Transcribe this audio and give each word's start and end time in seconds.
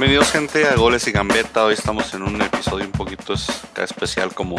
Bienvenidos 0.00 0.32
gente 0.32 0.66
a 0.66 0.76
Goles 0.76 1.06
y 1.08 1.12
Gambeta. 1.12 1.66
Hoy 1.66 1.74
estamos 1.74 2.14
en 2.14 2.22
un 2.22 2.40
episodio 2.40 2.86
un 2.86 2.90
poquito 2.92 3.34
especial 3.34 4.32
como, 4.32 4.56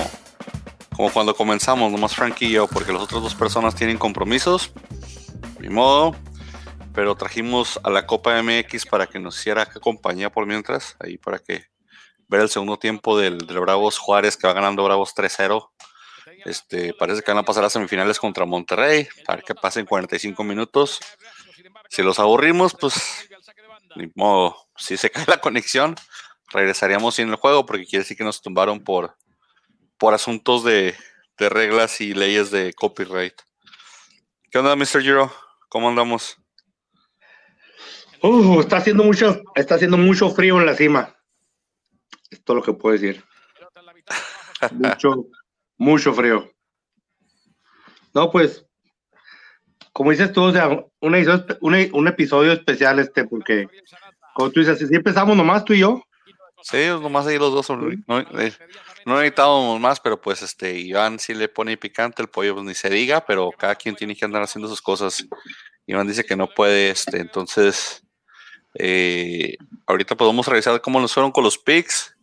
como 0.95 1.11
cuando 1.11 1.33
comenzamos, 1.33 1.91
nomás 1.91 2.13
Frank 2.13 2.39
y 2.41 2.51
yo, 2.51 2.67
porque 2.67 2.93
las 2.93 3.01
otras 3.01 3.23
dos 3.23 3.33
personas 3.33 3.73
tienen 3.73 3.97
compromisos. 3.97 4.71
Ni 5.59 5.67
modo. 5.69 6.15
Pero 6.93 7.15
trajimos 7.15 7.79
a 7.83 7.89
la 7.89 8.05
Copa 8.05 8.39
MX 8.39 8.85
para 8.85 9.07
que 9.07 9.17
nos 9.17 9.39
hiciera 9.39 9.65
compañía 9.65 10.31
por 10.31 10.45
mientras, 10.45 10.95
ahí 10.99 11.17
para 11.17 11.39
que 11.39 11.65
ver 12.27 12.41
el 12.41 12.49
segundo 12.49 12.77
tiempo 12.77 13.17
del, 13.17 13.37
Bravos 13.37 13.97
Juárez 13.97 14.37
que 14.37 14.45
va 14.45 14.53
ganando 14.53 14.83
Bravos 14.83 15.15
3-0. 15.15 15.71
Este, 16.45 16.93
parece 16.93 17.23
que 17.23 17.31
van 17.31 17.39
a 17.39 17.45
pasar 17.45 17.65
a 17.65 17.69
semifinales 17.71 18.19
contra 18.19 18.45
Monterrey, 18.45 19.07
para 19.25 19.41
que 19.41 19.55
pasen 19.55 19.87
45 19.87 20.43
minutos. 20.43 20.99
Si 21.89 22.03
los 22.03 22.19
aburrimos, 22.19 22.73
pues 22.73 23.27
ni 23.95 24.11
modo, 24.15 24.55
si 24.77 24.97
se 24.97 25.09
cae 25.09 25.25
la 25.27 25.41
conexión, 25.41 25.95
regresaríamos 26.51 27.15
sin 27.15 27.29
el 27.29 27.35
juego 27.35 27.65
porque 27.65 27.85
quiere 27.85 28.03
decir 28.03 28.17
que 28.17 28.23
nos 28.23 28.41
tumbaron 28.41 28.83
por, 28.83 29.15
por 29.97 30.13
asuntos 30.13 30.63
de, 30.63 30.95
reglas 31.37 32.01
y 32.01 32.13
leyes 32.13 32.51
de 32.51 32.71
copyright. 32.73 33.33
¿Qué 34.51 34.59
onda, 34.59 34.75
Mr. 34.75 35.01
Giro? 35.01 35.33
¿Cómo 35.69 35.89
andamos? 35.89 36.37
Uh, 38.21 38.59
está 38.59 38.77
haciendo 38.77 39.03
mucho, 39.03 39.41
está 39.55 39.75
haciendo 39.75 39.97
mucho 39.97 40.29
frío 40.29 40.59
en 40.59 40.67
la 40.67 40.75
cima. 40.75 41.15
Es 42.29 42.43
todo 42.43 42.57
lo 42.57 42.63
que 42.63 42.73
puedo 42.73 42.93
decir. 42.93 43.25
mucho, 44.71 45.25
mucho 45.77 46.13
frío. 46.13 46.51
No, 48.13 48.29
pues, 48.29 48.65
como 50.01 50.09
dices 50.09 50.33
tú, 50.33 50.41
o 50.41 50.51
sea, 50.51 50.83
un 50.99 52.07
episodio 52.07 52.53
especial 52.53 52.97
este, 52.97 53.23
porque 53.23 53.67
como 54.33 54.49
tú 54.49 54.61
dices, 54.61 54.79
si 54.79 54.95
empezamos 54.95 55.37
nomás 55.37 55.63
tú 55.63 55.73
y 55.73 55.81
yo. 55.81 56.01
Sí, 56.63 56.87
nomás 56.87 57.27
ahí 57.27 57.37
los 57.37 57.53
dos. 57.53 57.69
No, 57.69 58.19
eh, 58.19 58.51
no 59.05 59.17
necesitábamos 59.17 59.79
más, 59.79 59.99
pero 59.99 60.19
pues 60.19 60.41
este, 60.41 60.75
Iván 60.79 61.19
sí 61.19 61.35
le 61.35 61.49
pone 61.49 61.77
picante, 61.77 62.23
el 62.23 62.29
pollo 62.29 62.55
pues, 62.55 62.65
ni 62.65 62.73
se 62.73 62.89
diga, 62.89 63.23
pero 63.23 63.51
cada 63.55 63.75
quien 63.75 63.95
tiene 63.95 64.15
que 64.15 64.25
andar 64.25 64.41
haciendo 64.41 64.67
sus 64.67 64.81
cosas. 64.81 65.23
Iván 65.85 66.07
dice 66.07 66.23
que 66.23 66.35
no 66.35 66.47
puede, 66.47 66.89
este, 66.89 67.19
entonces, 67.19 68.03
eh, 68.73 69.55
ahorita 69.85 70.17
podemos 70.17 70.47
revisar 70.47 70.81
cómo 70.81 70.99
nos 70.99 71.13
fueron 71.13 71.31
con 71.31 71.43
los 71.43 71.59
picks. 71.59 72.17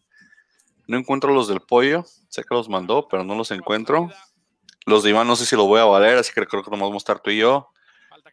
No 0.89 0.99
encuentro 0.99 1.33
los 1.33 1.47
del 1.47 1.61
pollo, 1.61 2.05
sé 2.29 2.43
que 2.43 2.57
los 2.57 2.69
mandó, 2.69 3.07
pero 3.07 3.23
no 3.23 3.37
los 3.37 3.53
encuentro. 3.53 4.11
Los 4.89 5.03
de 5.03 5.11
Iván 5.11 5.27
no 5.27 5.37
sé 5.37 5.45
si 5.45 5.55
lo 5.55 5.67
voy 5.67 5.81
a 5.81 5.85
valer, 5.85 6.17
así 6.17 6.33
que 6.33 6.47
creo 6.47 6.63
que 6.63 6.71
nomás 6.71 6.89
vamos 6.89 7.03
a 7.03 7.05
estar 7.05 7.21
tú 7.21 7.31
y 7.31 7.39
yo. 7.39 7.71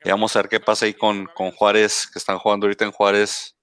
Y 0.04 0.10
vamos 0.10 0.36
a 0.36 0.40
ver 0.40 0.50
qué 0.50 0.60
pasa 0.60 0.86
ahí 0.86 0.94
con, 0.94 1.26
con 1.26 1.52
Juárez, 1.52 2.08
que 2.12 2.18
están 2.18 2.38
jugando 2.38 2.66
ahorita 2.66 2.86
en 2.86 2.92
Juárez 2.92 3.58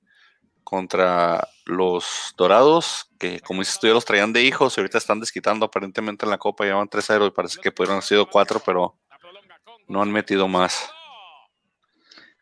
contra 0.62 1.48
los 1.64 2.34
Dorados, 2.36 3.10
que 3.18 3.40
como 3.40 3.60
dices 3.60 3.78
tú, 3.80 3.86
ya 3.86 3.94
los 3.94 4.04
traían 4.04 4.32
de 4.32 4.42
hijos 4.42 4.76
y 4.76 4.80
ahorita 4.80 4.98
están 4.98 5.20
desquitando 5.20 5.66
aparentemente 5.66 6.26
en 6.26 6.30
la 6.30 6.38
Copa, 6.38 6.64
llevan 6.64 6.88
3-0 6.88 7.28
y 7.28 7.30
parece 7.30 7.60
que 7.60 7.72
pudieron 7.72 7.94
haber 7.94 8.04
sido 8.04 8.28
4, 8.28 8.60
pero 8.64 8.96
no 9.88 10.02
han 10.02 10.12
metido 10.12 10.46
más. 10.48 10.90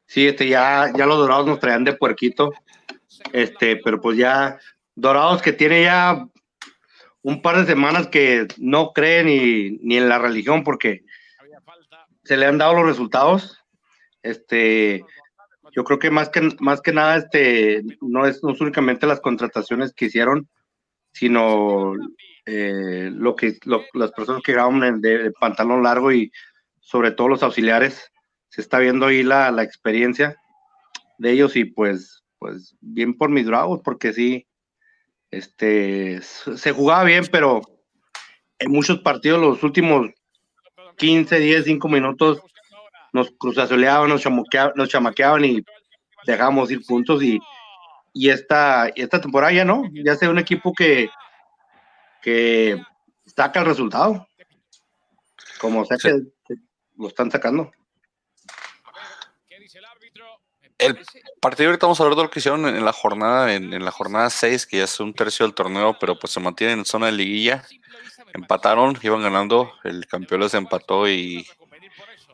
Sí, 0.07 0.27
este, 0.27 0.49
ya, 0.49 0.91
ya 0.97 1.07
los 1.07 1.19
Dorados 1.19 1.47
nos 1.47 1.61
traían 1.61 1.85
de 1.85 1.93
puerquito, 1.93 2.53
este, 3.33 3.77
pero 3.77 4.01
pues 4.01 4.19
ya 4.19 4.59
Dorados 4.97 5.43
que 5.43 5.53
tiene 5.53 5.83
ya 5.83 6.27
un 7.23 7.43
par 7.43 7.59
de 7.59 7.67
semanas 7.67 8.09
que 8.09 8.49
no 8.59 8.93
creen 8.93 9.27
ni, 9.27 9.71
ni 9.83 9.97
en 9.97 10.09
la 10.09 10.19
religión 10.19 10.65
porque 10.65 11.05
se 12.25 12.37
le 12.37 12.47
han 12.47 12.59
dado 12.59 12.75
los 12.75 12.87
resultados. 12.87 13.59
Este, 14.23 15.05
yo 15.73 15.85
creo 15.85 15.99
que 15.99 16.11
más 16.11 16.29
que 16.29 16.51
más 16.61 16.81
que 16.81 16.93
nada 16.93 17.17
este 17.17 17.83
no 18.01 18.27
es, 18.27 18.43
no 18.43 18.55
únicamente 18.61 19.07
las 19.07 19.21
contrataciones 19.21 19.93
que 19.93 20.07
hicieron 20.07 20.49
sino 21.13 21.95
eh, 22.47 23.11
lo 23.13 23.35
que 23.35 23.59
las 23.95 24.13
personas 24.13 24.43
que 24.43 24.53
graban 24.53 25.01
de, 25.01 25.33
pantalón 25.41 25.83
largo 25.83 26.13
y 26.13 26.31
sobre 26.81 27.11
todo 27.13 27.29
los 27.29 27.43
auxiliares 27.43 28.13
se 28.49 28.61
está 28.61 28.79
viendo 28.79 29.07
ahí 29.07 29.23
la, 29.23 29.51
la 29.51 29.63
experiencia 29.63 30.37
de 31.19 31.33
ellos 31.33 31.57
y 31.57 31.65
pues 31.65 32.23
pues 32.39 32.77
bien 32.81 33.17
por 33.17 33.31
mis 33.31 33.47
bravos 33.47 33.81
porque 33.85 34.13
sí 34.13 34.47
este 35.31 36.21
se 36.23 36.73
jugaba 36.73 37.05
bien 37.05 37.25
pero 37.31 37.61
en 38.59 38.71
muchos 38.71 39.01
partidos 39.01 39.41
los 39.41 39.63
últimos 39.63 40.11
15 40.97 41.39
10 41.39 41.65
5 41.65 41.89
minutos 41.89 42.43
nos 43.13 43.31
cruzazoleaban, 43.33 44.09
nos, 44.09 44.25
nos 44.77 44.89
chamaqueaban 44.89 45.45
y 45.45 45.65
dejamos 46.27 46.71
ir 46.71 46.85
puntos 46.87 47.23
y, 47.23 47.41
y 48.13 48.29
esta, 48.29 48.89
esta 48.89 49.21
temporada 49.21 49.53
ya 49.53 49.65
no, 49.65 49.85
ya 49.93 50.17
sea 50.17 50.31
un 50.31 50.39
equipo 50.39 50.73
que, 50.73 51.09
que 52.23 52.81
saca 53.27 53.61
el 53.61 53.67
resultado, 53.67 54.27
como 55.61 55.85
sea 55.85 55.97
que, 55.97 56.23
lo 56.97 57.09
están 57.09 57.31
sacando. 57.31 57.71
El 60.81 60.99
partido 61.41 61.69
ahorita 61.69 61.87
vamos 61.87 62.01
a 62.01 62.05
hablar 62.05 62.17
de 62.17 62.23
lo 62.23 62.31
que 62.31 62.39
hicieron 62.39 62.67
en, 62.67 62.83
la 62.83 62.93
jornada, 62.95 63.53
en, 63.53 63.85
la 63.85 63.91
jornada 63.91 64.31
6, 64.31 64.67
que 64.67 64.79
ya 64.79 64.85
es 64.85 64.99
un 64.99 65.13
tercio 65.13 65.45
del 65.45 65.55
torneo, 65.55 65.95
pero 66.01 66.19
pues 66.19 66.33
se 66.33 66.41
mantienen 66.41 66.79
en 66.81 66.85
zona 66.87 67.07
de 67.07 67.13
liguilla. 67.13 67.65
Empataron, 68.33 68.99
iban 69.03 69.23
ganando, 69.23 69.73
el 69.85 70.07
campeón 70.07 70.41
les 70.41 70.55
empató 70.55 71.07
y 71.07 71.47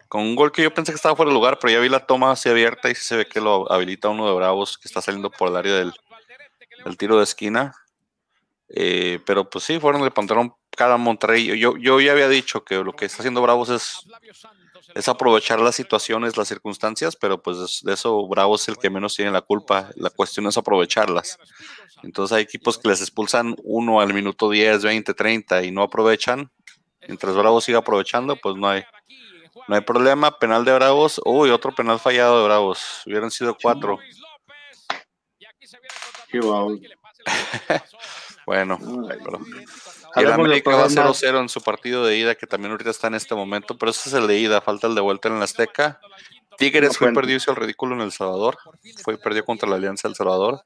con 0.08 0.22
un 0.22 0.36
gol 0.36 0.52
que 0.52 0.62
yo 0.62 0.72
pensé 0.72 0.92
que 0.92 0.96
estaba 0.96 1.16
fuera 1.16 1.30
de 1.30 1.34
lugar, 1.34 1.58
pero 1.58 1.72
ya 1.72 1.80
vi 1.80 1.88
la 1.88 2.06
toma 2.06 2.30
así 2.30 2.48
abierta 2.48 2.88
y 2.88 2.94
se 2.94 3.16
ve 3.16 3.26
que 3.26 3.40
lo 3.40 3.70
habilita 3.72 4.10
uno 4.10 4.28
de 4.28 4.34
Bravos 4.34 4.78
que 4.78 4.86
está 4.86 5.02
saliendo 5.02 5.30
por 5.30 5.48
el 5.48 5.56
área 5.56 5.74
del, 5.74 5.92
tiro 6.96 7.18
de 7.18 7.24
esquina. 7.24 7.74
Eh, 8.68 9.18
pero 9.26 9.50
pues 9.50 9.64
sí, 9.64 9.80
fueron 9.80 10.02
de 10.02 10.10
pantalón 10.12 10.54
cada 10.70 10.96
Monterrey. 10.98 11.58
Yo, 11.58 11.76
yo 11.76 12.00
ya 12.00 12.12
había 12.12 12.28
dicho 12.28 12.64
que 12.64 12.76
lo 12.76 12.92
que 12.92 13.06
está 13.06 13.18
haciendo 13.18 13.42
Bravos 13.42 13.70
es, 13.70 14.06
es 14.94 15.08
aprovechar 15.08 15.60
las 15.60 15.74
situaciones, 15.74 16.36
las 16.36 16.48
circunstancias, 16.48 17.16
pero 17.16 17.42
pues 17.42 17.82
de 17.82 17.92
eso 17.92 18.26
Bravos 18.28 18.62
es 18.62 18.68
el 18.68 18.76
que 18.76 18.90
menos 18.90 19.14
tiene 19.16 19.30
la 19.30 19.42
culpa. 19.42 19.90
La 19.96 20.10
cuestión 20.10 20.46
es 20.46 20.56
aprovecharlas. 20.56 21.38
Entonces 22.02 22.36
hay 22.36 22.42
equipos 22.42 22.78
que 22.78 22.88
les 22.88 23.00
expulsan 23.00 23.56
uno 23.64 24.00
al 24.00 24.14
minuto 24.14 24.48
10, 24.50 24.82
20, 24.82 25.14
30 25.14 25.64
y 25.64 25.70
no 25.70 25.82
aprovechan. 25.82 26.50
Mientras 27.06 27.34
Bravos 27.34 27.64
siga 27.64 27.78
aprovechando, 27.78 28.36
pues 28.36 28.56
no 28.56 28.68
hay, 28.68 28.84
no 29.68 29.74
hay 29.74 29.80
problema, 29.80 30.38
penal 30.38 30.64
de 30.64 30.72
Bravos. 30.74 31.20
Uy, 31.24 31.50
otro 31.50 31.74
penal 31.74 31.98
fallado 31.98 32.38
de 32.38 32.44
Bravos. 32.46 33.02
Hubieran 33.06 33.30
sido 33.30 33.56
cuatro. 33.60 33.98
bueno, 38.46 38.78
pero... 39.08 39.40
Y 40.16 40.20
el 40.20 40.32
América 40.32 40.70
va 40.70 40.88
0-0 40.88 41.40
en 41.40 41.48
su 41.48 41.60
partido 41.60 42.06
de 42.06 42.16
ida, 42.16 42.34
que 42.34 42.46
también 42.46 42.72
ahorita 42.72 42.90
está 42.90 43.08
en 43.08 43.14
este 43.14 43.34
momento, 43.34 43.76
pero 43.76 43.90
ese 43.90 44.08
es 44.08 44.14
el 44.14 44.26
de 44.26 44.38
ida, 44.38 44.60
falta 44.60 44.86
el 44.86 44.94
de 44.94 45.00
vuelta 45.00 45.28
en 45.28 45.38
la 45.38 45.44
Azteca. 45.44 46.00
Tigres 46.56 46.96
fue 46.96 47.12
perdido, 47.12 47.36
hizo 47.36 47.50
el 47.50 47.56
ridículo 47.56 47.94
en 47.94 48.00
El 48.00 48.12
Salvador, 48.12 48.56
fue 49.02 49.18
perdió 49.18 49.44
contra 49.44 49.68
la 49.68 49.76
Alianza 49.76 50.08
El 50.08 50.14
Salvador. 50.14 50.62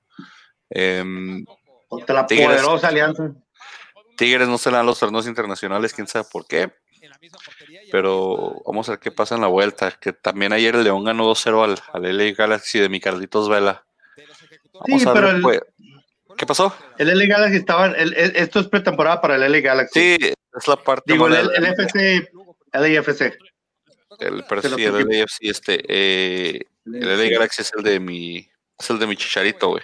Em, 0.71 1.45
contra 1.89 2.15
la 2.15 2.27
poderosa 2.27 2.89
Alianza. 2.89 3.33
Tigres 4.17 4.47
no 4.47 4.59
se 4.59 4.71
le 4.71 4.77
dan 4.77 4.87
los 4.87 4.99
torneos 4.99 5.27
internacionales, 5.27 5.93
quién 5.93 6.07
sabe 6.07 6.29
por 6.31 6.47
qué. 6.47 6.73
Pero 7.91 8.61
vamos 8.67 8.89
a 8.89 8.93
ver 8.93 9.01
qué 9.01 9.11
pasa 9.11 9.35
en 9.35 9.41
la 9.41 9.47
vuelta. 9.47 9.91
Que 9.93 10.13
también 10.13 10.53
ayer 10.53 10.77
el 10.77 10.85
León 10.85 11.05
ganó 11.05 11.29
2-0 11.29 11.65
al, 11.65 11.79
al 11.93 12.17
LA 12.17 12.35
Galaxy 12.35 12.79
de 12.79 12.89
mi 12.89 13.01
Carlitos 13.01 13.49
Vela. 13.49 13.85
Vamos 14.75 15.07
a 15.07 15.13
ver, 15.13 15.41
pues. 15.41 15.61
¿Qué 16.37 16.47
pasó? 16.47 16.75
El 16.99 17.09
LA 17.09 17.27
Galaxy 17.27 17.57
estaba. 17.57 17.87
El, 17.87 18.15
esto 18.15 18.61
es 18.61 18.69
pretemporada 18.69 19.21
para 19.21 19.37
el 19.37 19.53
LA 19.53 19.61
Galaxy. 19.61 20.01
Sí, 20.01 20.17
es 20.21 20.69
la 20.69 20.77
parte. 20.77 21.13
Digo, 21.13 21.27
el, 21.27 21.35
el, 21.35 21.65
FC. 21.65 22.29
LAFC. 22.73 23.21
El, 24.19 24.45
sí, 24.63 24.85
el 24.85 25.09
LAFC, 25.09 25.39
este. 25.41 25.85
Eh, 25.89 26.63
el 26.87 27.19
LA 27.19 27.31
Galaxy 27.31 27.63
es 27.63 27.73
el 27.77 27.83
de 27.83 28.01
mi 28.01 28.51
es 28.81 28.89
el 28.89 28.99
de 28.99 29.07
mi 29.07 29.17
chicharito, 29.17 29.69
güey. 29.69 29.83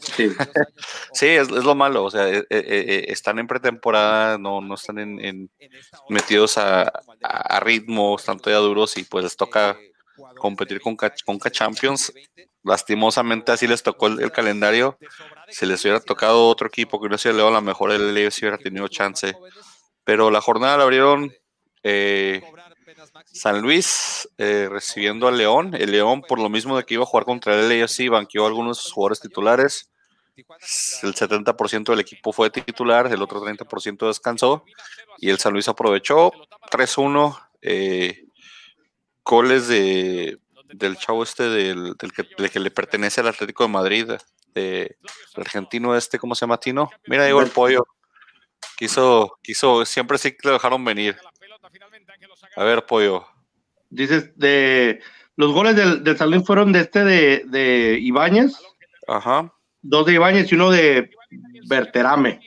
Sí, 0.00 0.28
sí 1.12 1.26
es, 1.26 1.50
lo 1.50 1.74
malo. 1.74 2.04
O 2.04 2.10
sea, 2.10 2.28
eh, 2.28 2.44
eh, 2.50 3.04
están 3.08 3.38
en 3.40 3.48
pretemporada, 3.48 4.38
no, 4.38 4.60
no 4.60 4.74
están 4.74 4.98
en, 4.98 5.50
metidos 6.08 6.56
a, 6.56 6.92
a, 7.22 7.60
ritmo, 7.60 8.16
están 8.16 8.38
todavía 8.38 8.66
duros 8.66 8.96
y 8.96 9.02
pues 9.02 9.24
les 9.24 9.36
toca 9.36 9.76
competir 10.36 10.80
con, 10.80 10.96
con 10.96 11.38
Champions. 11.50 12.12
Lastimosamente 12.64 13.52
así 13.52 13.66
les 13.66 13.82
tocó 13.82 14.06
el, 14.06 14.30
calendario. 14.32 14.98
Si 15.48 15.66
les 15.66 15.82
hubiera 15.84 16.00
tocado 16.00 16.48
otro 16.48 16.68
equipo 16.68 17.00
que 17.00 17.08
no 17.08 17.16
hubiera 17.16 17.18
sido 17.18 17.48
a 17.48 17.50
lo 17.50 17.60
mejor 17.60 17.90
el 17.92 18.14
LFC 18.14 18.42
hubiera 18.42 18.58
tenido 18.58 18.88
chance. 18.88 19.34
Pero 20.04 20.30
la 20.30 20.40
jornada 20.40 20.76
la 20.76 20.84
abrieron 20.84 21.32
eh, 21.82 22.42
San 23.24 23.60
Luis 23.60 24.28
eh, 24.38 24.68
recibiendo 24.70 25.28
al 25.28 25.38
León. 25.38 25.74
El 25.74 25.92
León, 25.92 26.22
por 26.22 26.38
lo 26.38 26.48
mismo 26.48 26.76
de 26.76 26.84
que 26.84 26.94
iba 26.94 27.02
a 27.02 27.06
jugar 27.06 27.24
contra 27.24 27.58
el 27.58 27.68
LAFC, 27.68 28.08
banqueó 28.08 28.44
a 28.44 28.48
algunos 28.48 28.78
de 28.78 28.82
sus 28.82 28.92
jugadores 28.92 29.20
titulares. 29.20 29.90
El 30.36 31.14
70% 31.14 31.84
del 31.90 32.00
equipo 32.00 32.32
fue 32.32 32.50
titular, 32.50 33.06
el 33.12 33.22
otro 33.22 33.40
30% 33.40 34.06
descansó. 34.06 34.64
Y 35.18 35.30
el 35.30 35.38
San 35.38 35.52
Luis 35.52 35.68
aprovechó 35.68 36.32
3-1. 36.70 37.38
Eh, 37.60 38.24
goles 39.24 39.68
de, 39.68 40.38
del 40.72 40.96
chavo 40.96 41.22
este 41.22 41.44
del, 41.44 41.96
que, 41.96 42.60
le 42.60 42.70
pertenece 42.70 43.20
al 43.20 43.28
Atlético 43.28 43.64
de 43.64 43.68
Madrid, 43.68 44.12
de 44.54 44.96
el 45.34 45.40
argentino 45.40 45.96
este, 45.96 46.18
¿cómo 46.18 46.34
se 46.34 46.40
llama 46.40 46.58
Tino? 46.58 46.90
Mira, 47.06 47.26
llegó 47.26 47.40
el 47.40 47.50
pollo. 47.50 47.86
Quiso, 48.76 49.38
quiso, 49.42 49.84
siempre 49.84 50.18
sí 50.18 50.32
que 50.32 50.48
lo 50.48 50.54
dejaron 50.54 50.84
venir. 50.84 51.16
A 52.56 52.64
ver, 52.64 52.84
pollo. 52.84 53.26
Dices, 53.90 54.36
de 54.36 55.00
los 55.36 55.52
goles 55.52 55.76
del, 55.76 56.02
del 56.02 56.16
Salín 56.16 56.44
fueron 56.44 56.72
de 56.72 56.80
este 56.80 57.04
de, 57.04 57.42
de 57.46 57.98
Ibáñez. 58.00 58.54
Ajá. 59.06 59.52
Dos 59.80 60.06
de 60.06 60.14
Ibáñez 60.14 60.50
y 60.50 60.54
uno 60.54 60.70
de 60.70 61.10
Berterame. 61.66 62.40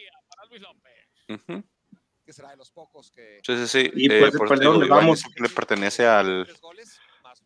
Sí, 3.44 3.58
sí, 3.58 3.68
sí. 3.68 3.92
Y 3.96 4.12
eh, 4.12 4.20
pues, 4.20 4.38
por 4.38 4.50
te 4.50 4.60
digo, 4.60 4.82
le 4.82 5.50
pertenece 5.50 6.06
al, 6.06 6.48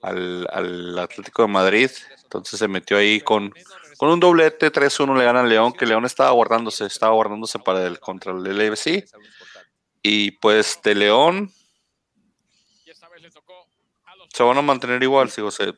al, 0.01 0.47
al 0.51 0.99
Atlético 0.99 1.43
de 1.43 1.47
Madrid. 1.47 1.91
Entonces 2.23 2.59
se 2.59 2.67
metió 2.67 2.97
ahí 2.97 3.21
con, 3.21 3.53
con 3.97 4.09
un 4.09 4.19
doblete, 4.19 4.71
3-1 4.71 5.17
le 5.17 5.23
gana 5.23 5.41
al 5.41 5.49
León, 5.49 5.73
que 5.73 5.85
León 5.85 6.05
estaba 6.05 6.31
guardándose, 6.31 6.85
estaba 6.85 7.13
guardándose 7.13 7.59
para 7.59 7.85
el 7.85 7.99
contra 7.99 8.31
el 8.31 8.43
LFC. 8.43 9.05
Y 10.01 10.31
pues 10.31 10.79
de 10.83 10.95
León 10.95 11.51
se 14.31 14.43
van 14.43 14.57
a 14.57 14.61
mantener 14.61 15.01
igual, 15.03 15.29
sigo, 15.31 15.49
se, 15.51 15.73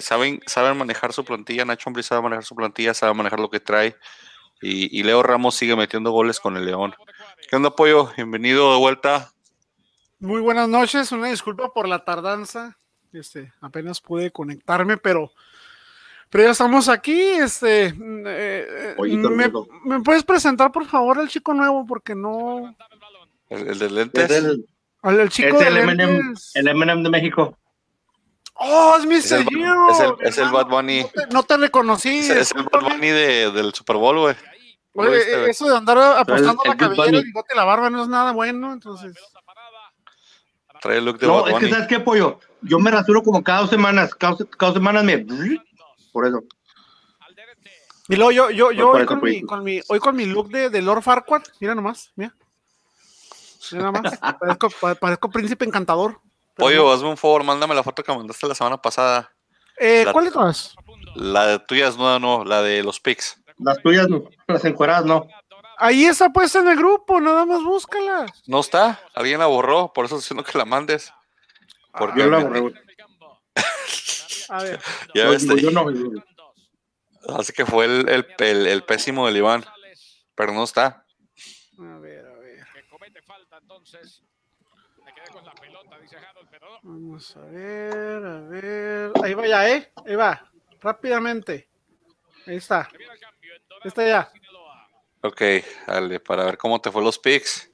saben, 0.00 0.40
saben 0.46 0.76
manejar 0.76 1.12
su 1.12 1.24
plantilla, 1.24 1.64
Nacho 1.64 1.88
Ambriz 1.88 2.06
sabe 2.06 2.22
manejar 2.22 2.44
su 2.44 2.54
plantilla, 2.54 2.94
sabe 2.94 3.14
manejar 3.14 3.40
lo 3.40 3.50
que 3.50 3.60
trae. 3.60 3.96
Y, 4.60 4.98
y 4.98 5.02
Leo 5.02 5.22
Ramos 5.22 5.54
sigue 5.54 5.74
metiendo 5.74 6.10
goles 6.10 6.38
con 6.38 6.56
el 6.56 6.66
León. 6.66 6.94
¿Qué 7.48 7.56
onda, 7.56 7.70
Pollo? 7.74 8.10
Bienvenido 8.16 8.72
de 8.72 8.78
vuelta. 8.78 9.32
Muy 10.18 10.40
buenas 10.40 10.68
noches, 10.68 11.12
una 11.12 11.28
disculpa 11.28 11.72
por 11.72 11.88
la 11.88 12.04
tardanza. 12.04 12.76
Este, 13.12 13.52
apenas 13.60 14.00
pude 14.00 14.30
conectarme, 14.32 14.96
pero, 14.96 15.30
pero 16.30 16.44
ya 16.44 16.50
estamos 16.50 16.88
aquí. 16.88 17.20
Este, 17.20 17.92
mm, 17.92 18.24
eh, 18.26 18.94
Pollito 18.96 19.30
me, 19.30 20.00
puedes 20.00 20.24
presentar 20.24 20.72
por 20.72 20.86
favor 20.86 21.18
al 21.18 21.28
chico 21.28 21.54
nuevo? 21.54 21.86
Porque 21.86 22.14
no. 22.14 22.74
El, 23.50 23.68
el 23.68 23.78
de 23.78 23.86
Es 23.86 23.92
lentes. 23.92 24.30
el, 24.30 24.66
al 25.02 25.28
chico 25.28 25.56
es 25.56 25.60
de 25.60 25.68
el 25.68 25.76
M&M, 25.78 26.12
lentes. 26.12 26.50
el 26.54 26.68
M&M 26.68 27.02
de 27.02 27.10
México. 27.10 27.56
Oh, 28.56 28.96
es 28.98 29.06
mi 29.06 29.16
Es 29.16 29.30
el- 29.32 29.42
es 29.42 30.00
el- 30.00 30.26
es 30.26 30.38
el. 30.38 30.48
Bad 30.50 30.68
Bunny. 30.68 31.02
No 31.02 31.08
te, 31.08 31.26
no 31.34 31.42
te 31.42 31.56
reconocí. 31.56 32.18
Es 32.18 32.52
el 32.52 32.62
Bad. 32.64 32.82
Bunny 32.82 33.08
de- 33.08 33.50
del 33.52 33.74
Super 33.74 33.96
Bowl, 33.96 34.18
güey. 34.18 34.34
¿Lo 34.94 35.02
Oye, 35.02 35.38
güey? 35.38 35.50
eso 35.50 35.68
de 35.68 35.76
andar 35.76 35.98
apostando 35.98 36.62
el 36.64 36.70
la 36.70 36.76
cabellera, 36.76 37.18
el 37.18 37.24
bigote 37.24 37.52
y 37.52 37.56
la 37.56 37.64
barba 37.64 37.90
no 37.90 38.02
es 38.02 38.08
nada 38.08 38.32
bueno, 38.32 38.72
entonces. 38.72 39.14
Trae 40.80 40.98
el 40.98 41.04
look 41.04 41.18
de 41.18 41.26
No, 41.26 41.42
Bad 41.42 41.50
es 41.52 41.58
que. 41.58 41.70
¿sabes 41.70 41.86
qué, 41.88 42.00
pollo? 42.00 42.38
Yo 42.62 42.78
me 42.78 42.90
rasuro 42.90 43.22
como 43.22 43.42
cada 43.42 43.60
dos 43.62 43.70
semanas. 43.70 44.14
Cada, 44.14 44.36
cada 44.36 44.72
dos 44.72 44.74
semanas 44.74 45.02
me... 45.04 45.18
Por 46.12 46.26
eso. 46.26 46.42
Y 48.08 48.16
luego 48.16 48.30
yo, 48.32 48.50
yo, 48.50 48.70
yo 48.70 48.90
hoy 48.90 49.06
con, 49.06 49.22
mi, 49.22 49.42
con 49.42 49.64
mi, 49.64 49.80
hoy 49.88 49.98
con 49.98 50.14
mi 50.14 50.26
look 50.26 50.48
de, 50.50 50.68
de 50.68 50.82
Lord 50.82 51.02
Farquaad, 51.02 51.42
mira 51.58 51.74
nomás, 51.74 52.12
mira. 52.16 52.34
Mira 53.72 53.90
nada 53.90 54.02
más, 54.02 54.18
parezco, 54.38 54.68
pa- 54.78 54.94
parezco 54.94 55.30
príncipe 55.30 55.64
encantador. 55.64 56.20
Pollo, 56.54 56.84
no. 56.84 56.92
hazme 56.92 57.08
un 57.08 57.16
favor, 57.16 57.42
mándame 57.44 57.74
la 57.74 57.82
foto 57.82 58.02
que 58.04 58.14
mandaste 58.14 58.46
la 58.46 58.54
semana 58.54 58.76
pasada. 58.76 59.32
Eh, 59.78 60.02
la- 60.04 60.12
¿Cuál 60.12 60.26
de 60.26 60.30
todas? 60.32 60.74
La 61.14 61.46
de 61.46 61.58
tuya 61.60 61.88
es 61.88 61.96
nueva, 61.96 62.18
no, 62.18 62.44
la 62.44 62.60
de 62.60 62.82
los 62.82 63.00
pics. 63.00 63.40
Las 63.58 63.80
tuyas, 63.82 64.08
no. 64.08 64.24
Las 64.48 64.64
encueradas, 64.64 65.04
no. 65.04 65.26
Ahí 65.78 66.04
está 66.04 66.30
puesta 66.30 66.60
en 66.60 66.68
el 66.68 66.76
grupo, 66.76 67.20
nada 67.20 67.44
más 67.44 67.62
búscala. 67.62 68.26
No 68.46 68.60
está, 68.60 69.00
alguien 69.14 69.38
la 69.40 69.46
borró, 69.46 69.92
por 69.92 70.04
eso 70.06 70.16
estoy 70.16 70.36
diciendo 70.36 70.44
que 70.50 70.56
la 70.58 70.64
mandes. 70.64 71.12
Porque 71.96 72.20
Yo 72.20 72.26
la 72.30 72.38
me- 72.38 72.44
borré, 72.44 72.60
güey. 72.60 72.74
A 74.50 74.62
ver, 74.62 74.80
ya 75.14 75.24
No, 75.24 75.30
ves, 75.30 75.46
yo 75.62 75.70
no, 75.70 75.90
yo- 75.90 76.10
así 77.36 77.52
que 77.52 77.64
fue 77.66 77.86
el, 77.86 78.08
el, 78.08 78.26
el- 78.38 78.66
el 78.66 78.84
pésimo 78.84 79.26
del 79.26 79.36
Iván, 79.38 79.64
pero 80.34 80.52
no 80.52 80.64
está. 80.64 81.04
a 81.78 81.98
ver, 81.98 82.26
a 82.26 82.34
ver. 82.38 82.66
Vamos 86.82 87.36
a 87.36 87.40
ver, 87.40 88.24
a 88.24 88.40
ver. 88.40 89.12
Ahí 89.22 89.34
va 89.34 89.46
ya, 89.46 89.68
¿eh? 89.70 89.92
Ahí 90.06 90.14
va, 90.16 90.50
rápidamente. 90.80 91.68
Ahí 92.46 92.56
está. 92.56 92.88
Está 93.84 94.06
ya. 94.06 94.32
Ok, 95.22 95.40
dale, 95.86 96.20
para 96.20 96.44
ver 96.44 96.58
cómo 96.58 96.80
te 96.80 96.90
fue 96.90 97.02
los 97.02 97.18
pics. 97.18 97.70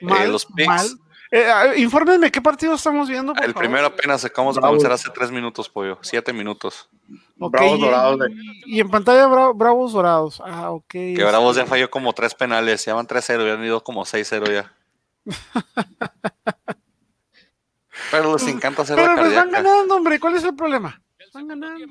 Mal, 0.00 0.30
los 0.32 0.46
picks. 0.46 0.66
mal. 0.68 0.86
Eh, 1.32 1.74
infórmenme 1.76 2.30
qué 2.32 2.40
partido 2.40 2.74
estamos 2.74 3.08
viendo. 3.08 3.32
por 3.34 3.44
El 3.44 3.52
favor? 3.52 3.62
primero 3.68 3.86
apenas 3.86 4.24
acabamos 4.24 4.56
de 4.56 4.62
comenzar 4.62 4.90
hace 4.92 5.10
tres 5.10 5.30
minutos, 5.30 5.68
pollo. 5.68 5.98
Siete 6.02 6.32
minutos. 6.32 6.88
Ok, 7.38 7.52
Bravos 7.52 7.78
y- 7.78 7.82
dorados 7.82 8.18
de- 8.18 8.26
Y 8.66 8.80
en 8.80 8.90
pantalla 8.90 9.26
Bra- 9.28 9.56
Bravos 9.56 9.92
Dorados. 9.92 10.42
Ah, 10.44 10.70
ok. 10.72 10.86
Que 10.88 11.24
Bravos 11.24 11.56
ya 11.56 11.66
falló 11.66 11.88
como 11.90 12.12
tres 12.12 12.34
penales, 12.34 12.84
ya 12.84 12.94
van 12.94 13.06
3-0, 13.06 13.46
ya 13.46 13.54
han 13.54 13.64
ido 13.64 13.82
como 13.84 14.04
6-0 14.04 14.50
ya. 14.52 14.72
Pero 18.10 18.32
les 18.32 18.46
encanta 18.48 18.82
hacer 18.82 18.96
Pero 18.96 19.14
la 19.14 19.20
pues 19.22 19.34
van 19.34 19.50
ganando, 19.50 19.94
hombre. 19.96 20.18
¿Cuál 20.18 20.36
es 20.36 20.44
el 20.44 20.54
problema? 20.56 21.00
Van 21.32 21.46
ganando. 21.46 21.86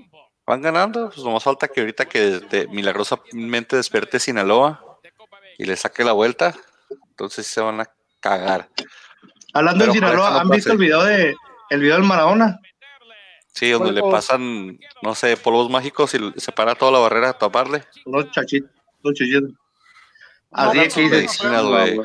Van 0.50 0.64
ganando, 0.64 1.12
pues 1.12 1.24
nomás 1.24 1.44
falta 1.44 1.68
que 1.68 1.82
ahorita 1.82 2.06
que 2.08 2.40
de- 2.40 2.68
milagrosamente 2.70 3.76
despierte 3.76 4.20
Sinaloa 4.20 4.84
y 5.60 5.66
le 5.66 5.76
saque 5.76 6.04
la 6.04 6.14
vuelta, 6.14 6.56
entonces 7.12 7.46
sí 7.46 7.54
se 7.54 7.62
van 7.62 7.82
a 7.82 7.86
cagar. 8.20 8.68
Hablando 9.54 9.82
Pero 9.82 9.94
de 9.94 10.00
Sinaloa, 10.00 10.42
¿han 10.42 10.50
visto 10.50 10.72
el 10.72 10.80
video 10.80 11.04
de 11.04 11.36
el 11.70 11.80
video 11.80 11.98
del 11.98 12.04
Maradona? 12.04 12.60
Sí, 13.54 13.70
donde 13.70 13.92
le 13.92 14.02
pasan, 14.02 14.80
no 15.04 15.14
sé, 15.14 15.38
polvos 15.38 15.70
mágicos 15.70 16.16
y 16.16 16.34
se 16.38 16.52
para 16.52 16.74
toda 16.74 16.94
la 16.94 16.98
barrera 17.00 17.30
a 17.30 17.38
taparle. 17.38 17.84
Los 18.08 18.32
chachitos, 18.32 18.72
los 19.04 19.14
chachitos. 19.14 19.52
Así 20.50 20.80
es 20.80 20.96
que 20.96 21.10
medicinas, 21.10 21.64
güey. 21.64 22.00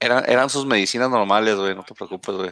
Eran, 0.00 0.24
eran 0.26 0.48
sus 0.48 0.64
medicinas 0.64 1.10
normales, 1.10 1.56
güey, 1.56 1.74
no 1.74 1.82
te 1.82 1.92
preocupes, 1.92 2.34
güey. 2.34 2.50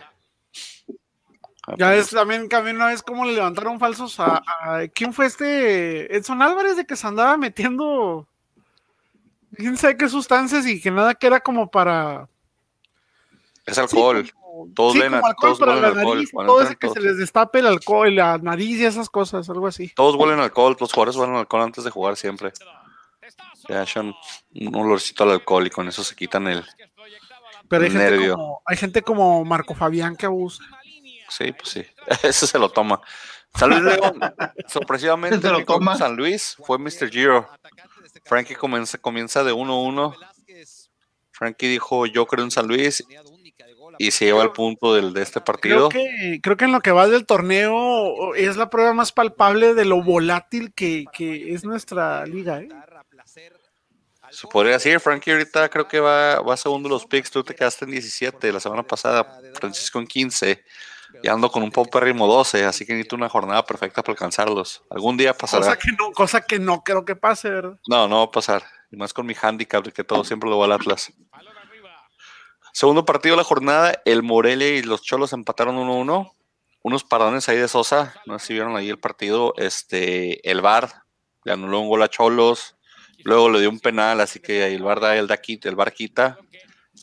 Ah, 1.72 1.76
Ya 1.78 1.86
pues, 1.92 2.06
es 2.06 2.10
también 2.10 2.48
mí 2.64 2.70
una 2.70 2.86
vez 2.86 3.02
como 3.02 3.24
le 3.24 3.32
levantaron 3.34 3.78
falsos 3.78 4.18
a, 4.20 4.42
a- 4.60 4.88
¿quién 4.88 5.12
fue 5.12 5.26
este? 5.26 6.14
Edson 6.16 6.42
Álvarez 6.42 6.76
de 6.76 6.84
que 6.86 6.96
se 6.96 7.06
andaba 7.06 7.36
metiendo 7.36 8.26
quién 9.56 9.76
sabe 9.76 9.96
qué 9.96 10.08
sustancias 10.08 10.66
y 10.66 10.80
que 10.80 10.90
nada 10.90 11.14
que 11.14 11.26
era 11.26 11.40
como 11.40 11.70
para 11.70 12.28
Es 13.66 13.78
alcohol. 13.78 14.24
Sí, 14.26 14.32
como- 14.32 14.42
Todos 14.74 14.92
sí, 14.92 15.00
como 15.00 15.16
alcohol 15.16 15.34
todos 15.40 15.58
para 15.60 15.74
la 15.76 15.88
alcohol, 15.88 16.14
nariz 16.16 16.30
todo 16.32 16.60
entran 16.60 16.76
que 16.76 16.88
se 16.90 17.00
les 17.00 17.16
destape 17.18 17.58
el 17.60 17.66
alcohol, 17.66 18.14
la 18.14 18.38
nariz 18.38 18.78
y 18.80 18.84
esas 18.84 19.08
cosas, 19.08 19.48
algo 19.48 19.66
así. 19.66 19.90
Todos 19.96 20.14
huelen 20.16 20.40
alcohol, 20.40 20.76
los 20.78 20.92
jugadores 20.92 21.16
huelen 21.16 21.36
alcohol 21.36 21.62
antes 21.62 21.84
de 21.84 21.90
jugar 21.90 22.16
siempre. 22.16 22.52
Ya 23.68 23.82
echan 23.82 24.12
un 24.54 24.74
olorcito 24.74 25.22
al 25.24 25.30
alcohol 25.30 25.66
y 25.66 25.70
con 25.70 25.88
eso 25.88 26.02
se 26.04 26.14
quitan 26.16 26.48
el... 26.48 26.64
Pero 27.68 27.84
hay 27.84 27.90
gente, 27.90 28.10
Nervio. 28.10 28.34
como, 28.36 28.62
hay 28.66 28.76
gente 28.76 29.02
como 29.02 29.44
Marco 29.46 29.74
Fabián 29.74 30.16
que 30.16 30.26
abusa. 30.26 30.62
Sí, 31.36 31.52
pues 31.52 31.68
sí. 31.70 31.84
Ese 32.22 32.46
se 32.46 32.58
lo 32.58 32.68
toma. 32.68 33.00
San 33.54 33.70
Luis 33.70 33.82
León, 33.82 34.20
sorpresivamente, 34.66 35.40
Se 35.40 35.52
lo 35.52 35.64
toma. 35.64 35.96
San 35.96 36.16
Luis 36.16 36.56
fue 36.64 36.78
Mr. 36.78 37.10
Giro. 37.10 37.48
Frankie 38.24 38.54
comienza, 38.54 38.98
comienza 38.98 39.44
de 39.44 39.52
1-1. 39.52 40.16
Frankie 41.32 41.68
dijo, 41.68 42.06
yo 42.06 42.26
creo 42.26 42.44
en 42.44 42.50
San 42.50 42.66
Luis 42.66 43.04
y 43.98 44.10
se 44.10 44.26
lleva 44.26 44.42
el 44.42 44.52
punto 44.52 44.94
del, 44.94 45.12
de 45.12 45.22
este 45.22 45.40
Creo 45.40 45.44
partido. 45.44 45.88
que, 45.88 46.40
creo 46.42 46.56
que 46.56 46.64
en 46.64 46.72
lo 46.72 46.80
que 46.80 46.92
va 46.92 47.08
del 47.08 47.26
torneo 47.26 48.34
es 48.34 48.56
la 48.56 48.70
prueba 48.70 48.94
más 48.94 49.12
palpable 49.12 49.74
de 49.74 49.84
lo 49.84 50.02
volátil 50.02 50.72
que, 50.74 51.04
que 51.12 51.52
es 51.52 51.64
nuestra 51.64 52.24
liga. 52.26 52.60
¿eh? 52.60 52.68
Se 54.30 54.46
podría 54.46 54.74
decir, 54.74 54.98
Frankie 54.98 55.32
ahorita 55.32 55.68
creo 55.68 55.86
que 55.86 56.00
va, 56.00 56.40
va 56.40 56.56
segundo 56.56 56.88
los 56.88 57.04
picks, 57.04 57.30
tú 57.30 57.44
te 57.44 57.54
quedaste 57.54 57.84
en 57.84 57.90
17 57.90 58.52
la 58.52 58.60
semana 58.60 58.82
pasada, 58.82 59.40
Francisco 59.54 59.98
en 59.98 60.06
15, 60.06 60.64
y 61.22 61.28
ando 61.28 61.50
con 61.50 61.62
un 61.62 61.70
popérrimo 61.70 62.26
12, 62.26 62.64
así 62.64 62.86
que 62.86 62.92
necesito 62.92 63.16
una 63.16 63.28
jornada 63.28 63.64
perfecta 63.64 64.02
para 64.02 64.12
alcanzarlos. 64.12 64.82
Algún 64.90 65.16
día 65.16 65.34
pasará. 65.34 65.64
Cosa 65.64 65.78
que, 65.78 65.92
no, 65.92 66.12
cosa 66.12 66.40
que 66.40 66.58
no 66.58 66.82
creo 66.82 67.04
que 67.04 67.16
pase, 67.16 67.50
¿verdad? 67.50 67.78
No, 67.88 68.08
no 68.08 68.18
va 68.18 68.24
a 68.24 68.30
pasar. 68.30 68.62
Y 68.90 68.96
más 68.96 69.12
con 69.12 69.26
mi 69.26 69.34
handicap 69.40 69.86
que 69.92 70.04
todo 70.04 70.24
siempre 70.24 70.50
lo 70.50 70.58
va 70.58 70.66
al 70.66 70.72
Atlas. 70.72 71.12
Segundo 72.72 73.04
partido 73.04 73.34
de 73.34 73.42
la 73.42 73.44
jornada, 73.44 74.00
el 74.04 74.22
Morelia 74.22 74.68
y 74.68 74.82
los 74.82 75.02
Cholos 75.02 75.32
empataron 75.32 75.76
1-1. 75.76 76.32
Unos 76.82 77.04
parones 77.04 77.48
ahí 77.48 77.58
de 77.58 77.68
Sosa, 77.68 78.14
no 78.26 78.38
sé 78.38 78.46
si 78.46 78.52
vieron 78.54 78.76
ahí 78.76 78.88
el 78.88 78.98
partido. 78.98 79.54
Este, 79.56 80.50
el 80.50 80.62
VAR 80.62 81.04
le 81.44 81.52
anuló 81.52 81.80
un 81.80 81.88
gol 81.88 82.02
a 82.02 82.08
Cholos, 82.08 82.76
luego 83.24 83.50
le 83.50 83.60
dio 83.60 83.70
un 83.70 83.78
penal, 83.78 84.20
así 84.20 84.40
que 84.40 84.64
ahí 84.64 84.74
el 84.74 84.82
VAR 84.82 85.00
da 85.00 85.16
el, 85.16 85.26
da 85.26 85.36
quita, 85.36 85.68
el 85.68 85.76
VAR 85.76 85.92
quita. 85.92 86.38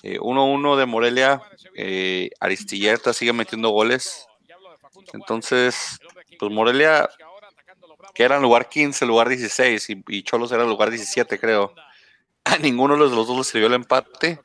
Eh, 0.03 0.17
1-1 0.19 0.77
de 0.77 0.85
Morelia, 0.85 1.41
eh, 1.75 2.29
Aristillerta 2.39 3.13
sigue 3.13 3.33
metiendo 3.33 3.69
goles. 3.69 4.27
Entonces, 5.13 5.99
pues 6.39 6.51
Morelia, 6.51 7.09
que 8.13 8.23
era 8.23 8.37
en 8.37 8.41
lugar 8.41 8.69
15, 8.69 9.05
lugar 9.05 9.29
16, 9.29 9.89
y, 10.07 10.23
Cholos 10.23 10.51
era 10.51 10.63
el 10.63 10.69
lugar 10.69 10.89
17, 10.89 11.39
creo. 11.39 11.73
A 12.45 12.57
ninguno 12.57 12.93
de 12.95 12.99
los 13.01 13.27
dos 13.27 13.37
les 13.37 13.47
sirvió 13.47 13.67
el 13.67 13.73
empate, 13.73 14.39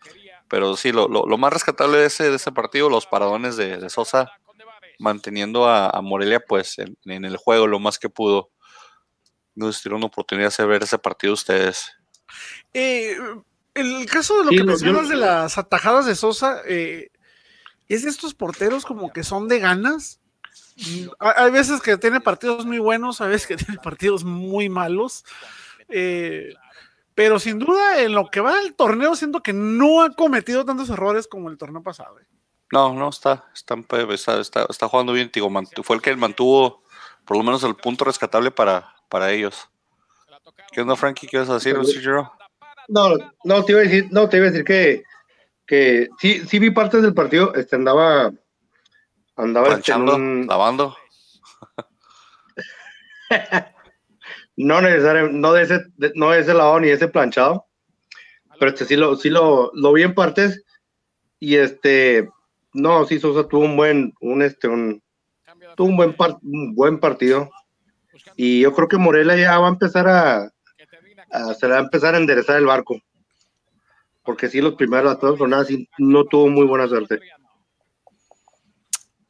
pero 0.48 0.76
sí, 0.76 0.92
lo, 0.92 1.08
lo- 1.08 1.26
lo 1.26 1.38
más 1.38 1.52
rescatable 1.52 1.98
de 1.98 2.06
ese, 2.06 2.30
de 2.30 2.36
ese 2.36 2.52
partido, 2.52 2.90
los 2.90 3.06
paradones 3.06 3.56
de, 3.56 3.88
Sosa, 3.88 4.32
manteniendo 4.98 5.68
a, 5.68 6.00
Morelia 6.02 6.40
pues 6.40 6.76
en, 6.78 7.24
el 7.24 7.36
juego 7.36 7.66
lo 7.66 7.78
más 7.78 7.98
que 7.98 8.08
pudo. 8.08 8.50
nos 9.54 9.82
dieron 9.82 10.02
oportunidad 10.04 10.54
de 10.56 10.66
ver 10.66 10.82
ese 10.82 10.98
partido 10.98 11.32
ustedes. 11.32 11.96
Eh, 12.72 13.16
el 13.74 14.06
caso 14.06 14.38
de 14.38 14.44
lo 14.44 14.50
que 14.50 14.64
mencionas 14.64 15.08
de 15.08 15.16
las 15.16 15.58
atajadas 15.58 16.06
de 16.06 16.14
Sosa, 16.14 16.62
eh, 16.66 17.10
es 17.88 18.04
de 18.04 18.10
estos 18.10 18.34
porteros 18.34 18.84
como 18.84 19.12
que 19.12 19.24
son 19.24 19.48
de 19.48 19.58
ganas. 19.58 20.20
Hay 21.18 21.50
veces 21.50 21.80
que 21.80 21.96
tiene 21.96 22.20
partidos 22.20 22.66
muy 22.66 22.78
buenos, 22.78 23.20
hay 23.20 23.30
veces 23.30 23.46
que 23.46 23.56
tiene 23.64 23.80
partidos 23.80 24.24
muy 24.24 24.68
malos. 24.68 25.24
Eh, 25.88 26.54
pero 27.14 27.38
sin 27.38 27.58
duda, 27.58 28.00
en 28.02 28.12
lo 28.12 28.28
que 28.28 28.40
va 28.40 28.60
el 28.60 28.74
torneo, 28.74 29.14
siento 29.14 29.42
que 29.42 29.52
no 29.52 30.02
ha 30.02 30.10
cometido 30.10 30.64
tantos 30.64 30.90
errores 30.90 31.28
como 31.28 31.48
el 31.48 31.58
torneo 31.58 31.82
pasado. 31.82 32.18
¿eh? 32.18 32.26
No, 32.72 32.92
no, 32.94 33.08
está, 33.08 33.44
está, 33.54 33.76
está, 34.40 34.66
está, 34.68 34.88
jugando 34.88 35.12
bien. 35.12 35.30
Digo, 35.32 35.48
fue 35.82 35.96
el 35.96 36.02
que 36.02 36.16
mantuvo 36.16 36.82
por 37.24 37.36
lo 37.36 37.42
menos 37.42 37.62
el 37.62 37.76
punto 37.76 38.04
rescatable 38.04 38.50
para, 38.50 38.94
para 39.08 39.30
ellos. 39.30 39.68
¿Qué 40.72 40.80
onda, 40.80 40.96
Frankie? 40.96 41.28
¿Qué 41.28 41.38
vas 41.38 41.48
a 41.48 41.54
decir, 41.54 41.76
No, 42.88 43.16
no, 43.44 43.64
te 43.64 43.72
iba 43.72 43.80
a 43.80 43.84
decir, 43.84 44.08
no, 44.10 44.28
te 44.28 44.36
iba 44.36 44.46
a 44.46 44.50
decir 44.50 44.64
que, 44.64 45.04
que 45.66 46.08
sí, 46.18 46.42
sí 46.46 46.58
vi 46.58 46.70
partes 46.70 47.02
del 47.02 47.14
partido, 47.14 47.54
este 47.54 47.76
andaba, 47.76 48.32
andaba 49.36 49.74
este, 49.74 49.92
lavando. 49.92 50.96
no 54.56 54.80
necesariamente, 54.80 55.38
no 55.38 55.52
de 55.52 55.62
ese, 55.62 55.80
no 56.14 56.30
de 56.30 56.40
ese 56.40 56.54
lavado 56.54 56.80
ni 56.80 56.88
ese 56.88 57.08
planchado, 57.08 57.66
pero 58.58 58.70
este 58.70 58.84
sí 58.84 58.96
lo, 58.96 59.16
sí 59.16 59.30
lo, 59.30 59.70
lo 59.74 59.92
vi 59.92 60.02
en 60.02 60.14
partes 60.14 60.62
y 61.40 61.56
este, 61.56 62.28
no, 62.72 63.06
sí 63.06 63.18
Sosa 63.18 63.48
tuvo 63.48 63.64
un 63.64 63.76
buen, 63.76 64.12
un 64.20 64.42
este, 64.42 64.68
un, 64.68 65.02
tuvo 65.76 65.88
un 65.88 65.96
buen, 65.96 66.16
un 66.42 66.74
buen 66.74 67.00
partido 67.00 67.50
y 68.36 68.60
yo 68.60 68.72
creo 68.74 68.88
que 68.88 68.96
Morela 68.96 69.36
ya 69.36 69.58
va 69.58 69.66
a 69.68 69.70
empezar 69.70 70.08
a, 70.08 70.50
se 71.58 71.66
le 71.66 71.72
va 71.72 71.78
a 71.78 71.82
empezar 71.82 72.14
a 72.14 72.18
enderezar 72.18 72.56
el 72.56 72.66
barco. 72.66 73.00
Porque 74.22 74.48
sí, 74.48 74.60
los 74.60 74.74
primeros 74.74 75.18
jornadas 75.18 75.66
sí, 75.66 75.88
no 75.98 76.24
tuvo 76.24 76.48
muy 76.48 76.66
buena 76.66 76.88
suerte. 76.88 77.20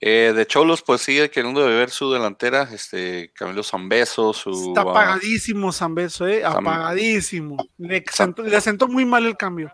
Eh, 0.00 0.34
de 0.36 0.46
Cholos, 0.46 0.82
pues 0.82 1.00
sigue 1.00 1.30
queriendo 1.30 1.64
beber 1.64 1.88
su 1.88 2.12
delantera, 2.12 2.68
este 2.72 3.32
Camilo 3.34 3.62
Zambeso, 3.62 4.34
su... 4.34 4.68
Está 4.68 4.82
ah, 4.82 4.90
apagadísimo 4.90 5.72
Zambeso, 5.72 6.26
eh, 6.28 6.44
apagadísimo. 6.44 7.56
Le, 7.78 8.04
le 8.44 8.56
asentó 8.56 8.86
muy 8.86 9.06
mal 9.06 9.24
el 9.24 9.36
cambio. 9.36 9.72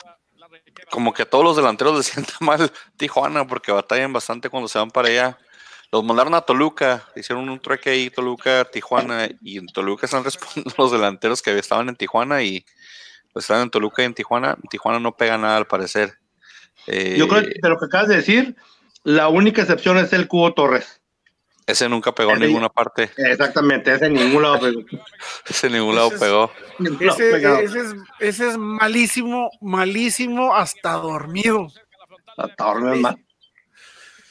Como 0.89 1.13
que 1.13 1.23
a 1.23 1.29
todos 1.29 1.45
los 1.45 1.57
delanteros 1.57 1.97
les 1.97 2.07
sienta 2.15 2.33
mal 2.41 2.71
Tijuana, 2.97 3.47
porque 3.47 3.73
batallan 3.73 4.13
bastante 4.13 4.49
cuando 4.49 4.69
se 4.69 4.79
van 4.79 4.91
para 4.91 5.09
allá. 5.09 5.39
Los 5.93 6.05
mandaron 6.05 6.35
a 6.35 6.43
Toluca, 6.43 7.05
hicieron 7.17 7.49
un 7.49 7.59
trueque 7.59 7.91
ahí, 7.91 8.11
Toluca, 8.11 8.65
Tijuana, 8.65 9.29
y 9.43 9.59
en 9.59 9.67
Toluca 9.67 10.07
están 10.07 10.23
respondiendo 10.25 10.73
los 10.79 10.93
delanteros 10.93 11.43
que 11.43 11.59
estaban 11.59 11.89
en 11.89 11.97
Tijuana 11.97 12.43
y 12.43 12.65
pues 13.33 13.45
están 13.45 13.63
en 13.63 13.71
Toluca 13.71 14.03
y 14.03 14.07
en 14.07 14.15
Tijuana. 14.15 14.57
Tijuana 14.71 15.01
no 15.01 15.17
pega 15.17 15.37
nada 15.37 15.57
al 15.57 15.67
parecer. 15.67 16.19
Yo 16.87 17.29
creo 17.29 17.43
que 17.43 17.55
de 17.61 17.69
lo 17.69 17.79
que 17.79 17.87
acabas 17.87 18.09
de 18.09 18.17
decir, 18.17 18.57
la 19.05 19.29
única 19.29 19.63
excepción 19.63 19.99
es 19.99 20.13
el 20.13 20.29
Cubo 20.29 20.55
Torres. 20.55 21.01
Ese 21.67 21.89
nunca 21.89 22.13
pegó 22.13 22.33
en 22.33 22.41
ninguna 22.41 22.69
parte. 22.69 23.11
Exactamente, 23.17 23.95
ese 23.95 24.07
en 24.07 24.15
ningún 24.15 24.43
lado 24.43 24.61
pegó. 24.61 24.85
ese 25.49 25.67
en 25.69 25.75
ningún 25.75 25.95
lado 25.95 26.11
pegó. 26.19 26.51
Ese, 28.19 28.49
es, 28.49 28.59
malísimo, 28.59 29.51
malísimo 29.61 30.55
hasta 30.55 30.93
dormido. 30.95 31.69
Hasta 32.37 32.65
dormido, 32.65 33.17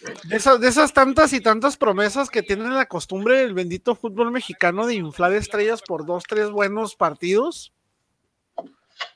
de 0.02 0.38
esas, 0.38 0.60
de 0.62 0.68
esas 0.68 0.94
tantas 0.94 1.34
y 1.34 1.42
tantas 1.42 1.76
promesas 1.76 2.30
que 2.30 2.42
tienen 2.42 2.74
la 2.74 2.88
costumbre 2.88 3.44
el 3.44 3.54
bendito 3.54 3.96
fútbol 3.96 4.32
mexicano 4.32 4.86
de 4.86 4.96
inflar 4.96 5.34
estrellas 5.34 5.82
por 5.82 6.06
dos, 6.06 6.24
tres 6.24 6.50
buenos 6.50 6.96
partidos. 6.96 7.74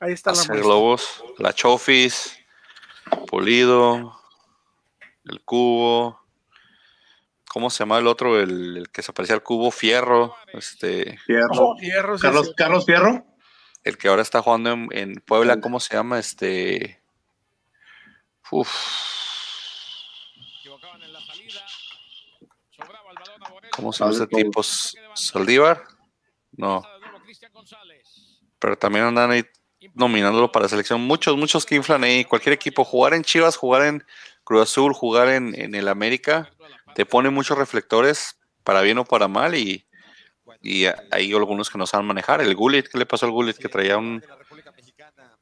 Ahí 0.00 0.12
está 0.12 0.32
la 0.32 0.42
globos, 0.44 1.24
la 1.38 1.52
Chofis, 1.52 2.38
Polido, 3.30 4.20
el 5.24 5.42
Cubo. 5.42 6.20
¿Cómo 7.48 7.70
se 7.70 7.78
llama 7.78 7.98
el 7.98 8.06
otro? 8.06 8.40
El, 8.40 8.88
que 8.92 9.02
se 9.02 9.12
parecía 9.12 9.36
al 9.36 9.42
Cubo, 9.42 9.70
Fierro. 9.70 10.34
Este, 10.52 11.18
Fierro. 11.26 12.18
Carlos, 12.20 12.52
Carlos 12.56 12.84
Fierro. 12.84 13.24
El 13.84 13.96
que 13.96 14.08
ahora 14.08 14.22
está 14.22 14.42
jugando 14.42 14.72
en, 14.72 14.88
en 14.92 15.14
Puebla, 15.16 15.60
¿cómo 15.60 15.80
se 15.80 15.94
llama? 15.94 16.18
Este. 16.18 17.00
Uf 18.50 19.23
¿Cómo 23.74 23.92
se 23.92 24.00
llama 24.00 24.14
ese 24.14 24.26
tipo? 24.26 24.62
¿Saldívar? 25.14 25.82
No. 26.52 26.82
Pero 28.58 28.78
también 28.78 29.04
andan 29.04 29.30
ahí 29.30 29.44
nominándolo 29.94 30.50
para 30.50 30.68
selección. 30.68 31.00
Muchos, 31.00 31.36
muchos 31.36 31.66
que 31.66 31.74
inflan 31.74 32.04
ahí. 32.04 32.24
Cualquier 32.24 32.52
equipo, 32.52 32.84
jugar 32.84 33.14
en 33.14 33.22
Chivas, 33.22 33.56
jugar 33.56 33.86
en 33.86 34.04
Cruz 34.44 34.62
Azul, 34.62 34.92
jugar 34.92 35.28
en, 35.28 35.74
el 35.74 35.88
América, 35.88 36.50
te 36.94 37.06
pone 37.06 37.30
muchos 37.30 37.58
reflectores 37.58 38.38
para 38.62 38.82
bien 38.82 38.98
o 38.98 39.04
para 39.04 39.28
mal 39.28 39.54
y, 39.54 39.86
y 40.60 40.86
hay 41.10 41.32
algunos 41.32 41.70
que 41.70 41.78
no 41.78 41.86
saben 41.86 42.06
manejar. 42.06 42.40
El 42.40 42.54
Gullit, 42.54 42.88
¿qué 42.88 42.98
le 42.98 43.06
pasó 43.06 43.26
al 43.26 43.32
Gullit? 43.32 43.56
Que 43.56 43.68
traía 43.68 43.96
un... 43.96 44.22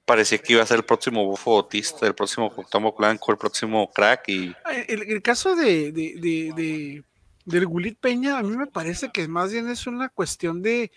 Parecía 0.04 0.38
que 0.38 0.54
iba 0.54 0.62
a 0.62 0.66
ser 0.66 0.78
el 0.78 0.84
próximo 0.84 1.24
bufo 1.24 1.56
autista, 1.56 2.06
el 2.06 2.14
próximo 2.14 2.50
Cuauhtémoc 2.52 2.98
Blanco, 2.98 3.30
el 3.30 3.38
próximo 3.38 3.90
crack 3.92 4.28
y... 4.28 4.54
El, 4.88 5.22
caso 5.22 5.54
de 5.54 5.92
del 7.44 7.66
Gulit 7.66 7.98
Peña, 7.98 8.38
a 8.38 8.42
mí 8.42 8.56
me 8.56 8.66
parece 8.66 9.10
que 9.10 9.28
más 9.28 9.52
bien 9.52 9.68
es 9.68 9.86
una 9.86 10.08
cuestión 10.08 10.62
de, 10.62 10.92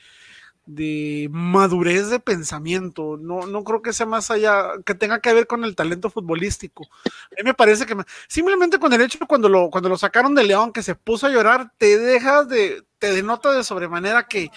de 0.65 1.27
madurez 1.31 2.09
de 2.09 2.19
pensamiento. 2.19 3.17
No, 3.17 3.45
no 3.45 3.63
creo 3.63 3.81
que 3.81 3.93
sea 3.93 4.05
más 4.05 4.31
allá, 4.31 4.71
que 4.85 4.95
tenga 4.95 5.19
que 5.19 5.33
ver 5.33 5.47
con 5.47 5.63
el 5.63 5.75
talento 5.75 6.09
futbolístico. 6.09 6.83
A 7.05 7.35
mí 7.37 7.43
me 7.43 7.53
parece 7.53 7.85
que 7.85 7.95
simplemente 8.27 8.79
con 8.79 8.93
el 8.93 9.01
hecho 9.01 9.19
cuando 9.27 9.49
lo, 9.49 9.69
cuando 9.69 9.89
lo 9.89 9.97
sacaron 9.97 10.35
de 10.35 10.43
León, 10.43 10.71
que 10.71 10.83
se 10.83 10.95
puso 10.95 11.27
a 11.27 11.31
llorar, 11.31 11.71
te 11.77 11.97
dejas 11.97 12.47
de, 12.47 12.83
te 12.99 13.13
denota 13.13 13.51
de 13.51 13.63
sobremanera 13.63 14.27
que 14.27 14.49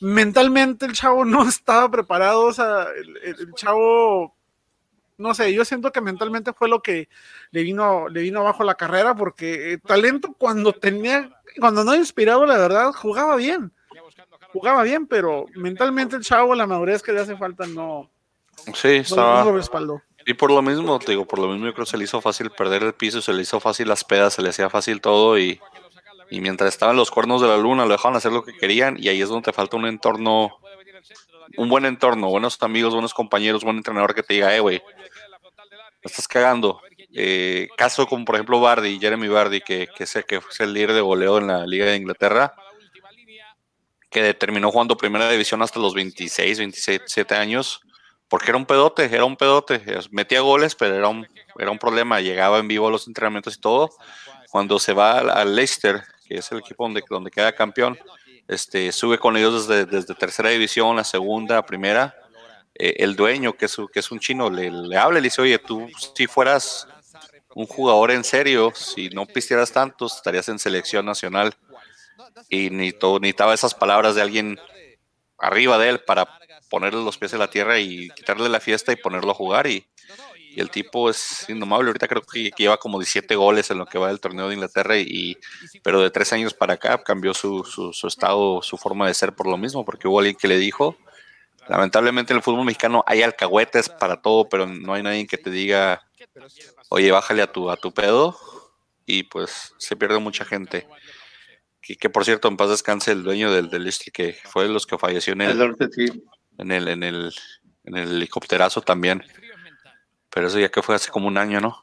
mentalmente 0.00 0.86
el 0.86 0.92
chavo 0.92 1.24
no 1.24 1.48
estaba 1.48 1.90
preparado. 1.90 2.46
O 2.46 2.52
sea, 2.52 2.86
el 3.22 3.52
chavo 3.54 4.33
no 5.16 5.34
sé, 5.34 5.52
yo 5.52 5.64
siento 5.64 5.92
que 5.92 6.00
mentalmente 6.00 6.52
fue 6.52 6.68
lo 6.68 6.82
que 6.82 7.08
le 7.50 7.62
vino, 7.62 8.08
le 8.08 8.22
vino 8.22 8.40
abajo 8.40 8.64
la 8.64 8.74
carrera, 8.74 9.14
porque 9.14 9.74
eh, 9.74 9.78
talento 9.78 10.34
cuando 10.36 10.72
tenía, 10.72 11.30
cuando 11.60 11.84
no 11.84 11.94
inspirado, 11.94 12.46
la 12.46 12.58
verdad, 12.58 12.92
jugaba 12.92 13.36
bien. 13.36 13.72
Jugaba 14.52 14.82
bien, 14.82 15.06
pero 15.06 15.46
mentalmente 15.54 16.16
el 16.16 16.22
chavo, 16.22 16.54
la 16.54 16.66
madurez 16.66 17.02
que 17.02 17.12
le 17.12 17.20
hace 17.20 17.36
falta, 17.36 17.66
no. 17.66 18.10
Sí, 18.72 18.88
estaba. 18.96 19.44
y 20.26 20.34
por 20.34 20.50
lo 20.50 20.62
mismo, 20.62 20.98
te 20.98 21.12
digo, 21.12 21.26
por 21.26 21.38
lo 21.38 21.48
mismo 21.48 21.66
yo 21.66 21.74
creo 21.74 21.84
que 21.84 21.90
se 21.90 21.98
le 21.98 22.04
hizo 22.04 22.20
fácil 22.20 22.50
perder 22.50 22.82
el 22.82 22.94
piso, 22.94 23.20
se 23.20 23.32
le 23.32 23.42
hizo 23.42 23.60
fácil 23.60 23.88
las 23.88 24.04
pedas, 24.04 24.34
se 24.34 24.42
le 24.42 24.50
hacía 24.50 24.70
fácil 24.70 25.00
todo 25.00 25.38
y, 25.38 25.60
y 26.30 26.40
mientras 26.40 26.72
estaban 26.72 26.96
los 26.96 27.10
cuernos 27.10 27.42
de 27.42 27.48
la 27.48 27.56
luna 27.56 27.84
lo 27.84 27.92
dejaban 27.92 28.16
hacer 28.16 28.32
lo 28.32 28.44
que 28.44 28.56
querían 28.56 28.96
y 28.98 29.08
ahí 29.08 29.20
es 29.20 29.28
donde 29.28 29.44
te 29.44 29.52
falta 29.52 29.76
un 29.76 29.86
entorno 29.86 30.58
un 31.56 31.68
buen 31.68 31.84
entorno, 31.84 32.28
buenos 32.28 32.60
amigos, 32.62 32.92
buenos 32.92 33.14
compañeros, 33.14 33.64
buen 33.64 33.76
entrenador 33.76 34.14
que 34.14 34.22
te 34.22 34.34
diga, 34.34 34.54
eh, 34.54 34.60
güey, 34.60 34.82
estás 36.02 36.28
cagando. 36.28 36.80
Eh, 37.12 37.68
caso 37.76 38.06
como 38.06 38.24
por 38.24 38.34
ejemplo 38.34 38.60
Bardi, 38.60 38.98
Jeremy 38.98 39.28
Bardi, 39.28 39.60
que, 39.60 39.88
que, 39.96 40.06
sé 40.06 40.24
que 40.24 40.40
fue 40.40 40.66
el 40.66 40.72
líder 40.72 40.92
de 40.92 41.00
goleo 41.00 41.38
en 41.38 41.46
la 41.46 41.66
Liga 41.66 41.86
de 41.86 41.96
Inglaterra, 41.96 42.54
que 44.10 44.34
terminó 44.34 44.70
jugando 44.70 44.96
primera 44.96 45.28
división 45.30 45.62
hasta 45.62 45.80
los 45.80 45.94
26, 45.94 46.58
27 46.58 47.34
años, 47.34 47.80
porque 48.28 48.50
era 48.50 48.58
un 48.58 48.66
pedote, 48.66 49.04
era 49.04 49.24
un 49.24 49.36
pedote, 49.36 49.82
metía 50.10 50.40
goles, 50.40 50.74
pero 50.74 50.94
era 50.94 51.08
un, 51.08 51.26
era 51.58 51.70
un 51.70 51.78
problema, 51.78 52.20
llegaba 52.20 52.58
en 52.58 52.68
vivo 52.68 52.88
a 52.88 52.90
los 52.90 53.06
entrenamientos 53.06 53.56
y 53.56 53.60
todo. 53.60 53.90
Cuando 54.50 54.78
se 54.78 54.92
va 54.92 55.18
al 55.18 55.56
Leicester, 55.56 56.02
que 56.26 56.36
es 56.36 56.52
el 56.52 56.58
equipo 56.58 56.84
donde 56.84 57.30
queda 57.30 57.52
campeón, 57.52 57.98
este, 58.48 58.92
sube 58.92 59.18
con 59.18 59.36
ellos 59.36 59.66
desde, 59.66 60.14
tercera 60.14 60.50
división, 60.50 60.96
la 60.96 61.04
segunda, 61.04 61.64
primera. 61.64 62.14
Eh, 62.74 62.96
el 62.98 63.16
dueño, 63.16 63.54
que 63.54 63.66
es, 63.66 63.76
que 63.92 64.00
es 64.00 64.10
un 64.10 64.20
chino, 64.20 64.50
le, 64.50 64.70
le 64.70 64.96
habla 64.96 65.18
y 65.18 65.22
le 65.22 65.26
dice, 65.26 65.42
oye, 65.42 65.58
tú 65.58 65.88
si 66.14 66.26
fueras 66.26 66.86
un 67.54 67.66
jugador 67.66 68.10
en 68.10 68.24
serio, 68.24 68.72
si 68.74 69.08
no 69.10 69.26
pistieras 69.26 69.72
tanto, 69.72 70.06
estarías 70.06 70.48
en 70.48 70.58
selección 70.58 71.06
nacional. 71.06 71.54
Y 72.48 72.70
ni 72.70 72.92
todo, 72.92 73.20
necesitaba 73.20 73.54
esas 73.54 73.74
palabras 73.74 74.14
de 74.14 74.22
alguien 74.22 74.58
arriba 75.38 75.78
de 75.78 75.90
él 75.90 76.00
para 76.00 76.28
ponerle 76.68 77.04
los 77.04 77.18
pies 77.18 77.32
en 77.32 77.38
la 77.38 77.50
tierra 77.50 77.78
y 77.78 78.10
quitarle 78.10 78.48
la 78.48 78.60
fiesta 78.60 78.92
y 78.92 78.96
ponerlo 78.96 79.30
a 79.30 79.34
jugar. 79.34 79.66
Y, 79.66 79.86
y 80.54 80.60
el 80.60 80.70
tipo 80.70 81.10
es 81.10 81.46
indomable. 81.48 81.88
Ahorita 81.88 82.06
creo 82.06 82.22
que, 82.22 82.50
lleva 82.56 82.76
como 82.76 82.98
17 82.98 83.34
goles 83.34 83.70
en 83.70 83.78
lo 83.78 83.86
que 83.86 83.98
va 83.98 84.08
del 84.08 84.20
torneo 84.20 84.48
de 84.48 84.54
Inglaterra, 84.54 84.96
y, 84.96 85.36
pero 85.82 86.00
de 86.00 86.10
tres 86.10 86.32
años 86.32 86.54
para 86.54 86.74
acá 86.74 87.02
cambió 87.02 87.34
su, 87.34 87.64
su, 87.64 88.06
estado, 88.06 88.62
su 88.62 88.76
forma 88.76 89.08
de 89.08 89.14
ser 89.14 89.34
por 89.34 89.48
lo 89.48 89.56
mismo, 89.56 89.84
porque 89.84 90.06
hubo 90.06 90.20
alguien 90.20 90.36
que 90.36 90.46
le 90.46 90.58
dijo, 90.58 90.96
lamentablemente 91.68 92.32
en 92.32 92.36
el 92.36 92.42
fútbol 92.42 92.64
mexicano 92.64 93.02
hay 93.06 93.22
alcahuetes 93.22 93.88
para 93.88 94.22
todo, 94.22 94.48
pero 94.48 94.66
no 94.66 94.94
hay 94.94 95.02
nadie 95.02 95.26
que 95.26 95.38
te 95.38 95.50
diga, 95.50 96.02
oye, 96.88 97.10
bájale 97.10 97.42
a 97.42 97.50
tu, 97.50 97.70
a 97.70 97.76
tu 97.76 97.92
pedo, 97.92 98.38
y 99.06 99.24
pues 99.24 99.74
se 99.78 99.96
pierde 99.96 100.18
mucha 100.20 100.44
gente. 100.44 100.86
que, 101.80 102.10
por 102.10 102.24
cierto, 102.24 102.46
en 102.46 102.56
paz 102.56 102.70
descanse 102.70 103.10
el 103.10 103.24
dueño 103.24 103.52
del, 103.52 103.70
del 103.70 103.88
este, 103.88 104.12
que 104.12 104.36
fue 104.44 104.64
de 104.64 104.70
los 104.70 104.86
que 104.86 104.98
falleció 104.98 105.32
en 105.32 105.40
el, 105.42 105.60
en 106.58 106.70
el, 106.70 106.88
en 106.88 107.02
el, 107.02 107.34
en 107.84 107.96
el 107.96 108.12
helicópterazo 108.12 108.82
también. 108.82 109.24
Pero 110.34 110.48
eso 110.48 110.58
ya 110.58 110.68
que 110.68 110.82
fue 110.82 110.96
hace 110.96 111.10
como 111.10 111.28
un 111.28 111.38
año, 111.38 111.60
¿no? 111.60 111.80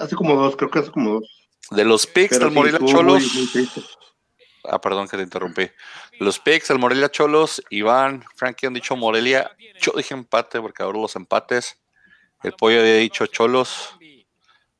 Hace 0.00 0.16
como 0.16 0.34
dos, 0.34 0.56
creo 0.56 0.70
que 0.70 0.78
hace 0.80 0.90
como 0.90 1.20
dos. 1.20 1.48
De 1.70 1.84
los 1.84 2.06
picks 2.06 2.30
Pero 2.38 2.46
del 2.46 2.50
sí, 2.50 2.54
Morelia 2.54 2.78
Cholos. 2.80 3.22
muy- 3.22 3.42
muy 3.42 3.46
triste. 3.52 3.82
Ah, 4.64 4.80
perdón 4.80 5.06
que 5.08 5.16
te 5.16 5.22
interrumpí. 5.22 5.70
Los 6.18 6.40
picks, 6.40 6.70
el 6.70 6.78
Morelia 6.78 7.08
Cholos, 7.08 7.62
Iván, 7.70 8.24
Frankie 8.34 8.66
han 8.66 8.74
dicho 8.74 8.96
Morelia. 8.96 9.54
Yo 9.80 9.92
dije 9.96 10.14
empate 10.14 10.60
porque 10.60 10.82
ahora 10.82 10.98
los 10.98 11.14
empates. 11.14 11.80
El 12.42 12.52
pollo 12.52 12.80
había 12.80 12.94
dicho 12.96 13.26
Cholos. 13.26 13.96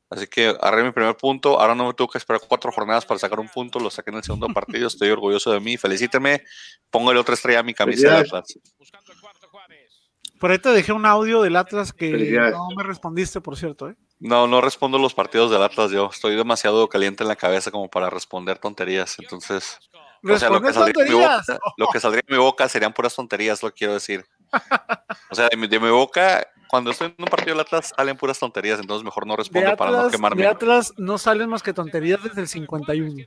Así 0.09 0.25
que 0.27 0.47
agarré 0.49 0.83
mi 0.83 0.91
primer 0.91 1.15
punto. 1.15 1.59
Ahora 1.59 1.75
no 1.75 1.87
me 1.87 1.93
tuve 1.93 2.09
que 2.13 2.17
esperar 2.17 2.41
cuatro 2.45 2.71
jornadas 2.71 3.05
para 3.05 3.19
sacar 3.19 3.39
un 3.39 3.47
punto. 3.49 3.79
Lo 3.79 3.89
saqué 3.89 4.09
en 4.09 4.17
el 4.17 4.23
segundo 4.23 4.47
partido. 4.49 4.87
Estoy 4.87 5.09
orgulloso 5.09 5.51
de 5.51 5.59
mí. 5.59 5.77
Felicíteme. 5.77 6.43
Póngale 6.89 7.19
otra 7.19 7.33
estrella 7.35 7.59
a 7.59 7.63
mi 7.63 7.73
camisa 7.73 8.09
de 8.09 8.15
Felicidades. 8.25 8.53
Atlas. 8.55 8.59
Por 10.39 10.51
ahí 10.51 10.59
te 10.59 10.69
dejé 10.69 10.93
un 10.93 11.05
audio 11.05 11.41
del 11.41 11.55
Atlas 11.55 11.93
que 11.93 12.11
no 12.51 12.69
me 12.75 12.83
respondiste, 12.83 13.41
por 13.41 13.57
cierto, 13.57 13.89
¿eh? 13.89 13.95
No, 14.19 14.47
no 14.47 14.61
respondo 14.61 14.97
los 14.97 15.13
partidos 15.13 15.51
del 15.51 15.61
Atlas. 15.61 15.91
Yo 15.91 16.09
estoy 16.11 16.35
demasiado 16.35 16.87
caliente 16.89 17.23
en 17.23 17.27
la 17.27 17.35
cabeza 17.35 17.71
como 17.71 17.87
para 17.87 18.09
responder 18.09 18.57
tonterías. 18.57 19.17
Entonces, 19.19 19.79
o 20.23 20.37
sea, 20.37 20.49
lo 20.49 20.61
que, 20.61 20.73
saldría 20.73 21.03
de 21.05 21.11
mi 21.11 21.15
tonterías. 21.15 21.47
boca, 21.47 21.59
lo 21.77 21.87
que 21.87 21.99
saldría 21.99 22.23
de 22.27 22.35
mi 22.35 22.39
boca 22.39 22.67
serían 22.67 22.93
puras 22.93 23.15
tonterías, 23.15 23.61
lo 23.61 23.71
quiero 23.71 23.93
decir. 23.93 24.25
O 25.29 25.35
sea, 25.35 25.49
de 25.49 25.57
mi, 25.57 25.67
de 25.67 25.79
mi 25.79 25.89
boca, 25.89 26.47
cuando 26.67 26.91
estoy 26.91 27.07
en 27.07 27.15
un 27.17 27.25
partido 27.25 27.51
del 27.51 27.61
Atlas, 27.61 27.93
salen 27.95 28.17
puras 28.17 28.39
tonterías, 28.39 28.79
entonces 28.79 29.03
mejor 29.03 29.27
no 29.27 29.35
respondo 29.35 29.75
para 29.75 29.91
no 29.91 30.09
quemarme. 30.09 30.41
de 30.41 30.47
Atlas 30.47 30.93
no 30.97 31.17
salen 31.17 31.49
más 31.49 31.61
que 31.61 31.73
tonterías 31.73 32.23
desde 32.23 32.41
el 32.41 32.47
51. 32.47 33.23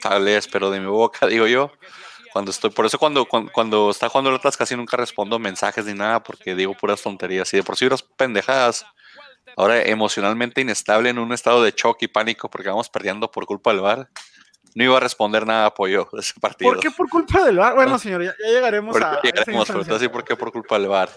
Tal 0.00 0.24
vez, 0.24 0.48
pero 0.48 0.70
de 0.70 0.80
mi 0.80 0.86
boca, 0.86 1.26
digo 1.26 1.46
yo, 1.46 1.70
cuando 2.34 2.50
estoy, 2.50 2.70
por 2.70 2.84
eso 2.84 2.98
cuando, 2.98 3.26
cuando, 3.26 3.52
cuando 3.52 3.90
está 3.92 4.08
jugando 4.08 4.28
el 4.28 4.34
Atlas 4.34 4.56
casi 4.56 4.74
nunca 4.74 4.96
respondo 4.96 5.38
mensajes 5.38 5.86
ni 5.86 5.94
nada, 5.94 6.20
porque 6.20 6.56
digo 6.56 6.74
puras 6.74 7.00
tonterías. 7.00 7.54
Y 7.54 7.58
de 7.58 7.62
por 7.62 7.76
sí 7.76 7.86
unas 7.86 8.02
pendejadas. 8.02 8.84
Ahora 9.56 9.80
emocionalmente 9.82 10.60
inestable 10.60 11.10
en 11.10 11.20
un 11.20 11.32
estado 11.32 11.62
de 11.62 11.70
shock 11.70 12.02
y 12.02 12.08
pánico 12.08 12.50
porque 12.50 12.70
vamos 12.70 12.88
perdiendo 12.88 13.30
por 13.30 13.46
culpa 13.46 13.70
del 13.70 13.82
VAR. 13.82 14.08
No 14.74 14.82
iba 14.82 14.96
a 14.96 15.00
responder 15.00 15.46
nada 15.46 15.66
apoyo 15.66 16.08
de 16.12 16.22
ese 16.22 16.34
partido. 16.40 16.72
¿Por 16.72 16.80
qué 16.80 16.90
por 16.90 17.08
culpa 17.08 17.44
del 17.44 17.56
VAR? 17.56 17.76
Bueno, 17.76 18.00
señor, 18.00 18.24
ya, 18.24 18.34
ya 18.44 18.50
llegaremos 18.50 18.96
a, 18.96 19.20
llegaremos, 19.22 19.22
pero 19.22 19.44
te 19.44 19.52
voy 19.52 19.54
a 19.54 19.58
instancia. 19.60 19.94
decir 19.94 20.10
por 20.10 20.24
qué 20.24 20.34
por 20.34 20.50
culpa 20.50 20.76
del 20.76 20.88
VAR. 20.88 21.10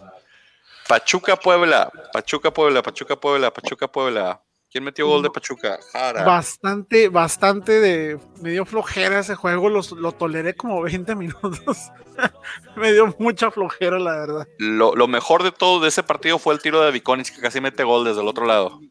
Pachuca 0.88 1.36
Puebla, 1.36 1.92
Pachuca 2.14 2.54
Puebla, 2.54 2.84
Pachuca 2.84 3.16
Puebla, 3.16 3.52
Pachuca 3.52 3.88
Puebla. 3.88 4.40
¿Quién 4.70 4.84
metió 4.84 5.08
gol 5.08 5.24
de 5.24 5.30
Pachuca? 5.30 5.80
Jara. 5.94 6.24
Bastante, 6.26 7.08
bastante 7.08 7.80
de. 7.80 8.20
Me 8.42 8.52
dio 8.52 8.66
flojera 8.66 9.20
ese 9.20 9.34
juego, 9.36 9.70
los- 9.70 9.92
lo 9.94 10.12
toleré 10.12 10.56
como 10.56 10.82
20 10.84 11.16
minutos. 11.16 11.92
me 12.76 12.92
dio 12.92 13.16
mucha 13.20 13.50
flojera, 13.50 13.98
la 13.98 14.12
verdad. 14.18 14.48
Lo, 14.60 14.94
lo 14.96 15.08
mejor 15.08 15.44
de 15.44 15.52
todo 15.52 15.80
de 15.80 15.88
ese 15.88 16.04
partido 16.04 16.38
fue 16.38 16.54
el 16.54 16.62
tiro 16.62 16.82
de 16.82 16.92
Viconis, 16.92 17.32
que 17.32 17.40
casi 17.42 17.62
mete 17.62 17.84
gol 17.84 18.04
desde 18.04 18.22
el 18.22 18.28
otro 18.28 18.46
lado. 18.46 18.82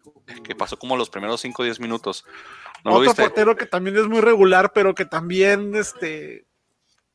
Que 0.42 0.54
pasó 0.54 0.76
como 0.78 0.96
los 0.96 1.10
primeros 1.10 1.40
5 1.42 1.62
o 1.62 1.64
10 1.64 1.78
minutos. 1.78 2.24
¿No 2.84 2.92
lo 2.92 2.96
Otro 2.98 3.14
portero 3.14 3.54
que 3.56 3.66
también 3.66 3.96
es 3.96 4.06
muy 4.06 4.20
regular, 4.20 4.72
pero 4.72 4.94
que 4.94 5.04
también 5.04 5.74
este, 5.76 6.46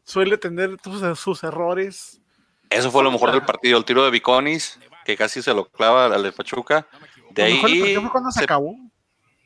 suele 0.03 0.37
tener 0.37 0.77
sus, 0.83 1.19
sus 1.19 1.43
errores. 1.43 2.21
Eso 2.69 2.89
fue 2.91 3.03
lo 3.03 3.11
mejor 3.11 3.31
del 3.31 3.43
partido. 3.43 3.77
El 3.77 3.85
tiro 3.85 4.03
de 4.05 4.11
Viconis, 4.11 4.79
que 5.03 5.17
casi 5.17 5.41
se 5.41 5.53
lo 5.53 5.65
clava 5.65 6.05
al 6.05 6.23
de 6.23 6.31
Pachuca. 6.31 6.87
De 7.33 7.43
mejor 7.43 7.69
ahí 7.69 7.79
partido 7.79 8.01
fue 8.01 8.11
cuando 8.11 8.31
se, 8.31 8.39
se, 8.39 8.43
acabó. 8.45 8.75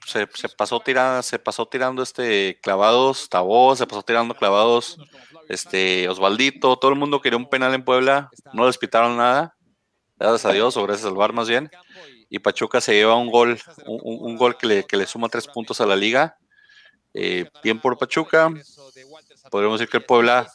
se- 0.05 0.27
se 0.33 0.49
pasó 0.49 0.79
tirando, 0.79 1.23
se 1.23 1.39
pasó 1.39 1.65
tirando 1.67 2.01
este 2.03 2.59
clavados, 2.61 3.29
Tabó, 3.29 3.75
se 3.75 3.85
pasó 3.87 4.01
tirando 4.03 4.35
clavados, 4.35 4.97
este 5.49 6.07
Osvaldito, 6.09 6.77
todo 6.77 6.91
el 6.91 6.97
mundo 6.97 7.21
quería 7.21 7.37
un 7.37 7.49
penal 7.49 7.73
en 7.73 7.83
Puebla, 7.83 8.29
no 8.53 8.65
les 8.67 8.77
pitaron 8.77 9.17
nada, 9.17 9.55
gracias 10.17 10.45
a 10.45 10.51
Dios, 10.53 10.77
o 10.77 10.83
gracias 10.83 11.07
al 11.07 11.13
VAR 11.15 11.33
más 11.33 11.48
bien, 11.48 11.69
y 12.29 12.39
Pachuca 12.39 12.81
se 12.81 12.93
lleva 12.93 13.15
un 13.15 13.29
gol, 13.29 13.59
un, 13.85 14.35
gol 14.37 14.57
que 14.57 14.67
le, 14.67 14.83
que 14.83 14.98
le 14.98 15.05
suma 15.05 15.29
tres 15.29 15.48
puntos 15.48 15.79
a 15.81 15.85
la 15.85 15.95
liga. 15.95 16.37
Eh, 17.17 17.48
bien 17.63 17.79
por 17.79 17.98
Pachuca, 17.98 18.51
podríamos 19.50 19.79
decir 19.79 19.89
que 19.89 19.98
el 19.98 20.03
Puebla, 20.05 20.51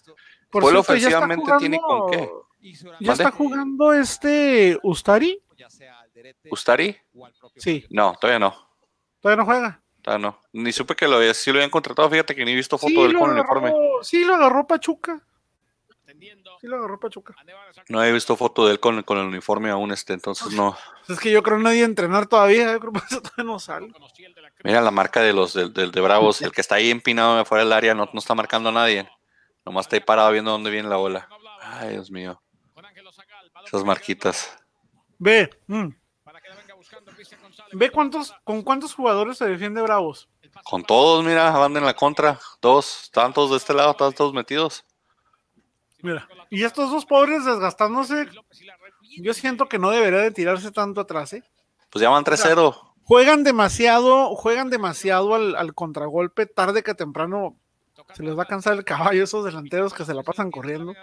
Por 0.50 0.62
Puebla 0.62 0.82
cierto, 0.82 0.92
ofensivamente 0.92 1.52
tiene 1.58 1.80
con 1.80 2.10
qué. 2.10 2.28
¿Ya 3.00 3.12
está 3.12 3.30
jugando 3.30 3.94
este 3.94 4.78
Ustari? 4.82 5.40
¿Ustari? 6.50 6.96
Sí, 7.56 7.86
No, 7.90 8.14
todavía 8.20 8.38
no. 8.38 8.68
todavía 9.20 9.36
no 9.42 9.46
juega. 9.46 9.82
todavía 10.02 10.26
no. 10.28 10.40
Ni 10.52 10.72
supe 10.72 10.94
que 10.96 11.06
lo 11.08 11.16
había, 11.16 11.34
sí 11.34 11.50
lo 11.52 11.58
habían 11.58 11.70
contratado, 11.70 12.08
fíjate 12.10 12.34
que 12.34 12.44
ni 12.44 12.52
he 12.52 12.56
visto 12.56 12.78
foto 12.78 12.88
Sí 12.90 13.02
del 13.02 13.12
lo, 13.12 13.18
con 13.20 13.30
el 13.30 13.36
uniforme. 13.38 13.72
sí, 14.02 14.24
lo 14.24 14.34
agarró 14.34 14.66
Pachuca. 14.66 15.20
Sí, 16.60 16.66
lo 16.66 16.76
agarró 16.76 16.98
Pachuca. 16.98 17.34
No 17.88 18.02
he 18.02 18.10
visto 18.12 18.36
foto 18.36 18.66
de 18.66 18.72
él 18.72 18.80
con, 18.80 19.02
con 19.04 19.18
el 19.18 19.26
uniforme 19.26 19.70
aún, 19.70 19.92
este, 19.92 20.12
entonces 20.12 20.52
no. 20.52 20.76
Es 21.08 21.20
que 21.20 21.30
yo 21.30 21.42
creo 21.42 21.56
que 21.58 21.62
nadie 21.64 21.84
entrenar 21.84 22.26
todavía. 22.26 22.72
Yo 22.72 22.80
creo 22.80 22.92
que 22.92 22.98
eso 22.98 23.22
todavía 23.22 23.44
no 23.44 23.58
sale. 23.60 23.92
Mira 24.64 24.80
la 24.80 24.90
marca 24.90 25.20
de 25.22 25.32
los 25.32 25.54
del, 25.54 25.72
del- 25.72 25.92
de 25.92 26.00
Bravos, 26.00 26.42
el 26.42 26.50
que 26.52 26.60
está 26.60 26.74
ahí 26.76 26.90
empinado 26.90 27.38
afuera 27.38 27.62
del 27.64 27.72
área, 27.72 27.94
no, 27.94 28.08
no 28.12 28.18
está 28.18 28.34
marcando 28.34 28.70
a 28.70 28.72
nadie. 28.72 29.08
Nomás 29.64 29.86
está 29.86 29.96
ahí 29.96 30.00
parado 30.00 30.32
viendo 30.32 30.50
dónde 30.50 30.70
viene 30.70 30.88
la 30.88 30.96
bola. 30.96 31.28
Ay, 31.62 31.90
Dios 31.90 32.10
mío. 32.10 32.42
Esas 33.66 33.84
marquitas. 33.84 34.56
Ve, 35.18 35.48
mm, 35.68 35.88
ve 37.72 37.90
cuántos, 37.90 38.34
con 38.44 38.62
cuántos 38.62 38.94
jugadores 38.94 39.38
se 39.38 39.46
defiende 39.46 39.82
Bravos. 39.82 40.28
Con 40.64 40.82
todos, 40.84 41.24
mira, 41.24 41.50
van 41.50 41.76
en 41.76 41.84
la 41.84 41.94
contra. 41.94 42.38
Dos, 42.60 43.04
estaban 43.04 43.32
todos 43.32 43.50
de 43.50 43.56
este 43.56 43.74
lado, 43.74 43.92
estaban 43.92 44.12
todos 44.12 44.32
metidos. 44.32 44.84
Mira, 46.02 46.28
y 46.50 46.64
estos 46.64 46.90
dos 46.90 47.06
pobres 47.06 47.44
desgastándose. 47.44 48.28
Yo 49.18 49.34
siento 49.34 49.68
que 49.68 49.78
no 49.78 49.90
debería 49.90 50.20
de 50.20 50.30
tirarse 50.30 50.70
tanto 50.70 51.00
atrás, 51.00 51.32
¿eh? 51.32 51.44
Pues 51.90 52.02
ya 52.02 52.10
van 52.10 52.24
3-0. 52.24 52.74
Juegan 53.04 53.42
demasiado, 53.42 54.36
juegan 54.36 54.70
demasiado 54.70 55.34
al, 55.34 55.56
al 55.56 55.74
contragolpe, 55.74 56.46
tarde 56.46 56.82
que 56.82 56.94
temprano 56.94 57.56
se 58.14 58.22
les 58.22 58.36
va 58.38 58.44
a 58.44 58.46
cansar 58.46 58.74
el 58.74 58.84
caballo 58.84 59.22
esos 59.22 59.44
delanteros 59.44 59.94
que 59.94 60.04
se 60.04 60.14
la 60.14 60.22
pasan 60.22 60.50
corriendo. 60.50 60.94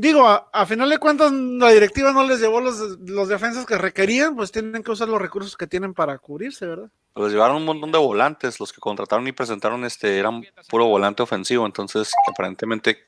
Digo, 0.00 0.26
a, 0.26 0.64
final 0.64 0.88
de 0.88 0.96
cuentas, 0.96 1.30
la 1.30 1.68
directiva 1.72 2.10
no 2.14 2.24
les 2.24 2.40
llevó 2.40 2.62
los, 2.62 2.98
los 3.00 3.28
defensas 3.28 3.66
que 3.66 3.76
requerían, 3.76 4.34
pues 4.34 4.50
tienen 4.50 4.82
que 4.82 4.90
usar 4.90 5.08
los 5.10 5.20
recursos 5.20 5.58
que 5.58 5.66
tienen 5.66 5.92
para 5.92 6.16
cubrirse, 6.16 6.64
¿verdad? 6.64 6.88
Pues 7.12 7.34
llevaron 7.34 7.56
un 7.56 7.66
montón 7.66 7.92
de 7.92 7.98
volantes. 7.98 8.58
Los 8.58 8.72
que 8.72 8.80
contrataron 8.80 9.28
y 9.28 9.32
presentaron 9.32 9.84
este 9.84 10.18
eran 10.18 10.42
puro 10.70 10.86
volante 10.86 11.22
ofensivo. 11.22 11.66
Entonces, 11.66 12.14
aparentemente 12.26 13.04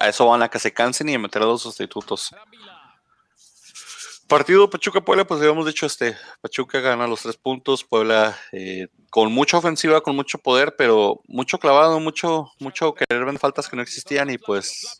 a 0.00 0.08
eso 0.08 0.26
van 0.26 0.42
a 0.42 0.48
que 0.48 0.58
se 0.58 0.72
cansen 0.72 1.08
y 1.08 1.14
a 1.14 1.20
meter 1.20 1.40
a 1.40 1.46
los 1.46 1.62
sustitutos. 1.62 2.34
Partido 4.26 4.68
Pachuca-Puebla, 4.68 5.28
pues 5.28 5.40
habíamos 5.40 5.66
dicho, 5.66 5.86
este, 5.86 6.16
Pachuca 6.40 6.80
gana 6.80 7.06
los 7.06 7.22
tres 7.22 7.36
puntos, 7.36 7.84
Puebla 7.84 8.36
eh, 8.50 8.88
con 9.08 9.30
mucha 9.30 9.58
ofensiva, 9.58 10.00
con 10.00 10.16
mucho 10.16 10.38
poder, 10.38 10.74
pero 10.76 11.20
mucho 11.28 11.58
clavado, 11.60 12.00
mucho, 12.00 12.50
mucho 12.58 12.92
querer 12.92 13.24
ver 13.24 13.38
faltas 13.38 13.68
que 13.68 13.76
no 13.76 13.82
existían 13.82 14.30
y 14.30 14.38
pues 14.38 14.98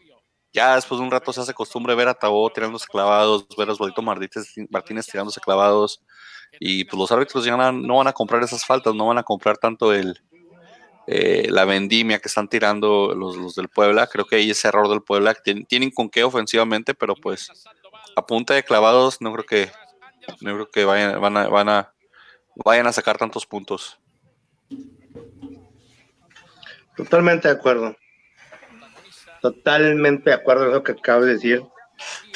ya 0.54 0.76
después 0.76 1.00
de 1.00 1.04
un 1.04 1.10
rato 1.10 1.32
se 1.32 1.40
hace 1.40 1.52
costumbre 1.52 1.94
ver 1.96 2.06
a 2.08 2.14
Tabó 2.14 2.48
tirándose 2.48 2.86
clavados, 2.86 3.46
ver 3.58 3.68
a 3.68 3.72
Osvaldo 3.72 4.00
Martínez, 4.02 5.06
tirándose 5.06 5.40
clavados 5.40 6.00
y 6.60 6.84
pues 6.84 6.96
los 6.96 7.10
árbitros 7.10 7.44
ya 7.44 7.56
no, 7.72 7.96
van 7.96 8.06
a 8.06 8.12
comprar 8.12 8.42
esas 8.44 8.64
faltas, 8.64 8.94
no 8.94 9.08
van 9.08 9.18
a 9.18 9.24
comprar 9.24 9.58
tanto 9.58 9.92
el 9.92 10.22
eh, 11.06 11.48
la 11.50 11.64
vendimia 11.66 12.18
que 12.20 12.28
están 12.28 12.48
tirando 12.48 13.14
los, 13.14 13.54
del 13.56 13.68
Puebla, 13.68 14.06
creo 14.06 14.24
que 14.24 14.36
ahí 14.36 14.50
es 14.50 14.64
error 14.64 14.88
del 14.88 15.02
Puebla, 15.02 15.34
tien- 15.34 15.66
tienen 15.66 15.90
con 15.90 16.08
qué 16.08 16.24
ofensivamente, 16.24 16.94
pero 16.94 17.14
pues 17.14 17.50
a 18.16 18.24
punta 18.24 18.54
de 18.54 18.62
clavados 18.62 19.20
no 19.20 19.32
creo 19.32 19.44
que 19.44 19.70
no 20.40 20.54
creo 20.54 20.70
que 20.70 20.84
vayan 20.86 21.20
van 21.20 21.68
a 21.68 21.92
vayan 22.64 22.86
a 22.86 22.92
sacar 22.92 23.18
tantos 23.18 23.44
puntos. 23.44 23.98
Totalmente 26.96 27.48
de 27.48 27.54
acuerdo. 27.54 27.96
Totalmente 29.44 30.30
de 30.30 30.36
acuerdo 30.36 30.64
en 30.64 30.72
lo 30.72 30.82
que 30.82 30.92
acabas 30.92 31.26
de 31.26 31.34
decir. 31.34 31.62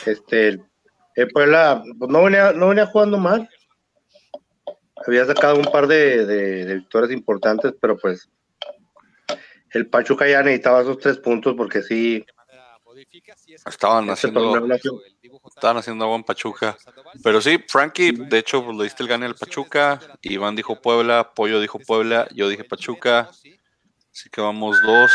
Este, 0.04 0.48
el, 0.48 0.62
el 1.14 1.28
Puebla 1.28 1.82
pues, 1.98 2.10
no, 2.10 2.22
venía, 2.24 2.52
no 2.52 2.68
venía 2.68 2.84
jugando 2.84 3.16
mal. 3.16 3.48
Había 5.06 5.24
sacado 5.24 5.56
un 5.56 5.64
par 5.64 5.86
de, 5.86 6.26
de- 6.26 6.64
de 6.66 6.74
victorias 6.74 7.10
importantes, 7.12 7.72
pero 7.80 7.96
pues 7.96 8.28
el 9.70 9.88
Pachuca 9.88 10.28
ya 10.28 10.42
necesitaba 10.42 10.82
esos 10.82 10.98
tres 10.98 11.16
puntos 11.16 11.54
porque 11.56 11.80
sí, 11.80 12.26
Estaban 13.64 14.10
este 14.10 14.28
haciendo 14.28 14.68
estaban 15.46 15.76
haciendo 15.78 16.04
agua 16.04 16.16
en 16.16 16.24
Pachuca. 16.24 16.76
Pero 17.22 17.40
sí, 17.40 17.58
Frankie, 17.68 18.12
de 18.12 18.38
hecho, 18.38 18.62
pues, 18.62 18.76
le 18.76 18.84
diste 18.84 19.02
el 19.02 19.08
gane 19.08 19.24
al 19.24 19.34
Pachuca. 19.34 19.98
Iván 20.20 20.56
dijo 20.56 20.78
Puebla, 20.82 21.32
Pollo 21.34 21.58
dijo 21.58 21.78
Puebla, 21.78 22.28
yo 22.34 22.50
dije 22.50 22.64
Pachuca. 22.64 23.30
Así 24.12 24.28
que 24.30 24.40
vamos 24.42 24.76
dos 24.82 25.10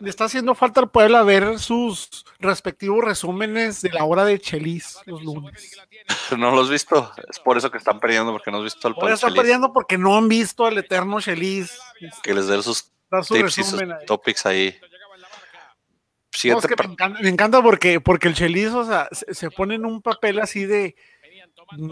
le 0.00 0.10
está 0.10 0.24
haciendo 0.24 0.54
falta 0.54 0.80
al 0.80 0.90
pueblo 0.90 1.24
ver 1.24 1.58
sus 1.58 2.24
respectivos 2.38 3.04
resúmenes 3.04 3.82
de 3.82 3.90
la 3.90 4.04
hora 4.04 4.24
de 4.24 4.38
Chelis 4.38 4.98
los 5.06 5.22
lunes. 5.22 5.76
No 6.38 6.50
los 6.50 6.64
has 6.64 6.70
visto, 6.70 7.12
es 7.28 7.38
por 7.38 7.58
eso 7.58 7.70
que 7.70 7.78
están 7.78 8.00
perdiendo, 8.00 8.32
porque 8.32 8.50
no 8.50 8.58
has 8.58 8.64
visto 8.64 8.88
al 8.88 8.94
pueblo. 8.94 9.14
Están 9.14 9.34
perdiendo 9.34 9.72
porque 9.72 9.98
no 9.98 10.16
han 10.16 10.28
visto 10.28 10.64
al 10.64 10.78
eterno 10.78 11.20
Chelis. 11.20 11.78
Que 12.22 12.34
les 12.34 12.46
dé 12.46 12.62
sus 12.62 12.90
tips 13.28 13.58
y 13.58 13.64
sus 13.64 13.82
topics 14.06 14.46
ahí. 14.46 14.78
me, 17.20 17.28
encanta, 17.28 17.62
porque, 17.62 18.00
porque 18.00 18.28
el 18.28 18.34
Chelis, 18.34 18.72
o 18.72 18.84
sea, 18.84 19.08
se, 19.12 19.50
pone 19.50 19.74
en 19.74 19.84
un 19.84 20.00
papel 20.00 20.38
así 20.38 20.64
de 20.64 20.96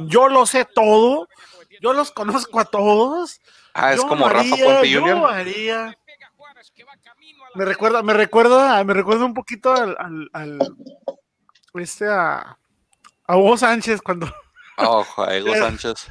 yo 0.09 0.29
lo 0.29 0.47
sé 0.47 0.65
todo, 0.65 1.29
yo 1.81 1.93
los 1.93 2.11
conozco 2.11 2.61
a 2.61 2.65
todos. 2.65 3.41
Ah, 3.75 3.93
es 3.93 4.03
como 4.03 4.29
Rafa 4.29 4.57
Puente 4.57 4.95
Junior. 4.95 5.31
Me 7.57 7.65
recuerda, 7.65 8.03
me 8.03 8.13
recuerda, 8.13 8.85
me 8.85 8.93
recuerda 8.93 9.25
un 9.25 9.33
poquito 9.33 9.73
al, 9.73 10.29
al, 10.33 10.59
este 11.75 12.07
a, 12.07 12.59
a, 13.27 13.37
Hugo 13.37 13.57
Sánchez 13.57 14.03
cuando. 14.03 14.31
Ojo, 14.77 15.23
a 15.23 15.39
Hugo 15.39 15.55
Sánchez. 15.59 16.07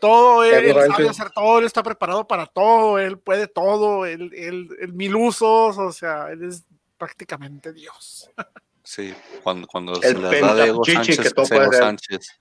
todo, 0.00 0.44
él, 0.44 0.72
sabe 0.72 1.08
hacer 1.08 1.30
todo, 1.30 1.58
él 1.58 1.64
está 1.64 1.82
preparado 1.82 2.28
para 2.28 2.46
todo, 2.46 3.00
él 3.00 3.18
puede 3.18 3.48
todo, 3.48 4.06
él, 4.06 4.30
él, 4.34 4.92
mil 4.92 5.16
usos, 5.16 5.78
o 5.78 5.92
sea, 5.92 6.28
él 6.30 6.44
es 6.44 6.64
prácticamente 6.96 7.72
Dios. 7.72 8.30
Sí, 8.84 9.12
cuando, 9.42 9.66
cuando 9.66 9.96
se 9.96 10.14
le 10.14 10.40
da 10.40 10.54
de 10.54 10.70
Hugo 10.70 10.84
Sánchez, 10.84 11.34
Hugo 11.36 11.72
Sánchez. 11.72 12.38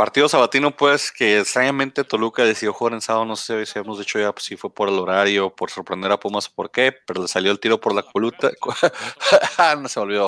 Partido 0.00 0.30
sabatino, 0.30 0.74
pues, 0.74 1.12
que 1.12 1.40
extrañamente 1.40 2.04
Toluca 2.04 2.42
decidió 2.42 2.72
jugar 2.72 2.94
en 2.94 3.02
sábado, 3.02 3.26
no 3.26 3.36
sé 3.36 3.66
si 3.66 3.78
hemos 3.78 3.98
dicho 3.98 4.18
ya 4.18 4.32
pues, 4.32 4.46
si 4.46 4.56
fue 4.56 4.72
por 4.72 4.88
el 4.88 4.94
horario, 4.94 5.54
por 5.54 5.68
sorprender 5.68 6.10
a 6.10 6.18
Pumas 6.18 6.48
o 6.48 6.54
por 6.54 6.70
qué, 6.70 6.90
pero 6.90 7.20
le 7.20 7.28
salió 7.28 7.52
el 7.52 7.60
tiro 7.60 7.78
por 7.78 7.94
la 7.94 8.02
coluta. 8.02 8.50
no 9.78 9.88
se 9.90 10.00
olvidó. 10.00 10.24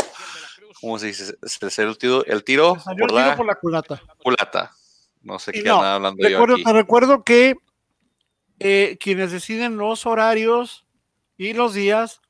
¿Cómo 0.78 0.98
se 0.98 1.06
dice? 1.06 1.38
Se 1.42 1.70
salió 1.70 1.90
el 1.90 1.96
tiro, 1.96 2.22
el 2.26 2.44
tiro, 2.44 2.76
por, 2.98 3.12
la, 3.12 3.34
por 3.34 3.46
la 3.46 3.54
culata. 3.54 4.02
culata. 4.22 4.72
No 5.22 5.38
sé 5.38 5.52
qué 5.52 5.62
no, 5.62 5.82
hablando 5.82 6.22
recuerdo, 6.22 6.58
yo 6.58 6.64
Te 6.64 6.72
recuerdo 6.74 7.24
que 7.24 7.54
eh, 8.58 8.98
quienes 9.00 9.32
deciden 9.32 9.78
los 9.78 10.04
horarios 10.04 10.84
y 11.38 11.54
los 11.54 11.72
días 11.72 12.20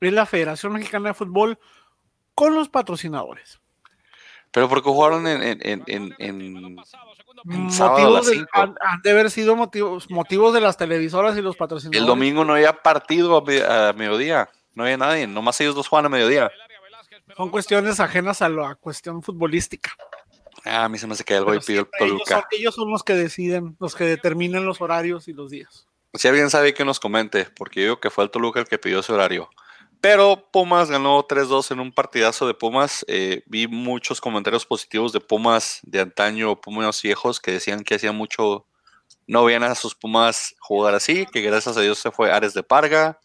es 0.00 0.12
la 0.14 0.24
Federación 0.24 0.72
Mexicana 0.72 1.10
de 1.10 1.14
Fútbol 1.14 1.58
con 2.34 2.54
los 2.54 2.70
patrocinadores. 2.70 3.60
Pero 4.56 4.70
porque 4.70 4.88
jugaron 4.88 5.26
en, 5.26 5.42
en, 5.42 5.84
en, 5.86 6.14
en, 6.16 6.78
en 7.44 7.70
sábado 7.70 8.22
de, 8.22 8.46
han, 8.54 8.74
de 9.02 9.10
haber 9.10 9.30
sido 9.30 9.54
motivos, 9.54 10.10
motivos 10.10 10.54
de 10.54 10.62
las 10.62 10.78
televisoras 10.78 11.36
y 11.36 11.42
los 11.42 11.58
patrocinadores. 11.58 12.00
El 12.00 12.06
domingo 12.06 12.42
no 12.42 12.54
había 12.54 12.72
partido 12.72 13.36
a, 13.36 13.92
mediodía, 13.92 14.48
no 14.72 14.84
había 14.84 14.96
nadie, 14.96 15.26
nomás 15.26 15.60
ellos 15.60 15.74
dos 15.74 15.88
juegan 15.88 16.06
a 16.06 16.08
mediodía. 16.08 16.50
Son 17.36 17.50
cuestiones 17.50 18.00
ajenas 18.00 18.40
a 18.40 18.48
la 18.48 18.76
cuestión 18.76 19.22
futbolística. 19.22 19.94
Ah, 20.64 20.84
a 20.84 20.88
mí 20.88 20.96
se 20.96 21.06
me 21.06 21.12
hace 21.12 21.24
que 21.24 21.34
algo 21.34 21.54
y 21.54 21.60
pidió 21.60 21.80
el 21.80 21.88
Toluca. 21.98 22.48
Ellos 22.50 22.74
son, 22.74 22.90
los 22.90 23.02
que 23.02 23.12
deciden, 23.12 23.76
los 23.78 23.94
que 23.94 24.04
determinan 24.04 24.64
los 24.64 24.80
horarios 24.80 25.28
y 25.28 25.34
los 25.34 25.50
días. 25.50 25.86
Si 26.14 26.28
alguien 26.28 26.48
sabe 26.48 26.72
que 26.72 26.86
nos 26.86 26.98
comente, 26.98 27.46
porque 27.58 27.80
yo 27.80 27.84
digo 27.88 28.00
que 28.00 28.08
fue 28.08 28.24
el 28.24 28.30
Toluca 28.30 28.58
el 28.58 28.66
que 28.66 28.78
pidió 28.78 29.00
ese 29.00 29.12
horario. 29.12 29.50
Pero 30.00 30.48
Pumas 30.52 30.90
ganó 30.90 31.26
3-2 31.26 31.72
en 31.72 31.80
un 31.80 31.92
partidazo 31.92 32.46
de 32.46 32.54
Pumas. 32.54 33.04
Eh, 33.08 33.42
vi 33.46 33.66
muchos 33.66 34.20
comentarios 34.20 34.66
positivos 34.66 35.12
de 35.12 35.20
Pumas 35.20 35.80
de 35.82 36.00
antaño, 36.00 36.60
Pumas 36.60 37.00
viejos, 37.02 37.40
que 37.40 37.52
decían 37.52 37.82
que 37.82 37.96
hacía 37.96 38.12
mucho, 38.12 38.66
no 39.26 39.44
veían 39.44 39.62
a 39.64 39.74
sus 39.74 39.94
Pumas 39.94 40.54
jugar 40.60 40.94
así, 40.94 41.26
que 41.26 41.40
gracias 41.40 41.76
a 41.76 41.80
Dios 41.80 41.98
se 41.98 42.10
fue 42.10 42.30
Ares 42.30 42.54
de 42.54 42.62
Parga, 42.62 43.18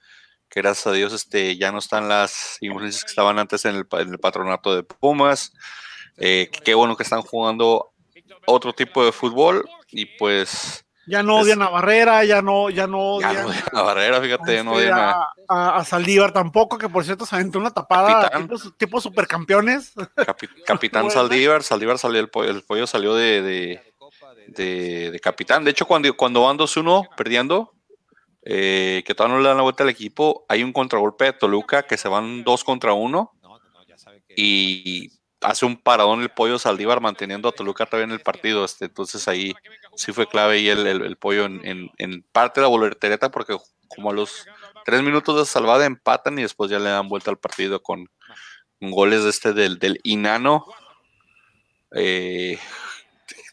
que 0.49 0.61
gracias 0.61 0.87
a 0.87 0.91
Dios 0.91 1.13
este, 1.13 1.57
ya 1.57 1.71
no 1.71 1.79
están 1.79 2.09
las 2.09 2.57
influencias 2.61 3.03
que 3.03 3.09
estaban 3.09 3.39
antes 3.39 3.65
en 3.65 3.75
el, 3.75 3.85
patronato 3.85 4.75
de 4.75 4.83
Pumas. 4.83 5.53
Eh, 6.17 6.49
qué 6.63 6.73
bueno 6.73 6.97
que 6.97 7.03
están 7.03 7.21
jugando 7.21 7.93
otro 8.45 8.73
tipo 8.73 9.03
de 9.03 9.11
fútbol 9.11 9.69
y 9.89 10.05
pues 10.05 10.85
ya 11.07 11.23
no 11.23 11.37
odian 11.37 11.61
a 11.61 11.69
Barrera, 11.69 12.23
ya 12.25 12.41
no, 12.41 12.69
ya 12.69 12.87
no 12.87 13.15
odian, 13.15 13.33
ya 13.33 13.43
no 13.43 13.49
odian 13.49 13.63
a 13.73 13.81
Barrera, 13.81 14.21
fíjate, 14.21 14.55
ya 14.55 14.63
no 14.63 14.73
odian 14.73 14.97
a, 14.97 15.77
a, 15.77 15.83
Saldívar 15.83 16.31
tampoco, 16.31 16.77
que 16.77 16.89
por 16.89 17.03
cierto 17.03 17.25
se 17.25 17.35
aventó 17.35 17.59
una 17.59 17.71
tapada 17.71 18.29
tipo, 18.29 18.55
tipo, 18.77 19.01
supercampeones. 19.01 19.93
capitán 20.65 21.09
Saldívar, 21.09 21.63
Saldívar 21.63 21.97
salió, 21.97 22.19
el, 22.19 22.29
pollo, 22.29 22.51
el 22.51 22.63
pollo 22.63 22.87
salió 22.87 23.15
de, 23.15 23.41
de, 23.41 25.11
de, 25.11 25.19
capitán. 25.19 25.63
De 25.63 25.71
hecho, 25.71 25.85
cuando, 25.85 26.15
cuando 26.15 26.43
van 26.43 26.57
2-1 26.57 27.09
perdiendo, 27.15 27.73
eh, 28.43 29.03
que 29.05 29.13
todavía 29.13 29.37
no 29.37 29.41
le 29.41 29.47
dan 29.47 29.57
la 29.57 29.63
vuelta 29.63 29.83
al 29.83 29.89
equipo, 29.89 30.45
hay 30.49 30.63
un 30.63 30.73
contragolpe 30.73 31.25
de 31.25 31.33
Toluca 31.33 31.83
que 31.83 31.97
se 31.97 32.07
van 32.07 32.43
2 32.43 32.63
contra 32.63 32.93
1 32.93 33.33
y 34.35 35.11
hace 35.41 35.65
un 35.65 35.77
paradón 35.77 36.21
el 36.21 36.29
pollo 36.29 36.57
Saldívar 36.59 37.01
manteniendo 37.01 37.49
a 37.49 37.51
Toluca 37.51 37.85
todavía 37.85 38.05
en 38.05 38.11
el 38.11 38.21
partido. 38.21 38.63
Este, 38.63 38.85
entonces 38.85 39.27
ahí 39.27 39.53
sí 40.01 40.11
fue 40.13 40.27
clave 40.27 40.59
y 40.59 40.69
el, 40.69 40.85
el, 40.85 41.15
pollo 41.17 41.45
en, 41.45 41.91
en, 41.97 42.23
parte 42.31 42.59
de 42.59 42.63
la 42.63 42.69
voltereta 42.69 43.29
porque 43.31 43.57
como 43.87 44.09
a 44.09 44.13
los 44.13 44.45
tres 44.85 45.01
minutos 45.01 45.37
de 45.37 45.45
salvada 45.45 45.85
empatan 45.85 46.39
y 46.39 46.43
después 46.43 46.71
ya 46.71 46.79
le 46.79 46.89
dan 46.89 47.07
vuelta 47.07 47.29
al 47.29 47.37
partido 47.37 47.81
con, 47.81 48.09
goles 48.79 49.23
de 49.23 49.29
este 49.29 49.53
del, 49.53 49.77
del 49.77 49.99
Inano. 50.03 50.65
Eh, 51.95 52.57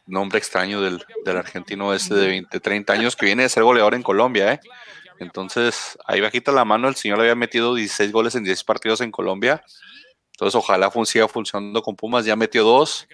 nombre 0.06 0.38
extraño 0.38 0.80
del, 0.80 1.04
del, 1.24 1.36
argentino 1.36 1.92
este 1.92 2.14
de 2.14 2.28
20, 2.28 2.60
30 2.60 2.92
años 2.94 3.14
que 3.14 3.26
viene 3.26 3.42
de 3.42 3.50
ser 3.50 3.62
goleador 3.62 3.94
en 3.94 4.02
Colombia, 4.02 4.54
¿eh? 4.54 4.60
Entonces, 5.18 5.98
ahí 6.06 6.20
bajita 6.20 6.52
la 6.52 6.64
mano, 6.64 6.88
el 6.88 6.94
señor 6.94 7.20
había 7.20 7.34
metido 7.34 7.74
16 7.74 8.12
goles 8.12 8.34
en 8.36 8.44
10 8.44 8.64
partidos 8.64 9.00
en 9.00 9.10
Colombia. 9.10 9.62
Entonces, 10.32 10.54
ojalá 10.54 10.90
siga 11.04 11.26
funcionando 11.26 11.82
con 11.82 11.96
Pumas. 11.96 12.24
Ya 12.24 12.36
metió 12.36 12.62
dos. 12.62 13.08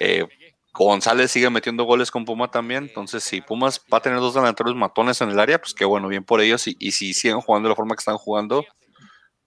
Eh, 0.00 0.26
González 0.74 1.30
sigue 1.30 1.50
metiendo 1.50 1.84
goles 1.84 2.10
con 2.10 2.24
Puma 2.24 2.50
también. 2.50 2.84
Entonces, 2.84 3.22
si 3.22 3.40
Pumas 3.40 3.80
va 3.92 3.98
a 3.98 4.02
tener 4.02 4.18
dos 4.18 4.34
delanteros 4.34 4.74
matones 4.74 5.20
en 5.20 5.30
el 5.30 5.38
área, 5.38 5.60
pues 5.60 5.74
qué 5.74 5.84
bueno, 5.84 6.08
bien 6.08 6.24
por 6.24 6.40
ellos. 6.40 6.66
Y, 6.66 6.92
si 6.92 7.12
siguen 7.14 7.40
jugando 7.40 7.68
de 7.68 7.72
la 7.72 7.76
forma 7.76 7.94
que 7.94 8.00
están 8.00 8.16
jugando, 8.16 8.64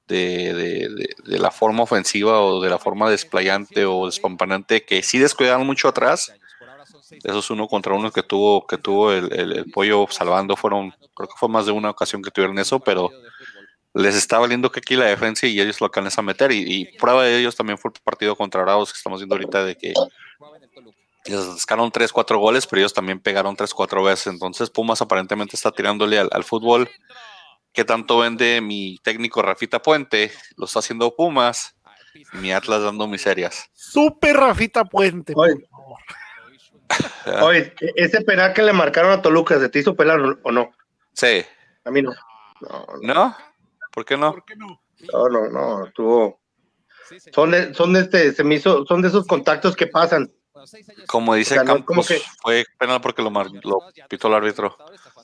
de, 0.07 1.07
la 1.25 1.51
forma 1.51 1.83
ofensiva 1.83 2.41
o 2.41 2.61
de 2.61 2.69
la 2.69 2.77
forma 2.77 3.09
desplayante 3.09 3.85
o 3.85 4.05
despampanante, 4.05 4.85
que 4.85 5.01
sí 5.01 5.17
descuidaron 5.17 5.65
mucho 5.65 5.88
atrás. 5.88 6.33
Esos 7.23 7.49
uno 7.49 7.67
contra 7.67 7.93
uno 7.93 8.11
que 8.11 8.23
tuvo, 8.23 8.65
que 8.65 8.77
tuvo 8.77 9.11
el, 9.11 9.31
el 9.31 9.71
pollo 9.71 10.07
salvando 10.09 10.55
fueron, 10.55 10.91
creo 11.15 11.29
que 11.29 11.38
fue 11.38 11.49
más 11.49 11.65
de 11.65 11.71
una 11.71 11.91
ocasión 11.91 12.21
que 12.21 12.31
tuvieron 12.31 12.57
eso, 12.57 12.79
pero 12.79 13.11
les 13.95 14.15
está 14.15 14.39
valiendo 14.39 14.71
que 14.71 14.79
aquí 14.79 14.95
la 14.95 15.05
defensa 15.05 15.47
y 15.47 15.59
ellos 15.59 15.79
lo 15.79 15.85
alcanzan 15.85 16.25
a 16.25 16.27
meter. 16.27 16.51
Y, 16.51 16.97
prueba 16.99 17.23
de 17.23 17.39
ellos 17.39 17.55
también 17.55 17.77
fue 17.77 17.91
el 17.93 18.01
partido 18.03 18.35
contra 18.35 18.61
Bravos 18.61 18.91
que 18.91 18.97
estamos 18.97 19.19
viendo 19.21 19.35
ahorita 19.35 19.63
de 19.63 19.77
que 19.77 19.93
les 21.31 21.61
sacaron 21.61 21.91
3, 21.91 22.11
4 22.11 22.38
goles, 22.38 22.67
pero 22.67 22.81
ellos 22.81 22.93
también 22.93 23.19
pegaron 23.19 23.55
3, 23.55 23.73
4 23.73 24.03
veces. 24.03 24.27
Entonces 24.27 24.69
Pumas 24.69 25.01
aparentemente 25.01 25.55
está 25.55 25.71
tirándole 25.71 26.19
al, 26.19 26.43
fútbol. 26.43 26.89
que 27.73 27.83
tanto 27.83 28.19
vende 28.19 28.61
mi 28.61 28.99
técnico 29.03 29.41
Rafita 29.41 29.81
Puente? 29.81 30.31
Lo 30.57 30.65
está 30.65 30.79
haciendo 30.79 31.15
Pumas. 31.15 31.75
Y 32.13 32.38
mi 32.38 32.53
Atlas 32.53 32.81
dando 32.81 33.07
miserias. 33.07 33.69
Super 33.73 34.38
Rafita 34.38 34.85
Puente. 34.85 35.33
Oye, 37.41 37.73
ese 37.95 38.21
penal 38.21 38.53
que 38.53 38.61
le 38.61 38.73
marcaron 38.73 39.11
a 39.11 39.21
Toluca, 39.21 39.59
¿se 39.59 39.69
te 39.69 39.79
hizo 39.79 39.95
pelar 39.95 40.19
o 40.43 40.51
no? 40.51 40.71
Sí. 41.13 41.43
A 41.83 41.91
mí 41.91 42.01
no. 42.01 42.13
¿No? 43.01 43.35
¿Por 43.91 44.05
qué 44.05 44.17
no? 44.17 44.35
no? 44.57 44.81
No, 45.13 45.49
no, 45.49 45.91
tuvo. 45.93 46.39
Son 47.33 47.51
de, 47.51 47.73
son 47.73 47.93
de 47.93 48.01
este, 48.01 48.33
se 48.33 48.43
me 48.43 48.55
hizo, 48.55 48.85
son 48.85 49.01
de 49.01 49.09
esos 49.09 49.27
contactos 49.27 49.75
que 49.75 49.88
pasan. 49.88 50.31
Como 51.08 51.36
dice 51.36 51.56
Campos, 51.63 52.08
fue 52.41 52.65
penal 52.78 53.01
porque 53.01 53.21
lo, 53.21 53.30
lo 53.30 53.80
pitó 54.10 54.28
el 54.28 54.34
árbitro. 54.34 54.78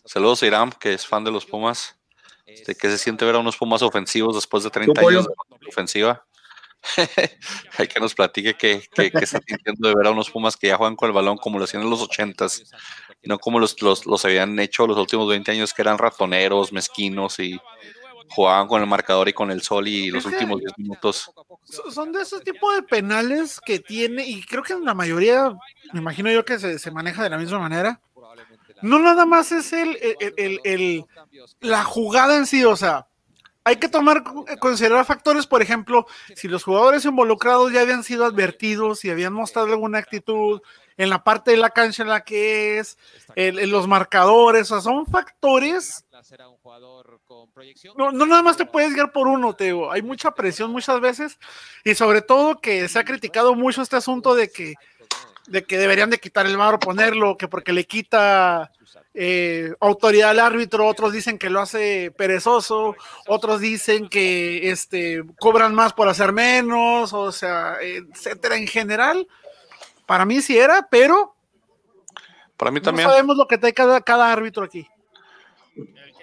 Saludos 0.06 0.44
a 0.44 0.48
Irán, 0.48 0.72
que 0.80 0.94
es 0.94 1.06
fan 1.06 1.24
de 1.24 1.32
los 1.32 1.46
Pumas. 1.46 1.98
De 2.46 2.76
que 2.76 2.90
se 2.90 2.98
siente 2.98 3.24
ver 3.26 3.36
a 3.36 3.40
unos 3.40 3.58
Pumas 3.58 3.82
ofensivos 3.82 4.36
después 4.36 4.64
de 4.64 4.70
30 4.70 5.02
años 5.02 5.26
de 5.26 5.68
ofensiva. 5.70 6.26
Hay 7.78 7.88
que 7.88 8.00
nos 8.00 8.16
platique 8.16 8.56
que, 8.56 8.84
que, 8.94 9.12
está 9.14 9.40
sintiendo 9.46 9.88
de 9.88 9.96
ver 9.96 10.08
a 10.08 10.12
unos 10.12 10.30
Pumas 10.30 10.58
que 10.58 10.68
ya 10.68 10.78
juegan 10.78 10.96
con 10.96 11.08
el 11.08 11.14
balón 11.14 11.38
como 11.38 11.60
lo 11.60 11.66
hacían 11.66 11.84
en 11.84 11.90
los 11.90 12.02
80s, 12.02 12.74
no 13.24 13.38
como 13.38 13.60
los, 13.60 13.80
los, 13.82 14.06
los 14.06 14.26
habían 14.26 14.58
hecho 14.60 14.88
los 14.88 14.98
últimos 14.98 15.30
20 15.30 15.52
años 15.52 15.74
que 15.74 15.82
eran 15.84 15.98
ratoneros, 15.98 16.74
mezquinos 16.74 17.40
y 17.40 17.60
jugaban 18.30 18.68
con 18.68 18.82
el 18.82 18.88
marcador 18.88 19.30
y 19.30 19.34
con 19.34 19.52
el 19.52 19.62
sol 19.62 19.88
y 19.88 20.10
los 20.10 20.26
últimos 20.26 20.60
10 20.60 20.78
minutos. 20.78 21.32
Son 21.90 22.12
de 22.12 22.22
esos 22.22 22.42
tipos 22.44 22.76
de 22.76 22.84
penales 22.84 23.60
que 23.64 23.80
tiene, 23.80 24.26
y 24.26 24.44
creo 24.44 24.64
que 24.64 24.74
en 24.74 24.86
la 24.86 24.94
mayoría, 24.94 25.52
me 25.94 26.00
imagino 26.00 26.32
yo 26.32 26.46
que 26.46 26.60
se, 26.60 26.92
maneja 26.92 27.24
de 27.24 27.30
la 27.30 27.38
misma 27.38 27.60
manera. 27.60 28.00
No 28.82 28.98
nada 29.00 29.26
más 29.26 29.52
es 29.52 29.74
el, 29.74 29.98
el, 30.64 31.06
la 31.60 31.84
jugada 31.84 32.38
en 32.38 32.48
sí, 32.48 32.64
o 32.66 32.76
sea, 32.76 33.08
hay 33.64 33.76
que 33.76 33.90
tomar, 33.90 34.24
considerar 34.60 35.06
factores, 35.06 35.46
por 35.46 35.62
ejemplo, 35.62 36.08
si 36.36 36.48
los 36.48 36.64
jugadores 36.64 37.06
involucrados 37.06 37.72
ya 37.72 37.82
habían 37.82 38.04
sido 38.04 38.26
advertidos 38.26 39.06
y 39.06 39.12
habían 39.12 39.34
mostrado 39.34 39.68
alguna 39.68 40.00
actitud 40.00 40.62
en 40.98 41.10
la 41.10 41.24
parte 41.24 41.52
de 41.52 41.58
la 41.58 41.70
cancha 41.70 42.04
en 42.04 42.10
la 42.10 42.22
que 42.22 42.80
es, 42.80 42.98
en 43.36 43.72
los 43.72 43.88
marcadores, 43.88 44.72
o 44.72 44.76
sea, 44.76 44.82
son 44.82 45.06
factores. 45.06 46.06
No, 47.98 48.12
no 48.12 48.26
nada 48.26 48.42
más 48.42 48.58
te 48.58 48.66
puedes 48.66 48.94
guiar 48.94 49.12
por 49.12 49.28
uno, 49.28 49.54
Teo. 49.54 49.92
Hay 49.92 50.02
mucha 50.02 50.32
presión 50.32 50.72
muchas 50.72 51.00
veces 51.00 51.40
y 51.84 51.96
sobre 51.96 52.22
todo 52.22 52.60
que 52.60 52.88
se 52.88 53.00
ha 53.00 53.04
criticado 53.04 53.56
mucho 53.56 53.82
este 53.82 53.96
asunto 53.96 54.36
de 54.36 54.50
que, 54.52 54.76
de 55.48 55.64
que 55.64 55.78
deberían 55.78 56.10
de 56.10 56.20
quitar 56.20 56.46
el 56.46 56.58
bar 56.58 56.76
o 56.76 56.80
ponerlo, 56.80 57.38
que 57.38 57.48
porque 57.48 57.74
le 57.74 57.86
quita 57.86 58.72
eh, 59.14 59.74
autoridad 59.80 60.32
al 60.32 60.40
árbitro, 60.40 60.88
otros 60.88 61.12
dicen 61.14 61.38
que 61.38 61.50
lo 61.50 61.60
hace 61.60 62.12
perezoso, 62.12 62.96
otros 63.28 63.60
dicen 63.60 64.08
que 64.08 64.72
este, 64.72 65.24
cobran 65.40 65.76
más 65.76 65.94
por 65.94 66.08
hacer 66.08 66.32
menos, 66.32 67.14
o 67.14 67.32
sea, 67.32 67.78
etcétera. 67.82 68.56
En 68.56 68.68
general, 68.68 69.28
para 70.06 70.26
mí 70.26 70.42
sí 70.42 70.58
era, 70.58 70.88
pero 70.90 71.36
para 72.58 72.72
mí 72.72 72.80
también. 72.80 73.08
No 73.08 73.14
sabemos 73.14 73.38
lo 73.38 73.48
que 73.48 73.58
trae 73.58 73.74
cada, 73.74 74.02
cada 74.02 74.32
árbitro 74.32 74.64
aquí. 74.64 74.88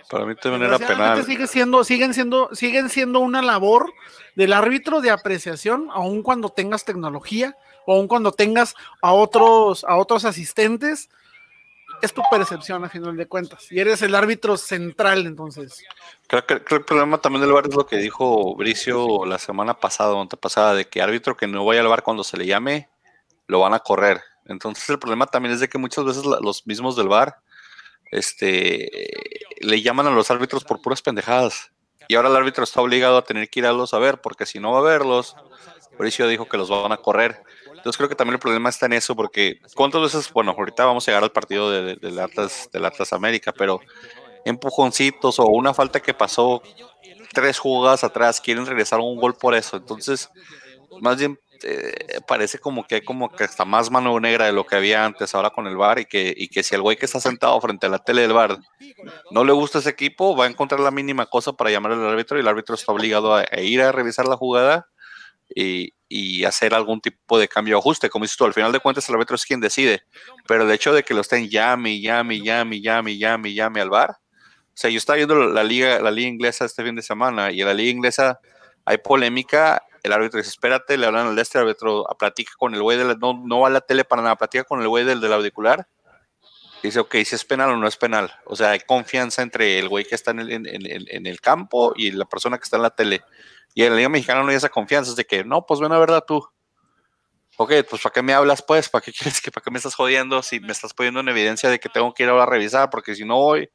Para 0.09 0.25
mí 0.25 0.35
también 0.35 0.65
era 0.65 0.79
penal. 0.79 1.25
Sigue 1.25 1.47
siendo, 1.47 1.85
siguen 1.85 2.15
siendo, 2.15 2.49
siguen 2.53 2.89
siendo 2.89 3.21
una 3.21 3.43
labor 3.43 3.93
del 4.35 4.53
árbitro 4.53 5.01
de 5.01 5.11
apreciación, 5.11 5.89
aun 5.93 6.23
cuando 6.23 6.49
tengas 6.49 6.85
tecnología, 6.85 7.57
aun 7.87 8.09
cuando 8.09 8.33
tengas 8.33 8.75
a 9.03 9.13
otros, 9.13 9.85
a 9.85 9.97
otros 9.97 10.25
asistentes 10.25 11.11
es 12.03 12.13
tu 12.13 12.23
percepción 12.31 12.85
a 12.85 12.89
final 12.89 13.17
de 13.17 13.27
cuentas. 13.27 13.71
Y 13.71 13.81
eres 13.81 14.03
el 14.03 14.15
árbitro 14.15 14.57
central, 14.57 15.27
entonces. 15.27 15.83
Creo 16.27 16.47
que, 16.47 16.55
el 16.55 16.85
problema 16.85 17.19
también 17.19 17.43
del 17.43 17.53
bar 17.53 17.67
es 17.67 17.75
lo 17.75 17.87
que 17.87 17.97
dijo 17.97 18.55
Bricio 18.55 19.25
la 19.25 19.39
semana 19.39 19.75
pasada 19.75 20.13
o 20.13 20.21
antepasada, 20.21 20.75
de 20.75 20.87
que 20.87 21.03
árbitro 21.03 21.37
que 21.37 21.47
no 21.47 21.65
vaya 21.65 21.81
al 21.81 21.89
bar 21.89 22.03
cuando 22.03 22.25
se 22.25 22.37
le 22.37 22.47
llame, 22.47 22.89
lo 23.47 23.61
van 23.61 23.75
a 23.75 23.81
correr. 23.81 24.21
Entonces 24.47 24.89
el 24.89 24.99
problema 24.99 25.27
también 25.27 25.55
es 25.55 25.61
de 25.61 25.69
que 25.69 25.79
muchas 25.79 26.05
veces 26.05 26.25
los 26.25 26.67
mismos 26.67 26.97
del 26.97 27.09
bar 27.09 27.39
este, 28.11 29.09
le 29.61 29.83
llaman 29.83 30.07
a 30.07 30.11
los 30.11 30.31
árbitros 30.31 30.65
por 30.65 30.81
puras 30.81 31.03
pendejadas. 31.03 31.73
Y 32.09 32.15
ahora 32.15 32.29
el 32.31 32.37
árbitro 32.37 32.65
está 32.65 32.81
obligado 32.81 33.19
a 33.19 33.25
tener 33.25 33.51
que 33.51 33.61
ir 33.61 33.67
a 33.67 33.73
los 33.73 33.93
a 33.93 33.99
ver, 33.99 34.21
porque 34.21 34.47
si 34.47 34.59
no 34.61 34.73
va 34.73 34.79
a 34.79 34.83
verlos, 34.83 35.37
Bricio 35.99 36.27
dijo 36.27 36.49
que 36.49 36.57
los 36.57 36.71
van 36.71 36.93
a 36.93 36.97
correr. 36.97 37.43
Entonces 37.67 37.97
creo 37.97 38.09
que 38.09 38.15
también 38.15 38.35
el 38.35 38.41
problema 38.41 38.71
está 38.71 38.87
en 38.87 38.95
eso, 38.95 39.15
porque 39.15 39.61
cuántas 39.75 40.01
veces, 40.01 40.33
bueno, 40.33 40.55
ahorita 40.57 40.87
vamos 40.87 41.07
a 41.07 41.11
llegar 41.11 41.23
al 41.23 41.33
partido 41.33 41.71
del 41.71 41.99
de, 41.99 42.23
Atlas, 42.23 42.71
del 42.73 42.85
Atlas 42.85 43.13
América, 43.13 43.53
pero 43.53 43.81
empujoncitos 44.45 45.39
o 45.39 45.47
una 45.47 45.75
falta 45.75 46.01
que 46.01 46.15
pasó 46.15 46.63
tres 47.33 47.59
jugadas 47.59 48.05
atrás, 48.05 48.41
quieren 48.41 48.65
regresar 48.65 49.01
un 49.01 49.17
gol 49.17 49.35
por 49.35 49.55
eso. 49.55 49.77
Entonces, 49.77 50.31
más 51.01 51.19
bien 51.19 51.39
eh, 51.63 52.21
parece 52.27 52.59
como 52.59 52.87
que 52.87 52.97
hay 52.97 53.01
como 53.03 53.31
que 53.31 53.45
está 53.45 53.65
más 53.65 53.91
mano 53.91 54.19
negra 54.21 54.47
de 54.47 54.53
lo 54.53 54.67
que 54.67 54.77
había 54.77 55.05
antes 55.05 55.35
ahora 55.35 55.51
con 55.51 55.67
el 55.67 55.77
bar 55.77 55.99
y 55.99 56.05
que, 56.05 56.35
y 56.37 56.49
que 56.49 56.63
si 56.63 56.75
el 56.75 56.83
güey 56.83 56.97
que 56.97 57.07
está 57.07 57.21
sentado 57.21 57.61
frente 57.61 57.87
a 57.87 57.91
la 57.91 57.99
tele 57.99 58.23
del 58.23 58.33
bar 58.33 58.59
no 59.31 59.45
le 59.45 59.53
gusta 59.53 59.79
ese 59.79 59.91
equipo, 59.91 60.37
va 60.37 60.45
a 60.45 60.49
encontrar 60.49 60.81
la 60.81 60.91
mínima 60.91 61.27
cosa 61.27 61.53
para 61.53 61.71
llamar 61.71 61.93
al 61.93 62.09
árbitro 62.09 62.37
y 62.37 62.41
el 62.41 62.49
árbitro 62.49 62.75
está 62.75 62.93
obligado 62.93 63.35
a 63.35 63.45
ir 63.61 63.83
a 63.83 63.93
revisar 63.93 64.27
la 64.27 64.37
jugada 64.37 64.87
y, 65.55 66.45
hacer 66.45 66.75
algún 66.75 67.01
tipo 67.01 67.39
de 67.39 67.49
cambio 67.49 67.77
o 67.77 67.81
ajuste. 67.81 68.09
Como 68.09 68.25
dices 68.25 68.37
tú, 68.37 68.45
al 68.45 68.55
final 68.55 68.73
de 68.73 68.81
cuentas 68.81 69.09
el 69.09 69.15
árbitro 69.15 69.37
es 69.37 69.45
quien 69.45 69.61
decide, 69.61 70.03
pero 70.47 70.65
el 70.65 70.71
hecho 70.71 70.93
de 70.93 71.03
que 71.03 71.15
lo 71.15 71.21
estén 71.21 71.49
llame, 71.49 72.01
llame, 72.01 72.41
llame, 72.41 72.81
llame, 72.81 73.19
llame, 73.19 73.55
llame 73.55 73.81
al 73.81 73.91
bar. 73.91 74.11
O 74.11 74.81
sea, 74.81 74.91
yo 74.91 74.99
estaba 74.99 75.17
viendo 75.17 75.35
la 75.35 75.65
liga, 75.65 76.01
la 76.01 76.11
liga 76.11 76.29
inglesa 76.29 76.65
este 76.65 76.85
fin 76.85 76.95
de 76.95 77.03
semana 77.03 77.51
y 77.51 77.61
en 77.61 77.67
la 77.67 77.75
liga 77.75 77.91
inglesa 77.91 78.41
hay 78.85 78.99
polémica. 78.99 79.83
El 80.09 80.15
árbitro 80.15 80.39
dice, 80.39 80.51
espérate, 80.51 80.97
le 80.97 81.07
hablan 81.07 81.29
al 81.29 81.39
este 81.39 81.59
árbitro, 81.59 82.05
platica 82.19 82.53
con 82.59 82.75
el 82.75 82.83
güey 82.83 82.99
del, 82.99 83.19
no, 83.19 83.41
no 83.45 83.61
va 83.61 83.69
a 83.69 83.71
la 83.71 83.81
tele 83.81 84.05
para 84.05 84.23
nada, 84.23 84.37
platica 84.37 84.65
con 84.65 84.81
el 84.81 84.89
güey 84.89 85.05
del, 85.05 85.21
del 85.21 85.33
auricular. 85.33 85.87
Dice, 86.83 87.01
ok, 87.01 87.15
si 87.25 87.35
es 87.35 87.45
penal 87.45 87.71
o 87.71 87.77
no 87.77 87.87
es 87.87 87.97
penal. 87.97 88.33
O 88.45 88.57
sea, 88.57 88.71
hay 88.71 88.81
confianza 88.81 89.43
entre 89.43 89.79
el 89.79 89.89
güey 89.89 90.05
que 90.05 90.15
está 90.15 90.31
en 90.31 90.41
el, 90.41 90.51
en 90.51 91.27
el 91.27 91.41
campo 91.41 91.93
y 91.97 92.11
la 92.13 92.25
persona 92.25 92.57
que 92.57 92.65
está 92.65 92.77
en 92.77 92.83
la 92.83 92.91
tele. 92.91 93.23
Y 93.75 93.85
en 93.85 93.91
la 93.91 93.97
Liga 93.97 94.09
Mexicana 94.09 94.43
no 94.43 94.49
hay 94.49 94.57
esa 94.57 94.69
confianza, 94.69 95.11
es 95.11 95.17
de 95.17 95.25
que, 95.25 95.45
no, 95.45 95.67
pues 95.67 95.81
ven 95.81 95.93
a 95.93 95.99
verla 95.99 96.21
tú. 96.21 96.45
Ok, 97.61 97.73
pues 97.91 98.01
¿para 98.01 98.13
qué 98.13 98.23
me 98.23 98.33
hablas 98.33 98.63
pues? 98.63 98.89
¿Para 98.89 99.05
qué 99.05 99.13
quieres 99.19 99.41
que, 99.41 99.51
para 99.51 99.65
qué 99.65 99.71
me 99.73 99.79
estás 99.79 99.97
jodiendo 99.97 100.43
si 100.43 100.61
me 100.61 100.73
estás 100.73 100.95
poniendo 100.95 101.21
en 101.21 101.29
evidencia 101.29 101.69
de 101.69 101.81
que 101.81 101.89
tengo 101.89 102.15
que 102.15 102.23
ir 102.23 102.29
ahora 102.29 102.45
a 102.45 102.47
revisar? 102.47 102.89
Porque 102.89 103.15
si 103.17 103.25
no 103.25 103.37
voy, 103.37 103.69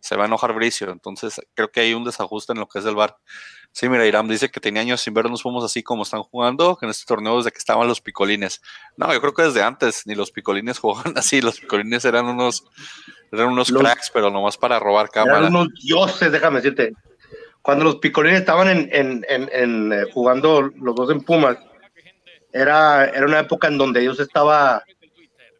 se 0.00 0.16
va 0.16 0.24
a 0.24 0.26
enojar 0.26 0.52
Bricio. 0.54 0.90
Entonces 0.90 1.40
creo 1.54 1.70
que 1.70 1.80
hay 1.80 1.94
un 1.94 2.04
desajuste 2.04 2.52
en 2.52 2.58
lo 2.58 2.68
que 2.68 2.80
es 2.80 2.84
el 2.84 2.96
bar. 2.96 3.16
Sí, 3.78 3.88
mira, 3.88 4.04
Iram 4.06 4.26
dice 4.26 4.50
que 4.50 4.58
tenía 4.58 4.82
años 4.82 5.00
sin 5.00 5.14
ver 5.14 5.26
unos 5.26 5.42
fumos 5.42 5.62
así 5.64 5.84
como 5.84 6.02
están 6.02 6.24
jugando 6.24 6.76
en 6.82 6.88
este 6.88 7.06
torneo 7.06 7.36
desde 7.36 7.52
que 7.52 7.58
estaban 7.58 7.86
los 7.86 8.00
picolines. 8.00 8.60
No, 8.96 9.12
yo 9.12 9.20
creo 9.20 9.34
que 9.34 9.42
desde 9.42 9.62
antes 9.62 10.04
ni 10.04 10.16
los 10.16 10.32
picolines 10.32 10.78
jugaban 10.80 11.16
así. 11.16 11.40
Los 11.40 11.60
picolines 11.60 12.04
eran 12.04 12.26
unos, 12.26 12.64
eran 13.30 13.48
unos 13.48 13.70
cracks, 13.70 14.10
pero 14.12 14.30
nomás 14.30 14.56
para 14.56 14.80
robar 14.80 15.10
cámara. 15.10 15.38
Eran 15.38 15.54
unos 15.54 15.68
dioses, 15.80 16.32
déjame 16.32 16.56
decirte 16.56 16.92
cuando 17.68 17.84
los 17.84 17.96
picolines 17.96 18.40
estaban 18.40 18.88
en, 18.90 19.24
eh, 19.28 20.04
jugando 20.14 20.62
los 20.62 20.94
dos 20.94 21.10
en 21.10 21.20
Pumas, 21.20 21.58
era, 22.50 23.04
era 23.04 23.26
una 23.26 23.40
época 23.40 23.68
en 23.68 23.76
donde 23.76 24.00
Dios 24.00 24.18
estaba 24.20 24.82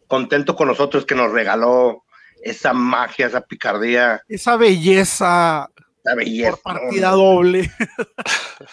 contento 0.07 0.57
con 0.57 0.69
nosotros, 0.69 1.05
que 1.05 1.15
nos 1.15 1.31
regaló 1.31 2.05
esa 2.43 2.73
magia, 2.73 3.27
esa 3.27 3.43
picardía. 3.43 4.23
Esa 4.27 4.57
belleza. 4.57 5.69
Belleza. 6.15 6.51
Por 6.51 6.63
partida 6.63 7.11
doble. 7.11 7.71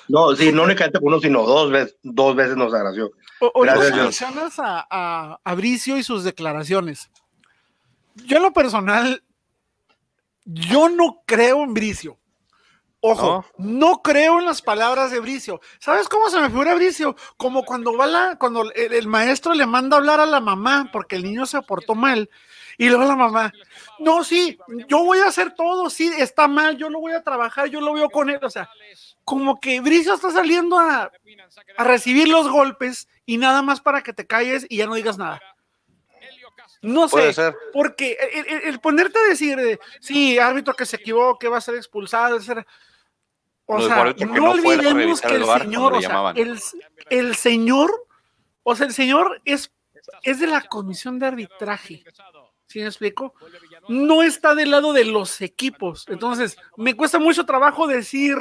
No, 0.08 0.36
sí, 0.36 0.52
no 0.52 0.64
únicamente 0.64 0.98
uno, 1.00 1.20
sino 1.20 1.44
dos 1.44 1.70
veces, 1.70 1.96
dos 2.02 2.36
veces 2.36 2.58
nos 2.58 2.74
agració. 2.74 3.12
Gracias 3.62 4.60
a, 4.60 4.86
a, 4.90 5.40
a 5.44 5.56
Bricio 5.56 5.98
y 5.98 6.04
sus 6.04 6.24
declaraciones. 6.24 7.12
Yo 8.16 8.38
en 8.38 8.44
lo 8.44 8.52
personal, 8.52 9.24
yo 10.44 10.90
no 10.90 11.22
creo 11.28 11.64
en 11.64 11.76
Bricio. 11.76 12.18
Ojo, 13.08 13.46
no. 13.58 14.02
creo 14.02 14.40
en 14.40 14.46
las 14.46 14.64
palabras 14.64 15.12
de 15.12 15.20
Bricio. 15.20 15.62
¿Sabes 15.80 16.10
cómo 16.10 16.30
se 16.30 16.40
me 16.40 16.50
figura 16.50 16.74
Bricio? 16.74 17.16
Como 17.38 17.64
cuando 17.64 17.96
va 17.96 18.08
la, 18.08 18.38
cuando 18.40 18.72
el, 18.74 19.08
maestro 19.08 19.54
le 19.54 19.68
manda 19.68 19.96
a 19.96 20.00
hablar 20.00 20.20
a 20.20 20.26
la 20.26 20.40
mamá 20.40 20.90
porque 20.92 21.16
el 21.16 21.24
niño 21.24 21.46
se 21.46 21.62
portó 21.62 21.94
mal. 21.94 22.32
Y 22.78 22.90
luego 22.90 23.06
la 23.06 23.16
mamá, 23.16 23.54
no, 24.00 24.24
sí, 24.24 24.58
yo 24.88 25.04
voy 25.04 25.20
a 25.20 25.28
hacer 25.28 25.54
todo, 25.54 25.90
sí, 25.90 26.12
está 26.18 26.48
mal, 26.48 26.78
yo 26.78 26.90
lo 26.90 27.00
voy 27.00 27.14
a 27.14 27.24
trabajar, 27.24 27.68
yo 27.68 27.80
lo 27.82 27.94
veo 27.94 28.10
con 28.10 28.30
él. 28.30 28.40
O 28.42 28.50
sea, 28.50 28.70
como 29.24 29.60
que 29.60 29.80
Bricio 29.80 30.14
está 30.14 30.32
saliendo 30.32 30.78
a, 30.78 31.12
a 31.78 31.84
recibir 31.84 32.28
los 32.28 32.50
golpes 32.50 33.08
y 33.26 33.38
nada 33.38 33.62
más 33.62 33.82
para 33.82 34.02
que 34.02 34.14
te 34.14 34.28
calles 34.28 34.66
y 34.70 34.78
ya 34.78 34.88
no 34.88 34.96
digas 34.96 35.18
nada. 35.18 35.42
No 36.86 37.08
sé, 37.08 37.34
porque 37.74 38.16
el, 38.66 38.80
ponerte 38.80 39.18
a 39.18 39.30
decir, 39.30 39.80
sí, 40.00 40.38
árbitro 40.38 40.76
que 40.76 40.86
se 40.86 40.98
equivoque, 40.98 41.48
va 41.48 41.58
a 41.58 41.62
ser 41.62 41.74
expulsado, 41.76 42.38
etc. 42.38 42.64
O 43.66 43.82
sea, 43.82 44.14
no, 44.14 44.52
olvidemos 44.52 45.20
que 45.20 45.36
el 45.36 45.46
señor, 45.46 45.94
o 45.94 46.02
sea, 46.02 46.34
el, 47.10 47.36
señor, 47.36 48.08
o 48.62 48.76
sea, 48.76 48.86
el 48.86 48.94
señor 48.94 49.42
es, 49.46 49.72
es 50.22 50.40
de 50.40 50.46
la 50.46 50.62
comisión 50.62 51.18
de 51.18 51.26
arbitraje. 51.26 52.04
¿Sí 52.76 52.82
me 52.82 52.88
explico? 52.88 53.34
No 53.88 54.22
está 54.22 54.54
del 54.54 54.70
lado 54.70 54.92
de 54.92 55.06
los 55.06 55.40
equipos. 55.40 56.04
Entonces, 56.10 56.58
me 56.76 56.94
cuesta 56.94 57.20
mucho 57.20 57.46
trabajo 57.46 57.88
decir 57.88 58.36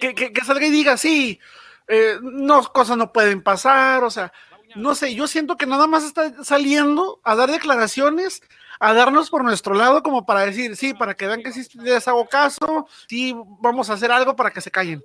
que, 0.00 0.16
que, 0.16 0.44
salga 0.44 0.66
y 0.66 0.72
diga, 0.72 0.96
sí, 0.96 1.38
eh, 1.86 2.18
no, 2.20 2.60
cosas 2.72 2.96
no 2.96 3.12
pueden 3.12 3.40
pasar, 3.40 4.02
o 4.02 4.10
sea, 4.10 4.32
no 4.74 4.96
sé, 4.96 5.14
yo 5.14 5.28
siento 5.28 5.56
que 5.56 5.64
nada 5.64 5.86
más 5.86 6.02
está 6.02 6.42
saliendo 6.42 7.20
a 7.22 7.36
dar 7.36 7.52
declaraciones 7.52 8.42
a 8.80 8.92
darnos 8.92 9.30
por 9.30 9.44
nuestro 9.44 9.74
lado 9.74 10.02
como 10.02 10.26
para 10.26 10.40
decir, 10.40 10.74
sí, 10.74 10.92
para 10.92 11.14
que 11.14 11.28
vean 11.28 11.44
que 11.44 11.52
sí 11.52 11.64
les 11.78 12.08
hago 12.08 12.26
caso, 12.26 12.88
sí, 13.06 13.32
vamos 13.60 13.90
a 13.90 13.92
hacer 13.92 14.10
algo 14.10 14.34
para 14.34 14.50
que 14.50 14.60
se 14.60 14.72
callen. 14.72 15.04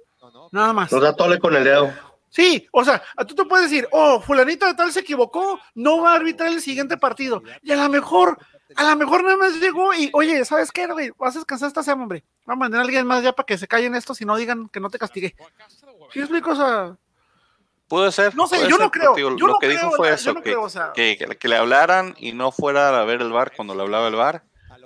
Nada 0.52 0.74
más. 0.74 0.92
Nos 0.92 1.04
da 1.04 1.16
tole 1.16 1.38
con 1.38 1.56
el 1.56 1.64
dedo. 1.64 1.94
Sí, 2.38 2.68
o 2.72 2.86
sea, 2.86 3.02
tú 3.28 3.34
te 3.34 3.46
puedes 3.46 3.72
decir, 3.72 3.88
oh, 3.92 4.22
fulanito 4.22 4.68
de 4.68 4.76
tal 4.76 4.92
se 4.92 5.00
equivocó, 5.00 5.60
no 5.74 6.02
va 6.02 6.12
a 6.12 6.16
arbitrar 6.18 6.50
el 6.50 6.62
siguiente 6.62 6.96
partido. 6.96 7.42
Y 7.64 7.72
a 7.72 7.78
lo 7.78 7.90
mejor, 7.90 8.38
a 8.76 8.84
lo 8.92 8.96
mejor 8.96 9.24
nada 9.24 9.38
más 9.38 9.56
llegó 9.56 9.92
y, 9.96 10.12
oye, 10.14 10.46
¿sabes 10.46 10.72
qué, 10.72 10.86
güey? 10.86 11.10
Vas 11.18 11.36
a 11.36 11.40
descansar 11.40 11.70
esta 11.70 11.82
semana, 11.82 12.04
hombre. 12.04 12.24
Va 12.48 12.54
a 12.54 12.56
mandar 12.56 12.82
a 12.82 12.84
alguien 12.84 13.08
más 13.08 13.24
ya 13.24 13.34
para 13.34 13.48
que 13.48 13.58
se 13.58 13.68
callen 13.68 13.96
estos 13.96 14.22
y 14.22 14.26
no 14.26 14.36
digan 14.36 14.70
que 14.70 14.80
no 14.80 14.92
te 14.92 15.00
castigué. 15.00 15.36
¿Sí 16.14 16.20
explico? 16.20 16.52
O 16.52 16.56
sea, 16.56 16.96
Puede 17.88 18.12
ser. 18.12 18.36
No 18.36 18.46
sé, 18.46 18.70
yo 18.70 18.78
no 18.78 18.92
creo. 18.92 19.16
lo 19.32 19.58
que 19.58 19.70
dijo 19.70 19.90
fue 19.94 20.14
eso, 20.14 20.36
que, 20.94 21.18
que, 21.18 21.48
le 21.48 21.56
hablaran 21.56 22.14
y 22.20 22.34
no 22.34 22.52
fuera 22.52 23.02
a 23.02 23.04
ver 23.04 23.24
el 23.24 23.32
bar 23.32 23.52
cuando 23.56 23.74
le 23.74 23.82
hablaba 23.82 24.10
el 24.10 24.16
bar, 24.16 24.44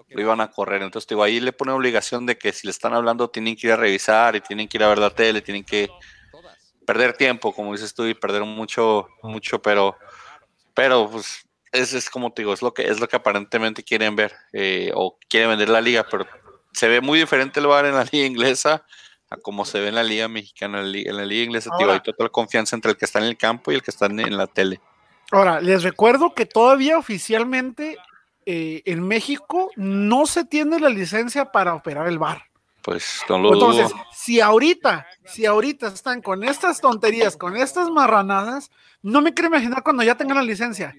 lo 0.07 0.21
iban 0.21 0.39
a 0.39 0.51
correr. 0.51 0.83
Entonces, 0.83 1.09
digo, 1.09 1.21
ahí 1.21 1.41
le 1.41 1.51
pone 1.51 1.73
obligación 1.73 2.25
de 2.25 2.37
que 2.37 2.53
si 2.53 2.65
le 2.65 2.71
están 2.71 2.93
hablando 2.93 3.29
tienen 3.29 3.57
que 3.57 3.67
ir 3.67 3.73
a 3.73 3.75
revisar 3.75 4.37
y 4.37 4.39
tienen 4.39 4.69
que 4.69 4.77
ir 4.77 4.85
a 4.85 4.87
ver 4.87 4.99
la 4.99 5.09
tele, 5.09 5.41
tienen 5.41 5.65
que 5.65 5.89
perder 6.91 7.13
tiempo, 7.13 7.53
como 7.53 7.71
dices 7.71 7.93
tú, 7.93 8.05
y 8.05 8.13
perder 8.13 8.43
mucho, 8.43 9.07
mucho, 9.23 9.61
pero, 9.61 9.95
pero 10.73 11.09
pues 11.09 11.47
es, 11.71 11.93
es 11.93 12.09
como 12.09 12.33
te 12.33 12.41
digo, 12.41 12.53
es 12.53 12.61
lo 12.61 12.73
que 12.73 12.83
es 12.85 12.99
lo 12.99 13.07
que 13.07 13.15
aparentemente 13.15 13.81
quieren 13.81 14.17
ver 14.17 14.33
eh, 14.51 14.91
o 14.93 15.17
quieren 15.29 15.49
vender 15.51 15.69
la 15.69 15.79
liga, 15.79 16.05
pero 16.11 16.27
se 16.73 16.89
ve 16.89 16.99
muy 16.99 17.17
diferente 17.17 17.61
el 17.61 17.67
VAR 17.67 17.85
en 17.85 17.95
la 17.95 18.03
liga 18.11 18.25
inglesa 18.25 18.85
a 19.29 19.37
como 19.37 19.63
se 19.63 19.79
ve 19.79 19.87
en 19.87 19.95
la 19.95 20.03
liga 20.03 20.27
mexicana. 20.27 20.79
En 20.79 20.85
la 20.85 20.89
liga, 20.91 21.11
en 21.11 21.17
la 21.17 21.25
liga 21.25 21.43
inglesa, 21.45 21.69
tío, 21.77 21.85
Ahora- 21.85 21.93
hay 21.93 22.01
total 22.01 22.29
confianza 22.29 22.75
entre 22.75 22.91
el 22.91 22.97
que 22.97 23.05
está 23.05 23.19
en 23.19 23.25
el 23.25 23.37
campo 23.37 23.71
y 23.71 23.75
el 23.75 23.81
que 23.81 23.91
está 23.91 24.07
en, 24.07 24.19
en 24.19 24.35
la 24.35 24.47
tele. 24.47 24.81
Ahora, 25.31 25.61
les 25.61 25.83
recuerdo 25.83 26.33
que 26.33 26.45
todavía 26.45 26.97
oficialmente 26.97 27.97
eh, 28.45 28.81
en 28.83 29.07
México 29.07 29.71
no 29.77 30.25
se 30.25 30.43
tiene 30.43 30.77
la 30.77 30.89
licencia 30.89 31.53
para 31.53 31.73
operar 31.73 32.07
el 32.09 32.19
bar. 32.19 32.50
Pues 32.83 33.21
no 33.29 33.37
lo 33.37 33.53
Entonces, 33.53 33.89
dudo. 33.89 34.05
si 34.11 34.39
ahorita, 34.41 35.05
si 35.25 35.45
ahorita 35.45 35.87
están 35.87 36.21
con 36.21 36.43
estas 36.43 36.81
tonterías, 36.81 37.37
con 37.37 37.55
estas 37.55 37.89
marranadas, 37.89 38.71
no 39.01 39.21
me 39.21 39.33
quiero 39.33 39.49
imaginar 39.49 39.83
cuando 39.83 40.03
ya 40.03 40.15
tengan 40.15 40.37
la 40.37 40.43
licencia. 40.43 40.95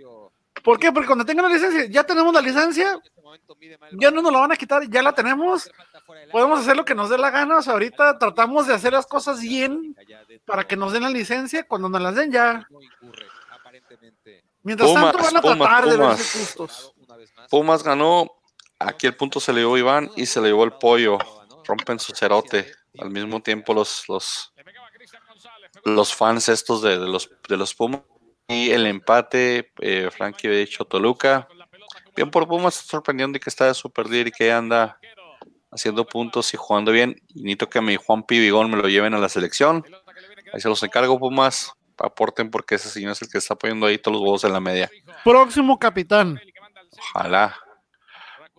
¿Por 0.63 0.79
qué? 0.79 0.93
Porque 0.93 1.07
cuando 1.07 1.25
tengan 1.25 1.49
la 1.49 1.55
licencia, 1.55 1.87
ya 1.87 2.05
tenemos 2.05 2.33
la 2.33 2.41
licencia, 2.41 3.01
ya 3.93 4.11
no 4.11 4.23
nos 4.23 4.33
la 4.33 4.41
van 4.41 4.53
a 4.53 4.57
quitar, 4.57 4.89
ya 4.89 5.03
la 5.03 5.13
tenemos, 5.13 5.71
podemos 6.31 6.61
hacer 6.61 6.77
lo 6.77 6.85
que 6.85 6.95
nos 6.95 7.11
dé 7.11 7.19
la 7.19 7.31
gana. 7.31 7.59
O 7.59 7.63
sea, 7.63 7.73
ahorita 7.73 8.19
tratamos 8.19 8.67
de 8.67 8.75
hacer 8.75 8.93
las 8.93 9.07
cosas 9.07 9.41
bien 9.41 9.97
para 10.45 10.65
que 10.65 10.77
nos 10.77 10.93
den 10.93 11.03
la 11.03 11.11
licencia. 11.11 11.65
Cuando 11.65 11.89
nos 11.89 12.01
las 12.01 12.15
den, 12.15 12.31
ya. 12.31 12.67
Mientras 14.63 14.89
Pumas, 14.89 15.13
tanto, 15.13 15.19
van 15.25 15.37
a 15.37 15.41
Pumas, 15.41 15.59
tratar 15.59 15.89
de 15.89 15.97
verse 15.97 16.39
justos. 16.39 16.95
Pumas 17.51 17.83
ganó. 17.83 18.31
Aquí 18.79 19.07
el 19.07 19.17
punto 19.17 19.41
se 19.41 19.53
le 19.53 19.61
llevó 19.61 19.79
Iván 19.79 20.11
y 20.17 20.27
se 20.27 20.41
le 20.41 20.49
llevó 20.49 20.65
el 20.65 20.73
pollo. 20.73 21.19
Rompen 21.67 21.99
su 21.99 22.13
cerote. 22.13 22.73
Al 22.99 23.11
mismo 23.11 23.41
tiempo 23.41 23.73
los, 23.75 24.05
los, 24.09 24.53
los 25.85 26.15
fans 26.15 26.49
estos 26.49 26.83
de, 26.83 26.99
de 26.99 27.09
los, 27.09 27.31
de 27.49 27.57
los 27.57 27.75
Pumas. 27.75 28.03
Y 28.49 28.71
el 28.71 28.87
empate, 28.87 29.73
eh, 29.81 30.11
Frankie 30.11 30.49
había 30.49 30.61
dicho 30.61 30.85
Toluca. 30.85 31.49
Bien 32.15 32.31
por 32.31 32.47
Pumas, 32.47 32.75
sorprendiendo 32.75 33.37
de 33.37 33.41
que 33.41 33.49
está 33.49 33.67
de 33.67 33.75
super 33.75 34.09
líder 34.09 34.29
y 34.29 34.33
que 34.33 34.53
anda 34.53 34.99
haciendo 35.71 36.05
puntos 36.05 36.53
y 36.53 36.57
jugando 36.57 36.93
bien. 36.93 37.17
Y 37.29 37.43
necesito 37.43 37.71
que 37.71 37.79
a 37.79 37.83
mi 37.83 37.97
Juan 37.97 38.25
Pibigón 38.25 38.71
me 38.71 38.77
lo 38.77 38.89
lleven 38.89 39.15
a 39.15 39.19
la 39.19 39.29
selección. 39.29 39.85
Ahí 40.53 40.61
se 40.61 40.69
los 40.69 40.83
encargo, 40.83 41.19
Pumas. 41.19 41.73
Aporten 41.99 42.51
porque 42.51 42.75
ese 42.75 42.89
señor 42.89 43.13
es 43.13 43.23
el 43.23 43.29
que 43.31 43.39
está 43.39 43.55
poniendo 43.55 43.87
ahí 43.87 43.97
todos 43.97 44.17
los 44.17 44.23
huevos 44.23 44.45
en 44.45 44.53
la 44.53 44.61
media. 44.61 44.91
Próximo 45.25 45.79
capitán. 45.79 46.41
Ojalá. 46.99 47.57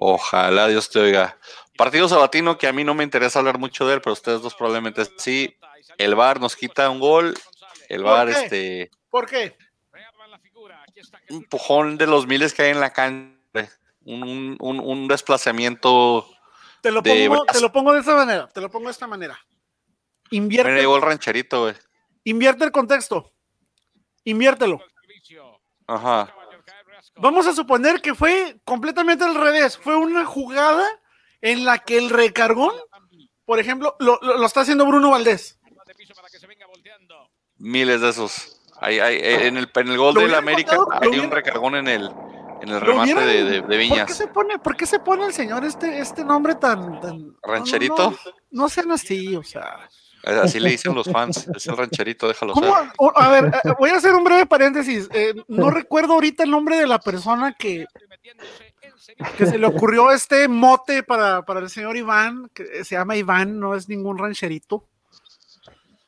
Ojalá 0.06 0.68
Dios 0.68 0.89
te 0.89 1.00
oiga. 1.00 1.38
Partido 1.78 2.10
sabatino 2.10 2.58
que 2.58 2.68
a 2.68 2.74
mí 2.74 2.84
no 2.84 2.94
me 2.94 3.06
interesa 3.06 3.39
hablar 3.39 3.58
mucho 3.58 3.88
de 3.88 3.94
él, 3.94 4.02
pero 4.02 4.12
ustedes 4.12 4.42
dos 4.42 4.54
probablemente 4.54 5.02
sí. 5.18 5.56
El 5.98 6.16
VAR 6.16 6.42
nos 6.42 6.58
quita 6.58 6.89
un 6.89 7.00
gol. 7.00 7.34
El 7.88 8.02
¿Por 8.02 8.12
VAR, 8.12 8.30
este, 8.30 8.92
¿Por 9.10 9.30
qué? 9.30 9.56
un 11.30 11.38
empujón 11.38 11.98
de 11.98 12.08
los 12.08 12.28
miles 12.28 12.54
que 12.54 12.63
hay 12.63 12.72
en 12.72 12.82
la 12.82 12.92
cancha. 12.92 13.39
Un, 14.04 14.58
un, 14.60 14.80
un, 14.82 15.08
desplazamiento. 15.08 16.28
Te 16.82 16.92
lo, 16.92 17.02
De 17.02 17.30
pongo, 17.30 17.46
te 17.46 17.62
lo 17.62 17.72
pongo 17.72 17.94
de 17.94 18.00
esta 18.02 18.16
manera. 18.16 18.50
Te 18.50 18.60
lo 18.60 18.70
pongo 18.70 18.88
de 18.88 18.92
esta 18.92 19.08
manera. 19.08 19.39
Me 20.32 20.38
Invierte, 20.38 20.76
llegó 20.76 20.98
el 20.98 21.02
rancherito, 21.02 21.62
güey. 21.62 21.76
invierte 22.26 22.66
el 22.66 22.74
contexto. 22.74 23.32
Inviértelo. 24.26 24.82
Ajá. 25.88 26.36
Vamos 27.15 27.47
a 27.47 27.54
suponer 27.54 28.02
que 28.02 28.15
fue 28.15 28.58
completamente 28.65 29.23
al 29.23 29.36
revés. 29.36 29.78
Fue 29.78 29.95
una 29.95 30.26
jugada 30.26 30.86
en 31.41 31.65
la 31.65 31.78
que 31.80 31.97
el 31.97 32.10
recargón, 32.10 32.73
por 33.45 33.60
ejemplo, 33.60 33.95
lo, 33.99 34.17
lo- 34.21 34.38
lo 34.38 34.45
está 34.45 34.62
haciendo 34.62 34.86
Bruno 34.86 35.12
Valdés. 35.12 35.60
Miles 37.58 38.02
de 38.02 38.10
esos. 38.10 38.60
Hay, 38.82 38.99
hay, 38.99 39.19
en, 39.47 39.58
el, 39.58 39.71
en 39.73 39.88
el 39.88 39.97
gol 39.97 40.15
¿Lo 40.15 40.21
del 40.21 40.36
América 40.36 40.78
hay 40.99 41.19
un 41.19 41.32
recargón 41.32 41.76
en 41.76 41.88
el, 41.88 42.10
en 42.62 42.69
el 42.69 42.73
¿Lo 42.73 42.80
remate 42.80 43.13
de, 43.15 43.43
de- 43.43 43.52
de 43.54 43.62
¿Por 43.62 43.69
qué 43.69 43.78
Viñas. 43.78 44.13
se 44.17 44.28
pone, 44.28 44.60
por 44.60 44.76
qué 44.76 44.86
se 44.86 44.99
pone 44.99 45.26
el 45.26 45.34
señor 45.34 45.63
este, 45.63 45.99
este 45.99 46.26
nombre 46.26 46.56
tan, 46.56 46.99
tan 46.99 47.19
no, 47.19 47.26
no, 47.28 47.36
¿Rancherito? 47.43 48.12
No, 48.12 48.17
no 48.52 48.69
sean 48.69 48.91
así, 48.91 49.36
o 49.36 49.43
sea. 49.43 49.88
Así 50.24 50.60
le 50.60 50.70
dicen 50.70 50.96
los 50.96 51.10
fans. 51.10 51.48
Es 51.56 51.68
el 51.68 51.76
rancherito, 51.78 52.28
déjalo 52.28 52.54
¿Cómo? 52.54 52.68
ser. 52.76 52.90
O- 52.98 53.12
A 53.16 53.30
ver, 53.30 53.46
eh, 53.64 53.74
voy 53.78 53.90
a 53.90 53.98
hacer 53.98 54.14
un 54.16 54.24
breve 54.24 54.46
paréntesis. 54.46 55.10
Eh, 55.14 55.34
no 55.48 55.70
recuerdo 55.70 56.14
ahorita 56.14 56.44
el 56.44 56.52
nombre 56.52 56.78
de 56.78 56.88
la 56.88 57.00
persona 57.00 57.54
que, 57.54 57.86
que 59.38 59.46
se 59.46 59.58
le 59.58 59.68
ocurrió 59.68 60.12
este 60.12 60.48
mote 60.48 61.04
para, 61.04 61.42
para 61.44 61.60
el 61.60 61.70
señor 61.70 61.98
Iván, 61.98 62.50
que 62.54 62.84
se 62.86 62.96
llama 62.96 63.16
Iván, 63.18 63.60
no 63.60 63.76
es 63.76 63.90
ningún 63.90 64.18
rancherito. 64.18 64.88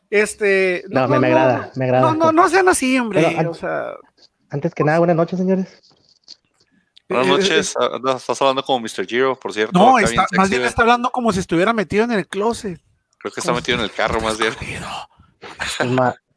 Este. 0.10 0.84
No, 0.90 1.08
me- 1.08 1.20
me 1.20 1.28
agrada, 1.28 1.72
me 1.76 1.86
agrada. 1.86 2.12
No, 2.12 2.16
no, 2.16 2.32
no 2.32 2.48
sean 2.50 2.70
así, 2.70 2.98
hombre. 2.98 3.22
Pero, 3.28 3.40
an- 3.40 3.48
o 3.48 3.54
sea. 3.54 3.94
Antes 4.50 4.74
que 4.74 4.84
nada, 4.84 5.00
buenas 5.00 5.16
noches, 5.18 5.38
señores. 5.40 5.82
Buenas 7.10 7.28
eh, 7.28 7.30
noches. 7.30 7.74
ah, 7.80 8.00
Estás 8.16 8.42
hablando 8.42 8.64
como 8.64 8.80
Mr. 8.80 9.06
Giro, 9.06 9.38
por 9.38 9.52
cierto. 9.54 9.78
No, 9.78 10.00
está, 10.00 10.26
más 10.38 10.50
bien 10.50 10.64
está 10.64 10.84
hablando 10.84 11.10
como 11.12 11.34
si 11.34 11.40
estuviera 11.40 11.74
metido 11.74 12.04
en 12.06 12.12
el 12.12 12.28
closet. 12.28 12.80
Creo 13.26 13.34
que 13.34 13.40
está 13.40 13.54
metido 13.54 13.80
en 13.80 13.84
el 13.84 13.92
carro 13.92 14.22
más 14.22 14.38
bien. 14.38 14.54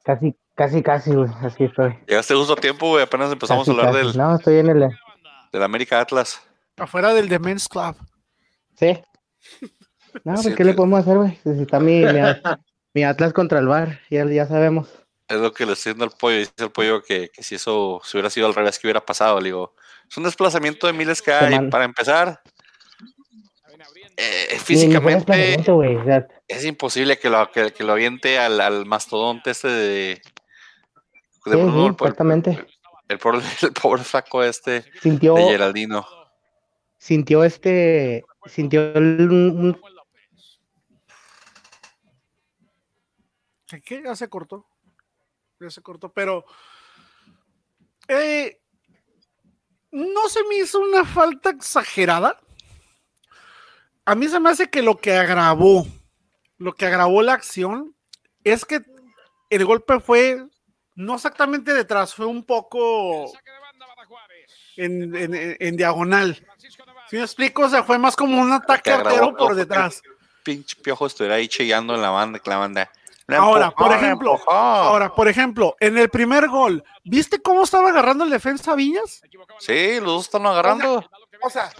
Casi, 0.03 0.35
casi, 0.55 0.83
casi, 0.83 1.11
güey. 1.13 1.29
Así 1.43 1.65
estoy. 1.65 1.95
Llegaste 2.07 2.35
justo 2.35 2.55
a 2.55 2.57
tiempo, 2.57 2.89
güey. 2.89 3.03
Apenas 3.03 3.31
empezamos 3.31 3.67
Casi, 3.67 3.79
a 3.79 3.81
hablar 3.89 3.93
casi. 4.03 4.07
del, 4.07 4.17
No, 4.17 4.37
estoy 4.37 4.57
en 4.57 4.69
el. 4.71 4.91
del 5.53 5.63
América 5.63 6.01
Atlas. 6.01 6.41
Afuera 6.79 7.13
del 7.13 7.29
The 7.29 7.39
Men's 7.41 7.69
Club. 7.69 7.95
Sí. 8.79 8.99
No, 10.25 10.35
pues, 10.35 10.57
¿qué 10.57 10.65
le 10.65 10.73
podemos 10.73 11.01
hacer, 11.01 11.17
güey? 11.19 11.39
Si 11.45 11.61
está 11.63 11.79
mi, 11.79 12.01
mi, 12.03 12.19
At- 12.21 12.41
mi 12.95 13.05
Atlas 13.05 13.35
contra 13.35 13.59
el 13.59 13.69
Bar, 13.69 14.01
ya, 14.11 14.25
ya 14.25 14.47
sabemos. 14.47 14.89
Es 15.29 15.37
lo 15.39 15.53
que 15.53 15.67
le 15.67 15.75
estoy 15.75 15.93
diciendo 15.93 16.05
al 16.05 16.11
pollo. 16.19 16.39
Dice 16.39 16.53
el 16.57 16.71
pollo 16.71 17.03
que, 17.03 17.29
que 17.29 17.43
si 17.43 17.57
eso 17.57 18.01
si 18.03 18.17
hubiera 18.17 18.31
sido 18.31 18.47
al 18.47 18.55
revés, 18.55 18.79
que 18.79 18.87
hubiera 18.87 19.05
pasado. 19.05 19.39
Le 19.39 19.49
digo, 19.49 19.75
es 20.11 20.17
un 20.17 20.25
desplazamiento 20.25 20.87
de 20.87 20.95
miles 20.95 21.21
que 21.21 21.33
hay. 21.33 21.69
Para 21.69 21.85
empezar, 21.85 22.41
eh, 24.19 24.59
físicamente. 24.59 25.63
O 25.71 25.83
sea, 26.05 26.27
es 26.49 26.65
imposible 26.65 27.19
que 27.19 27.31
lo, 27.31 27.51
que, 27.53 27.73
que 27.73 27.85
lo 27.85 27.93
aviente 27.93 28.39
al, 28.39 28.61
al 28.61 28.85
mastodonte 28.85 29.51
este 29.51 29.69
de. 29.69 30.21
de 31.47 31.53
sí, 31.53 31.57
Bruno, 31.57 31.73
sí, 31.73 31.87
el, 31.87 31.93
exactamente. 31.93 32.67
el 33.09 33.19
pobre, 33.19 33.41
el 33.63 33.73
pobre 33.73 34.03
flaco 34.03 34.43
este 34.43 34.85
Sintió, 35.01 35.35
de 35.35 35.43
Geraldino. 35.45 36.07
sintió 36.99 37.45
este, 37.45 38.25
sintió 38.47 38.93
el- 38.97 39.31
un- 39.31 39.59
un- 39.67 39.81
¿Qué, 43.69 43.81
qué? 43.83 44.03
Ya 44.03 44.17
se 44.17 44.29
cortó. 44.29 44.67
Ya 45.61 45.71
se 45.71 45.83
cortó, 45.83 46.13
pero. 46.13 46.45
eh, 48.09 48.61
no 49.91 50.29
se 50.29 50.43
me 50.45 50.57
hizo 50.57 50.81
una 50.81 51.05
falta 51.05 51.51
exagerada. 51.51 52.39
A 54.09 54.15
mí 54.15 54.27
se 54.27 54.41
me 54.41 54.49
hace 54.49 54.71
que 54.71 54.81
lo 54.81 54.97
que 54.97 55.13
agravó, 55.13 55.87
lo 56.57 56.73
que 56.73 56.87
agravó 56.87 57.21
la 57.21 57.35
acción, 57.35 57.95
es 58.43 58.65
que 58.65 58.81
el 59.51 59.65
golpe 59.67 60.01
fue 60.01 60.47
no 60.95 61.17
exactamente 61.17 61.75
detrás, 61.75 62.15
fue 62.15 62.25
un 62.25 62.43
poco 62.43 63.31
en, 64.77 65.15
en- 65.15 65.35
en- 65.35 65.57
en 65.61 65.77
diagonal. 65.77 66.43
Si 67.11 67.17
me 67.17 67.23
explico, 67.23 67.65
o 67.65 67.69
sea, 67.69 67.83
fue 67.83 67.99
más 67.99 68.17
como 68.17 68.41
un 68.41 68.51
ataque 68.51 68.91
artero 68.91 69.37
por 69.37 69.55
detrás. 69.55 70.01
Pinche 70.43 70.77
piojo 70.77 71.05
estuviera 71.07 71.35
ahí 71.37 71.47
chillando 71.47 71.95
en 71.95 72.01
la 72.01 72.09
banda, 72.09 72.41
la 72.47 72.57
banda. 72.57 72.91
"Me 73.27 73.37
Ahora, 73.37 73.67
empujó, 73.67 73.85
por 73.85 73.95
ejemplo, 73.95 74.33
empujó". 74.33 74.51
Ahora, 74.53 75.15
por 75.15 75.29
ejemplo, 75.29 75.77
en 75.81 75.99
el 75.99 76.09
primer 76.09 76.49
gol, 76.49 76.83
¿viste 77.05 77.43
cómo 77.43 77.65
estaba 77.65 77.91
agarrando 77.91 78.25
el 78.25 78.31
defensa 78.31 78.75
Viñas? 78.75 79.21
Sí, 79.59 79.97
los 79.97 80.07
dos 80.07 80.25
están 80.25 80.47
agarrando. 80.47 81.05
O 81.43 81.51
sea, 81.51 81.71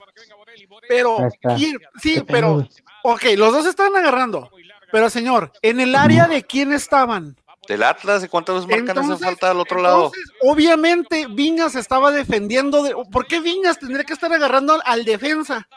¿quién? 1.57 1.79
sí, 2.01 2.23
pero, 2.27 2.67
ok, 3.03 3.23
los 3.37 3.53
dos 3.53 3.67
estaban 3.67 3.97
agarrando. 3.97 4.51
Pero, 4.91 5.11
señor, 5.11 5.53
¿en 5.63 5.81
el 5.81 5.95
área 5.95 6.27
de 6.27 6.43
quién 6.43 6.73
estaban? 6.73 7.37
Del 7.67 7.83
Atlas, 7.83 8.25
¿y 8.25 8.29
cuántas 8.29 8.67
veces 8.67 8.85
marcan 8.85 9.05
esa 9.05 9.19
falta 9.19 9.51
al 9.51 9.61
otro 9.61 9.83
lado? 9.83 10.07
Entonces, 10.07 10.33
obviamente, 10.41 11.27
Viñas 11.29 11.75
estaba 11.75 12.11
defendiendo. 12.11 12.83
De, 12.83 12.95
¿Por 13.13 13.27
qué 13.27 13.41
Viñas 13.41 13.79
tendría 13.79 14.05
que 14.05 14.15
estar 14.15 14.33
agarrando 14.33 14.73
al, 14.73 14.83
al 14.87 15.05
defensa? 15.05 15.69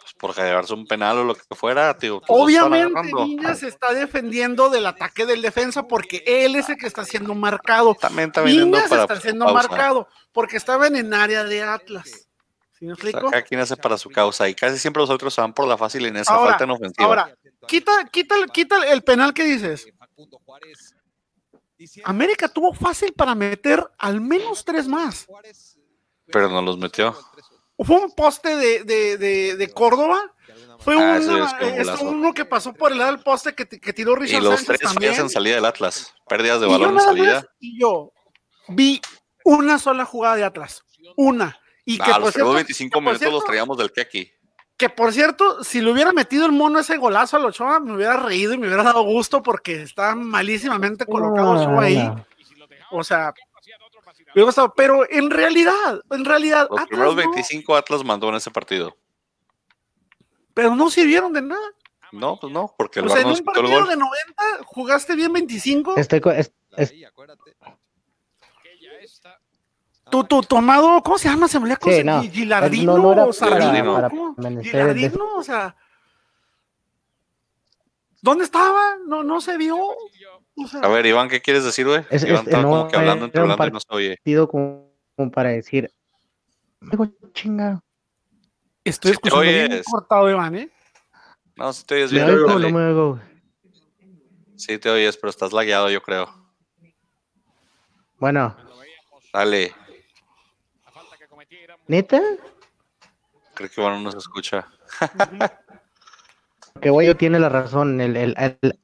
Pues 0.00 0.14
por 0.14 0.34
llevarse 0.34 0.74
un 0.74 0.86
penal 0.86 1.18
o 1.18 1.24
lo 1.24 1.34
que 1.34 1.42
fuera, 1.54 1.96
tío. 1.96 2.20
están 2.20 2.36
Obviamente. 2.36 3.12
Viñas 3.24 3.62
está 3.62 3.92
defendiendo 3.92 4.70
del 4.70 4.86
ataque 4.86 5.26
del 5.26 5.42
defensa 5.42 5.86
porque 5.86 6.22
él 6.26 6.56
es 6.56 6.68
el 6.68 6.76
que 6.76 6.86
está 6.86 7.04
siendo 7.04 7.34
marcado. 7.34 7.94
También 7.94 8.28
está 8.28 8.42
viniendo 8.42 8.76
Viñas 8.76 8.90
para 8.90 9.02
está 9.02 9.20
siendo 9.20 9.44
pausa. 9.46 9.68
marcado 9.68 10.08
porque 10.32 10.56
estaban 10.56 10.96
en 10.96 11.12
área 11.14 11.44
de 11.44 11.62
Atlas. 11.62 12.28
¿Sí 12.82 12.86
me 12.86 12.94
O 12.94 12.96
sea, 12.96 13.04
explico? 13.10 13.30
cada 13.30 13.42
quien 13.42 13.60
hace 13.60 13.76
para 13.76 13.96
su 13.96 14.10
causa 14.10 14.48
y 14.48 14.56
casi 14.56 14.76
siempre 14.76 15.00
los 15.00 15.08
otros 15.08 15.32
se 15.32 15.40
van 15.40 15.52
por 15.54 15.68
la 15.68 15.78
fácil 15.78 16.04
en 16.06 16.16
esa 16.16 16.34
Ahora, 16.34 16.50
falta 16.50 16.64
en 16.64 16.70
ofensiva. 16.72 17.06
Ahora, 17.06 17.36
quita, 17.68 17.92
quita, 18.10 18.34
el- 18.36 18.50
quita 18.50 18.90
el 18.90 19.02
penal 19.04 19.32
que 19.32 19.44
dices. 19.44 19.86
América 22.02 22.48
tuvo 22.48 22.72
fácil 22.74 23.12
para 23.12 23.36
meter 23.36 23.86
al 23.98 24.20
menos 24.20 24.64
tres 24.64 24.88
más. 24.88 25.28
pero 26.26 26.48
no 26.48 26.60
los 26.60 26.76
metió. 26.76 27.16
Fue 27.78 27.96
un 28.00 28.10
poste 28.16 28.56
de, 28.56 28.82
de, 28.82 29.16
de, 29.16 29.56
de 29.56 29.70
Córdoba. 29.70 30.34
Fue 30.80 30.94
Ah, 30.94 31.20
una- 31.22 31.58
es 31.60 31.78
es 31.78 31.86
golazo. 31.86 32.04
uno 32.04 32.34
que 32.34 32.44
pasó 32.44 32.72
por 32.74 32.90
el 32.90 32.98
lado 32.98 33.12
del 33.12 33.22
poste 33.22 33.54
que, 33.54 33.68
que 33.68 33.92
tiró 33.92 34.14
Y 34.16 34.20
Richard 34.22 34.42
los 34.42 34.54
Sánchez 34.60 34.66
tres 34.80 34.92
fallas 34.92 35.18
en 35.20 35.30
salida 35.30 35.54
del 35.54 35.64
Atlas. 35.66 36.12
Pérdidas 36.28 36.60
de 36.60 36.66
Y 36.66 36.70
yo 36.70 36.72
balón 36.72 36.88
en 36.90 36.94
nada 36.96 37.08
salida. 37.08 37.34
más- 37.34 37.46
y 37.60 37.80
yo 37.80 38.12
vi 38.70 39.00
una 39.44 39.78
sola 39.78 40.04
jugada 40.04 40.34
de 40.34 40.42
Atlas. 40.44 40.82
Una. 41.16 41.58
Y 41.84 41.96
que 41.98 42.02
Ah, 42.04 42.14
por 42.14 42.20
los 42.22 42.32
primeros 42.32 42.32
cierto- 42.34 42.52
25 42.54 42.90
que 42.98 43.04
por 43.04 43.12
minutos 43.14 43.32
los 43.32 43.44
traíamos 43.44 43.76
del 43.78 43.92
Keki. 43.92 44.32
Que 44.76 44.88
por 44.88 45.12
cierto, 45.12 45.62
si 45.62 45.80
le 45.80 45.92
hubiera 45.92 46.12
metido 46.12 46.46
el 46.46 46.52
mono 46.52 46.78
ese 46.80 46.96
golazo 46.96 47.36
al 47.36 47.44
Ochoa, 47.44 47.78
me 47.80 47.94
hubiera 47.94 48.16
reído 48.16 48.52
y 48.54 48.58
me 48.58 48.66
hubiera 48.66 48.82
dado 48.82 49.02
gusto 49.02 49.42
porque 49.42 49.82
está 49.82 50.14
malísimamente 50.14 51.06
colocado 51.06 51.52
Ochoa 51.52 51.82
ahí. 51.84 51.98
No. 51.98 52.24
O 52.90 53.04
sea, 53.04 53.32
me 54.16 54.32
hubiera 54.32 54.46
gustado. 54.46 54.72
Pero 54.74 55.08
en 55.10 55.30
realidad, 55.30 56.00
en 56.10 56.24
realidad, 56.24 56.66
Los 56.70 56.80
Atlas 56.80 56.88
primeros 56.88 57.14
no- 57.16 57.22
25 57.22 57.76
Atlas 57.76 58.04
mandó 58.04 58.28
en 58.28 58.36
ese 58.36 58.50
partido. 58.50 58.96
pero 60.54 60.74
no 60.76 60.90
sirvieron 60.90 61.32
de 61.32 61.42
nada. 61.42 61.66
No, 62.12 62.38
pues 62.38 62.52
no, 62.52 62.74
porque 62.76 63.00
el 63.00 63.06
O 63.06 63.08
sea, 63.08 63.22
en 63.22 63.28
un 63.28 63.32
el 63.36 63.42
partido 63.44 63.70
gol. 63.70 63.88
de 63.88 63.96
90 63.96 64.42
jugaste 64.66 65.14
bien 65.16 65.32
25. 65.32 65.96
Estoy, 65.96 66.20
es- 66.36 66.52
Tu, 70.12 70.24
tu 70.24 70.42
tomado, 70.42 71.02
¿cómo 71.02 71.16
se 71.16 71.26
llama? 71.30 71.48
Se 71.48 71.58
me 71.58 71.64
olvidó 71.72 71.90
Sí, 71.90 72.04
no. 72.04 72.22
Gilardino, 72.22 72.98
no, 72.98 73.02
no 73.02 73.12
era 73.14 73.24
o 73.24 73.32
Sardino, 73.32 73.94
para- 73.94 74.10
¿cómo? 74.10 74.36
para 74.36 74.48
amanecer 74.48 74.70
Gilardino, 74.72 75.36
o 75.36 75.42
sea. 75.42 75.74
¿Dónde 78.20 78.44
estaba? 78.44 78.98
No, 79.06 79.24
no 79.24 79.40
se 79.40 79.56
vio. 79.56 79.78
O 79.78 80.66
sea, 80.70 80.80
A 80.80 80.88
ver, 80.88 81.06
Iván, 81.06 81.30
¿qué 81.30 81.40
quieres 81.40 81.64
decir, 81.64 81.86
güey? 81.86 82.04
Es- 82.10 82.24
Iván 82.24 82.40
es- 82.42 82.46
estaba 82.48 82.62
no, 82.62 82.68
como 82.68 82.88
que 82.88 82.96
hablando 82.96 83.24
entre 83.24 83.40
hablando 83.40 83.66
y 83.66 83.70
no 83.70 83.80
se 83.80 83.86
oye. 83.88 84.18
como, 84.48 84.92
como 85.16 85.30
para 85.30 85.48
decir, 85.48 85.90
"Digo, 86.82 87.08
chinga, 87.32 87.80
estoy 88.84 89.12
si 89.12 89.14
escuchando 89.14 89.40
bien 89.40 89.82
cortado, 89.90 90.28
Iván, 90.30 90.56
¿eh? 90.56 90.70
No, 91.56 91.72
si 91.72 91.84
te 91.86 91.94
oyes 91.94 92.12
¿me 92.12 92.18
bien. 92.22 92.36
oigo 92.36 92.58
no 92.58 92.68
me 92.70 92.84
oigo? 92.84 93.18
Sí, 94.56 94.76
te 94.76 94.90
oyes, 94.90 95.16
pero 95.16 95.30
estás 95.30 95.54
lagueado, 95.54 95.88
yo 95.88 96.02
creo. 96.02 96.28
Bueno, 98.18 98.54
Dale, 99.32 99.72
¿neta? 101.86 102.20
creo 103.54 103.68
que 103.70 103.80
Iván 103.80 103.94
no 103.94 104.00
nos 104.10 104.14
escucha. 104.16 104.66
Que 106.80 106.90
Guayo 106.90 107.16
tiene 107.16 107.38
la 107.38 107.48
razón, 107.50 108.00
el, 108.00 108.16
el- 108.16 108.34
el 108.38 108.80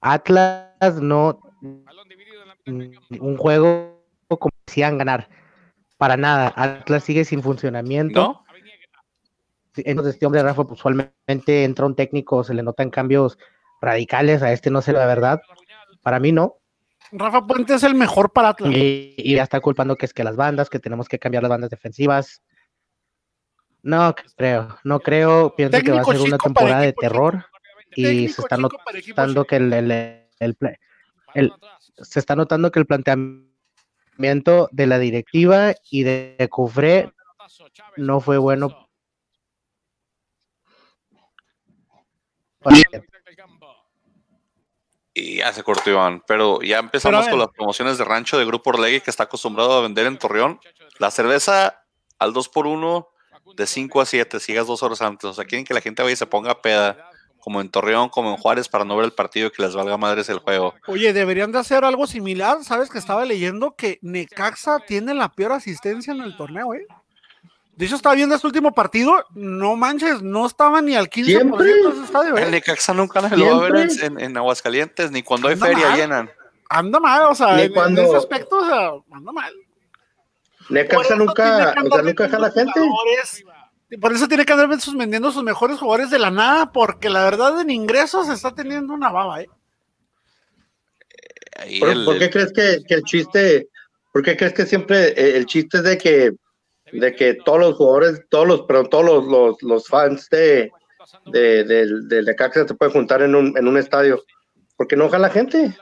Atlas 0.00 0.96
no 1.00 1.40
un 2.64 3.36
juego 3.36 4.02
como 4.28 4.50
decían 4.66 4.98
ganar, 4.98 5.28
para 5.98 6.16
nada, 6.16 6.52
Atlas 6.56 7.04
sigue 7.04 7.24
sin 7.24 7.42
funcionamiento. 7.42 8.20
¿No? 8.20 8.44
Entonces, 9.76 10.14
este 10.14 10.26
hombre 10.26 10.42
Rafa, 10.42 10.64
pues, 10.64 10.80
usualmente 10.80 11.62
entra 11.64 11.86
un 11.86 11.94
técnico, 11.94 12.42
se 12.42 12.54
le 12.54 12.62
notan 12.64 12.90
cambios 12.90 13.38
radicales, 13.80 14.42
a 14.42 14.52
este 14.52 14.70
no 14.70 14.82
sé 14.82 14.92
la 14.92 15.06
verdad, 15.06 15.40
para 16.02 16.18
mí 16.18 16.32
no, 16.32 16.56
Rafa 17.12 17.46
Puente 17.46 17.74
es 17.74 17.82
el 17.82 17.94
mejor 17.94 18.32
para 18.32 18.50
Atlas. 18.50 18.72
y, 18.74 19.14
y 19.16 19.34
ya 19.36 19.42
está 19.44 19.60
culpando 19.60 19.96
que 19.96 20.06
es 20.06 20.12
que 20.14 20.24
las 20.24 20.36
bandas, 20.36 20.68
que 20.70 20.78
tenemos 20.78 21.08
que 21.08 21.18
cambiar 21.18 21.42
las 21.42 21.50
bandas 21.50 21.70
defensivas. 21.70 22.42
No 23.82 24.14
creo, 24.36 24.78
no 24.84 25.00
creo, 25.00 25.54
pienso 25.54 25.78
que 25.80 25.92
va 25.92 26.00
a 26.00 26.04
ser 26.04 26.20
una 26.20 26.38
temporada 26.38 26.80
de 26.82 26.92
terror 26.92 27.46
y 27.94 28.28
se 28.28 28.42
está 28.42 28.56
notando 28.56 29.44
que 29.44 29.56
el, 29.56 29.72
el- 29.72 30.26
el 30.40 30.54
pla- 30.56 30.78
el- 31.34 31.52
se 31.96 32.18
está 32.18 32.36
notando 32.36 32.70
que 32.70 32.80
el 32.80 32.86
planteamiento 32.86 34.68
de 34.72 34.86
la 34.86 34.98
directiva 34.98 35.74
y 35.90 36.02
de 36.02 36.48
Cufré 36.50 37.12
no 37.96 38.20
fue 38.20 38.36
bueno 38.38 38.88
Y 45.18 45.36
ya 45.38 45.52
se 45.52 45.62
cortó 45.62 45.90
Iván. 45.90 46.22
Pero 46.26 46.60
ya 46.62 46.78
empezamos 46.78 47.24
Pero 47.24 47.30
con 47.30 47.38
ver. 47.38 47.48
las 47.48 47.56
promociones 47.56 47.98
de 47.98 48.04
rancho 48.04 48.38
de 48.38 48.44
Grupo 48.44 48.70
Orlegui 48.70 49.00
que 49.00 49.10
está 49.10 49.24
acostumbrado 49.24 49.72
a 49.72 49.82
vender 49.82 50.06
en 50.06 50.18
Torreón. 50.18 50.60
La 50.98 51.10
cerveza 51.10 51.82
al 52.18 52.32
2x1 52.32 53.06
de 53.56 53.66
5 53.66 54.00
a 54.00 54.06
7, 54.06 54.40
sigas 54.40 54.66
dos 54.66 54.82
horas 54.82 55.02
antes. 55.02 55.24
O 55.24 55.34
sea, 55.34 55.44
quieren 55.44 55.64
que 55.64 55.74
la 55.74 55.80
gente 55.80 56.02
vaya 56.02 56.12
y 56.12 56.16
se 56.16 56.26
ponga 56.26 56.60
peda, 56.60 57.10
como 57.40 57.60
en 57.60 57.70
Torreón, 57.70 58.08
como 58.08 58.30
en 58.30 58.36
Juárez, 58.36 58.68
para 58.68 58.84
no 58.84 58.96
ver 58.96 59.06
el 59.06 59.12
partido 59.12 59.48
y 59.48 59.50
que 59.50 59.62
les 59.62 59.74
valga 59.74 59.96
madres 59.96 60.28
el 60.28 60.38
juego. 60.38 60.74
Oye, 60.86 61.12
deberían 61.12 61.52
de 61.52 61.58
hacer 61.58 61.84
algo 61.84 62.06
similar. 62.06 62.62
Sabes 62.64 62.90
que 62.90 62.98
estaba 62.98 63.24
leyendo 63.24 63.74
que 63.74 63.98
Necaxa 64.02 64.80
tiene 64.80 65.14
la 65.14 65.30
peor 65.30 65.52
asistencia 65.52 66.12
en 66.12 66.20
el 66.20 66.36
torneo, 66.36 66.74
¿eh? 66.74 66.86
De 67.78 67.86
hecho, 67.86 67.94
estaba 67.94 68.16
viendo 68.16 68.34
este 68.34 68.46
último 68.46 68.74
partido. 68.74 69.24
No 69.34 69.76
manches, 69.76 70.20
no 70.20 70.46
estaba 70.46 70.82
ni 70.82 70.96
al 70.96 71.08
15% 71.08 71.24
Siempre. 71.24 71.64
de 71.64 71.80
ese 71.90 72.04
estadio, 72.04 72.36
El 72.36 72.48
¿eh? 72.48 72.50
Necaxa 72.50 72.92
nunca 72.92 73.20
lo 73.20 73.46
va 73.58 73.66
a 73.66 73.70
ver 73.70 73.88
en, 73.88 74.04
en- 74.04 74.20
en 74.20 74.36
Aguascalientes, 74.36 75.12
ni 75.12 75.22
cuando 75.22 75.46
hay 75.46 75.54
Anda 75.54 75.66
feria 75.66 75.88
mal. 75.90 75.96
llenan. 75.98 76.30
Anda 76.68 76.98
mal, 77.00 77.22
o 77.30 77.34
sea, 77.36 77.54
Ni 77.54 77.62
en, 77.62 77.68
en 77.68 77.72
cuando- 77.74 78.02
ese 78.02 78.16
aspecto, 78.16 78.56
o 78.58 78.66
sea, 78.66 78.90
anda 79.16 79.30
mal. 79.32 79.52
Necaxa 80.70 81.14
nunca, 81.14 81.72
o 81.82 81.88
sea, 81.94 82.02
nunca 82.02 82.24
deja 82.24 82.36
a 82.36 82.40
la 82.40 82.48
vendiendo 82.48 82.72
gente. 82.74 83.98
Por 84.00 84.12
eso 84.12 84.26
tiene 84.28 84.44
que 84.44 84.52
andar 84.52 84.68
vendiendo 84.96 85.30
sus 85.32 85.44
mejores 85.44 85.78
jugadores 85.78 86.10
de 86.10 86.18
la 86.18 86.30
nada, 86.32 86.72
porque 86.72 87.08
la 87.08 87.22
verdad 87.24 87.58
en 87.60 87.70
ingresos 87.70 88.28
está 88.28 88.54
teniendo 88.54 88.92
una 88.92 89.10
baba, 89.10 89.40
¿eh? 89.40 89.48
Ahí 91.56 91.80
¿Por, 91.80 91.88
el- 91.90 92.04
por 92.04 92.18
qué 92.18 92.28
crees 92.28 92.52
que, 92.52 92.82
que 92.86 92.94
el 92.94 93.02
chiste, 93.04 93.68
por 94.12 94.22
qué 94.22 94.36
crees 94.36 94.52
que 94.52 94.66
siempre 94.66 95.08
eh, 95.10 95.36
el 95.36 95.46
chiste 95.46 95.78
es 95.78 95.84
de 95.84 95.96
que, 95.96 96.32
de 96.92 97.14
que 97.14 97.34
todos 97.34 97.58
los 97.60 97.74
jugadores, 97.76 98.22
todos 98.30 98.46
los, 98.46 98.62
pero 98.62 98.84
todos 98.88 99.04
los, 99.04 99.24
los, 99.26 99.62
los 99.62 99.86
fans 99.86 100.28
de, 100.30 100.70
de, 101.26 101.64
del, 101.64 102.08
del 102.08 102.24
Necaxa 102.24 102.66
se 102.66 102.74
pueden 102.74 102.92
juntar 102.92 103.22
en 103.22 103.34
un, 103.34 103.56
en 103.56 103.66
un 103.68 103.76
estadio? 103.76 104.22
Porque 104.76 104.96
no 104.96 105.06
ojalá 105.06 105.28
la 105.28 105.34
gente. 105.34 105.76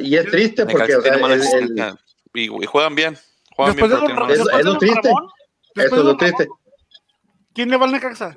Y 0.00 0.16
es 0.16 0.26
triste 0.26 0.66
porque, 0.66 0.94
o 0.96 1.00
sea, 1.00 1.12
tiene 1.12 1.18
mala 1.18 1.34
el- 1.34 1.40
el- 1.40 1.46
asistencia. 1.46 1.96
y, 2.34 2.42
y 2.62 2.66
juegan 2.66 2.94
bien. 2.94 3.16
Juegan 3.56 3.76
de 3.76 3.82
bien, 3.82 4.14
mala 4.16 4.32
Es- 4.32 4.44
de 4.44 4.58
es 4.58 4.64
lo 4.64 4.78
triste. 4.78 5.08
Ramón, 5.08 5.30
eso 5.74 5.94
de 5.94 6.00
es 6.00 6.04
lo 6.04 6.16
triste. 6.16 6.48
¿Quién 7.54 7.70
le 7.70 7.76
va 7.76 7.86
al 7.86 7.92
Necaxa? 7.92 8.36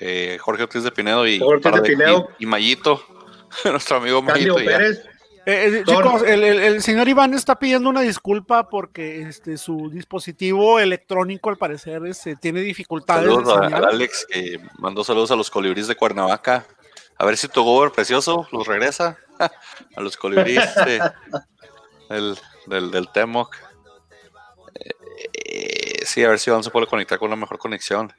eh, 0.00 0.38
Jorge 0.40 0.62
Ortiz 0.62 0.84
de 0.84 0.92
Pinedo 0.92 1.26
y, 1.26 1.38
Jorge 1.40 1.54
Ortiz 1.54 1.62
para 1.64 1.76
de 1.76 1.82
de- 1.82 1.88
Pinedo. 1.96 2.28
y, 2.38 2.44
y 2.44 2.46
Mayito, 2.46 3.02
nuestro 3.64 3.96
amigo 3.96 4.24
Candio 4.24 4.54
Mayito. 4.54 4.70
ya. 4.70 4.78
Pérez, 4.78 5.02
Eh, 5.50 5.78
eh, 5.78 5.84
chicos, 5.86 6.22
el, 6.24 6.44
el- 6.44 6.58
el 6.60 6.82
señor 6.82 7.08
Iván 7.08 7.32
está 7.32 7.58
pidiendo 7.58 7.88
una 7.88 8.02
disculpa 8.02 8.68
porque 8.68 9.22
este, 9.22 9.56
su 9.56 9.88
dispositivo 9.90 10.78
electrónico 10.78 11.48
al 11.48 11.56
parecer 11.56 12.02
este, 12.06 12.36
tiene 12.36 12.60
dificultades. 12.60 13.24
de 13.24 13.30
Saludos 13.34 13.72
a, 13.72 13.76
a 13.76 13.88
Alex 13.88 14.26
que 14.30 14.60
mandó 14.78 15.04
saludos 15.04 15.30
a 15.30 15.36
los 15.36 15.50
colibríes 15.50 15.86
de 15.88 15.96
Cuernavaca. 15.96 16.66
A 17.16 17.24
ver 17.24 17.36
si 17.38 17.48
tu 17.48 17.62
gober 17.64 17.90
precioso 17.92 18.46
los 18.52 18.66
regresa 18.66 19.16
a 19.96 20.00
los 20.00 20.16
colibríes 20.18 20.74
de- 20.74 21.00
del, 22.10 22.38
del, 22.66 22.90
del 22.90 23.08
Temoc. 23.10 23.56
Eh, 24.74 24.90
eh, 25.32 26.04
sí, 26.04 26.22
a 26.24 26.28
ver 26.28 26.38
si 26.38 26.50
Iván 26.50 26.62
se 26.62 26.70
puede 26.70 26.86
conectar 26.86 27.18
con 27.18 27.28
una 27.28 27.36
mejor 27.36 27.58
conexión. 27.58 28.12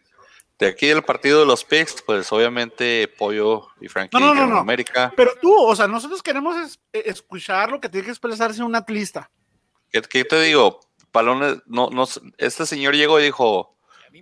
De 0.59 0.67
aquí 0.67 0.87
del 0.87 1.03
partido 1.03 1.39
de 1.39 1.45
los 1.45 1.63
Picks, 1.63 2.01
pues 2.01 2.29
obviamente 2.33 3.07
Pollo 3.17 3.69
y 3.79 3.87
Frankie 3.87 4.19
No. 4.19 4.57
América. 4.57 5.11
Pero 5.15 5.31
tú, 5.41 5.55
o 5.55 5.73
sea, 5.75 5.87
nosotros 5.87 6.21
queremos 6.21 6.57
es- 6.57 6.79
eh, 6.91 7.03
escuchar 7.05 7.71
lo 7.71 7.79
que 7.79 7.87
tiene 7.87 8.05
que 8.05 8.11
expresarse 8.11 8.61
un 8.61 8.75
atlista. 8.75 9.31
¿Qué, 9.89 10.01
qué 10.01 10.25
te 10.25 10.39
digo? 10.41 10.81
Palones, 11.11 11.59
no, 11.65 11.89
no, 11.89 12.05
este 12.37 12.65
señor 12.65 12.93
llegó 12.95 13.19
y 13.19 13.23
dijo, 13.23 13.77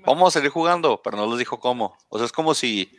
vamos 0.05 0.27
a 0.27 0.39
seguir 0.39 0.51
jugando, 0.51 1.01
pero 1.03 1.17
no 1.17 1.25
les 1.27 1.39
dijo 1.39 1.59
cómo. 1.59 1.97
O 2.09 2.17
sea, 2.19 2.25
es 2.27 2.31
como 2.31 2.53
si, 2.53 2.89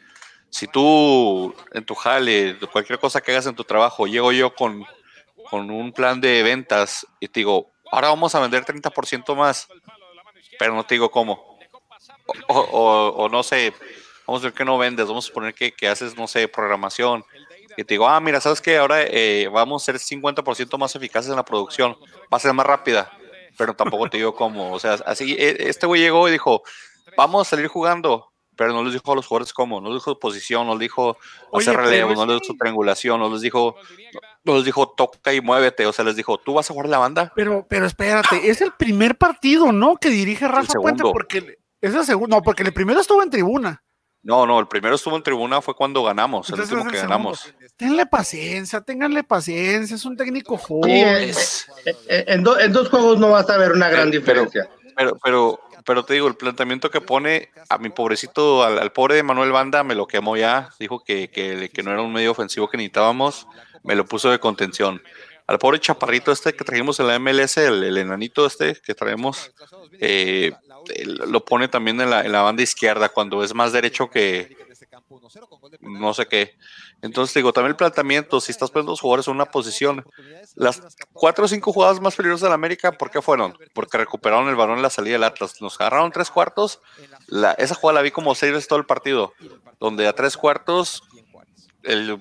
si 0.50 0.66
tú 0.66 1.54
en 1.72 1.84
tu 1.86 1.94
jale, 1.94 2.58
cualquier 2.72 2.98
cosa 2.98 3.20
que 3.20 3.30
hagas 3.30 3.46
en 3.46 3.54
tu 3.54 3.62
trabajo, 3.64 4.06
llego 4.08 4.32
yo 4.32 4.52
con, 4.54 4.84
con 5.48 5.70
un 5.70 5.92
plan 5.92 6.20
de 6.20 6.42
ventas 6.42 7.06
y 7.20 7.28
te 7.28 7.40
digo, 7.40 7.70
ahora 7.92 8.08
vamos 8.08 8.34
a 8.34 8.40
vender 8.40 8.64
30% 8.64 9.34
más, 9.36 9.68
pero 10.58 10.74
no 10.74 10.84
te 10.84 10.96
digo 10.96 11.10
cómo. 11.10 11.47
O, 12.48 12.58
o- 12.60 13.08
o 13.24 13.28
no 13.28 13.42
sé, 13.42 13.72
vamos 14.26 14.42
a 14.42 14.46
ver 14.46 14.52
que 14.52 14.64
no 14.64 14.76
vendes, 14.78 15.06
vamos 15.06 15.24
a 15.24 15.28
suponer 15.28 15.54
que, 15.54 15.72
que 15.72 15.88
haces, 15.88 16.16
no 16.16 16.26
sé, 16.26 16.46
programación. 16.48 17.24
Y 17.76 17.84
te 17.84 17.94
digo, 17.94 18.08
ah, 18.08 18.20
mira, 18.20 18.40
¿sabes 18.40 18.60
qué? 18.60 18.76
Ahora 18.78 19.02
eh, 19.02 19.48
vamos 19.52 19.82
a 19.82 19.86
ser 19.86 19.96
50% 20.00 20.76
más 20.78 20.94
eficaces 20.96 21.30
en 21.30 21.36
la 21.36 21.44
producción. 21.44 21.96
Va 22.32 22.36
a 22.36 22.40
ser 22.40 22.52
más 22.52 22.66
rápida, 22.66 23.10
pero 23.56 23.74
tampoco 23.74 24.10
te 24.10 24.16
digo 24.16 24.34
cómo. 24.34 24.72
O 24.72 24.78
sea, 24.80 24.94
así, 25.06 25.36
eh, 25.38 25.56
este 25.60 25.86
güey 25.86 26.00
llegó 26.00 26.28
y 26.28 26.32
dijo, 26.32 26.62
vamos 27.16 27.46
a 27.46 27.50
salir 27.50 27.68
jugando, 27.68 28.32
pero 28.56 28.72
no 28.72 28.82
les 28.82 28.92
dijo 28.94 29.12
a 29.12 29.14
los 29.14 29.26
jugadores 29.28 29.52
cómo, 29.52 29.80
no 29.80 29.90
les 29.90 29.98
dijo 30.02 30.18
posición, 30.18 30.66
no 30.66 30.72
les 30.72 30.80
dijo 30.80 31.16
Oye, 31.50 31.70
hacer 31.70 31.76
relevo, 31.80 32.10
es 32.10 32.18
no 32.18 32.26
les 32.26 32.40
que- 32.40 32.48
dijo 32.48 32.56
triangulación, 32.58 33.20
no 33.20 33.30
les 33.30 33.40
dijo, 33.42 33.76
no 34.42 34.56
les 34.56 34.64
dijo 34.64 34.88
toca 34.88 35.32
y 35.32 35.40
muévete. 35.40 35.86
O 35.86 35.92
sea, 35.92 36.04
les 36.04 36.16
dijo, 36.16 36.36
tú 36.38 36.54
vas 36.54 36.68
a 36.68 36.72
jugar 36.72 36.88
la 36.88 36.98
banda. 36.98 37.32
Pero, 37.36 37.64
pero 37.68 37.86
espérate, 37.86 38.50
es 38.50 38.60
el 38.60 38.72
primer 38.72 39.16
partido, 39.16 39.70
¿no? 39.70 39.94
Que 39.96 40.10
dirige 40.10 40.48
Rafa 40.48 40.72
Puente, 40.74 41.04
porque 41.04 41.57
es 41.80 41.94
el 41.94 42.04
segundo, 42.04 42.36
no, 42.36 42.42
porque 42.42 42.62
el 42.62 42.72
primero 42.72 43.00
estuvo 43.00 43.22
en 43.22 43.30
tribuna. 43.30 43.82
No, 44.22 44.46
no, 44.46 44.58
el 44.58 44.66
primero 44.66 44.96
estuvo 44.96 45.16
en 45.16 45.22
tribuna 45.22 45.62
fue 45.62 45.74
cuando 45.74 46.02
ganamos, 46.02 46.50
el 46.50 46.60
último 46.60 46.80
es 46.86 46.92
que 46.92 46.98
ganamos. 46.98 47.54
Tenle 47.76 48.04
paciencia, 48.04 48.80
ténganle 48.80 49.22
paciencia, 49.22 49.94
es 49.94 50.04
un 50.04 50.16
técnico 50.16 50.56
joven. 50.58 50.90
Eh, 50.92 51.32
eh, 52.08 52.24
en, 52.26 52.42
do- 52.42 52.58
en 52.58 52.72
dos 52.72 52.88
juegos 52.88 53.18
no 53.18 53.30
vas 53.30 53.48
a 53.48 53.56
ver 53.56 53.72
una 53.72 53.88
gran 53.88 54.10
Pero- 54.10 54.24
pero- 54.24 54.40
diferencia. 54.44 54.70
Pero, 54.96 55.16
pero, 55.22 55.60
pero 55.86 56.04
te 56.04 56.14
digo, 56.14 56.26
el 56.26 56.34
planteamiento 56.34 56.90
que 56.90 57.00
pone 57.00 57.50
a 57.68 57.78
mi 57.78 57.88
pobrecito, 57.90 58.64
al, 58.64 58.80
al 58.80 58.90
pobre 58.90 59.14
de 59.14 59.22
Manuel 59.22 59.52
Banda, 59.52 59.84
me 59.84 59.94
lo 59.94 60.08
quemó 60.08 60.36
ya. 60.36 60.70
Dijo 60.80 61.04
que, 61.04 61.30
que, 61.30 61.70
que 61.72 61.82
no 61.84 61.92
era 61.92 62.02
un 62.02 62.12
medio 62.12 62.32
ofensivo 62.32 62.68
que 62.68 62.76
necesitábamos. 62.76 63.46
Me 63.84 63.94
lo 63.94 64.04
puso 64.04 64.28
de 64.32 64.40
contención. 64.40 65.00
Al 65.48 65.58
pobre 65.58 65.80
chaparrito 65.80 66.30
este 66.30 66.52
que 66.54 66.62
trajimos 66.62 67.00
en 67.00 67.06
la 67.06 67.18
MLS, 67.18 67.56
el, 67.56 67.96
enanito 67.96 68.44
este 68.44 68.74
que 68.74 68.94
traemos, 68.94 69.50
eh, 69.98 70.52
lo 71.26 71.42
pone 71.42 71.68
también 71.68 71.98
en 72.02 72.10
la, 72.10 72.42
banda 72.42 72.62
izquierda 72.62 73.08
cuando 73.08 73.42
es 73.42 73.54
más 73.54 73.72
derecho 73.72 74.10
que 74.10 74.54
no 75.80 76.12
sé 76.12 76.26
qué. 76.26 76.58
Entonces 77.00 77.34
digo, 77.34 77.54
también 77.54 77.70
el 77.70 77.76
planteamiento, 77.76 78.42
si 78.42 78.52
estás 78.52 78.70
poniendo 78.70 78.92
los 78.92 79.00
jugadores 79.00 79.26
en 79.26 79.34
una 79.36 79.46
posición, 79.46 80.04
las 80.54 80.82
cuatro 81.14 81.46
o 81.46 81.48
cinco 81.48 81.72
jugadas 81.72 81.98
más 81.98 82.14
peligrosas 82.14 82.42
de 82.42 82.48
la 82.50 82.54
América, 82.54 82.92
¿por 82.92 83.10
qué 83.10 83.22
fueron? 83.22 83.56
Porque 83.72 83.96
recuperaron 83.96 84.48
el 84.48 84.56
balón 84.56 84.76
en 84.76 84.82
la 84.82 84.90
salida 84.90 85.14
del 85.14 85.24
Atlas. 85.24 85.62
Nos 85.62 85.80
agarraron 85.80 86.12
tres 86.12 86.30
cuartos, 86.30 86.80
esa 87.56 87.74
jugada 87.74 88.00
la 88.00 88.02
vi 88.02 88.10
como 88.10 88.34
seis 88.34 88.52
veces 88.52 88.68
todo 88.68 88.78
el 88.78 88.86
partido, 88.86 89.32
donde 89.80 90.06
a 90.06 90.12
tres 90.12 90.36
cuartos, 90.36 91.02
el, 91.84 92.18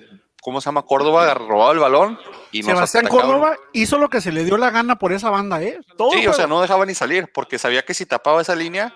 ¿cómo 0.48 0.60
se 0.60 0.66
llama? 0.66 0.82
Córdoba 0.82 1.34
robaba 1.34 1.72
el 1.72 1.78
balón 1.78 2.18
y 2.52 2.62
Sebastián. 2.62 3.06
Córdoba 3.08 3.56
hizo 3.74 3.98
lo 3.98 4.08
que 4.08 4.20
se 4.22 4.32
le 4.32 4.44
dio 4.44 4.56
la 4.56 4.70
gana 4.70 4.96
por 4.98 5.12
esa 5.12 5.28
banda, 5.30 5.62
¿eh? 5.62 5.78
Todo 5.96 6.12
Sí, 6.12 6.26
o 6.26 6.32
sea, 6.32 6.46
no 6.46 6.60
dejaba 6.62 6.86
ni 6.86 6.94
salir, 6.94 7.30
porque 7.32 7.58
sabía 7.58 7.82
que 7.84 7.92
si 7.94 8.06
tapaba 8.06 8.40
esa 8.40 8.56
línea, 8.56 8.94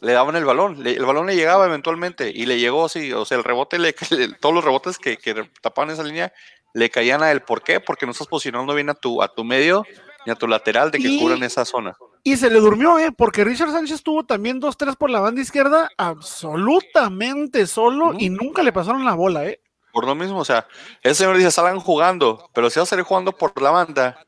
le 0.00 0.12
daban 0.12 0.34
el 0.36 0.44
balón. 0.44 0.82
Le- 0.82 0.92
el 0.96 1.06
balón 1.06 1.26
le 1.26 1.36
llegaba 1.36 1.66
eventualmente 1.66 2.30
y 2.34 2.46
le 2.46 2.58
llegó, 2.58 2.88
sí, 2.88 3.12
o 3.12 3.24
sea, 3.24 3.38
el 3.38 3.44
rebote, 3.44 3.78
le, 3.78 3.92
todos 4.40 4.54
los 4.54 4.64
rebotes 4.64 4.98
que, 4.98 5.16
que 5.16 5.34
tapaban 5.62 5.90
esa 5.90 6.02
línea 6.02 6.32
le 6.74 6.90
caían 6.90 7.22
a 7.22 7.30
él. 7.30 7.42
¿Por 7.42 7.62
qué? 7.62 7.78
Porque 7.80 8.04
no 8.06 8.12
estás 8.12 8.26
posicionando 8.26 8.74
bien 8.74 8.90
a 8.90 8.94
tu, 8.94 9.22
a 9.22 9.28
tu 9.28 9.44
medio 9.44 9.84
ni 10.26 10.32
a 10.32 10.34
tu 10.34 10.46
lateral 10.48 10.90
de 10.90 10.98
que 10.98 11.08
Y- 11.08 11.20
cubran 11.20 11.42
esa 11.44 11.64
zona. 11.64 11.96
Y 12.24 12.36
se 12.36 12.50
le 12.50 12.58
durmió, 12.58 12.98
¿eh? 12.98 13.10
Porque 13.16 13.44
Richard 13.44 13.70
Sánchez 13.70 14.02
tuvo 14.02 14.24
también 14.24 14.58
dos, 14.60 14.76
tres 14.76 14.96
por 14.96 15.08
la 15.08 15.20
banda 15.20 15.40
izquierda, 15.40 15.88
absolutamente 15.96 17.66
solo 17.66 18.12
y 18.18 18.28
nunca 18.28 18.62
le 18.62 18.72
pasaron 18.72 19.04
la 19.04 19.14
bola, 19.14 19.46
¿eh? 19.46 19.60
Por 19.98 20.06
lo 20.06 20.14
mismo, 20.14 20.38
o 20.38 20.44
sea, 20.44 20.68
ese 21.02 21.16
señor 21.16 21.36
dice, 21.36 21.50
salgan 21.50 21.80
jugando, 21.80 22.48
pero 22.54 22.70
si 22.70 22.78
vas 22.78 22.88
a 22.88 22.90
salir 22.90 23.04
jugando 23.04 23.32
por 23.32 23.60
la 23.60 23.72
banda 23.72 24.24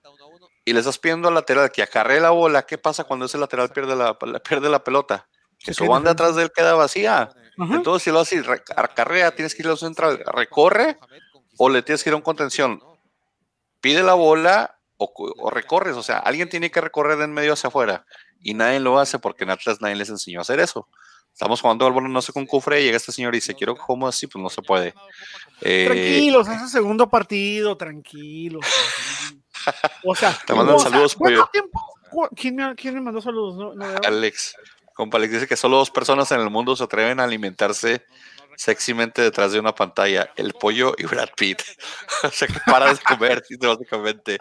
y 0.65 0.73
le 0.73 0.81
estás 0.81 0.99
pidiendo 0.99 1.29
al 1.29 1.35
lateral 1.35 1.71
que 1.71 1.81
acarree 1.81 2.19
la 2.21 2.31
bola, 2.31 2.67
¿qué 2.67 2.77
pasa 2.77 3.05
cuando 3.05 3.27
ese 3.27 3.39
lateral 3.39 3.69
pierde 3.69 3.95
la, 3.95 4.19
pierde 4.19 4.69
la 4.69 4.83
pelota? 4.83 5.29
Que 5.61 5.73
su 5.73 5.87
banda 5.87 6.11
atrás 6.11 6.35
de 6.35 6.43
él 6.43 6.51
queda 6.53 6.75
vacía. 6.75 7.31
Ajá. 7.57 7.75
Entonces, 7.77 8.03
si 8.03 8.11
lo 8.11 8.19
haces 8.19 8.45
re- 8.45 8.65
acarrea, 8.75 9.31
tienes 9.31 9.55
que 9.55 9.63
ir 9.63 9.69
a 9.69 9.71
la 9.71 9.77
central, 9.77 10.21
recorre 10.27 10.99
o 11.57 11.69
le 11.69 11.83
tienes 11.83 12.03
que 12.03 12.11
ir 12.11 12.15
a 12.15 12.17
un 12.17 12.23
contención. 12.23 12.83
Pide 13.81 14.03
la 14.03 14.15
bola 14.15 14.77
o, 14.97 15.13
o 15.15 15.51
recorres. 15.51 15.95
O 15.95 16.03
sea, 16.03 16.19
alguien 16.19 16.49
tiene 16.49 16.73
que 16.73 16.81
recorrer 16.81 17.21
en 17.21 17.33
medio 17.33 17.53
hacia 17.53 17.69
afuera 17.69 18.05
y 18.41 18.55
nadie 18.55 18.81
lo 18.81 18.99
hace 18.99 19.21
porque 19.21 19.45
en 19.45 19.51
Atlas 19.51 19.81
nadie 19.81 19.95
les 19.95 20.09
enseñó 20.09 20.41
a 20.41 20.43
hacer 20.43 20.59
eso. 20.59 20.89
Estamos 21.41 21.63
jugando 21.63 21.87
al 21.87 21.95
balón, 21.95 22.13
no 22.13 22.21
sé 22.21 22.35
con 22.35 22.45
cufre, 22.45 22.83
y 22.83 22.85
llega 22.85 22.99
este 22.99 23.13
señor 23.13 23.35
y 23.35 23.39
dice, 23.39 23.55
quiero 23.55 23.75
como 23.75 24.07
así, 24.07 24.27
pues 24.27 24.43
no 24.43 24.51
se 24.51 24.61
puede. 24.61 24.93
Eh, 25.63 25.87
Tranquilos, 25.87 26.47
es 26.49 26.61
el 26.61 26.69
segundo 26.69 27.09
partido, 27.09 27.79
tranquilos. 27.79 28.63
tranquilos. 29.65 30.03
O 30.05 30.15
sea, 30.15 30.39
Te 30.47 30.53
mandan 30.53 30.77
o 30.77 30.79
sea, 30.79 30.91
saludos, 30.91 31.17
¿cuánto 31.17 31.51
pollo. 31.51 32.29
¿Quién 32.37 32.57
me, 32.57 32.75
quién 32.75 32.93
me 32.93 33.01
mandó 33.01 33.23
saludos? 33.23 33.57
No, 33.57 33.75
no 33.75 33.89
veo. 33.89 34.01
Alex, 34.07 34.55
compa 34.93 35.17
Alex 35.17 35.33
dice 35.33 35.47
que 35.47 35.57
solo 35.57 35.79
dos 35.79 35.91
personas 35.91 36.31
en 36.31 36.41
el 36.41 36.51
mundo 36.51 36.77
se 36.77 36.85
atreven 36.85 37.21
a 37.21 37.25
alimentarse 37.25 38.05
sexymente 38.55 39.23
detrás 39.23 39.53
de 39.53 39.61
una 39.61 39.75
pantalla, 39.75 40.35
el 40.37 40.53
pollo 40.53 40.95
y 40.99 41.07
Brad 41.07 41.31
Pitt. 41.39 41.63
o 42.23 42.29
sea, 42.29 42.49
que 42.49 42.61
para 42.67 42.93
de 42.93 43.01
comer, 43.01 43.43
básicamente. 43.59 44.37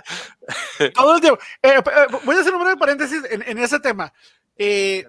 Todo 0.93 1.15
el 1.15 1.21
tiempo. 1.21 1.41
Eh, 1.61 1.75
eh, 1.77 1.81
voy 2.25 2.35
a 2.35 2.41
hacer 2.41 2.53
un 2.53 2.59
breve 2.59 2.75
paréntesis 2.75 3.23
en, 3.29 3.41
en 3.43 3.57
ese 3.57 3.79
tema. 3.79 4.11
Eh, 4.57 5.07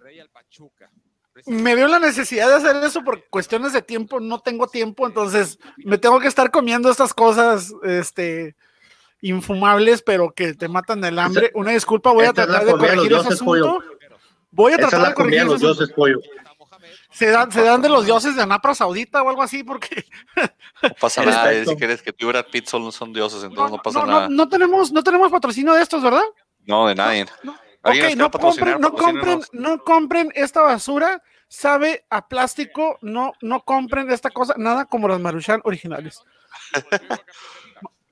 me 1.46 1.74
veo 1.74 1.88
la 1.88 1.98
necesidad 1.98 2.48
de 2.48 2.54
hacer 2.54 2.76
eso 2.84 3.02
por 3.02 3.24
cuestiones 3.28 3.72
de 3.72 3.82
tiempo, 3.82 4.20
no 4.20 4.40
tengo 4.40 4.66
tiempo, 4.66 5.06
entonces 5.06 5.58
me 5.78 5.98
tengo 5.98 6.20
que 6.20 6.28
estar 6.28 6.50
comiendo 6.50 6.90
estas 6.90 7.14
cosas, 7.14 7.72
este, 7.84 8.56
infumables, 9.20 10.02
pero 10.02 10.32
que 10.32 10.54
te 10.54 10.68
matan 10.68 11.04
el 11.04 11.18
hambre. 11.18 11.50
Una 11.54 11.72
disculpa, 11.72 12.12
voy 12.12 12.26
a 12.26 12.32
tratar 12.32 12.64
de 12.64 12.72
corregir 12.72 13.12
ese 13.12 13.28
asunto. 13.28 13.82
Voy 14.50 14.72
a 14.72 14.78
tratar 14.78 15.08
de 15.08 15.14
corregir 15.14 15.44
los 15.44 15.56
ese 15.56 15.66
asunto. 15.66 15.74
dioses, 15.74 15.94
pollo. 15.94 16.20
Se 17.12 17.26
dan, 17.26 17.50
se 17.52 17.62
dan 17.62 17.82
de 17.82 17.88
los 17.88 18.06
dioses 18.06 18.36
de 18.36 18.42
Anapra 18.42 18.74
Saudita 18.74 19.22
o 19.22 19.28
algo 19.28 19.42
así, 19.42 19.64
porque 19.64 20.04
No 20.82 20.90
pasa 21.00 21.22
nada, 21.24 21.52
eh, 21.52 21.66
si 21.66 21.76
quieres 21.76 22.02
que 22.02 22.12
tú 22.12 22.26
y 22.26 22.28
Brad 22.28 22.46
Pitt 22.50 22.66
solo 22.66 22.90
son 22.92 23.12
dioses, 23.12 23.42
entonces 23.42 23.72
no, 23.76 23.82
pasa 23.82 24.00
no, 24.00 24.06
nada. 24.06 24.28
no 24.30 24.48
tenemos, 24.48 24.92
no 24.92 25.02
tenemos 25.02 25.30
patrocinio 25.30 25.74
de 25.74 25.82
estos, 25.82 26.02
¿verdad? 26.02 26.22
No, 26.66 26.86
de 26.86 26.94
nadie. 26.94 27.26
no. 27.42 27.54
¿Alguien 27.82 28.06
Ok, 28.12 28.16
no 28.16 28.30
compren, 28.30 28.80
no 28.80 28.92
compren, 28.92 29.40
no 29.52 29.78
compren 29.84 30.32
esta 30.34 30.60
basura, 30.60 31.22
sabe 31.48 32.04
a 32.10 32.28
plástico, 32.28 32.98
no, 33.00 33.32
no 33.40 33.62
compren 33.64 34.10
esta 34.10 34.30
cosa, 34.30 34.54
nada 34.58 34.84
como 34.84 35.08
las 35.08 35.18
Maruchan 35.20 35.60
originales. 35.64 36.22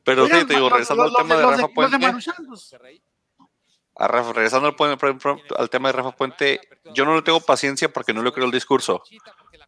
Pero 0.04 0.26
sí, 0.26 0.46
te 0.46 0.54
digo, 0.54 0.70
regresando 0.70 1.04
los- 1.04 1.14
al 1.14 1.22
tema 1.22 1.36
de 1.36 1.42
Rafa 1.42 1.56
de 1.56 1.68
Puente, 1.68 1.98
Maruchan, 1.98 2.34
pues, 2.46 2.74
a 4.00 4.08
Rafa- 4.08 4.32
regresando 4.32 4.74
al, 5.58 5.70
tema 5.70 5.88
de 5.88 5.92
Rafa 5.92 6.12
Puente, 6.12 6.60
yo 6.94 7.04
no 7.04 7.14
le 7.14 7.22
tengo 7.22 7.40
paciencia 7.40 7.92
porque 7.92 8.14
no 8.14 8.22
le 8.22 8.32
creo 8.32 8.46
el 8.46 8.52
discurso. 8.52 9.02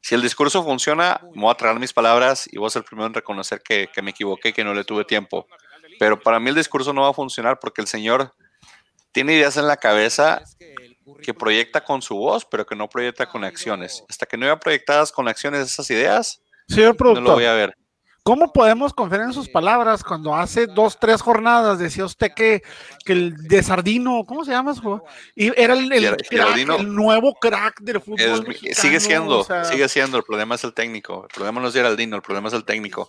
Si 0.01 0.15
el 0.15 0.23
discurso 0.23 0.63
funciona, 0.63 1.21
me 1.35 1.43
voy 1.43 1.51
a 1.51 1.55
tragar 1.57 1.79
mis 1.79 1.93
palabras 1.93 2.49
y 2.51 2.57
voy 2.57 2.69
a 2.69 2.71
ser 2.71 2.81
el 2.81 2.87
primero 2.87 3.07
en 3.07 3.15
reconocer 3.15 3.61
que, 3.61 3.89
que 3.93 4.01
me 4.03 4.13
equivoqué, 4.13 4.53
que 4.53 4.65
no 4.65 4.73
le 4.73 4.85
tuve 4.85 5.05
tiempo. 5.05 5.47
Pero 5.99 6.19
para 6.19 6.41
mí 6.41 6.49
el 6.49 6.55
discurso 6.55 6.93
no 6.93 7.03
va 7.03 7.11
a 7.11 7.13
funcionar 7.13 7.59
porque 7.59 7.83
el 7.83 7.87
señor 7.87 8.33
tiene 9.13 9.35
ideas 9.35 9.57
en 9.57 9.67
la 9.67 9.77
cabeza 9.77 10.43
que 11.23 11.35
proyecta 11.35 11.83
con 11.83 12.01
su 12.03 12.17
voz, 12.17 12.45
pero 12.45 12.65
que 12.65 12.77
no 12.77 12.89
proyecta 12.89 13.27
con 13.27 13.45
acciones. 13.45 14.05
Hasta 14.09 14.27
que 14.27 14.37
no 14.37 14.47
vea 14.47 14.59
proyectadas 14.59 15.13
con 15.13 15.29
acciones 15.29 15.67
esas 15.67 15.91
ideas, 15.91 16.41
Señor 16.69 16.87
no 16.87 16.91
lo 16.93 16.97
productor, 16.97 17.35
voy 17.35 17.45
a 17.47 17.53
ver. 17.55 17.75
¿cómo 18.23 18.53
podemos 18.53 18.93
confiar 18.93 19.23
en 19.23 19.33
sus 19.33 19.49
palabras 19.49 20.05
cuando 20.05 20.37
hace 20.37 20.67
dos, 20.67 21.01
tres 21.01 21.21
jornadas 21.21 21.79
decía 21.79 22.05
usted 22.05 22.31
que, 22.37 22.63
que 23.05 23.13
el 23.13 23.37
de 23.37 23.63
Sardino, 23.63 24.25
¿cómo 24.25 24.45
se 24.45 24.53
llama? 24.53 24.75
su? 24.75 25.03
Y 25.35 25.49
era 25.61 25.75
el, 25.75 25.91
el 25.91 26.17
crack, 26.17 26.81
nuevo 26.83 27.35
crack 27.35 27.81
del 27.81 27.97
Es- 27.97 28.05
fútbol. 28.05 28.47
mexicano, 28.47 28.75
sigue 28.81 29.01
siendo, 29.01 29.39
o 29.41 29.45
sea, 29.45 29.65
sigue 29.65 29.89
siendo. 29.89 30.17
El 30.19 30.23
problema 30.23 30.55
es 30.55 30.63
el 30.65 30.73
técnico. 30.75 31.25
El 31.29 31.35
problema 31.35 31.61
no 31.61 31.69
es 31.69 31.75
Geraldino, 31.75 32.15
el 32.15 32.23
problema 32.23 32.49
es 32.49 32.55
el 32.55 32.65
técnico. 32.65 33.09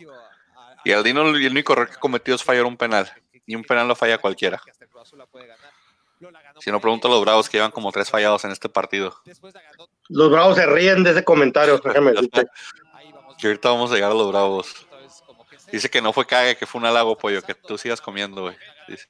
Y 0.83 0.89
Geraldino 0.89 1.21
el 1.21 1.51
único 1.51 1.73
error 1.73 1.89
que 1.89 1.97
cometió 1.97 2.33
es 2.33 2.43
fallar 2.43 2.65
un 2.65 2.77
penal. 2.77 3.11
Y 3.45 3.53
un 3.55 3.63
penal 3.63 3.87
lo 3.87 3.95
falla 3.95 4.17
cualquiera. 4.17 4.59
Si 6.59 6.72
no, 6.72 6.80
pregunto 6.80 7.07
a 7.07 7.11
los 7.11 7.22
bravos 7.22 7.49
que 7.49 7.57
llevan 7.57 7.72
como 7.72 7.91
tres 7.91 8.09
fallados 8.09 8.43
en 8.45 8.51
este 8.51 8.69
partido. 8.69 9.15
Los 10.09 10.32
bravos 10.32 10.55
se 10.55 10.65
ríen 10.65 11.03
de 11.03 11.11
ese 11.11 11.24
comentario, 11.24 11.78
déjame 11.84 12.11
decirte. 12.11 12.47
Que 13.39 13.47
ahorita 13.47 13.69
vamos 13.69 13.91
a 13.91 13.95
llegar 13.95 14.11
a 14.11 14.15
los 14.15 14.30
bravos. 14.30 14.88
Dice 15.72 15.89
que 15.89 16.01
no 16.01 16.11
fue 16.13 16.26
cague, 16.26 16.57
que 16.57 16.65
fue 16.65 16.80
un 16.80 16.86
halago, 16.86 17.17
pollo, 17.17 17.41
que 17.41 17.55
tú 17.55 17.78
sigas 17.78 18.01
comiendo, 18.01 18.41
güey. 18.43 18.57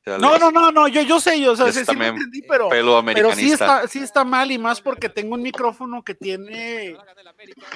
No, 0.06 0.38
no, 0.38 0.52
no, 0.52 0.72
no, 0.72 0.88
yo, 0.88 1.02
yo 1.02 1.20
sé, 1.20 1.40
yo 1.40 1.54
o 1.54 1.56
sea, 1.56 1.72
sí, 1.72 1.86
también 1.86 2.16
entendí, 2.16 2.42
pero, 2.44 2.70
pero 2.70 3.34
sí 3.34 3.52
está, 3.52 3.88
sí 3.88 4.00
está 4.00 4.24
mal 4.24 4.52
y 4.52 4.58
más 4.58 4.82
porque 4.82 5.10
tengo 5.10 5.36
un 5.36 5.42
micrófono 5.42 6.04
que 6.04 6.16
tiene 6.16 6.98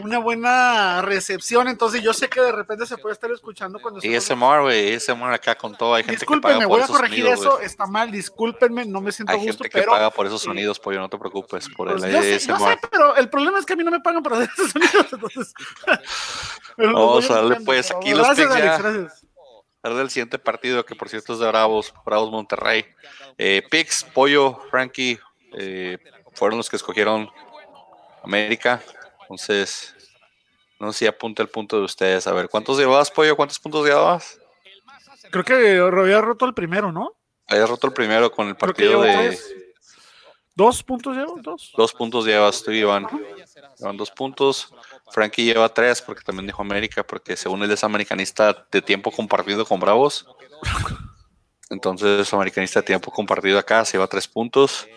una 0.04 0.20
buena 0.20 1.02
recepción, 1.02 1.68
entonces 1.68 2.02
yo 2.02 2.14
sé 2.14 2.30
que 2.30 2.42
de 2.42 2.52
repente 2.52 2.86
se 2.86 2.98
puede 2.98 3.14
estar 3.14 3.32
escuchando 3.32 3.80
cuando 3.80 4.00
Y 4.04 4.16
ASMR, 4.16 4.62
güey, 4.62 4.96
ASMR 4.96 5.34
acá 5.34 5.56
con 5.56 5.76
todo. 5.76 5.96
Hay 5.96 6.04
gente 6.04 6.26
que 6.26 6.38
paga 6.40 6.60
por 6.60 6.68
voy 6.68 6.82
a 6.82 6.88
corregir 6.88 7.26
sonidos, 7.26 7.40
eso, 7.40 7.60
está 7.62 7.86
mal, 7.86 8.12
discúlpenme, 8.12 8.86
no 8.86 9.02
me 9.02 9.12
siento 9.12 9.34
Hay 9.34 9.40
gusto, 9.40 9.64
gente 9.64 9.70
que 9.70 9.80
pero 9.80 9.92
paga 9.92 10.12
por 10.12 10.26
esos 10.28 10.42
sonidos, 10.42 10.80
pollo, 10.80 11.00
no 11.00 11.10
te 11.10 11.18
preocupes 11.18 11.68
por 11.70 11.90
pues, 11.90 12.04
el 12.04 12.12
yo, 12.12 12.22
sé, 12.22 12.40
yo 12.40 12.56
ASMR. 12.56 12.72
sé, 12.72 12.80
pero 12.90 13.16
el 13.16 13.30
problema 13.30 13.60
es 13.60 13.66
que 13.66 13.74
a 13.74 13.76
mí 13.76 13.84
no 13.84 13.92
me 13.92 14.00
pagan 14.00 14.24
por 14.24 14.34
hacer 14.34 14.50
esos 14.54 14.72
sonidos, 14.72 15.08
entonces. 15.12 15.54
Vamos 16.78 17.30
a 17.30 17.36
darle, 17.36 17.58
pues, 17.62 17.92
aquí 17.92 18.12
los 18.12 18.26
Gracias, 18.26 18.52
Alex, 18.52 18.80
gracias. 18.80 19.25
Hablar 19.86 20.00
del 20.00 20.10
siguiente 20.10 20.40
partido, 20.40 20.86
que 20.86 20.96
por 20.96 21.10
cierto 21.10 21.34
es 21.34 21.40
de 21.40 21.48
Bravos, 21.48 21.94
Bravos 22.06 22.32
Monterrey. 22.32 22.86
Eh, 23.38 23.62
Pix, 23.70 24.04
Pollo, 24.04 24.60
Frankie, 24.72 25.20
eh, 25.54 25.98
fueron 26.34 26.58
los 26.58 26.70
que 26.70 26.76
escogieron 26.76 27.30
América. 28.24 28.82
Entonces, 29.22 29.96
no 30.80 30.92
sé 30.92 31.00
si 31.00 31.08
apunta 31.08 31.44
el 31.44 31.50
punto 31.50 31.78
de 31.78 31.84
ustedes. 31.84 32.26
A 32.28 32.34
ver, 32.34 32.50
¿cuántos 32.50 32.78
llevabas, 32.78 33.12
Pollo? 33.12 33.36
¿Cuántos 33.36 33.60
puntos 33.60 33.86
llevabas? 33.86 34.40
Creo 35.32 35.44
que 35.44 35.54
había 35.54 36.22
roto 36.22 36.46
el 36.46 36.54
primero, 36.54 36.92
¿no? 36.92 37.16
Habías 37.48 37.70
roto 37.70 37.88
el 37.88 37.94
primero 37.94 38.32
con 38.32 38.48
el 38.48 38.56
partido 38.56 39.02
de 39.02 39.14
tres. 39.14 39.56
¿Dos 40.56 40.82
puntos 40.84 41.18
llevo? 41.18 41.38
¿Dos? 41.42 41.74
dos 41.76 41.94
puntos 41.94 42.26
llevas. 42.26 42.64
Llevan 42.66 43.08
dos 43.98 44.10
puntos. 44.10 44.74
Frankie 45.12 45.44
lleva 45.44 45.68
tres 45.68 46.02
porque 46.02 46.24
también 46.24 46.48
dijo 46.48 46.62
América, 46.62 47.04
porque 47.04 47.36
según 47.36 47.62
él 47.64 47.72
es 47.72 47.84
americanista 47.84 48.66
de 48.72 48.82
tiempo 48.82 49.12
compartido 49.12 49.66
con 49.66 49.80
Bravos. 49.80 50.26
Entonces, 51.70 52.34
americanista 52.34 52.80
de 52.80 52.86
tiempo 52.86 53.12
compartido 53.12 53.60
acá, 53.60 53.84
se 53.84 53.94
lleva 53.94 54.08
tres 54.08 54.28
puntos. 54.28 54.88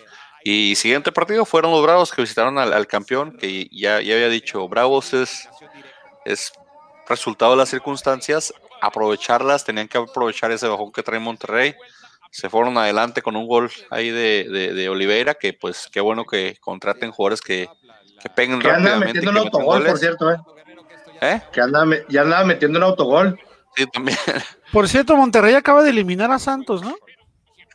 Y 0.45 0.77
siguiente 0.77 1.11
partido 1.11 1.45
fueron 1.45 1.73
los 1.73 1.83
Bravos 1.83 2.13
que 2.13 2.23
visitaron 2.23 2.57
al, 2.59 2.73
al 2.73 2.87
campeón, 2.87 3.37
que 3.37 3.69
ya, 3.73 4.01
ya 4.01 4.15
había 4.15 4.29
dicho, 4.29 4.69
Bravos 4.69 5.13
es, 5.13 5.49
es 6.25 6.53
resultado 7.09 7.53
de 7.53 7.59
las 7.59 7.69
circunstancias, 7.69 8.55
aprovecharlas, 8.81 9.65
tenían 9.65 9.89
que 9.89 9.99
aprovechar 9.99 10.53
ese 10.53 10.69
bajón 10.69 10.93
que 10.93 11.03
trae 11.03 11.19
Monterrey. 11.19 11.75
Se 12.31 12.49
fueron 12.51 12.77
adelante 12.79 13.23
con 13.23 13.37
un 13.37 13.47
gol 13.47 13.71
ahí 13.91 14.11
de, 14.11 14.47
de, 14.51 14.75
de 14.75 14.89
Oliveira, 14.89 15.35
que 15.35 15.53
pues 15.53 15.89
qué 15.93 16.01
bueno 16.01 16.25
que 16.25 16.57
contraten 16.61 17.11
jugadores 17.11 17.41
que, 17.41 17.69
que 18.21 18.29
peguen 18.29 18.61
Que 18.61 18.69
anda 18.69 18.91
rápidamente. 18.91 19.15
metiendo 19.15 19.31
un 19.31 19.37
que 19.37 19.45
metan 19.45 19.61
autogol, 19.63 19.87
por 19.87 19.99
cierto, 19.99 20.31
¿eh? 20.33 20.37
¿Eh? 21.21 21.43
Que 21.53 21.61
anda, 21.61 21.85
ya 22.09 22.23
andaba 22.23 22.45
metiendo 22.45 22.79
un 22.79 22.85
autogol. 22.85 23.39
Sí, 23.77 23.87
también. 23.93 24.17
Por 24.73 24.89
cierto, 24.89 25.17
Monterrey 25.17 25.55
acaba 25.55 25.83
de 25.83 25.91
eliminar 25.91 26.31
a 26.33 26.39
Santos, 26.39 26.83
¿no? 26.83 26.95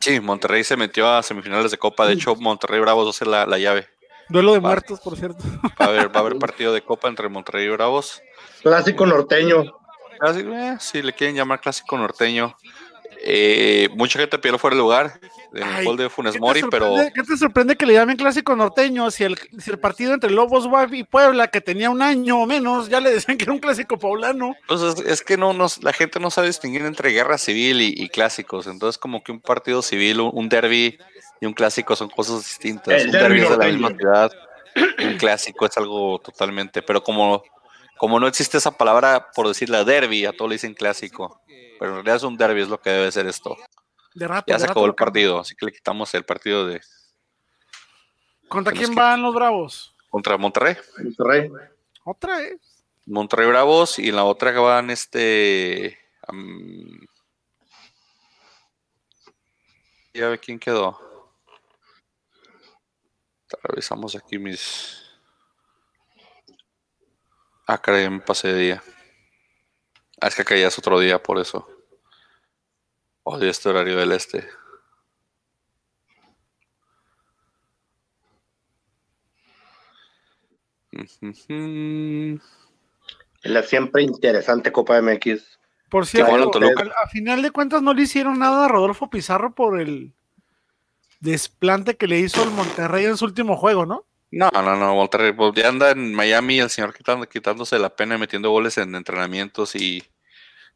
Sí, 0.00 0.20
Monterrey 0.20 0.62
se 0.64 0.76
metió 0.76 1.08
a 1.08 1.22
semifinales 1.22 1.70
de 1.70 1.78
Copa. 1.78 2.06
De 2.06 2.12
hecho, 2.14 2.34
Monterrey 2.36 2.80
Bravos 2.80 3.06
va 3.06 3.10
a 3.10 3.12
ser 3.14 3.26
la, 3.26 3.46
la 3.46 3.58
llave. 3.58 3.88
Duelo 4.28 4.52
de 4.52 4.58
Va. 4.60 4.68
muertos, 4.68 5.00
por 5.00 5.16
cierto. 5.16 5.42
Va 5.80 5.86
a, 5.86 5.88
haber, 5.88 6.08
va 6.14 6.16
a 6.16 6.18
haber 6.20 6.38
partido 6.38 6.72
de 6.72 6.82
Copa 6.82 7.08
entre 7.08 7.28
Monterrey 7.28 7.66
y 7.66 7.68
Bravos. 7.70 8.20
Clásico 8.62 9.06
norteño. 9.06 9.62
Así, 10.20 10.40
eh, 10.40 10.76
si 10.78 11.02
le 11.02 11.12
quieren 11.12 11.36
llamar 11.36 11.60
clásico 11.60 11.96
norteño. 11.96 12.54
Eh, 13.26 13.88
mucha 13.94 14.18
gente 14.18 14.38
pidió 14.38 14.58
fuera 14.58 14.76
de 14.76 14.82
lugar 14.82 15.18
en 15.54 15.62
el 15.62 15.74
Ay, 15.76 15.86
gol 15.86 15.96
de 15.96 16.10
Funes 16.10 16.34
¿Qué 16.34 16.38
te 16.38 16.44
Mori, 16.44 16.62
pero 16.70 16.94
¿Qué 17.14 17.22
te 17.22 17.38
sorprende 17.38 17.74
que 17.74 17.86
le 17.86 17.94
llamen 17.94 18.18
clásico 18.18 18.54
norteño 18.54 19.10
si 19.10 19.24
el, 19.24 19.38
si 19.58 19.70
el 19.70 19.78
partido 19.78 20.12
entre 20.12 20.30
Lobos 20.30 20.66
WAP 20.66 20.92
y 20.92 21.04
Puebla, 21.04 21.48
que 21.48 21.62
tenía 21.62 21.88
un 21.88 22.02
año 22.02 22.42
o 22.42 22.46
menos, 22.46 22.90
ya 22.90 23.00
le 23.00 23.10
decían 23.10 23.38
que 23.38 23.44
era 23.44 23.52
un 23.52 23.60
clásico 23.60 23.98
poblano? 23.98 24.54
pues, 24.68 24.82
es, 24.82 25.00
es 25.00 25.22
que 25.22 25.38
no 25.38 25.54
nos, 25.54 25.82
la 25.82 25.94
gente 25.94 26.20
no 26.20 26.30
sabe 26.30 26.48
distinguir 26.48 26.82
entre 26.82 27.12
guerra 27.12 27.38
civil 27.38 27.80
y, 27.80 27.94
y 27.96 28.10
clásicos. 28.10 28.66
Entonces, 28.66 28.98
como 28.98 29.24
que 29.24 29.32
un 29.32 29.40
partido 29.40 29.80
civil, 29.80 30.20
un, 30.20 30.30
un 30.34 30.48
derby 30.50 30.98
y 31.40 31.46
un 31.46 31.54
clásico 31.54 31.96
son 31.96 32.10
cosas 32.10 32.40
distintas. 32.40 33.00
El 33.00 33.06
un 33.06 33.12
derbi 33.12 33.40
derby 33.40 33.40
es 33.40 33.50
de 33.50 33.56
la 33.56 33.72
misma 33.72 33.88
ciudad, 33.96 34.32
un 35.02 35.16
clásico 35.16 35.64
es 35.64 35.76
algo 35.78 36.18
totalmente. 36.18 36.82
Pero 36.82 37.02
como, 37.02 37.42
como 37.96 38.20
no 38.20 38.26
existe 38.26 38.58
esa 38.58 38.76
palabra 38.76 39.30
por 39.34 39.48
decir 39.48 39.70
la 39.70 39.84
derby, 39.84 40.26
a 40.26 40.32
todo 40.32 40.48
le 40.48 40.54
dicen 40.54 40.74
clásico. 40.74 41.40
Pero 41.46 41.90
en 41.90 41.94
realidad 41.96 42.16
es 42.16 42.22
un 42.22 42.36
derby, 42.36 42.62
es 42.62 42.68
lo 42.68 42.80
que 42.80 42.90
debe 42.90 43.12
ser 43.12 43.26
esto. 43.26 43.56
De 44.14 44.28
rato. 44.28 44.44
Ya 44.46 44.54
de 44.54 44.60
se 44.60 44.66
rato 44.66 44.72
acabó 44.72 44.86
el 44.86 44.94
partido, 44.94 45.40
así 45.40 45.54
que 45.56 45.66
le 45.66 45.72
quitamos 45.72 46.14
el 46.14 46.24
partido 46.24 46.66
de 46.66 46.80
¿Contra 48.48 48.72
quién 48.72 48.94
van 48.94 49.22
los 49.22 49.34
Bravos? 49.34 49.94
contra 50.10 50.36
Monterrey. 50.36 50.76
Monterrey. 51.02 51.50
Otra 52.04 52.38
vez. 52.38 52.84
Monterrey 53.04 53.48
Bravos 53.48 53.98
y 53.98 54.10
en 54.10 54.16
la 54.16 54.22
otra 54.22 54.52
que 54.52 54.60
van 54.60 54.90
este. 54.90 55.98
am, 56.28 57.00
ya 60.12 60.28
ve 60.28 60.38
quién 60.38 60.60
quedó. 60.60 61.00
Revisamos 63.64 64.14
aquí 64.14 64.38
mis. 64.38 65.03
Ah, 67.66 67.78
caray, 67.80 68.08
me 68.10 68.20
pasé 68.20 68.48
de 68.48 68.60
día. 68.60 68.82
Ah, 70.20 70.28
es 70.28 70.34
que 70.34 70.42
acá 70.42 70.56
ya 70.56 70.68
es 70.68 70.78
otro 70.78 70.98
día, 71.00 71.22
por 71.22 71.38
eso. 71.38 71.66
Odio 73.22 73.50
este 73.50 73.68
horario 73.68 73.96
del 73.96 74.12
este. 74.12 74.46
La 83.42 83.62
siempre 83.62 84.02
interesante 84.02 84.72
Copa 84.72 84.98
MX. 85.00 85.58
Por 85.90 86.04
bueno, 86.06 86.06
cierto, 86.06 86.50
Toluca. 86.50 86.82
al- 86.82 86.92
a 87.04 87.08
final 87.08 87.42
de 87.42 87.50
cuentas 87.50 87.82
no 87.82 87.92
le 87.94 88.02
hicieron 88.02 88.38
nada 88.38 88.64
a 88.64 88.68
Rodolfo 88.68 89.10
Pizarro 89.10 89.54
por 89.54 89.80
el 89.80 90.14
desplante 91.20 91.96
que 91.96 92.06
le 92.08 92.18
hizo 92.18 92.42
el 92.42 92.50
Monterrey 92.50 93.04
en 93.04 93.16
su 93.16 93.24
último 93.26 93.56
juego, 93.56 93.86
¿no? 93.86 94.06
No, 94.36 94.50
no, 94.52 94.74
no, 94.76 94.94
Monterrey, 94.96 95.32
pues 95.32 95.52
ya 95.54 95.68
anda 95.68 95.92
en 95.92 96.12
Miami 96.12 96.58
el 96.58 96.68
señor 96.68 96.92
quitándose 97.28 97.78
la 97.78 97.94
pena 97.94 98.16
y 98.16 98.18
metiendo 98.18 98.50
goles 98.50 98.76
en 98.78 98.92
entrenamientos 98.96 99.76
y 99.76 100.02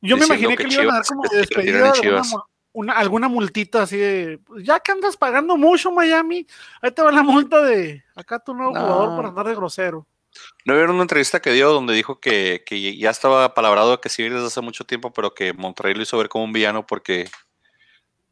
Yo 0.00 0.16
me 0.16 0.26
imaginé 0.26 0.56
que 0.56 0.62
que, 0.64 0.68
le 0.68 0.74
iban 0.74 0.90
a 0.90 0.98
dar 0.98 1.06
como 1.06 1.22
de 1.30 1.38
despedida 1.38 1.92
de 1.92 2.22
alguna, 2.72 3.02
una- 3.10 3.28
multita 3.28 3.82
así 3.82 3.96
de, 3.96 4.38
pues, 4.46 4.62
ya 4.64 4.78
que 4.78 4.92
andas 4.92 5.16
pagando 5.16 5.56
mucho 5.56 5.90
Miami, 5.90 6.46
ahí 6.80 6.92
te 6.92 7.02
va 7.02 7.10
la 7.10 7.24
multa 7.24 7.60
de 7.62 8.04
acá 8.14 8.38
tu 8.38 8.54
nuevo 8.54 8.72
No. 8.72 8.80
jugador 8.80 9.16
por 9.16 9.26
andar 9.26 9.48
de 9.48 9.56
grosero. 9.56 10.06
¿No 10.64 10.74
vieron 10.74 10.94
una 10.94 11.02
entrevista 11.02 11.40
que 11.40 11.50
dio 11.50 11.72
donde 11.72 11.94
dijo 11.94 12.20
que, 12.20 12.62
que 12.64 12.96
ya 12.96 13.10
estaba 13.10 13.54
palabrado 13.54 14.00
que 14.00 14.08
sí 14.08 14.22
desde 14.22 14.46
hace 14.46 14.60
mucho 14.60 14.84
tiempo, 14.84 15.12
pero 15.12 15.34
que 15.34 15.52
Monterrey 15.52 15.94
lo 15.94 16.02
hizo 16.02 16.16
ver 16.16 16.28
como 16.28 16.44
un 16.44 16.52
villano 16.52 16.86
porque 16.86 17.28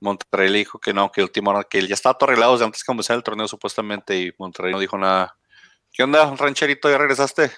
Monterrey 0.01 0.51
le 0.51 0.59
dijo 0.59 0.79
que 0.79 0.93
no, 0.93 1.11
que 1.11 1.21
el 1.21 1.27
último 1.27 1.59
que 1.71 1.79
él 1.79 1.89
ya 1.89 1.95
estaba 1.95 2.17
todo 2.19 2.29
arreglado 2.29 2.53
desde 2.53 2.65
antes 2.67 2.83
de 2.83 2.87
comenzar 2.87 3.17
el 3.17 3.23
torneo 3.23 3.49
supuestamente 3.49 4.17
y 4.19 4.33
Monterrey 4.39 4.73
no 4.73 4.79
dijo 4.79 4.99
nada. 4.99 5.37
¿Qué 5.93 6.03
onda, 6.03 6.35
rancherito? 6.37 6.91
¿Ya 6.91 6.99
regresaste? 6.99 7.51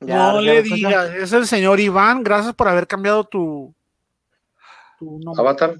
Ya, 0.00 0.32
no 0.32 0.40
ya 0.40 0.52
le 0.52 0.62
digas, 0.62 1.10
es 1.10 1.32
el 1.32 1.46
señor 1.46 1.78
Iván, 1.80 2.22
gracias 2.22 2.54
por 2.54 2.68
haber 2.68 2.86
cambiado 2.86 3.24
tu, 3.24 3.74
tu 4.98 5.18
nombre. 5.18 5.40
Avatar. 5.42 5.74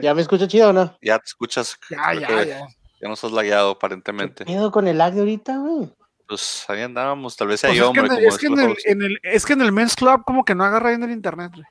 ¿Ya 0.00 0.14
me 0.14 0.22
escucha 0.22 0.46
chido 0.48 0.70
o 0.70 0.72
no? 0.72 0.96
Ya 1.02 1.18
te 1.18 1.26
escuchas. 1.26 1.76
Ya, 1.90 2.14
ya, 2.14 2.26
que 2.26 2.46
ya. 2.46 2.60
ya 3.00 3.08
no 3.08 3.12
estás 3.14 3.32
lagueado 3.32 3.74
¿Qué 3.74 3.76
aparentemente. 3.76 4.44
pedo 4.46 4.70
con 4.70 4.88
el 4.88 4.96
lag 4.96 5.12
de 5.12 5.20
ahorita, 5.20 5.58
güey? 5.58 5.92
Pues 6.26 6.64
ahí 6.68 6.82
andábamos, 6.82 7.36
tal 7.36 7.48
vez 7.48 7.60
sea 7.60 7.70
Pues 7.70 7.78
yo, 7.78 7.86
es, 7.86 7.92
que 7.92 7.98
en 7.98 8.04
hombre, 8.06 8.18
el, 8.22 8.28
es, 8.28 8.38
que 8.38 8.46
en 8.46 8.54
decía 8.54 8.66
el, 8.68 8.74
José. 8.74 8.90
en 8.92 9.02
el- 9.02 9.18
es 9.22 9.46
que 9.46 9.52
en 9.54 9.60
el 9.62 9.72
Men's 9.72 9.94
Club 9.96 10.22
como 10.24 10.44
que 10.44 10.54
no 10.54 10.64
agarra 10.64 10.90
bien 10.90 11.02
el 11.02 11.10
internet. 11.10 11.52
güey. 11.54 11.66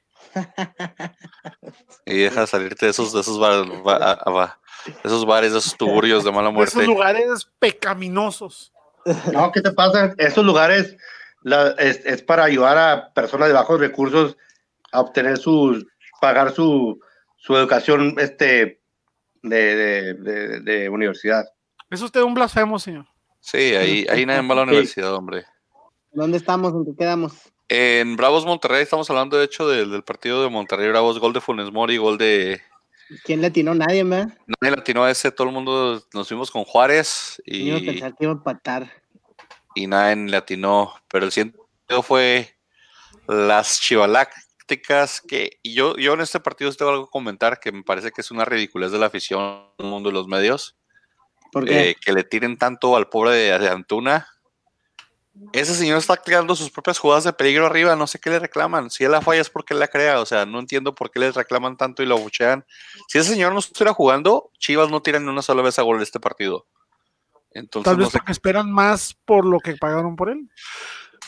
Y 2.06 2.18
deja 2.20 2.42
de 2.42 2.48
salirte 2.48 2.86
de 2.86 2.92
esos, 2.92 3.14
de 3.14 3.22
esos 3.22 3.40
bares, 3.40 3.66
ba- 3.84 3.98
a- 3.98 4.12
a- 4.14 4.30
ba- 4.32 4.60
esos 5.04 5.26
bares, 5.26 5.52
de 5.54 5.60
esos 5.60 5.76
tuburios 5.78 6.24
de 6.24 6.32
mala 6.32 6.50
De 6.52 6.64
esos 6.64 6.76
muerte. 6.76 6.92
lugares 6.92 7.50
pecaminosos. 7.60 8.72
No, 9.34 9.52
¿qué 9.52 9.62
te 9.62 9.72
pasa? 9.72 10.14
Estos 10.18 10.46
lugares 10.46 10.96
la- 11.44 11.72
es, 11.80 12.06
es 12.06 12.22
para 12.22 12.44
ayudar 12.44 12.78
a 12.78 13.14
personas 13.14 13.48
de 13.48 13.54
bajos 13.54 13.80
recursos 13.80 14.38
a 14.92 15.02
obtener 15.02 15.38
su, 15.38 15.86
pagar 16.22 16.54
su, 16.54 17.00
su 17.38 17.56
educación 17.56 18.16
este, 18.20 18.82
de, 19.44 19.76
de, 19.76 20.14
de- 20.16 20.60
de 20.62 20.90
universidad. 20.90 21.46
Es 21.90 22.02
usted 22.02 22.22
un 22.22 22.34
blasfemo, 22.34 22.80
señor. 22.80 23.06
Sí, 23.40 23.76
ahí, 23.76 24.06
ahí 24.10 24.26
nadie 24.26 24.46
va 24.48 24.54
a 24.54 24.58
la 24.58 24.64
Sí. 24.64 24.70
universidad, 24.70 25.14
hombre. 25.14 25.46
¿Dónde 26.12 26.38
estamos? 26.38 26.74
¿En 26.74 26.84
qué 26.86 26.96
quedamos? 26.98 27.34
En 27.70 28.16
Bravos 28.16 28.46
Monterrey 28.46 28.84
estamos 28.84 29.10
hablando 29.10 29.38
de 29.38 29.46
hecho 29.46 29.68
del, 29.68 29.92
del 29.92 30.04
partido 30.04 30.42
de 30.44 30.50
Monterrey 30.50 30.88
Bravos, 30.88 31.20
gol 31.20 31.34
de 31.34 31.42
Funes 31.42 31.72
Mori, 31.72 31.98
gol 31.98 32.18
de 32.18 32.62
¿Quién 33.24 33.42
le 33.42 33.48
atinó? 33.48 33.74
Nadie, 33.74 34.04
¿verdad? 34.04 34.38
nadie 34.62 34.76
latino 34.76 35.04
a 35.04 35.12
ese, 35.12 35.32
todo 35.32 35.48
el 35.48 35.54
mundo 35.54 36.04
nos 36.14 36.28
fuimos 36.28 36.52
con 36.52 36.64
Juárez 36.66 37.42
Yo 37.46 37.56
iba 37.56 37.78
a 37.78 37.80
y, 37.80 37.86
pensar 37.86 38.16
que 38.16 38.24
iba 38.26 38.32
a 38.34 38.36
empatar. 38.36 38.92
y 39.76 39.88
nadie 39.88 40.16
latinó, 40.30 40.94
pero 41.08 41.26
el 41.26 41.32
siguiente 41.32 41.58
fue 42.04 42.56
las 43.28 43.80
chivalácticas 43.80 45.22
que 45.22 45.60
y 45.64 45.74
yo, 45.74 45.96
yo 45.98 46.14
en 46.14 46.22
este 46.22 46.40
partido 46.40 46.72
tengo 46.74 46.92
algo 46.92 47.06
que 47.06 47.12
comentar 47.12 47.60
que 47.60 47.72
me 47.72 47.84
parece 47.84 48.12
que 48.12 48.22
es 48.22 48.32
una 48.32 48.46
ridiculez 48.46 48.92
de 48.92 48.98
la 48.98 49.06
afición 49.06 49.68
del 49.78 49.88
mundo 49.88 50.10
de 50.10 50.14
los 50.14 50.28
medios. 50.28 50.78
¿Por 51.52 51.66
qué? 51.66 51.92
eh, 51.92 51.96
que 51.96 52.12
le 52.12 52.24
tiren 52.26 52.58
tanto 52.58 52.98
al 52.98 53.08
pobre 53.08 53.32
de, 53.32 53.58
de 53.58 53.70
Antuna. 53.70 54.28
Ese 55.54 55.76
señor 55.76 55.98
está 55.98 56.18
creando 56.18 56.56
sus 56.56 56.70
propias 56.70 57.00
jugadas 57.00 57.24
de 57.24 57.34
peligro 57.34 57.66
arriba, 57.66 57.96
no 57.96 58.08
sé 58.08 58.20
qué 58.20 58.30
le 58.30 58.40
reclaman. 58.40 58.90
Si 58.90 59.04
él 59.04 59.12
la 59.12 59.22
falla 59.22 59.42
es 59.42 59.50
porque 59.50 59.74
él 59.74 59.80
la 59.80 59.88
crea, 59.88 60.20
o 60.20 60.26
sea, 60.26 60.46
no 60.46 60.60
entiendo 60.60 60.94
por 60.94 61.12
qué 61.12 61.20
le 61.20 61.32
reclaman 61.32 61.78
tanto 61.78 62.04
y 62.04 62.06
lo 62.06 62.18
buchean. 62.18 62.66
Si 63.08 63.18
ese 63.18 63.32
señor 63.32 63.54
no 63.54 63.60
estuviera 63.60 63.94
jugando, 63.94 64.52
Chivas 64.60 64.90
no 64.90 65.02
tiran 65.02 65.26
ni 65.26 65.32
una 65.32 65.42
sola 65.42 65.62
vez 65.62 65.80
a 65.80 65.84
gol 65.84 65.98
en 65.98 66.04
este 66.04 66.20
partido. 66.20 66.68
Entonces, 67.52 67.86
Tal 67.86 67.98
no 67.98 68.04
vez 68.04 68.12
sé, 68.12 68.18
porque 68.20 68.32
esperan 68.32 68.72
más 68.72 69.16
por 69.26 69.46
lo 69.46 69.60
que 69.60 69.76
pagaron 69.76 70.16
por 70.16 70.30
él. 70.30 70.50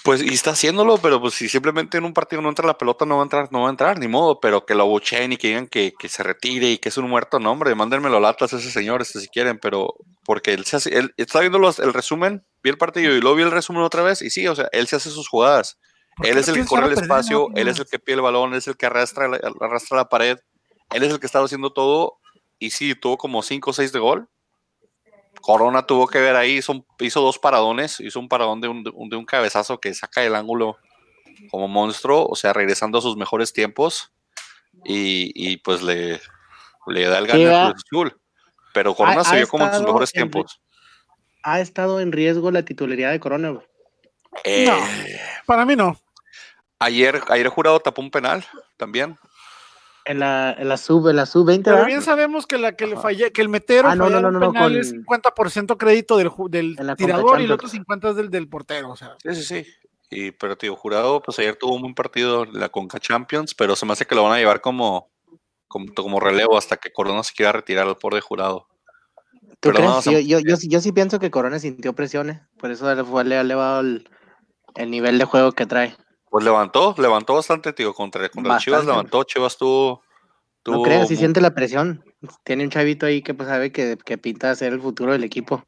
Pues, 0.04 0.22
y 0.22 0.34
está 0.34 0.52
haciéndolo, 0.52 0.98
pero 0.98 1.20
pues 1.20 1.34
si 1.34 1.50
simplemente 1.50 1.98
en 1.98 2.06
un 2.06 2.14
partido 2.14 2.42
no 2.42 2.50
entra 2.50 2.66
la 2.66 2.78
pelota, 2.78 3.06
no 3.06 3.18
va 3.18 3.24
a 3.24 3.26
entrar, 3.26 3.50
no 3.52 3.62
va 3.62 3.68
a 3.68 3.72
entrar, 3.72 4.00
ni 4.00 4.08
modo, 4.08 4.40
pero 4.40 4.66
que 4.66 4.76
lo 4.76 4.86
bucheen 4.86 5.34
y 5.34 5.38
que 5.38 5.50
digan 5.50 5.68
que, 5.68 5.94
que 5.98 6.10
se 6.10 6.24
retire 6.24 6.72
y 6.72 6.78
que 6.78 6.90
es 6.90 6.98
un 6.98 7.10
muerto, 7.10 7.40
no, 7.40 7.52
hombre, 7.52 7.76
mándenmelo 7.76 8.20
latas 8.20 8.54
a 8.54 8.58
ese 8.58 8.72
señor, 8.72 9.02
este, 9.02 9.20
si 9.20 9.28
quieren, 9.28 9.60
pero 9.60 9.96
porque 10.26 10.54
él 10.54 10.66
se 10.66 10.78
hace, 10.78 10.98
él 10.98 11.14
está 11.18 11.42
viendo 11.42 11.60
los, 11.60 11.80
el 11.80 11.94
resumen, 11.94 12.46
vi 12.64 12.70
el 12.70 12.78
partido 12.78 13.14
y 13.14 13.22
luego 13.22 13.36
vi 13.36 13.44
el 13.44 13.52
resumen 13.52 13.84
otra 13.84 14.04
vez, 14.04 14.22
y 14.22 14.30
sí, 14.30 14.48
o 14.48 14.56
sea, 14.56 14.70
él 14.72 14.88
se 14.88 14.96
hace 14.96 15.10
sus 15.10 15.28
jugadas. 15.28 15.78
¿Por 16.16 16.26
qué 16.26 16.32
Él 16.32 16.38
es 16.38 16.48
el 16.48 16.56
que 16.56 16.66
corre 16.66 16.88
el 16.88 16.94
espacio, 16.94 17.48
él 17.56 17.68
es 17.68 17.80
el 17.80 17.86
que 17.86 18.00
pide 18.00 18.16
el 18.16 18.22
balón, 18.22 18.52
él 18.52 18.58
es 18.58 18.68
el 18.68 18.78
que 18.78 18.86
arrastra 18.86 19.28
la, 19.28 19.40
arrastra 19.62 19.98
la 19.98 20.10
pared, 20.10 20.38
él 20.92 21.04
es 21.04 21.12
el 21.12 21.20
que 21.20 21.26
estaba 21.26 21.46
haciendo 21.46 21.72
todo, 21.72 22.20
y 22.58 22.72
sí, 22.72 22.94
tuvo 22.96 23.18
como 23.18 23.42
5 23.42 23.70
o 23.70 23.74
6 23.74 23.92
de 23.92 24.00
gol. 24.00 24.30
Corona 25.42 25.86
tuvo 25.86 26.08
que 26.08 26.20
ver 26.20 26.36
ahí, 26.36 26.58
hizo, 26.58 26.86
dos 27.22 27.40
paradones, 27.40 28.00
hizo 28.00 28.20
un 28.20 28.28
paradón 28.30 28.62
de 28.62 28.68
un, 28.68 28.84
de 28.84 28.92
un- 29.16 29.26
cabezazo 29.26 29.80
que 29.80 29.94
saca 29.94 30.24
el 30.24 30.36
ángulo 30.36 30.78
como 31.50 31.68
monstruo, 31.68 32.26
o 32.28 32.36
sea, 32.36 32.52
regresando 32.54 32.98
a 33.00 33.02
sus 33.02 33.16
mejores 33.16 33.54
tiempos, 33.54 34.12
y, 34.84 35.32
y 35.36 35.58
pues 35.58 35.82
le, 35.82 36.20
le 36.88 37.06
da 37.06 37.20
el 37.20 37.32
al 37.52 37.74
Cruz. 37.90 38.16
Pero 38.74 38.94
Corona 38.96 39.22
Ha- 39.22 39.24
se 39.24 39.36
ha 39.36 39.38
vio 39.38 39.48
como 39.48 39.64
en 39.64 39.70
sus 39.72 39.78
estado 39.78 39.88
mejores 39.94 40.10
en- 40.14 40.20
tiempos. 40.32 40.62
Ha 41.44 41.60
estado 41.62 42.02
en 42.02 42.12
riesgo 42.12 42.52
la 42.52 42.64
titularidad 42.64 43.12
de 43.12 43.20
Corona, 43.20 43.50
güey. 43.50 43.66
Eh, 44.44 44.66
No. 44.68 44.78
Para 45.46 45.66
mí 45.66 45.76
no. 45.76 45.98
ayer, 46.80 47.22
ayer 47.30 47.48
jurado 47.48 47.80
tapó 47.80 48.02
un 48.02 48.12
penal 48.12 48.46
también. 48.78 49.18
En 50.10 50.18
la, 50.20 50.56
en 50.58 50.68
la 50.68 50.78
sub, 50.78 51.08
en 51.08 51.18
la 51.18 51.28
sub 51.28 51.46
20, 51.46 51.64
Pero 51.66 51.76
¿verdad? 51.76 51.88
bien 51.88 52.02
sabemos 52.02 52.48
que 52.48 52.58
la 52.58 52.72
que 52.76 52.88
le 52.88 52.98
fallé, 52.98 53.32
que 53.32 53.42
el 53.44 53.48
metero 53.50 53.90
Ah, 53.90 53.96
no, 53.96 54.06
fallar 54.06 54.22
no, 54.24 54.28
un 54.30 54.34
no, 54.34 54.40
no, 54.40 54.52
penal 54.54 54.72
con- 54.72 54.82
es 54.82 54.92
50% 54.92 55.78
crédito 55.78 56.18
del, 56.18 56.32
del 56.50 56.96
tirador 56.98 57.40
y 57.42 57.44
el 57.44 57.52
otro 57.52 57.68
50 57.68 58.10
es 58.10 58.16
del, 58.16 58.32
del 58.32 58.50
portero. 58.50 58.90
O 58.90 58.96
sea, 58.96 59.16
Sí, 59.24 59.36
sí, 59.36 59.44
sí. 59.44 59.68
Y, 60.10 60.32
pero, 60.32 60.58
tío, 60.58 60.76
jurado, 60.76 61.22
pues 61.22 61.38
ayer 61.38 61.56
tuvo 61.56 61.76
un 61.76 61.82
buen 61.84 61.94
partido 61.94 62.44
la 62.46 62.70
Conca 62.70 63.00
Champions, 63.00 63.54
pero 63.54 63.76
se 63.76 63.86
me 63.86 63.94
hace 63.94 64.06
que 64.08 64.16
lo 64.16 64.24
van 64.24 64.34
a 64.34 64.38
llevar 64.40 64.62
como, 64.62 65.12
como, 65.68 65.94
como 65.94 66.20
relevo 66.20 66.58
hasta 66.58 66.78
que 66.78 66.92
Corona 66.92 67.22
se 67.22 67.34
quiera 67.36 67.52
retirar 67.52 67.88
al 67.88 67.96
pobre 67.98 68.20
jurado. 68.20 68.66
¿Tú 69.60 69.70
pero 69.70 69.74
crees? 69.76 69.90
no, 69.92 70.02
Sí, 70.02 70.12
yo, 70.12 70.20
yo, 70.20 70.40
yo, 70.40 70.56
sí- 70.56 70.70
yo 70.70 70.82
sí 70.82 70.92
pienso 70.92 71.20
que 71.20 71.30
Corona 71.30 71.60
sintió 71.60 71.94
presiones. 71.94 72.42
Por 72.58 72.72
eso 72.72 72.92
le, 72.96 73.04
fue, 73.04 73.24
le 73.26 73.38
ha 73.38 73.42
elevado 73.42 73.82
el, 73.82 74.10
el 74.76 74.90
nivel 74.90 75.20
de 75.20 75.26
juego 75.26 75.52
que 75.52 75.68
trae. 75.68 75.96
Pues 76.30 76.44
levantó, 76.46 76.94
levantó 76.98 77.34
bastante, 77.36 77.74
tío, 77.74 77.94
contra, 77.94 78.30
contra 78.30 78.58
Chivas 78.60 78.86
levantó, 78.86 79.24
Chivas 79.24 79.58
tuvo... 79.58 80.04
No 80.66 80.84
creas, 80.84 81.10
mu- 81.10 81.18
siente 81.18 81.42
la 81.42 81.56
presión. 81.56 82.04
Tiene 82.44 82.64
un 82.66 82.70
chavito 82.70 83.06
ahí 83.08 83.22
que 83.24 83.34
pues 83.34 83.50
sabe 83.50 83.72
que, 83.72 83.98
que 84.06 84.18
pinta 84.18 84.54
ser 84.56 84.74
el 84.74 84.82
futuro 84.82 85.14
del 85.14 85.24
equipo. 85.24 85.64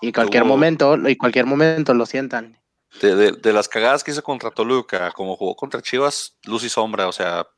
Y 0.00 0.12
cualquier 0.12 0.44
Tuvo- 0.44 0.48
momento, 0.48 0.96
y 1.08 1.16
cualquier 1.16 1.46
momento 1.46 1.94
lo 1.94 2.06
sientan. 2.06 2.60
De, 3.02 3.16
de- 3.16 3.32
de 3.32 3.52
las 3.52 3.68
cagadas 3.68 4.04
que 4.04 4.12
hizo 4.12 4.22
contra 4.22 4.50
Toluca, 4.50 5.10
como 5.12 5.36
jugó 5.36 5.56
contra 5.56 5.82
Chivas, 5.82 6.36
luz 6.44 6.62
y 6.62 6.68
sombra, 6.68 7.08
o 7.08 7.12
sea, 7.12 7.48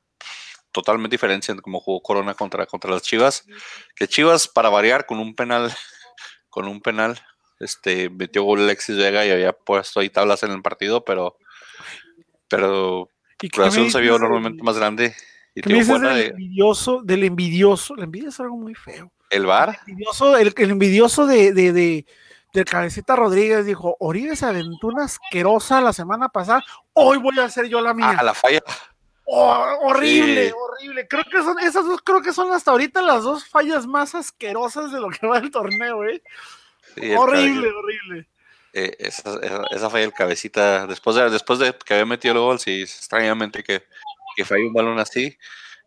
totalmente 0.72 1.14
diferencia 1.14 1.52
en 1.52 1.58
cómo 1.60 1.80
jugó 1.80 2.00
Corona 2.00 2.34
contra, 2.34 2.64
contra 2.64 2.90
las 2.92 3.02
Chivas. 3.02 3.44
Que 3.94 4.08
Chivas, 4.08 4.48
para 4.48 4.70
variar, 4.70 5.04
con 5.04 5.18
un 5.18 5.34
penal, 5.34 5.70
con 6.48 6.66
un 6.66 6.80
penal, 6.80 7.20
este, 7.58 8.08
metió 8.08 8.44
gol 8.44 8.60
Alexis 8.60 8.96
Vega 8.96 9.26
y 9.26 9.30
había 9.30 9.52
puesto 9.52 10.00
ahí 10.00 10.08
tablas 10.08 10.42
en 10.44 10.52
el 10.52 10.62
partido, 10.62 11.04
pero, 11.04 11.36
pero 12.50 13.08
¿Y 13.40 13.48
qué 13.48 13.56
Cruz 13.56 13.68
Azul 13.68 13.84
me 13.84 13.90
se 13.90 14.00
vio 14.00 14.12
del- 14.14 14.22
normalmente 14.22 14.62
más 14.62 14.76
grande. 14.76 15.14
Y 15.54 15.62
qué 15.62 15.70
me 15.70 15.78
dices 15.78 16.00
del 16.00 16.14
de 16.14 16.26
envidioso, 16.26 17.00
del 17.02 17.24
envidioso? 17.24 17.96
La 17.96 18.04
envidia 18.04 18.28
es 18.28 18.38
algo 18.40 18.56
muy 18.58 18.74
feo. 18.74 19.10
el 19.30 19.46
VAR, 19.46 19.70
El 19.86 19.92
envidioso, 19.92 20.36
el, 20.36 20.52
el 20.56 20.70
envidioso 20.70 21.26
de, 21.26 21.52
de, 21.52 21.72
de, 21.72 22.06
del 22.52 22.64
Cabecita 22.64 23.16
Rodríguez 23.16 23.64
dijo, 23.64 23.96
Oribe 24.00 24.36
se 24.36 24.44
aventó 24.46 24.88
una 24.88 25.04
asquerosa 25.04 25.80
la 25.80 25.92
semana 25.92 26.28
pasada, 26.28 26.62
hoy 26.92 27.16
voy 27.18 27.38
a 27.38 27.44
hacer 27.44 27.66
yo 27.68 27.80
la 27.80 27.94
mía. 27.94 28.16
ah, 28.18 28.22
la 28.22 28.34
falla, 28.34 28.60
Oh, 29.32 29.76
horrible, 29.82 30.48
Sí. 30.48 30.54
horrible. 30.56 31.06
Creo 31.06 31.22
que 31.24 31.38
son 31.42 31.56
esas 31.60 31.84
dos, 31.84 32.00
creo 32.02 32.20
que 32.20 32.32
son 32.32 32.52
hasta 32.52 32.72
ahorita 32.72 33.00
las 33.00 33.22
dos 33.22 33.46
fallas 33.46 33.86
más 33.86 34.16
asquerosas 34.16 34.90
de 34.90 34.98
lo 35.00 35.08
que 35.08 35.24
va 35.24 35.38
el 35.38 35.52
torneo, 35.52 36.04
eh. 36.04 36.20
sí, 36.96 37.12
horrible, 37.14 37.68
horrible. 37.68 38.28
Eh, 38.72 38.96
esa, 38.98 39.38
esa, 39.70 39.88
del 39.88 40.12
cabecita, 40.12 40.86
después 40.86 41.16
de, 41.16 41.30
después 41.30 41.58
de 41.58 41.74
que 41.84 41.94
había 41.94 42.06
metido 42.06 42.34
el 42.34 42.40
gol, 42.40 42.58
sí, 42.58 42.82
extrañamente 42.82 43.62
que, 43.62 43.84
que 44.36 44.44
falló 44.44 44.66
un 44.66 44.72
balón 44.72 44.98
así. 44.98 45.36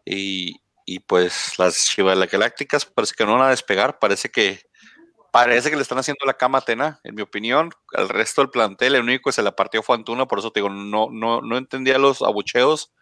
Y, 0.05 0.61
y 0.85 0.99
pues 0.99 1.57
las 1.57 1.85
Chivas 1.87 2.19
Galácticas 2.29 2.85
parece 2.85 3.13
que 3.15 3.25
no 3.25 3.33
van 3.33 3.43
a 3.43 3.49
despegar, 3.49 3.99
parece 3.99 4.29
que 4.29 4.61
parece 5.31 5.71
que 5.71 5.75
le 5.75 5.81
están 5.81 5.97
haciendo 5.97 6.25
la 6.27 6.35
cama 6.35 6.59
a 6.59 6.61
Tena, 6.61 6.99
en 7.03 7.15
mi 7.15 7.23
opinión. 7.23 7.71
Al 7.95 8.07
resto 8.09 8.41
del 8.41 8.51
plantel, 8.51 8.95
el 8.95 9.01
único 9.01 9.29
que 9.29 9.33
se 9.33 9.41
la 9.41 9.55
partió 9.55 9.81
fue 9.81 9.95
Antuna, 9.95 10.27
por 10.27 10.37
eso 10.39 10.51
te 10.51 10.59
digo, 10.59 10.69
no, 10.69 11.09
no, 11.11 11.41
no 11.41 11.57
entendía 11.57 11.97
los 11.97 12.21
abucheos 12.21 12.93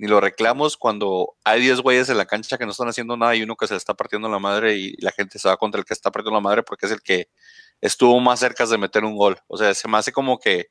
ni 0.00 0.06
los 0.06 0.22
reclamos 0.22 0.78
cuando 0.78 1.36
hay 1.44 1.60
10 1.60 1.80
güeyes 1.82 2.08
en 2.08 2.16
la 2.16 2.24
cancha 2.24 2.56
que 2.56 2.64
no 2.64 2.72
están 2.72 2.88
haciendo 2.88 3.18
nada 3.18 3.36
y 3.36 3.42
uno 3.42 3.54
que 3.56 3.66
se 3.66 3.74
le 3.74 3.78
está 3.78 3.92
partiendo 3.92 4.30
la 4.30 4.38
madre 4.38 4.76
y 4.76 4.94
la 4.98 5.12
gente 5.12 5.38
se 5.38 5.46
va 5.46 5.58
contra 5.58 5.78
el 5.78 5.84
que 5.84 5.92
está 5.92 6.10
partiendo 6.10 6.38
la 6.38 6.42
madre 6.42 6.62
porque 6.62 6.86
es 6.86 6.92
el 6.92 7.02
que 7.02 7.28
estuvo 7.80 8.18
más 8.20 8.40
cerca 8.40 8.66
de 8.66 8.78
meter 8.78 9.04
un 9.04 9.16
gol. 9.16 9.38
O 9.46 9.56
sea, 9.56 9.72
se 9.74 9.88
me 9.88 9.98
hace 9.98 10.12
como 10.12 10.38
que 10.38 10.66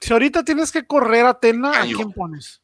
Si 0.00 0.12
ahorita 0.12 0.44
tienes 0.44 0.72
que 0.72 0.86
correr 0.86 1.26
a 1.26 1.34
Tena, 1.38 1.82
¿a 1.82 1.84
quién 1.84 2.12
pones? 2.12 2.62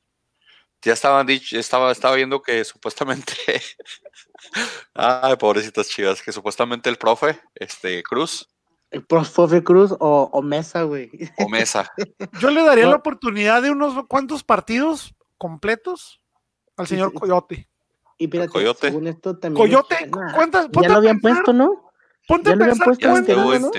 ya 0.83 0.93
estaban 0.93 1.27
dicho, 1.27 1.59
estaba, 1.59 1.91
estaba 1.91 2.15
viendo 2.15 2.41
que 2.43 2.65
supuestamente, 2.65 3.33
ay, 4.95 5.37
pobrecitas 5.37 5.89
chivas, 5.89 6.23
que 6.23 6.31
supuestamente 6.31 6.89
el 6.89 6.97
profe, 6.97 7.41
este, 7.55 8.03
Cruz 8.05 8.49
¿El 8.93 9.05
profe 9.05 9.65
Cruz 9.65 9.93
o, 9.99 10.31
o 10.33 10.43
Mesa, 10.43 10.83
güey? 10.85 11.11
o 11.39 11.49
Mesa, 11.49 11.91
Yo 12.41 12.51
le 12.51 12.63
daría 12.63 12.85
No. 12.85 12.91
la 12.91 12.97
oportunidad 12.99 13.63
de 13.63 13.71
unos 13.71 14.07
cuantos 14.07 14.45
partidos 14.45 15.15
completos 15.39 16.21
al 16.77 16.87
señor 16.87 17.11
sí. 17.11 17.19
Coyote. 17.19 17.69
Y 18.17 18.29
fíjate, 18.29 18.49
Coyote. 18.51 18.89
según 18.89 19.09
esto 19.09 19.37
también. 19.39 19.67
Coyote, 19.67 20.09
¿cuántas? 20.35 20.69
ya 20.71 20.89
lo 20.89 20.95
habían 20.97 21.21
pensar, 21.21 21.43
puesto, 21.43 21.53
¿no? 21.53 21.86
Ponte 22.27 22.51
ya 22.51 22.55
a 22.57 22.59
pensar 22.59 22.89
en 22.89 22.95
cuántas, 23.35 23.71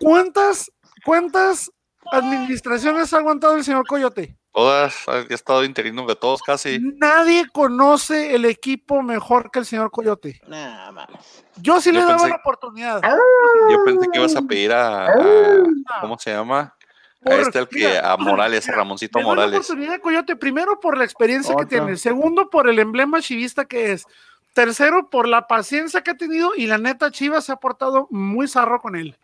cuántas, 0.00 0.70
cuántas 1.04 1.70
administraciones 2.10 3.12
ha 3.12 3.18
aguantado 3.18 3.56
el 3.56 3.64
señor 3.64 3.86
Coyote. 3.86 4.36
todas, 4.52 5.08
ha 5.08 5.20
estado 5.32 5.64
interino 5.64 6.04
de 6.06 6.16
todos 6.16 6.42
casi. 6.42 6.78
Nadie 6.96 7.46
conoce 7.52 8.34
el 8.34 8.44
equipo 8.44 9.02
mejor 9.02 9.50
que 9.50 9.60
el 9.60 9.66
señor 9.66 9.90
Coyote. 9.90 10.40
Nah, 10.46 10.90
mames. 10.92 11.44
Yo 11.56 11.80
sí 11.80 11.90
Yo 11.92 12.00
le 12.00 12.04
daba 12.06 12.18
pensé- 12.18 12.28
la 12.30 12.36
oportunidad. 12.36 13.00
Yo 13.70 13.84
pensé 13.84 14.08
que 14.12 14.18
ibas 14.18 14.36
a 14.36 14.42
pedir 14.42 14.72
a, 14.72 15.06
a- 15.06 16.00
¿cómo 16.00 16.18
se 16.18 16.32
llama? 16.32 16.74
A 17.24 17.34
este, 17.36 17.60
al 17.60 17.68
que, 17.68 17.86
mira, 17.86 18.12
a 18.12 18.16
Morales, 18.16 18.66
a 18.68 18.72
mira, 18.72 18.78
Ramoncito 18.78 19.18
Le 19.20 19.24
doy 19.24 19.30
la 19.30 19.34
Morales. 19.42 19.60
oportunidad 19.60 19.94
a 19.94 19.98
Coyote, 20.00 20.34
primero 20.36 20.80
por 20.80 20.98
la 20.98 21.04
experiencia 21.04 21.54
que 21.56 21.66
tiene, 21.66 21.96
segundo 21.96 22.50
por 22.50 22.68
el 22.68 22.80
emblema 22.80 23.22
chivista 23.22 23.64
que 23.64 23.92
es, 23.92 24.04
tercero 24.52 25.10
por 25.10 25.28
la 25.28 25.46
paciencia 25.46 26.02
que 26.02 26.12
ha 26.12 26.16
tenido 26.16 26.54
y 26.56 26.66
la 26.66 26.78
neta 26.78 27.10
Chivas 27.10 27.44
se 27.44 27.52
ha 27.52 27.56
portado 27.56 28.06
muy 28.10 28.48
zarro 28.48 28.80
con 28.80 28.96
él. 28.96 29.16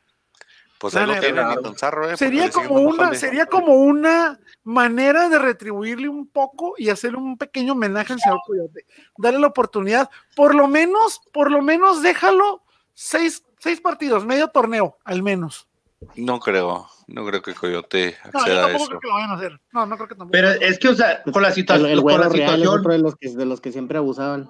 Pues 0.79 0.95
ahí 0.95 1.07
lo 1.07 1.18
tienen, 1.18 1.45
zarro, 1.76 2.09
eh, 2.09 2.16
Sería 2.16 2.51
como 2.51 2.76
una, 2.76 3.12
sería 3.14 3.47
como 3.47 3.74
una 3.74 4.39
manera 4.62 5.29
de 5.29 5.39
retribuirle 5.39 6.09
un 6.09 6.29
poco 6.29 6.74
y 6.79 6.89
hacerle 6.89 7.18
un 7.18 7.37
pequeño 7.37 7.72
homenaje 7.72 8.12
al 8.12 8.20
señor 8.20 8.39
Coyote. 8.47 8.87
Darle 9.16 9.41
la 9.41 9.49
oportunidad, 9.49 10.09
por 10.37 10.55
lo 10.55 10.68
menos, 10.68 11.20
por 11.33 11.51
lo 11.51 11.62
menos 11.62 12.01
déjalo 12.01 12.62
seis, 12.95 13.43
seis 13.59 13.81
partidos, 13.81 14.24
medio 14.24 14.49
torneo, 14.49 14.99
al 15.05 15.24
menos. 15.24 15.66
No 16.14 16.39
creo, 16.39 16.89
no 17.09 17.26
creo 17.26 17.43
que 17.43 17.55
Coyote 17.55 18.16
No, 18.26 18.31
yo 18.33 18.39
acceda 18.39 18.59
a 18.59 18.62
tampoco 18.68 18.85
eso. 18.85 18.89
creo 18.89 19.01
que 19.01 19.09
lo 19.09 19.14
vayan 19.14 19.31
a 19.31 19.35
hacer. 19.35 19.61
No, 19.72 19.87
no 19.87 19.97
creo 19.97 20.09
que 20.09 20.14
tampoco. 20.14 20.31
Pero 20.31 20.51
es 20.53 20.79
que, 20.79 20.89
o 20.91 20.95
sea, 20.95 21.24
con 21.24 21.43
la, 21.43 21.49
El, 21.49 21.55
situación, 21.55 21.91
el 21.91 22.03
con 22.03 22.12
la 22.12 22.18
real 22.18 22.26
es 22.29 22.33
situación, 22.41 22.79
otro 22.79 22.93
de 22.93 22.99
los 22.99 23.16
que, 23.16 23.29
de 23.31 23.45
los 23.47 23.61
que 23.61 23.72
siempre 23.72 23.99
abusaban. 23.99 24.49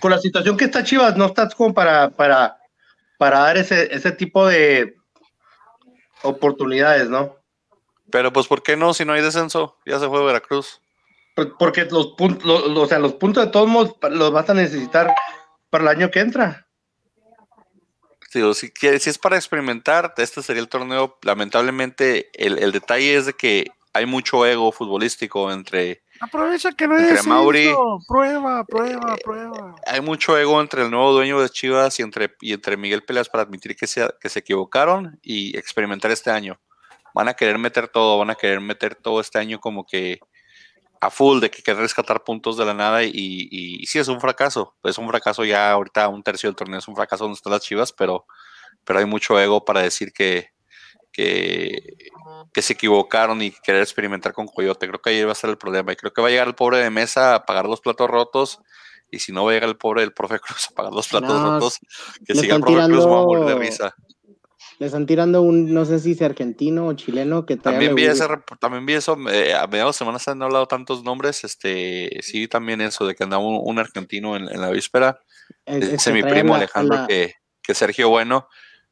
Con 0.00 0.10
la 0.10 0.18
situación 0.18 0.56
que 0.56 0.64
está 0.64 0.82
Chivas, 0.84 1.16
no 1.16 1.26
estás 1.26 1.54
como 1.54 1.72
para, 1.74 2.10
para, 2.10 2.56
para 3.18 3.38
dar 3.40 3.56
ese, 3.56 3.94
ese 3.94 4.12
tipo 4.12 4.46
de 4.46 4.96
oportunidades, 6.22 7.08
¿no? 7.08 7.36
pero 8.10 8.32
pues, 8.32 8.48
¿por 8.48 8.62
qué 8.64 8.76
no? 8.76 8.92
Si 8.92 9.04
no 9.04 9.12
hay 9.12 9.22
descenso, 9.22 9.78
ya 9.86 10.00
se 10.00 10.08
fue 10.08 10.24
Veracruz. 10.24 10.80
Por- 11.36 11.56
Porque 11.56 11.84
los 11.84 12.08
puntos, 12.08 12.44
o 12.44 12.86
sea, 12.88 12.98
los 12.98 13.14
puntos 13.14 13.44
de 13.44 13.52
todos 13.52 13.68
modos 13.68 13.94
los 14.10 14.32
vas 14.32 14.50
a 14.50 14.54
necesitar 14.54 15.14
para 15.70 15.82
el 15.84 15.88
año 15.88 16.10
que 16.10 16.18
entra. 16.18 16.66
Digo, 18.34 18.52
si, 18.54 18.72
si 18.76 19.10
es 19.10 19.18
para 19.18 19.36
experimentar, 19.36 20.12
este 20.16 20.42
sería 20.42 20.60
el 20.60 20.68
torneo. 20.68 21.18
Lamentablemente, 21.22 22.30
el, 22.34 22.58
el 22.58 22.72
detalle 22.72 23.16
es 23.16 23.26
de 23.26 23.32
que 23.34 23.70
hay 23.92 24.06
mucho 24.06 24.44
ego 24.44 24.72
futbolístico 24.72 25.52
entre. 25.52 26.02
Aprovecha 26.20 26.72
que 26.72 26.86
no 26.86 26.96
descenso. 26.96 27.28
Mauri- 27.28 27.74
Prueba, 28.06 28.64
prueba, 28.64 29.16
prueba. 29.24 29.74
Hay 29.86 30.00
mucho 30.00 30.36
ego 30.36 30.60
entre 30.60 30.82
el 30.82 30.90
nuevo 30.90 31.12
dueño 31.12 31.40
de 31.40 31.48
Chivas 31.48 31.98
y 31.98 32.02
entre, 32.02 32.34
y 32.40 32.52
entre 32.52 32.76
Miguel 32.76 33.02
Peleas 33.02 33.28
para 33.28 33.42
admitir 33.44 33.74
que 33.74 33.86
se, 33.86 34.06
que 34.20 34.28
se 34.28 34.40
equivocaron 34.40 35.18
y 35.22 35.56
experimentar 35.56 36.10
este 36.10 36.30
año. 36.30 36.60
Van 37.14 37.28
a 37.28 37.34
querer 37.34 37.58
meter 37.58 37.88
todo, 37.88 38.18
van 38.18 38.30
a 38.30 38.34
querer 38.34 38.60
meter 38.60 38.94
todo 38.94 39.20
este 39.20 39.38
año 39.38 39.58
como 39.60 39.84
que 39.86 40.20
a 41.00 41.08
full 41.10 41.40
de 41.40 41.50
que 41.50 41.62
querer 41.62 41.80
rescatar 41.80 42.22
puntos 42.22 42.58
de 42.58 42.66
la 42.66 42.74
nada 42.74 43.02
y, 43.02 43.08
y, 43.08 43.82
y 43.82 43.86
sí 43.86 43.98
es 43.98 44.08
un 44.08 44.20
fracaso. 44.20 44.76
Es 44.84 44.98
un 44.98 45.08
fracaso 45.08 45.44
ya 45.46 45.72
ahorita 45.72 46.06
un 46.08 46.22
tercio 46.22 46.48
del 46.50 46.56
torneo 46.56 46.78
es 46.78 46.86
un 46.88 46.94
fracaso 46.94 47.24
donde 47.24 47.36
están 47.36 47.52
las 47.54 47.62
Chivas, 47.62 47.92
pero, 47.92 48.26
pero 48.84 48.98
hay 48.98 49.06
mucho 49.06 49.40
ego 49.40 49.64
para 49.64 49.80
decir 49.80 50.12
que, 50.12 50.50
que, 51.12 51.96
que 52.52 52.62
se 52.62 52.74
equivocaron 52.74 53.42
y 53.42 53.50
querer 53.50 53.82
experimentar 53.82 54.32
con 54.32 54.46
Coyote. 54.46 54.86
Creo 54.88 55.00
que 55.00 55.10
ahí 55.10 55.24
va 55.24 55.32
a 55.32 55.34
ser 55.36 55.50
el 55.50 55.58
problema. 55.58 55.92
Y 55.92 55.96
creo 55.96 56.12
que 56.12 56.20
va 56.22 56.28
a 56.28 56.30
llegar 56.30 56.48
el 56.48 56.54
pobre 56.54 56.78
de 56.78 56.90
mesa 56.90 57.34
a 57.34 57.46
pagar 57.46 57.66
los 57.66 57.80
platos 57.80 58.08
rotos. 58.08 58.60
Y 59.10 59.18
si 59.18 59.32
no 59.32 59.44
va 59.44 59.50
a 59.50 59.54
llegar 59.54 59.68
el 59.68 59.76
pobre 59.76 60.02
del 60.02 60.12
profe 60.12 60.38
Cruz 60.40 60.68
a 60.70 60.74
pagar 60.74 60.92
los 60.92 61.08
platos 61.08 61.28
No, 61.40 61.54
rotos, 61.54 61.78
que 62.24 62.34
siga 62.34 62.56
el 62.56 62.60
profe 62.62 62.84
Cruz, 62.86 63.04
me 63.06 63.10
va 63.12 63.20
a 63.20 63.24
morir 63.24 63.38
de 63.40 63.46
tirando- 63.54 63.60
risa. 63.62 63.94
Le 64.78 64.86
están 64.86 65.04
tirando 65.04 65.42
un, 65.42 65.74
no 65.74 65.84
sé 65.84 65.98
si 65.98 66.12
es 66.12 66.22
argentino 66.22 66.86
o 66.86 66.94
chileno, 66.94 67.44
que 67.44 67.58
También 67.58 67.94
vi, 67.94 68.04
ese, 68.06 68.26
también 68.58 68.86
vi 68.86 68.94
eso, 68.94 69.14
eh, 69.30 69.52
a 69.52 69.66
mediados 69.66 69.94
de 69.94 69.98
semana 69.98 70.18
se 70.18 70.30
han 70.30 70.42
hablado 70.42 70.66
tantos 70.68 71.04
nombres, 71.04 71.44
este, 71.44 72.18
sí, 72.22 72.48
también 72.48 72.80
eso, 72.80 73.06
de 73.06 73.14
que 73.14 73.24
andaba 73.24 73.42
un, 73.44 73.60
un 73.62 73.78
argentino 73.78 74.36
en, 74.36 74.48
en 74.48 74.58
la 74.58 74.70
víspera. 74.70 75.20
Es- 75.66 75.82
es 75.84 75.90
Dice 75.92 76.12
mi 76.14 76.22
primo 76.22 76.52
la- 76.54 76.60
Alejandro 76.60 76.96
la- 76.96 77.06
que, 77.06 77.34
que 77.62 77.74
Sergio 77.74 78.08
Bueno, 78.08 78.48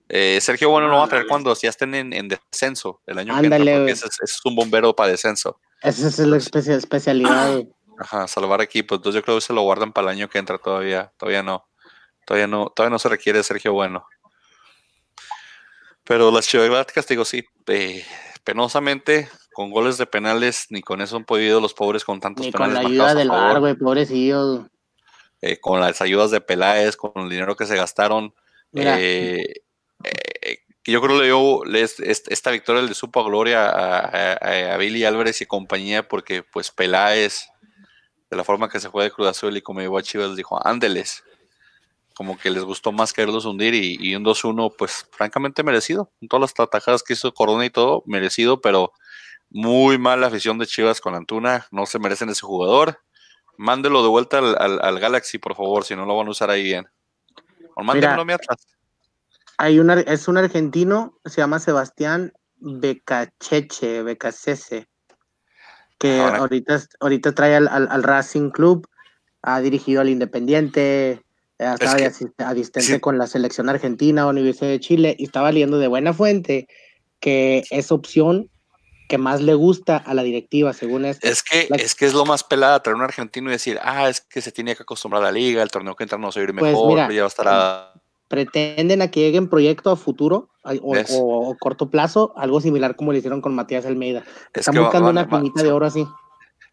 eh, 0.08 0.38
Sergio 0.40 0.70
Bueno 0.70 0.88
lo 0.88 0.96
va 0.98 1.04
a 1.04 1.08
traer 1.08 1.26
cuando 1.26 1.54
ya 1.54 1.68
estén 1.70 1.94
en, 1.94 2.12
en 2.12 2.28
descenso 2.28 3.00
el 3.06 3.18
año 3.18 3.32
que 3.34 3.38
Ándale, 3.46 3.56
entra, 3.56 3.74
porque 3.74 3.82
güey. 3.82 3.92
ese 3.92 4.06
es, 4.06 4.12
ese 4.22 4.24
es 4.36 4.40
un 4.44 4.54
bombero 4.56 4.94
para 4.96 5.10
descenso. 5.10 5.60
Esa 5.82 6.08
es 6.08 6.18
la 6.18 6.36
especia- 6.36 6.74
especialidad. 6.76 7.62
Ajá, 7.98 8.26
salvar 8.28 8.60
equipos. 8.62 8.96
Entonces 8.98 9.20
yo 9.20 9.24
creo 9.24 9.36
que 9.36 9.42
se 9.42 9.52
lo 9.52 9.62
guardan 9.62 9.92
para 9.92 10.10
el 10.10 10.16
año 10.18 10.28
que 10.28 10.38
entra 10.38 10.58
todavía. 10.58 11.12
Todavía 11.18 11.42
no. 11.42 11.66
Todavía 12.24 12.46
no, 12.46 12.70
todavía 12.74 12.90
no 12.92 12.98
se 12.98 13.08
requiere 13.08 13.42
Sergio 13.42 13.72
Bueno. 13.72 14.06
Pero 16.04 16.30
las 16.30 16.46
Chivas 16.46 16.86
digo, 17.08 17.24
sí, 17.24 17.44
eh, 17.66 18.04
penosamente, 18.44 19.28
con 19.52 19.70
goles 19.70 19.98
de 19.98 20.06
penales, 20.06 20.66
ni 20.70 20.80
con 20.80 21.00
eso 21.02 21.16
han 21.16 21.24
podido 21.24 21.60
los 21.60 21.74
pobres 21.74 22.04
con 22.04 22.18
tantos 22.20 22.46
Ni 22.46 22.52
con 22.52 22.66
penales 22.68 22.82
la 22.84 22.88
ayuda 22.88 23.14
del 23.14 23.28
bar, 23.28 23.60
güey, 23.60 23.74
pobrecillos. 23.74 24.62
eh, 25.42 25.58
con 25.60 25.80
las 25.80 26.00
ayudas 26.00 26.30
de 26.30 26.40
Peláez, 26.40 26.96
con 26.96 27.12
el 27.16 27.28
dinero 27.28 27.56
que 27.56 27.66
se 27.66 27.76
gastaron. 27.76 28.34
Mira. 28.72 28.96
eh, 28.98 29.62
que 30.88 30.92
yo 30.92 31.02
creo 31.02 31.16
que 31.16 31.20
le 31.20 31.26
dio 31.26 31.64
les- 31.66 32.00
esta 32.00 32.50
victoria 32.50 32.80
le 32.80 32.94
supo 32.94 33.20
a 33.20 33.24
gloria 33.24 33.68
a, 33.68 33.98
a- 33.98 34.74
a 34.74 34.76
Billy 34.78 35.04
Álvarez 35.04 35.40
y 35.42 35.46
compañía, 35.46 36.08
porque 36.08 36.42
pues 36.42 36.70
Peláez, 36.70 37.48
de 38.30 38.36
la 38.38 38.42
forma 38.44 38.70
que 38.70 38.80
se 38.80 38.88
fue 38.88 39.04
de 39.04 39.10
Cruz 39.10 39.28
Azul 39.28 39.54
y 39.56 39.60
como 39.60 39.80
llegó 39.80 39.98
a 39.98 40.02
Chivas, 40.02 40.34
dijo, 40.34 40.58
ándeles. 40.66 41.24
Como 42.14 42.38
que 42.38 42.48
les 42.50 42.64
gustó 42.64 42.90
más 42.90 43.12
quererlos 43.12 43.44
hundir 43.44 43.74
y, 43.74 43.98
y 44.00 44.14
un 44.16 44.24
2-1, 44.24 44.74
pues 44.76 45.06
francamente 45.12 45.62
merecido. 45.62 46.10
Con 46.20 46.28
todas 46.28 46.40
las 46.50 46.66
atajadas 46.66 47.02
que 47.02 47.12
hizo 47.12 47.32
Corona 47.34 47.66
y 47.66 47.70
todo, 47.70 48.02
merecido, 48.06 48.60
pero 48.62 48.92
muy 49.50 49.98
mal 49.98 50.20
la 50.22 50.26
afición 50.28 50.56
de 50.58 50.66
Chivas 50.66 51.00
con 51.02 51.14
Antuna. 51.14 51.66
No 51.70 51.84
se 51.86 51.98
merecen 51.98 52.28
ese 52.30 52.42
jugador. 52.46 52.98
mándelo 53.58 54.02
de 54.02 54.08
vuelta 54.08 54.38
al, 54.38 54.56
al- 54.58 54.80
al 54.82 54.98
Galaxy, 55.00 55.36
por 55.38 55.54
favor, 55.54 55.84
si 55.84 55.94
no 55.96 56.06
lo 56.06 56.16
van 56.16 56.28
a 56.28 56.30
usar 56.30 56.48
ahí 56.50 56.62
bien. 56.62 56.86
O 57.76 57.82
mándenlo 57.84 58.22
a 58.22 58.24
mi 58.24 58.32
Atlas. 58.32 58.66
Hay 59.58 59.80
un, 59.80 59.90
es 59.90 60.28
un 60.28 60.36
argentino, 60.38 61.18
se 61.24 61.40
llama 61.40 61.58
Sebastián 61.58 62.32
Becacheche, 62.60 64.02
Becacese, 64.02 64.86
que 65.98 66.20
Ahora. 66.20 66.38
ahorita, 66.38 66.76
es- 66.76 66.88
ahorita 67.00 67.32
trae 67.32 67.56
al, 67.56 67.66
al- 67.68 67.88
al 67.90 68.02
Racing 68.04 68.50
Club, 68.50 68.88
ha 69.42 69.60
dirigido 69.60 70.00
al 70.00 70.08
Independiente, 70.08 71.10
eh, 71.10 71.20
estaba 71.58 71.96
que- 71.96 72.02
de 72.04 72.08
asist- 72.10 72.34
asistente 72.38 72.94
sí. 72.94 73.00
con 73.00 73.18
la 73.18 73.26
selección 73.26 73.68
argentina, 73.68 74.26
Universidad 74.26 74.70
de 74.70 74.80
Chile, 74.80 75.16
y 75.18 75.24
estaba 75.24 75.50
leyendo 75.50 75.78
de 75.78 75.88
buena 75.88 76.12
fuente 76.12 76.68
que 77.20 77.64
es 77.70 77.90
opción 77.90 78.48
que 79.08 79.18
más 79.18 79.40
le 79.40 79.54
gusta 79.54 79.96
a 79.96 80.14
la 80.14 80.22
directiva, 80.22 80.72
según 80.72 81.04
esto. 81.04 81.26
Es 81.26 81.42
que, 81.42 81.66
La- 81.68 81.76
es 81.78 81.94
que 81.96 82.06
es 82.06 82.12
lo 82.14 82.24
más 82.26 82.44
pelada 82.44 82.80
traer 82.82 82.94
un 82.94 83.02
argentino 83.02 83.48
y 83.48 83.52
decir, 83.54 83.78
ah, 83.82 84.08
es 84.08 84.20
que 84.20 84.40
se 84.40 84.52
tiene 84.52 84.76
que 84.76 84.82
acostumbrar 84.84 85.22
a 85.22 85.26
la 85.26 85.32
liga, 85.32 85.62
el 85.64 85.70
torneo 85.70 85.96
que 85.96 86.04
entra 86.04 86.16
no 86.18 86.30
se 86.30 86.38
va 86.38 86.42
a 86.42 86.48
ir 86.48 86.54
Pues 86.54 86.70
mejor, 86.72 86.88
mira, 86.90 87.06
pero 87.08 87.16
ya 87.16 87.22
va 87.22 87.26
a 87.26 87.28
estar 87.28 87.48
a- 87.48 87.94
pretenden 88.28 89.02
a 89.02 89.10
que 89.10 89.20
llegue 89.20 89.38
en 89.38 89.48
proyecto 89.48 89.90
a 89.90 89.96
futuro 89.96 90.50
o, 90.62 90.94
o- 90.94 91.48
o 91.50 91.56
corto 91.58 91.90
plazo, 91.90 92.32
algo 92.36 92.60
similar 92.60 92.94
como 92.94 93.12
le 93.12 93.18
hicieron 93.18 93.40
con 93.40 93.54
Matías 93.54 93.86
Almeida. 93.86 94.22
Es 94.54 94.60
Están 94.68 94.76
va- 94.76 94.80
buscando 94.82 95.10
una 95.10 95.24
minita 95.24 95.62
de 95.62 95.72
oro 95.72 95.86
así. 95.86 96.06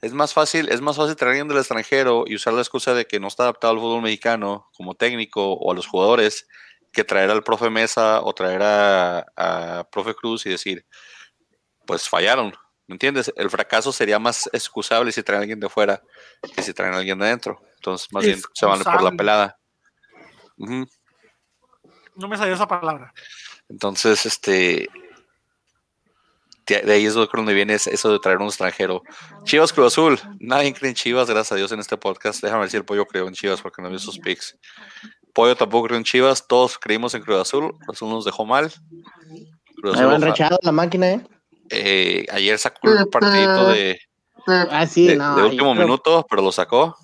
Es 0.02 0.14
más 0.14 0.34
fácil, 0.34 0.68
es 0.70 0.82
más 0.82 0.98
fácil 0.98 1.16
traer 1.16 1.30
a 1.30 1.32
alguien 1.34 1.48
del 1.48 1.58
extranjero 1.58 2.26
y 2.28 2.36
usar 2.36 2.54
la 2.54 2.62
excusa 2.62 2.94
de 2.94 3.06
que 3.06 3.20
no 3.20 3.28
está 3.28 3.44
adaptado 3.44 3.74
al 3.74 3.80
fútbol 3.80 4.02
mexicano 4.02 4.68
como 4.76 4.94
técnico 4.96 5.54
o 5.54 5.72
a 5.72 5.76
los 5.76 5.88
jugadores 5.88 6.48
que 6.92 7.04
traer 7.04 7.32
al 7.32 7.44
profe 7.44 7.70
Mesa 7.70 8.22
o 8.22 8.34
traer 8.34 8.62
a, 8.62 9.26
a 9.36 9.88
profe 9.90 10.14
Cruz 10.14 10.46
y 10.46 10.50
decir, 10.50 10.86
pues 11.88 12.08
fallaron, 12.10 12.54
¿me 12.88 12.96
entiendes? 12.96 13.34
El 13.36 13.50
fracaso 13.50 13.92
sería 13.92 14.20
más 14.20 14.50
excusable 14.54 15.12
si 15.12 15.24
traen 15.24 15.40
a 15.40 15.42
alguien 15.44 15.60
de 15.60 15.70
fuera 15.70 16.04
que 16.56 16.62
si 16.62 16.74
traen 16.74 16.94
a 16.94 16.98
alguien 16.98 17.18
de 17.18 17.26
adentro. 17.28 17.62
Entonces, 17.76 18.08
más 18.12 18.24
bien 18.26 18.42
se 18.54 18.66
van 18.66 18.84
por 18.84 19.02
la 19.04 19.12
pelada. 19.12 19.58
Ujú. 20.58 20.86
No 22.16 22.28
me 22.28 22.38
salió 22.38 22.54
esa 22.54 22.68
palabra. 22.68 23.14
Entonces, 23.70 24.26
este. 24.26 24.88
De 26.68 26.92
ahí 26.94 27.06
es 27.06 27.14
donde 27.14 27.54
viene 27.54 27.76
es- 27.76 27.86
eso 27.86 28.12
de 28.12 28.18
traer 28.18 28.40
un 28.40 28.48
extranjero. 28.48 29.04
Chivas 29.44 29.72
Cruz 29.72 29.94
Azul. 29.94 30.20
Nadie 30.40 30.74
cree 30.74 30.90
en 30.90 30.96
Chivas, 30.96 31.30
gracias 31.30 31.52
a 31.52 31.56
Dios, 31.56 31.72
en 31.72 31.80
este 31.80 31.96
podcast. 31.96 32.42
Déjame 32.44 32.64
decir, 32.64 32.84
Pollo 32.84 33.06
creo 33.06 33.28
en 33.28 33.36
Chivas 33.36 33.62
porque 33.62 33.84
no 33.84 33.90
vi 33.92 34.00
sus 34.00 34.18
picks. 34.18 34.58
Pollo 35.34 35.56
tampoco 35.56 35.86
creo 35.88 35.98
en 35.98 36.04
Chivas. 36.04 36.48
Todos 36.48 36.80
creímos 36.80 37.14
en 37.14 37.22
Cruz 37.22 37.40
Azul. 37.42 37.72
Cruz 37.86 37.98
Azul 37.98 38.10
nos 38.10 38.26
dejó 38.26 38.46
mal. 38.46 38.72
Cruz 39.76 39.94
Me 39.96 40.00
Azul, 40.02 40.14
oja- 40.16 40.26
rechado 40.26 40.58
la 40.64 40.72
máquina, 40.72 41.12
¿eh? 41.12 41.28
eh, 41.70 42.26
ayer 42.32 42.58
sacó 42.58 42.90
el 42.90 43.08
partidito 43.10 43.68
de, 43.70 44.00
Ah, 44.48 44.88
sí, 44.88 45.08
de- 45.08 45.18
no. 45.18 45.36
de 45.36 45.42
ahí 45.44 45.48
último 45.50 45.74
creo- 45.74 45.86
minuto, 45.86 46.26
pero 46.30 46.42
lo 46.42 46.52
sacó. 46.52 46.96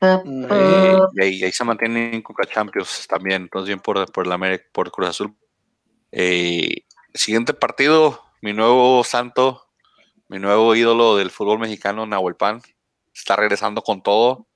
Eh, 0.00 0.98
y, 1.12 1.22
ahí, 1.22 1.34
y 1.36 1.44
ahí 1.44 1.52
se 1.52 1.64
mantienen 1.64 2.14
en 2.14 2.22
Coca 2.22 2.46
Champions 2.46 3.06
también, 3.08 3.42
entonces 3.42 3.66
bien 3.66 3.80
por, 3.80 4.10
por, 4.12 4.26
la, 4.26 4.38
por 4.72 4.90
Cruz 4.90 5.08
Azul. 5.08 5.34
Eh, 6.12 6.84
siguiente 7.14 7.52
partido, 7.52 8.22
mi 8.40 8.52
nuevo 8.52 9.02
santo, 9.04 9.68
mi 10.28 10.38
nuevo 10.38 10.74
ídolo 10.74 11.16
del 11.16 11.30
fútbol 11.30 11.58
mexicano, 11.58 12.06
Nahuel 12.06 12.36
Pan, 12.36 12.62
está 13.12 13.36
regresando 13.36 13.82
con 13.82 14.02
todo, 14.02 14.46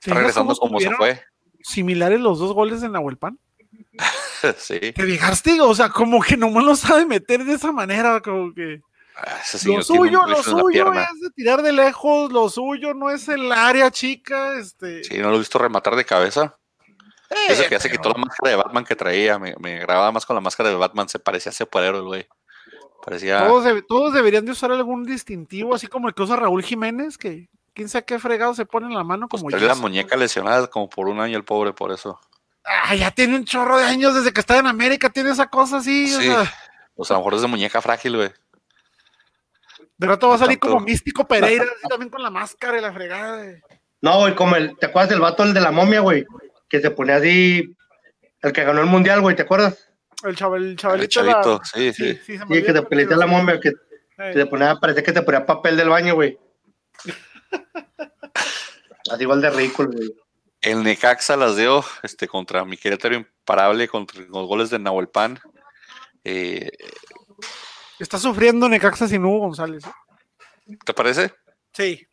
¿Te 0.00 0.10
está 0.10 0.14
regresando 0.14 0.54
cómo 0.56 0.78
como 0.78 0.80
se 0.80 0.90
fue. 0.96 1.22
Similares 1.62 2.20
los 2.20 2.38
dos 2.38 2.52
goles 2.52 2.80
de 2.80 2.88
Nahuelpan. 2.88 3.38
sí, 4.58 4.78
¿Te 4.78 5.04
fijaste? 5.04 5.60
O 5.60 5.74
sea, 5.74 5.88
como 5.88 6.20
que 6.20 6.36
nomás 6.36 6.64
lo 6.64 6.76
sabe 6.76 7.06
meter 7.06 7.44
de 7.44 7.54
esa 7.54 7.72
manera, 7.72 8.20
como 8.20 8.52
que. 8.52 8.82
Ah, 9.16 9.38
ese 9.42 9.68
Lo 9.68 9.82
suyo, 9.82 10.22
lo 10.22 10.26
la 10.26 10.42
suyo 10.42 10.92
es 10.92 11.20
de 11.20 11.30
tirar 11.36 11.62
de 11.62 11.72
lejos, 11.72 12.32
lo 12.32 12.48
suyo 12.48 12.94
no 12.94 13.10
es 13.10 13.28
el 13.28 13.50
área 13.52 13.90
chica, 13.90 14.58
este. 14.58 15.04
Sí, 15.04 15.18
no 15.18 15.30
lo 15.30 15.36
he 15.36 15.38
visto 15.38 15.58
rematar 15.58 15.94
de 15.94 16.04
cabeza. 16.04 16.56
eh, 17.30 17.34
Eso 17.48 17.62
que 17.64 17.70
ya 17.70 17.80
se 17.80 17.88
pero- 17.88 18.00
quitó 18.02 18.08
la 18.10 18.24
máscara 18.24 18.50
de 18.50 18.56
Batman 18.56 18.84
que 18.84 18.96
traía. 18.96 19.38
Me, 19.38 19.54
me 19.60 19.78
grababa 19.78 20.10
más 20.12 20.26
con 20.26 20.34
la 20.34 20.40
máscara 20.40 20.68
de 20.70 20.74
Batman. 20.76 21.08
Se 21.08 21.18
parecía 21.20 21.50
a 21.50 21.54
superhéroe, 21.54 22.00
el 22.00 22.04
güey. 22.06 22.28
Parecía. 23.04 23.46
Todos, 23.46 23.82
todos 23.88 24.14
deberían 24.14 24.44
de 24.46 24.52
usar 24.52 24.72
algún 24.72 25.04
distintivo, 25.04 25.74
así 25.74 25.86
como 25.86 26.08
el 26.08 26.14
que 26.14 26.22
usa 26.22 26.36
Raúl 26.36 26.62
Jiménez, 26.64 27.16
que 27.18 27.48
quién 27.74 27.88
sabe 27.88 28.04
qué 28.06 28.18
fregado 28.18 28.54
se 28.54 28.66
pone 28.66 28.86
en 28.86 28.94
la 28.94 29.04
mano 29.04 29.28
Pues 29.28 29.42
como 29.42 29.50
trae 29.50 29.62
la 29.62 29.70
Jesse. 29.74 29.80
muñeca 29.80 30.16
lesionada 30.16 30.66
como 30.68 30.88
por 30.88 31.08
un 31.08 31.20
año 31.20 31.36
el 31.36 31.44
pobre, 31.44 31.72
por 31.72 31.92
eso. 31.92 32.18
Ah, 32.64 32.94
ya 32.94 33.10
tiene 33.10 33.36
un 33.36 33.44
chorro 33.44 33.76
de 33.78 33.84
años 33.84 34.14
desde 34.14 34.32
que 34.32 34.40
está 34.40 34.56
en 34.58 34.66
América, 34.66 35.10
tiene 35.10 35.30
esa 35.30 35.46
cosa 35.48 35.76
así. 35.78 36.12
o 36.14 36.18
Sí. 36.20 36.26
sea, 36.26 36.50
Pues 36.96 37.10
a 37.10 37.14
lo 37.14 37.20
mejor 37.20 37.34
es 37.34 37.42
de 37.42 37.48
muñeca 37.48 37.82
frágil, 37.82 38.16
güey. 38.16 38.32
De 39.96 40.06
rato 40.06 40.28
va 40.28 40.34
a 40.34 40.38
salir 40.38 40.58
como 40.58 40.80
místico 40.80 41.26
Pereira, 41.26 41.64
así 41.64 41.88
también 41.88 42.10
con 42.10 42.22
la 42.22 42.30
máscara 42.30 42.78
y 42.78 42.80
la 42.80 42.92
fregada. 42.92 43.36
de- 43.38 43.62
No, 44.00 44.18
güey, 44.20 44.34
como 44.34 44.56
el, 44.56 44.76
¿te 44.78 44.86
acuerdas 44.86 45.10
del 45.10 45.20
vato, 45.20 45.42
el 45.44 45.54
de 45.54 45.60
la 45.60 45.70
momia, 45.70 46.00
güey? 46.00 46.24
Que 46.68 46.80
se 46.80 46.90
ponía 46.90 47.16
así, 47.16 47.74
el 48.42 48.52
que 48.52 48.64
ganó 48.64 48.80
el 48.80 48.86
mundial, 48.86 49.20
güey, 49.20 49.36
¿te 49.36 49.42
acuerdas? 49.42 49.88
El, 50.24 50.36
chaval, 50.36 50.62
el 50.64 50.70
El 50.70 50.76
chavalito. 50.76 51.20
de 51.20 51.26
la- 51.26 51.32
chavito, 51.42 51.60
sí, 51.64 51.92
sí. 51.92 52.14
sí, 52.14 52.20
sí, 52.24 52.38
se 52.38 52.44
Sí, 52.46 52.62
que 52.62 52.72
se 52.72 52.82
ponía 52.82 53.16
la 53.16 53.26
momia, 53.26 53.60
que, 53.60 53.72
que 54.16 54.32
se 54.32 54.46
ponía, 54.46 54.76
parecía 54.76 55.02
que 55.02 55.12
se 55.12 55.22
ponía 55.22 55.44
papel 55.46 55.76
del 55.76 55.88
baño, 55.90 56.14
güey. 56.14 56.38
Así 59.10 59.22
igual 59.22 59.40
de 59.40 59.50
ridículo, 59.50 59.90
güey. 59.92 60.14
El 60.60 60.82
Necaxa 60.82 61.36
las 61.36 61.56
dio 61.56 61.84
este, 62.02 62.26
contra 62.26 62.64
mi 62.64 62.76
Querétaro 62.78 63.14
imparable, 63.14 63.86
contra 63.86 64.20
los 64.22 64.46
goles 64.46 64.70
de 64.70 64.78
Nahuel 64.78 65.08
Pan. 65.08 65.38
Eh, 66.24 66.70
Está 67.98 68.18
sufriendo 68.18 68.68
Necaxa 68.68 69.06
sin 69.08 69.24
Hugo 69.24 69.38
González. 69.40 69.84
¿eh? 69.86 70.76
¿Te 70.84 70.94
parece? 70.94 71.32
Sí. 71.72 72.06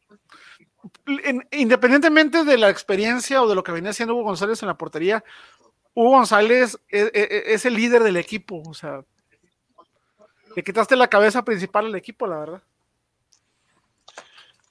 En- 1.07 1.47
independientemente 1.51 2.43
de 2.43 2.57
la 2.57 2.69
experiencia 2.69 3.41
o 3.41 3.47
de 3.47 3.55
lo 3.55 3.63
que 3.63 3.71
venía 3.71 3.91
haciendo 3.91 4.13
Hugo 4.15 4.23
González 4.23 4.61
en 4.61 4.67
la 4.67 4.77
portería, 4.77 5.23
Hugo 5.93 6.11
González 6.11 6.77
es, 6.89 7.09
es- 7.13 7.29
es 7.45 7.65
el 7.65 7.73
líder 7.75 8.03
del 8.03 8.17
equipo. 8.17 8.61
O 8.65 8.73
sea, 8.73 9.01
le 10.55 10.63
quitaste 10.63 10.95
la 10.95 11.07
cabeza 11.07 11.43
principal 11.43 11.85
al 11.85 11.95
equipo, 11.95 12.27
la 12.27 12.37
verdad. 12.39 12.63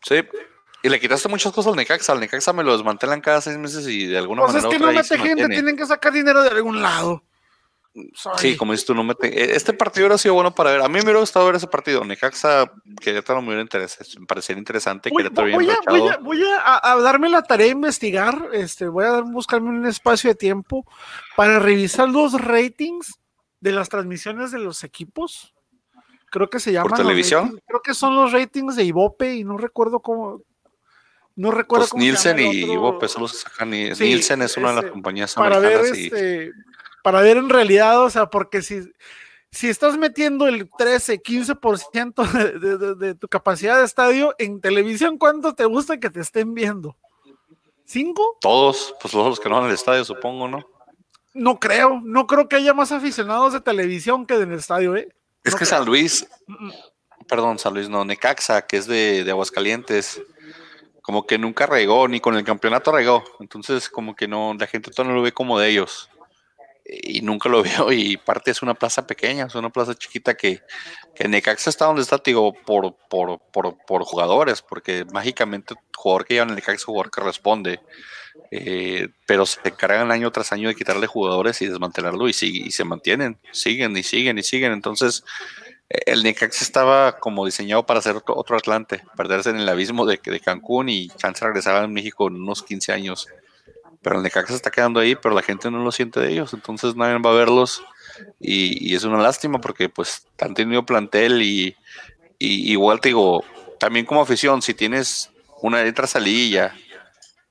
Sí. 0.03 0.17
Y 0.83 0.89
le 0.89 0.99
quitaste 0.99 1.29
muchas 1.29 1.53
cosas 1.53 1.71
al 1.73 1.77
Necaxa. 1.77 2.13
Al 2.13 2.21
Necaxa 2.21 2.53
me 2.53 2.65
lo 2.65 2.73
desmantelan 2.73 3.21
cada 3.21 3.41
seis 3.41 3.59
meses 3.59 3.87
y 3.87 4.07
de 4.07 4.17
alguna 4.19 4.43
Pues 4.43 4.55
es 4.57 4.63
manera 4.65 4.71
que 4.71 4.83
u 4.83 4.87
otra 4.89 4.93
no 4.93 4.99
mete 5.03 5.19
gente, 5.29 5.49
tienen 5.49 5.77
que 5.77 5.87
sacar 5.87 6.13
dinero 6.13 6.43
de 6.43 6.49
algún 6.51 6.81
lado. 6.81 7.23
Sorry. 8.15 8.39
Sí, 8.53 8.57
como 8.57 8.71
dices 8.73 8.87
tú, 8.87 8.95
no 8.95 9.03
mete. 9.03 9.27
eh, 9.27 9.57
Este 9.57 9.73
partido 9.73 10.07
hubiera 10.07 10.17
sido 10.19 10.35
bueno 10.35 10.55
para 10.55 10.71
ver. 10.71 10.81
A 10.81 10.87
mí 10.89 10.95
me 10.95 11.03
hubiera 11.03 11.19
gustado 11.19 11.47
ver 11.47 11.57
ese 11.57 11.67
partido. 11.67 12.05
Necaxa, 12.05 12.71
Querétaro 13.01 13.41
me 13.43 13.49
hubiera 13.49 13.63
interesado. 13.63 14.05
Me 14.21 14.27
parecería 14.27 14.61
interesante. 14.61 15.11
Voy, 15.11 15.25
a, 15.27 15.29
voy 15.31 15.69
a- 15.69 15.75
rachado. 15.75 16.23
voy 16.23 16.45
a- 16.45 16.61
a- 16.61 16.93
a 16.93 17.01
darme 17.01 17.29
la 17.29 17.43
tarea 17.43 17.67
de 17.67 17.73
investigar, 17.73 18.51
este, 18.53 18.87
voy 18.87 19.05
a 19.07 19.21
buscarme 19.23 19.71
un 19.71 19.87
espacio 19.87 20.31
de 20.31 20.37
tiempo 20.37 20.87
para 21.37 21.59
revisar 21.59 22.09
los 22.09 22.41
ratings 22.41 23.19
de 23.61 23.73
las 23.73 23.89
transmisiones 23.89 24.53
de 24.53 24.61
los 24.61 24.85
equipos. 24.85 25.53
Creo 26.31 26.49
que 26.49 26.61
se 26.61 26.71
llaman. 26.73 26.91
los 26.93 27.01
televisión? 27.01 27.49
ratings- 27.51 27.63
creo 27.67 27.83
que 27.83 27.95
son 27.95 28.15
los 28.15 28.31
ratings 28.33 28.77
de 28.77 28.85
Ibope 28.85 29.35
y 29.35 29.43
no 29.45 29.59
recuerdo 29.59 29.99
cómo. 30.01 30.43
No 31.35 31.51
recuerdo 31.51 31.85
Pues 31.85 31.91
cómo 31.91 32.01
se 32.03 32.05
Nielsen 32.07 32.37
llama 32.37 32.53
y 32.55 32.73
Ibope 32.73 33.09
son 33.09 33.23
los 33.23 33.33
que 33.33 33.39
sacan. 33.39 33.75
y- 33.75 33.95
Sí, 33.97 34.05
Nielsen 34.05 34.43
es 34.43 34.57
una 34.57 34.69
de 34.75 34.83
las 34.83 34.91
compañías 34.93 35.35
para 35.35 35.59
ver 35.59 35.79
americanas. 35.79 35.99
y- 35.99 36.05
este, 36.07 36.53
para 37.03 37.21
ver 37.21 37.37
en 37.37 37.49
realidad, 37.49 38.03
o 38.05 38.11
sea, 38.11 38.27
porque 38.27 38.63
si, 38.63 38.81
si 39.51 39.69
estás 39.69 39.97
metiendo 39.97 40.47
el 40.47 40.71
13, 40.77 41.23
15% 41.23 42.25
de, 42.33 42.59
de, 42.59 42.77
de- 42.79 42.95
de 42.95 43.15
tu 43.15 43.29
capacidad 43.29 43.79
de 43.79 43.85
estadio 43.85 44.35
en 44.39 44.61
televisión, 44.61 45.19
¿cuánto 45.19 45.55
te 45.55 45.65
gusta 45.65 45.99
que 45.99 46.11
te 46.11 46.21
estén 46.21 46.55
viendo? 46.55 46.97
¿Cinco? 47.85 48.37
Todos, 48.41 48.95
pues 49.01 49.13
todos 49.13 49.29
los 49.29 49.41
que 49.41 49.49
no 49.49 49.57
van 49.57 49.65
al 49.65 49.73
estadio, 49.75 50.05
supongo, 50.05 50.47
¿no? 50.47 50.65
No 51.35 51.59
creo, 51.59 52.01
no 52.05 52.27
creo 52.27 52.49
que 52.49 52.57
haya 52.57 52.75
más 52.75 52.93
aficionados 52.93 53.53
de 53.53 53.61
televisión 53.61 54.27
que 54.27 54.37
del 54.39 54.53
estadio, 54.53 54.97
¿eh? 54.97 55.09
Es 55.45 55.53
No 55.53 55.59
que 55.59 55.65
creo. 55.65 55.79
San 55.79 55.87
Luis, 55.87 56.27
perdón, 57.29 57.59
San 57.59 57.75
Luis, 57.75 57.89
no, 57.89 58.05
Necaxa, 58.05 58.67
que 58.67 58.77
es 58.77 58.87
de, 58.87 59.25
de 59.25 59.31
Aguascalientes, 59.31 60.23
como 61.03 61.27
que 61.27 61.39
nunca 61.39 61.67
regó, 61.67 62.07
ni 62.09 62.21
con 62.21 62.37
el 62.37 62.45
campeonato 62.45 62.93
regó. 62.93 63.25
Entonces, 63.41 63.89
como 63.89 64.15
que 64.15 64.29
no, 64.29 64.55
la 64.59 64.67
gente 64.67 64.91
todavía 64.91 65.13
no 65.13 65.19
lo 65.19 65.25
ve 65.25 65.33
como 65.33 65.59
de 65.59 65.69
ellos. 65.71 66.09
Y 66.93 67.21
nunca 67.23 67.49
lo 67.49 67.63
veo. 67.63 67.93
Y 67.93 68.17
parte 68.17 68.51
es 68.51 68.63
una 68.63 68.75
plaza 68.75 69.07
pequeña, 69.07 69.47
es 69.47 69.55
una 69.55 69.71
plaza 69.71 69.95
chiquita 69.95 70.35
que, 70.37 70.61
que 71.15 71.29
Necaxa 71.29 71.71
está 71.71 71.87
donde 71.87 72.03
está, 72.03 72.21
digo, 72.25 72.53
por, 72.53 72.97
por, 73.09 73.41
por, 73.53 73.77
por 73.87 74.03
jugadores, 74.05 74.63
porque 74.63 75.05
mágicamente 75.13 75.75
jugador 75.97 76.25
que 76.27 76.35
lleva 76.35 76.45
en 76.45 76.51
el 76.51 76.57
Necaxa 76.57 76.87
jugador 76.87 77.11
que 77.11 77.21
responde. 77.21 77.81
Eh, 78.53 79.09
pero 79.27 79.45
se 79.45 79.59
encargan 79.65 80.11
año 80.13 80.31
tras 80.31 80.53
año 80.53 80.69
de 80.69 80.75
quitarle 80.77 81.07
jugadores 81.07 81.61
y 81.63 81.67
desmantelarlo 81.67 82.29
y, 82.29 82.33
sigue- 82.33 82.67
y 82.67 82.71
se 82.71 82.85
mantienen, 82.85 83.39
siguen 83.53 83.97
y 83.97 84.03
siguen 84.03 84.39
y 84.39 84.43
siguen. 84.43 84.73
Entonces, 84.73 85.25
eh, 85.89 85.99
el 86.07 86.23
Necaxa 86.23 86.65
estaba 86.65 87.19
como 87.19 87.45
diseñado 87.47 87.85
para 87.87 88.03
ser 88.03 88.17
otro, 88.17 88.37
otro 88.37 88.57
Atlante, 88.57 89.03
perderse 89.17 89.51
en 89.51 89.57
el 89.59 89.69
abismo 89.69 90.07
de, 90.07 90.21
de 90.23 90.41
Cancún 90.41 90.89
y 90.89 91.09
chance 91.11 91.45
regresar 91.45 91.77
a 91.77 91.87
México 91.89 92.29
en 92.29 92.37
unos 92.37 92.63
15 92.63 92.93
años. 92.93 93.27
Pero 94.03 94.17
el 94.17 94.23
Necaxa 94.23 94.55
está 94.55 94.71
quedando 94.71 95.01
ahí, 95.01 95.15
pero 95.15 95.35
la 95.35 95.43
gente 95.43 95.71
no 95.71 95.83
lo 95.83 95.93
siente 95.93 96.21
de 96.21 96.33
ellos, 96.33 96.55
entonces 96.55 96.97
nadie 96.97 97.19
va 97.19 97.31
a 97.31 97.35
verlos 97.35 97.83
y, 98.39 98.91
y 98.91 98.95
es 98.95 99.05
una 99.05 99.19
lástima 99.19 99.61
porque 99.61 99.89
pues 99.89 100.27
han 100.41 100.55
tenido 100.55 100.87
plantel 100.87 101.43
y, 101.43 101.77
y 102.39 102.73
igual 102.73 103.01
te 103.01 103.11
digo, 103.11 103.45
también 103.79 104.07
como 104.07 104.23
afición, 104.23 104.63
si 104.63 104.73
tienes 104.75 105.31
una 105.61 105.83
entras 105.83 106.17
a 106.17 106.21
liguilla 106.21 106.75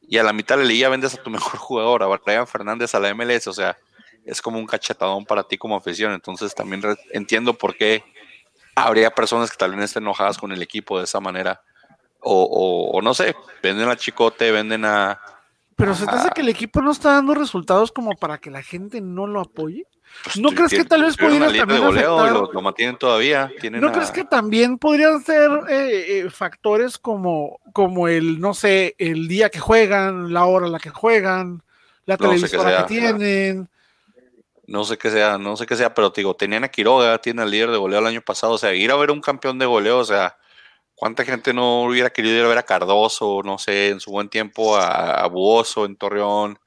y 0.08 0.18
a 0.18 0.24
la 0.24 0.34
mitad 0.34 0.58
de 0.58 0.64
la 0.64 0.70
liga 0.70 0.90
vendes 0.90 1.14
a 1.14 1.22
tu 1.22 1.30
mejor 1.30 1.60
jugador, 1.60 2.04
a 2.04 2.08
Brian 2.08 2.48
Fernández 2.48 2.96
a 2.96 3.00
la 3.00 3.14
MLS, 3.14 3.48
o 3.48 3.54
sea, 3.54 3.78
es 4.26 4.42
como 4.42 4.60
un 4.60 4.66
cachetadón 4.66 5.26
para 5.26 5.44
ti 5.44 5.58
como 5.58 5.76
afición. 5.76 6.14
Entonces 6.14 6.54
también 6.54 6.82
entiendo 7.12 7.54
por 7.54 7.76
qué 7.76 8.04
habría 8.76 9.12
personas 9.12 9.52
que 9.52 9.58
tal 9.58 9.76
vez 9.76 9.86
estén 9.86 10.04
enojadas 10.04 10.38
con 10.38 10.52
el 10.52 10.62
equipo 10.62 10.98
de 10.98 11.06
esa 11.06 11.20
manera. 11.20 11.62
O, 12.22 12.90
o, 12.92 13.02
no 13.02 13.14
sé, 13.14 13.36
venden 13.64 13.90
a 13.90 13.96
Chicote, 13.96 14.52
venden 14.52 14.86
a. 14.86 15.22
Pero 15.80 15.96
se 15.96 16.06
te 16.06 16.12
hace 16.12 16.30
que 16.36 16.42
el 16.42 16.50
equipo 16.50 16.82
no 16.82 16.92
está 16.92 17.14
dando 17.14 17.34
resultados 17.34 17.94
como 17.94 18.12
para 18.18 18.38
que 18.38 18.52
la 18.52 18.62
gente 18.62 19.00
no 19.00 19.28
lo 19.28 19.40
apoye. 19.40 19.88
Pues 20.26 20.38
¿No 20.38 20.50
crees 20.50 20.72
que 20.72 20.84
tal 20.84 21.04
vez 21.04 21.16
pudiera 21.16 21.54
también 21.54 21.82
lo, 21.82 22.52
lo, 22.52 22.62
mantienen 22.62 22.98
todavía? 22.98 23.50
¿No 23.72 23.92
crees 23.94 24.12
que 24.12 24.26
también 24.26 24.78
podrían 24.78 25.24
ser 25.24 25.50
eh, 25.70 26.20
eh, 26.20 26.30
factores 26.30 26.98
como, 26.98 27.62
como 27.72 28.10
el, 28.10 28.42
no 28.42 28.54
sé, 28.54 28.96
el 28.98 29.30
día 29.30 29.50
que 29.50 29.60
juegan, 29.60 30.34
la 30.34 30.44
hora 30.46 30.66
a 30.66 30.70
la 30.70 30.80
que 30.80 30.90
juegan, 30.90 31.64
la 32.06 32.18
televisión 32.18 32.66
que, 32.66 32.84
tienen? 32.88 33.70
No 34.68 34.84
sé 34.84 34.98
qué 34.98 35.10
sea, 35.12 35.38
no 35.38 35.56
sé 35.56 35.66
qué 35.66 35.78
sea, 35.78 35.94
pero 35.94 36.10
digo, 36.10 36.36
tenían 36.36 36.66
a 36.66 36.68
Quiroga, 36.68 37.20
tiene 37.20 37.42
al 37.42 37.52
líder 37.52 37.72
de 37.72 37.78
goleo 37.78 38.00
el 38.00 38.08
año 38.08 38.22
pasado, 38.22 38.54
o 38.54 38.58
sea, 38.58 38.74
ir 38.74 38.92
a 38.92 38.98
ver 38.98 39.12
un 39.12 39.22
campeón 39.22 39.58
de 39.58 39.66
goleo, 39.66 40.00
o 40.00 40.06
sea, 40.06 40.36
¿cuánta 41.00 41.26
gente 41.26 41.54
no 41.54 41.84
hubiera 41.84 42.10
querido 42.10 42.38
ir 42.38 42.46
a 42.46 42.50
ver 42.50 42.58
a 42.58 42.64
Cardoso, 42.64 43.42
no 43.44 43.58
sé, 43.58 43.90
en 43.90 44.00
su 44.00 44.12
buen 44.12 44.30
tiempo, 44.30 44.76
a, 44.76 45.14
a 45.24 45.28
Buoso 45.28 45.86
en 45.86 45.96
Torreón? 45.96 46.60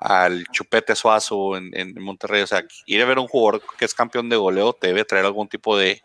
al 0.00 0.46
Chupete 0.52 0.94
Suazo 0.94 1.56
en, 1.56 1.94
Monterrey. 2.00 2.42
O 2.42 2.46
sea, 2.46 2.64
ir 2.86 3.02
a 3.02 3.06
ver 3.06 3.18
un 3.18 3.28
jugador 3.28 3.62
que 3.76 3.84
es 3.84 3.94
campeón 3.94 4.28
de 4.28 4.36
goleo 4.36 4.76
debe 4.80 5.04
traer 5.04 5.24
algún 5.24 5.48
tipo 5.48 5.76
de, 5.76 6.02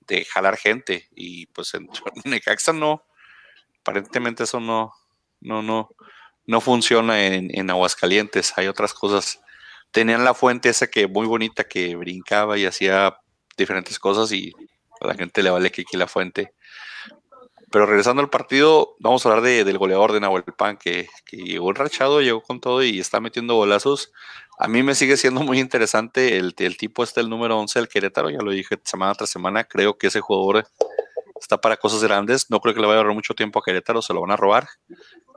de 0.00 0.24
jalar 0.24 0.56
gente. 0.56 1.08
Y 1.14 1.46
pues 1.46 1.74
en 1.74 1.88
Necaxa 2.24 2.72
no, 2.72 3.04
aparentemente 3.80 4.44
eso 4.44 4.60
no, 4.60 4.92
no, 5.40 5.62
no, 5.62 5.90
no 6.46 6.60
funciona 6.60 7.24
en, 7.24 7.56
en, 7.56 7.70
Aguascalientes. 7.70 8.52
Hay 8.56 8.66
otras 8.66 8.94
cosas. 8.94 9.40
Tenían 9.92 10.24
la 10.24 10.34
fuente 10.34 10.68
esa 10.68 10.88
que 10.88 11.06
muy 11.06 11.26
bonita 11.26 11.64
que 11.64 11.94
brincaba 11.94 12.58
y 12.58 12.66
hacía 12.66 13.16
diferentes 13.56 13.98
cosas 13.98 14.32
y 14.32 14.52
a 15.00 15.06
la 15.06 15.14
gente 15.14 15.42
le 15.42 15.50
vale 15.50 15.70
que 15.70 15.82
aquí 15.82 15.96
la 15.96 16.08
fuente. 16.08 16.52
Pero 17.70 17.86
regresando 17.86 18.22
al 18.22 18.30
partido, 18.30 18.94
vamos 19.00 19.24
a 19.24 19.28
hablar 19.28 19.44
de, 19.44 19.64
del 19.64 19.78
goleador 19.78 20.12
de 20.12 20.20
Nahuel 20.20 20.44
Pan, 20.44 20.76
que, 20.76 21.08
que 21.24 21.36
llegó 21.36 21.70
enrachado, 21.70 22.20
llegó 22.20 22.40
con 22.40 22.60
todo 22.60 22.82
y 22.82 23.00
está 23.00 23.20
metiendo 23.20 23.54
golazos. 23.54 24.12
A 24.58 24.68
mí 24.68 24.82
me 24.82 24.94
sigue 24.94 25.16
siendo 25.16 25.40
muy 25.42 25.58
interesante 25.58 26.36
el, 26.36 26.54
el 26.58 26.76
tipo 26.76 27.02
este, 27.02 27.20
el 27.20 27.28
número 27.28 27.58
11 27.58 27.78
del 27.78 27.88
Querétaro, 27.88 28.30
ya 28.30 28.38
lo 28.38 28.52
dije 28.52 28.78
semana 28.84 29.14
tras 29.14 29.30
semana, 29.30 29.64
creo 29.64 29.98
que 29.98 30.06
ese 30.06 30.20
jugador 30.20 30.66
está 31.40 31.60
para 31.60 31.76
cosas 31.76 32.02
grandes, 32.02 32.50
no 32.50 32.60
creo 32.60 32.74
que 32.74 32.80
le 32.80 32.86
vaya 32.86 33.00
a 33.00 33.04
dar 33.04 33.14
mucho 33.14 33.34
tiempo 33.34 33.58
a 33.58 33.62
Querétaro, 33.62 34.00
se 34.00 34.14
lo 34.14 34.20
van 34.20 34.30
a 34.30 34.36
robar 34.36 34.68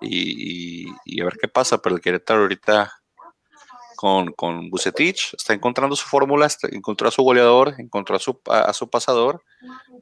y, 0.01 0.87
y, 1.05 1.21
a 1.21 1.25
ver 1.25 1.37
qué 1.39 1.47
pasa, 1.47 1.81
pero 1.81 1.95
el 1.95 2.01
Querétaro 2.01 2.41
ahorita 2.41 2.93
con, 3.95 4.31
con 4.31 4.69
Bucetich 4.69 5.33
está 5.33 5.53
encontrando 5.53 5.95
su 5.95 6.07
fórmula, 6.07 6.47
encontró 6.71 7.09
a 7.09 7.11
su 7.11 7.21
goleador, 7.21 7.75
encontró 7.79 8.15
a 8.15 8.19
su, 8.19 8.39
a 8.45 8.71
su 8.71 8.89
pasador 8.89 9.43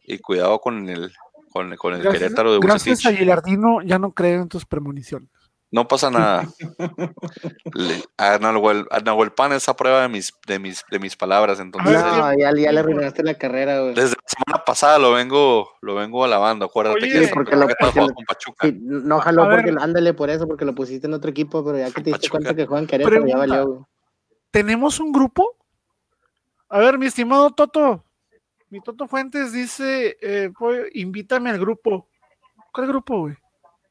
y 0.04 0.20
cuidado 0.20 0.60
con 0.60 0.88
el, 0.90 1.12
con, 1.52 1.72
el 1.94 2.02
Querétaro 2.02 2.54
de 2.54 2.60
Gracias 2.60 3.06
a 3.06 3.14
Gilardino, 3.14 3.82
ya 3.82 4.00
no 4.00 4.12
creo 4.12 4.42
en 4.42 4.50
tus 4.50 4.66
premoniciones. 4.66 5.30
No 5.70 5.86
pasa 5.86 6.10
nada. 6.10 6.48
a, 8.18 8.40
Nahuel, 8.40 9.32
Pan 9.36 9.52
esa 9.52 9.76
prueba 9.76 10.02
de 10.02 10.08
mis, 10.08 10.34
de 10.48 10.60
mis, 10.60 10.86
de 10.90 11.00
mis 11.00 11.18
palabras. 11.18 11.60
Entonces, 11.60 11.92
no, 11.92 12.34
ya, 12.38 12.52
ya, 12.56 12.72
le 12.72 12.80
arruinaste 12.80 13.22
la 13.22 13.34
carrera, 13.34 13.82
güey. 13.82 13.94
Desde 13.94 14.16
la 14.16 14.24
semana 14.26 14.64
pasada 14.64 14.98
lo 14.98 15.12
vengo, 15.12 15.70
lo 15.82 15.96
vengo 15.96 16.24
alabando, 16.24 16.66
acuérdate 16.66 17.02
que 17.02 17.28
porque 17.34 17.58
lo, 17.58 17.68
con 17.68 18.26
Pachuca. 18.26 18.70
no 18.74 19.20
jaló 19.20 19.50
porque 19.50 19.74
ándale 19.78 20.14
por 20.14 20.30
eso, 20.30 20.48
porque 20.48 20.64
lo 20.64 20.74
pusiste 20.74 21.08
en 21.08 21.14
otro 21.14 21.32
equipo, 21.32 21.66
pero 21.66 21.78
ya 21.78 21.92
que 21.92 22.02
te 22.02 22.12
diste 22.12 22.30
cuenta 22.30 22.56
que 22.56 22.66
juegan 22.66 22.88
Querétaro, 22.88 23.28
ya 23.28 23.38
valió, 23.38 23.90
¿Tenemos 24.52 25.02
un 25.02 25.12
grupo? 25.12 25.58
A 26.70 26.80
ver, 26.80 26.98
mi 26.98 27.08
estimado 27.08 27.52
Toto, 27.52 28.06
mi 28.70 28.82
Toto 28.82 29.08
Fuentes 29.08 29.54
dice, 29.54 30.18
eh, 30.22 30.52
invítame 30.94 31.50
al 31.50 31.60
grupo. 31.60 32.08
¿Cuál 32.72 32.88
grupo, 32.88 33.22
güey? 33.22 33.36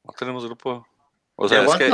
No 0.04 0.12
tenemos 0.12 0.44
grupo. 0.44 0.86
O 1.34 1.48
sea, 1.48 1.64
es 1.64 1.74
que... 1.76 1.90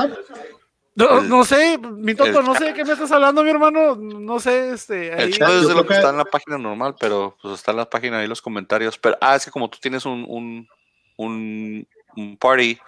No, 0.94 1.44
sé, 1.44 1.78
mi 1.78 2.14
Toto, 2.14 2.42
no 2.42 2.54
sé 2.54 2.66
de 2.66 2.74
qué 2.74 2.84
me 2.84 2.92
estás 2.92 3.10
hablando, 3.12 3.42
mi 3.42 3.50
hermano. 3.50 3.96
No 3.96 4.38
sé, 4.38 4.72
este. 4.72 5.10
El 5.22 5.32
chat 5.32 5.50
es 5.50 5.68
de 5.68 5.74
lo 5.74 5.86
que 5.86 5.94
está 5.94 6.10
en 6.10 6.18
la 6.18 6.24
página 6.26 6.58
normal, 6.58 6.96
pero 7.00 7.34
pues 7.40 7.54
está 7.54 7.70
en 7.70 7.78
la 7.78 7.88
página 7.88 8.18
ahí 8.18 8.26
los 8.26 8.42
comentarios. 8.42 8.98
Pero, 8.98 9.16
ah, 9.20 9.36
es 9.36 9.44
que 9.46 9.50
como 9.50 9.70
tú 9.70 9.78
tienes 9.80 10.04
un, 10.04 10.26
un, 10.28 10.68
un, 11.16 11.88
un 12.14 12.36
party, 12.36 12.78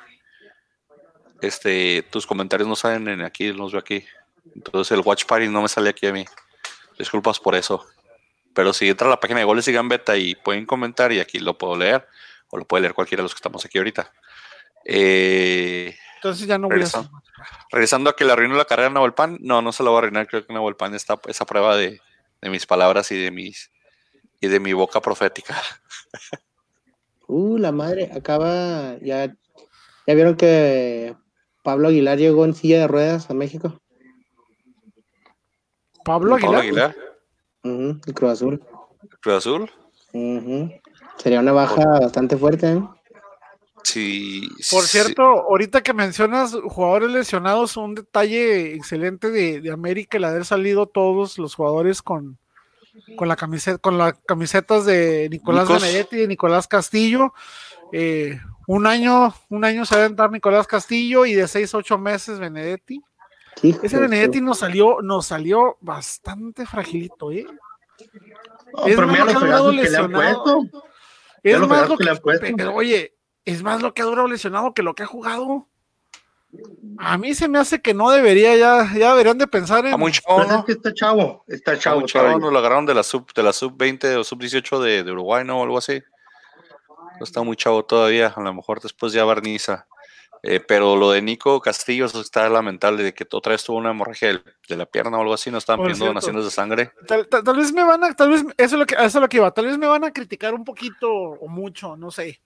este, 1.40 2.02
tus 2.10 2.26
comentarios 2.26 2.68
no 2.68 2.76
salen 2.76 3.08
en 3.08 3.22
aquí, 3.22 3.52
los 3.52 3.72
veo 3.72 3.80
aquí. 3.80 4.04
Entonces 4.54 4.92
el 4.92 5.02
watch 5.04 5.24
party 5.24 5.48
no 5.48 5.62
me 5.62 5.68
sale 5.68 5.88
aquí 5.88 6.06
a 6.06 6.12
mí. 6.12 6.26
Disculpas 6.98 7.40
por 7.40 7.54
eso. 7.54 7.86
Pero 8.54 8.72
si 8.72 8.88
entra 8.88 9.08
a 9.08 9.10
la 9.10 9.20
página 9.20 9.40
de 9.40 9.44
Goles 9.44 9.66
y 9.68 9.72
Gambetta 9.72 10.16
y 10.16 10.34
pueden 10.34 10.64
comentar 10.64 11.12
y 11.12 11.20
aquí 11.20 11.38
lo 11.38 11.58
puedo 11.58 11.76
leer, 11.76 12.06
o 12.48 12.56
lo 12.56 12.64
puede 12.64 12.82
leer 12.82 12.94
cualquiera 12.94 13.20
de 13.20 13.24
los 13.24 13.34
que 13.34 13.38
estamos 13.38 13.64
aquí 13.64 13.78
ahorita. 13.78 14.12
Eh, 14.84 15.96
Entonces 16.16 16.46
ya 16.46 16.56
no 16.56 16.68
voy 16.68 16.76
regresando, 16.76 17.10
a 17.16 17.22
regresando 17.70 18.10
a 18.10 18.16
que 18.16 18.24
le 18.24 18.32
arruinó 18.32 18.54
la 18.54 18.64
carrera 18.64 18.88
a 18.88 18.92
Nahuel 18.92 19.14
Pan, 19.14 19.38
no, 19.40 19.60
no 19.60 19.72
se 19.72 19.82
lo 19.82 19.92
va 19.92 19.98
a 19.98 20.02
arruinar, 20.02 20.26
creo 20.28 20.46
que 20.46 20.52
Nahuel 20.52 20.76
Pan 20.76 20.94
está 20.94 21.20
esa 21.26 21.44
prueba 21.44 21.76
de, 21.76 22.00
mis 22.42 22.66
palabras 22.66 23.10
y 23.10 23.18
de 23.18 23.30
mis 23.30 23.70
y 24.40 24.48
de 24.48 24.60
mi 24.60 24.72
boca 24.72 25.00
profética. 25.00 25.56
Uh, 27.26 27.56
la 27.56 27.72
madre, 27.72 28.10
acaba, 28.14 28.98
ya, 29.00 29.34
ya 30.06 30.14
vieron 30.14 30.36
que 30.36 31.16
Pablo 31.62 31.88
Aguilar 31.88 32.18
llegó 32.18 32.44
en 32.44 32.54
silla 32.54 32.80
de 32.80 32.86
ruedas 32.86 33.30
a 33.30 33.34
México. 33.34 33.80
Pablo 36.04 36.34
Aguilar. 36.34 36.52
Pablo 36.52 36.60
Aguilar. 36.60 37.13
El 37.64 38.14
Cruz 38.14 38.30
Azul. 38.30 38.62
¿Cruz 39.20 39.34
Azul? 39.36 39.70
Sería 41.16 41.40
una 41.40 41.52
baja 41.52 41.84
bastante 42.00 42.36
fuerte, 42.36 42.72
¿eh? 42.72 42.82
Sí. 43.82 44.48
Por 44.70 44.84
cierto, 44.84 45.22
ahorita 45.22 45.82
que 45.82 45.92
mencionas 45.92 46.54
jugadores 46.54 47.10
lesionados, 47.10 47.76
un 47.76 47.94
detalle 47.94 48.74
excelente 48.74 49.30
de, 49.30 49.60
de 49.60 49.70
América 49.70 50.16
el 50.16 50.24
haber 50.24 50.44
salido 50.46 50.86
todos 50.86 51.38
los 51.38 51.54
jugadores 51.54 52.00
con, 52.00 52.38
con 53.16 53.28
la 53.28 53.36
camiseta, 53.36 53.78
con 53.78 53.98
las 53.98 54.14
camisetas 54.26 54.86
de 54.86 55.28
Nicolás 55.30 55.68
Benedetti 55.68 56.16
y 56.16 56.20
de 56.20 56.28
Nicolás 56.28 56.66
Castillo. 56.66 57.34
Eh, 57.92 58.40
un 58.66 58.86
año, 58.86 59.34
un 59.50 59.64
año 59.64 59.84
se 59.84 59.96
va 59.96 60.04
a 60.04 60.06
entrar 60.06 60.30
Nicolás 60.30 60.66
Castillo 60.66 61.26
y 61.26 61.34
de 61.34 61.46
seis 61.46 61.74
a 61.74 61.78
ocho 61.78 61.98
meses 61.98 62.38
Benedetti. 62.38 63.02
Ese 63.62 63.98
Benedetti 63.98 64.40
nos 64.40 64.58
salió, 64.58 65.00
nos 65.02 65.26
salió 65.26 65.78
bastante 65.80 66.66
fragilito, 66.66 67.30
¿eh? 67.30 67.46
es 68.86 68.96
más 68.98 69.18
lo 69.18 69.26
que 69.26 69.32
ha 69.32 69.38
durado 69.38 69.72
lesionado. 69.72 70.62
Es 71.42 71.60
más 71.60 71.88
lo 71.88 71.96
que, 71.96 72.04
le 72.04 72.10
ha 72.10 72.16
puesto. 72.16 72.46
Pero, 72.56 72.74
oye, 72.74 73.14
es 73.44 73.62
más 73.62 73.82
lo 73.82 73.92
que 73.92 74.02
ha 74.02 74.06
durado 74.06 74.28
lesionado 74.28 74.72
que 74.72 74.82
lo 74.82 74.94
que 74.94 75.02
ha 75.02 75.06
jugado. 75.06 75.68
A 76.98 77.18
mí 77.18 77.34
se 77.34 77.48
me 77.48 77.58
hace 77.58 77.82
que 77.82 77.94
no 77.94 78.10
debería, 78.10 78.56
ya, 78.56 78.88
ya 78.94 79.10
deberían 79.10 79.38
de 79.38 79.46
pensar 79.46 79.84
en. 79.86 79.98
Muy 79.98 80.12
chavo, 80.12 80.44
¿no? 80.44 80.64
está 80.66 80.94
chavo, 80.94 81.44
está 81.48 81.78
chavo. 81.78 82.00
Muy 82.00 82.08
chavo, 82.08 82.38
nos 82.38 82.52
lo 82.52 82.58
agarraron 82.58 82.86
de 82.86 82.94
la 82.94 83.02
sub, 83.02 83.32
de 83.34 83.42
la 83.42 83.52
sub 83.52 83.76
20 83.76 84.16
o 84.16 84.24
sub 84.24 84.38
18 84.38 84.80
de, 84.80 85.02
de 85.02 85.12
Uruguay, 85.12 85.44
¿no? 85.44 85.60
O 85.60 85.64
algo 85.64 85.78
así. 85.78 86.02
No 87.18 87.24
está 87.24 87.42
muy 87.42 87.56
chavo 87.56 87.84
todavía, 87.84 88.32
a 88.34 88.40
lo 88.40 88.54
mejor 88.54 88.80
después 88.80 89.12
ya 89.12 89.24
barniza. 89.24 89.86
Eh, 90.46 90.60
pero 90.60 90.94
lo 90.94 91.10
de 91.10 91.22
Nico 91.22 91.58
Castillo 91.58 92.04
eso 92.04 92.20
está 92.20 92.48
lamentable, 92.50 93.02
de 93.02 93.14
que 93.14 93.26
otra 93.32 93.52
vez 93.52 93.64
tuvo 93.64 93.78
una 93.78 93.90
hemorragia 93.90 94.42
de, 94.68 94.76
la 94.76 94.84
pierna 94.84 95.16
o 95.16 95.22
algo 95.22 95.32
así, 95.32 95.50
no 95.50 95.56
estaban 95.56 95.82
pidiendo 95.82 96.04
donaciones 96.04 96.44
de 96.44 96.50
sangre. 96.50 96.92
Tal, 97.06 97.56
vez 97.56 97.72
me 97.72 97.82
van 97.82 98.04
a, 98.04 98.14
tal 98.14 98.30
vez, 98.30 98.42
eso 98.42 98.54
es, 98.58 98.72
lo 98.72 98.84
que, 98.84 98.94
eso 98.94 99.06
es 99.06 99.14
lo 99.14 99.28
que 99.28 99.38
iba, 99.38 99.50
tal 99.52 99.66
vez 99.66 99.78
me 99.78 99.86
van 99.86 100.04
a 100.04 100.12
criticar 100.12 100.52
un 100.52 100.62
poquito 100.62 101.10
o 101.10 101.48
mucho, 101.48 101.96
no 101.96 102.10
sé. 102.10 102.42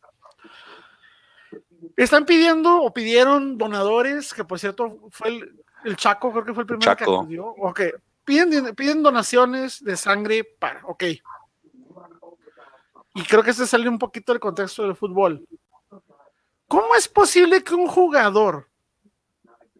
Están 1.96 2.24
pidiendo 2.24 2.82
o 2.82 2.94
pidieron 2.94 3.58
donadores, 3.58 4.32
que 4.32 4.44
por 4.44 4.60
cierto 4.60 4.98
fue 5.10 5.40
el, 5.84 5.96
Chaco, 5.96 6.30
creo 6.30 6.44
que 6.44 6.54
fue 6.54 6.62
el 6.62 6.66
primero 6.68 6.96
que 6.96 7.04
acudió. 7.04 7.46
Ok, 7.46 7.80
piden, 8.24 8.76
piden 8.76 9.02
donaciones 9.02 9.82
de 9.82 9.96
sangre 9.96 10.44
para, 10.44 10.84
ok. 10.86 11.04
Y 13.14 13.22
creo 13.24 13.42
que 13.42 13.52
se 13.52 13.66
sale 13.66 13.88
un 13.88 13.98
poquito 13.98 14.32
del 14.32 14.38
contexto 14.38 14.84
del 14.84 14.94
fútbol. 14.94 15.44
¿Cómo 16.68 16.94
es 16.94 17.08
posible 17.08 17.64
que 17.64 17.74
un 17.74 17.88
jugador 17.88 18.68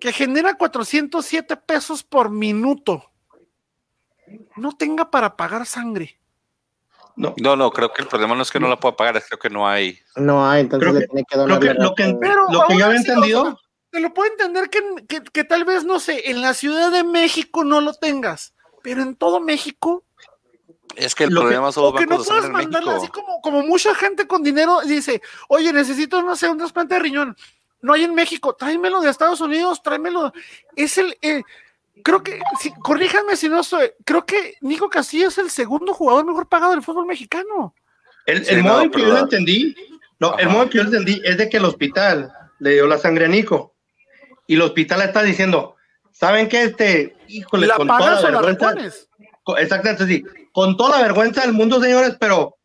que 0.01 0.13
genera 0.13 0.55
407 0.55 1.57
pesos 1.59 2.03
por 2.03 2.31
minuto 2.31 3.11
no 4.57 4.73
tenga 4.77 5.11
para 5.11 5.37
pagar 5.37 5.67
sangre? 5.67 6.19
No. 7.15 7.35
no, 7.39 7.57
no, 7.57 7.71
creo 7.71 7.93
que 7.93 8.03
el 8.03 8.09
problema 8.09 8.35
no 8.35 8.43
es 8.43 8.51
que 8.51 8.61
no 8.61 8.69
la 8.69 8.79
pueda 8.79 8.97
pagar, 8.97 9.17
es 9.17 9.27
creo 9.27 9.39
que 9.39 9.51
no 9.51 9.69
hay. 9.69 9.99
No 10.17 10.49
hay, 10.49 10.63
entonces 10.63 10.95
le 10.95 11.07
tiene 11.07 11.25
que 11.29 11.37
donar. 11.37 11.57
Lo 11.57 11.61
que, 11.61 11.75
lo 11.75 11.95
que, 11.95 12.07
lo 12.07 12.67
que 12.67 12.79
yo 12.79 12.87
había 12.87 12.97
entendido. 12.97 13.61
te 13.91 14.01
lo 14.01 14.15
puedo 14.15 14.31
entender 14.31 14.71
que, 14.71 14.81
que, 15.09 15.23
que, 15.23 15.45
tal 15.45 15.65
vez, 15.65 15.85
no 15.85 15.99
sé, 15.99 16.31
en 16.31 16.41
la 16.41 16.55
Ciudad 16.55 16.93
de 16.93 17.03
México 17.03 17.65
no 17.65 17.81
lo 17.81 17.93
tengas, 17.93 18.55
pero 18.83 19.03
en 19.03 19.17
todo 19.17 19.41
México 19.41 20.05
es 20.97 21.15
que 21.15 21.25
el 21.25 21.31
problema 21.31 21.73
son 21.73 21.85
los 21.85 21.95
que 21.95 22.07
no 22.07 22.23
puedes 22.23 22.51
mandarle 22.51 22.93
así 22.93 23.09
como, 23.09 23.41
como 23.41 23.63
mucha 23.63 23.95
gente 23.95 24.27
con 24.27 24.43
dinero 24.43 24.81
dice, 24.83 25.23
oye, 25.49 25.73
necesito, 25.73 26.23
no 26.23 26.37
sé, 26.37 26.49
un 26.49 26.59
trasplante 26.59 26.95
de 26.95 27.01
riñón. 27.01 27.37
no 27.81 27.93
hay 27.93 28.05
en 28.05 28.15
México, 28.15 28.55
tráemelo 28.55 29.01
de 29.01 29.11
Estados 29.11 29.41
Unidos, 29.41 29.83
tráemelo. 29.83 30.33
Es 30.75 30.99
el, 30.99 31.17
eh, 31.23 31.43
creo 32.03 32.23
que, 32.23 32.41
si, 32.61 32.73
corríjanme 32.73 33.37
si 33.37 33.49
no 33.49 33.61
estoy, 33.61 33.93
creo 34.05 34.25
que 34.25 34.57
Nico 34.61 34.89
Castillo 34.89 35.29
es 35.29 35.39
el 35.39 35.51
segundo 35.51 35.95
jugador 35.95 36.25
mejor 36.25 36.49
pagado 36.49 36.73
del 36.73 36.83
fútbol 36.83 37.07
mexicano. 37.07 37.75
El, 38.27 38.45
Sí, 38.45 38.55
el 38.55 38.63
no, 38.63 38.71
modo 38.71 38.83
en 38.83 38.91
que 38.91 39.01
yo 39.01 39.09
lo 39.09 39.19
entendí, 39.19 39.77
no, 40.19 40.37
el 40.39 40.49
modo 40.49 40.65
en 40.65 40.69
que 40.69 40.79
yo 40.79 40.85
lo 40.85 40.91
entendí 40.91 41.23
es 41.25 41.39
de 41.39 41.49
que 41.49 41.57
el 41.57 41.65
hospital 41.65 42.33
le 42.59 42.73
dio 42.73 42.87
la 42.87 42.99
sangre 42.99 43.27
a 43.27 43.29
Nico. 43.29 43.75
Y 44.47 44.55
el 44.55 44.63
hospital 44.63 45.03
está 45.03 45.23
diciendo, 45.23 45.77
¿saben 46.11 46.49
qué? 46.49 46.65
Este, 46.65 47.17
híjole, 47.29 47.67
¿La 47.67 47.77
con 47.77 47.87
toda 47.87 48.21
la 48.21 48.39
o 48.39 48.43
la 48.43 49.61
Exactamente, 49.61 50.07
sí. 50.07 50.25
Con 50.53 50.77
toda 50.77 50.97
la 50.99 51.03
vergüenza 51.03 51.43
del 51.43 51.53
mundo, 51.53 51.81
señores, 51.81 52.17
pero 52.19 52.57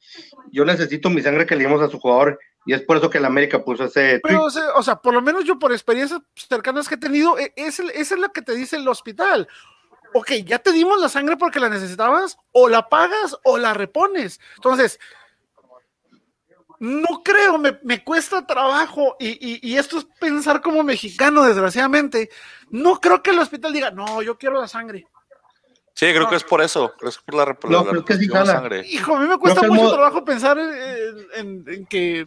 yo 0.52 0.66
necesito 0.66 1.10
mi 1.10 1.22
sangre 1.22 1.46
que 1.46 1.56
le 1.56 1.66
dimos 1.66 1.82
a 1.82 1.90
su 1.90 2.00
jugador. 2.00 2.40
Y 2.66 2.74
es 2.74 2.82
por 2.82 2.96
eso 2.96 3.10
que 3.10 3.18
el 3.18 3.26
América 3.26 3.64
puso 3.64 3.84
ese. 3.84 4.22
Pero, 4.24 4.44
o 4.46 4.84
sea, 4.84 4.96
por 4.96 5.14
lo 5.14 5.22
menos 5.22 5.44
yo 5.44 5.60
por 5.60 5.74
experiencias 5.74 6.22
cercanas 6.34 6.88
que 6.88 6.96
he 6.96 6.98
tenido, 6.98 7.38
e- 7.38 7.52
es, 7.58 7.80
es 7.80 8.12
lo 8.12 8.32
que 8.32 8.42
te 8.42 8.56
dice 8.56 8.78
el 8.78 8.88
hospital. 8.88 9.50
Ok, 10.14 10.32
ya 10.46 10.60
te 10.60 10.72
dimos 10.72 11.02
la 11.02 11.10
sangre 11.10 11.36
porque 11.36 11.60
la 11.60 11.68
necesitabas, 11.68 12.38
o 12.54 12.70
la 12.70 12.88
pagas 12.88 13.36
o 13.44 13.58
la 13.58 13.74
repones. 13.74 14.40
Entonces, 14.56 14.98
no 16.80 17.22
creo, 17.24 17.58
me, 17.58 17.80
me 17.84 18.04
cuesta 18.04 18.46
trabajo, 18.46 19.16
y, 19.20 19.30
y- 19.30 19.60
y 19.62 19.78
esto 19.78 19.98
es 20.00 20.06
pensar 20.20 20.62
como 20.62 20.84
mexicano, 20.84 21.44
desgraciadamente. 21.44 22.30
No 22.70 23.00
creo 23.00 23.22
que 23.22 23.32
el 23.32 23.40
hospital 23.40 23.74
diga, 23.74 23.92
no, 23.92 24.22
yo 24.22 24.38
quiero 24.38 24.60
la 24.60 24.68
sangre. 24.68 25.06
Sí, 25.96 26.08
creo 26.12 26.28
que 26.28 26.36
es 26.36 26.44
por 26.44 26.62
eso. 26.62 26.92
Creo 26.98 27.12
que 27.12 27.18
es 27.18 27.18
por 27.20 27.36
la, 27.72 27.84
No, 27.94 28.04
que 28.06 28.16
sí 28.18 28.28
jala. 28.28 28.46
sangre. 28.52 28.86
Hijo, 28.88 29.16
a 29.16 29.20
mí 29.20 29.28
me 29.28 29.38
cuesta 29.38 29.62
mucho 29.62 29.74
modo- 29.74 29.94
trabajo 29.94 30.26
pensar 30.26 30.58
en, 30.58 30.72
en- 31.36 31.64
en 31.68 31.86
que 31.86 32.26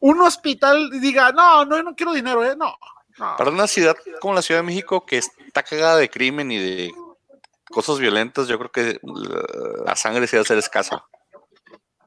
un 0.00 0.20
hospital 0.22 0.90
diga, 1.00 1.30
no, 1.32 1.64
no, 1.64 1.82
no 1.82 1.94
quiero 1.94 2.12
dinero, 2.14 2.42
¿eh? 2.44 2.56
No. 2.56 2.74
no. 3.18 3.36
Para 3.36 3.50
una 3.50 3.66
ciudad 3.66 3.94
como 4.20 4.34
la 4.34 4.42
Ciudad 4.42 4.60
de 4.60 4.66
México 4.66 5.04
que 5.04 5.18
está 5.18 5.62
cagada 5.62 5.96
de 5.98 6.08
crimen 6.08 6.50
y 6.50 6.58
de 6.58 6.92
cosas 7.70 7.98
violentas, 7.98 8.46
yo 8.48 8.58
creo 8.58 8.70
que 8.72 8.98
la, 9.84 9.96
sangre 9.96 10.26
sí 10.26 10.36
va 10.36 10.42
a 10.42 10.46
ser 10.46 10.58
escasa. 10.58 11.04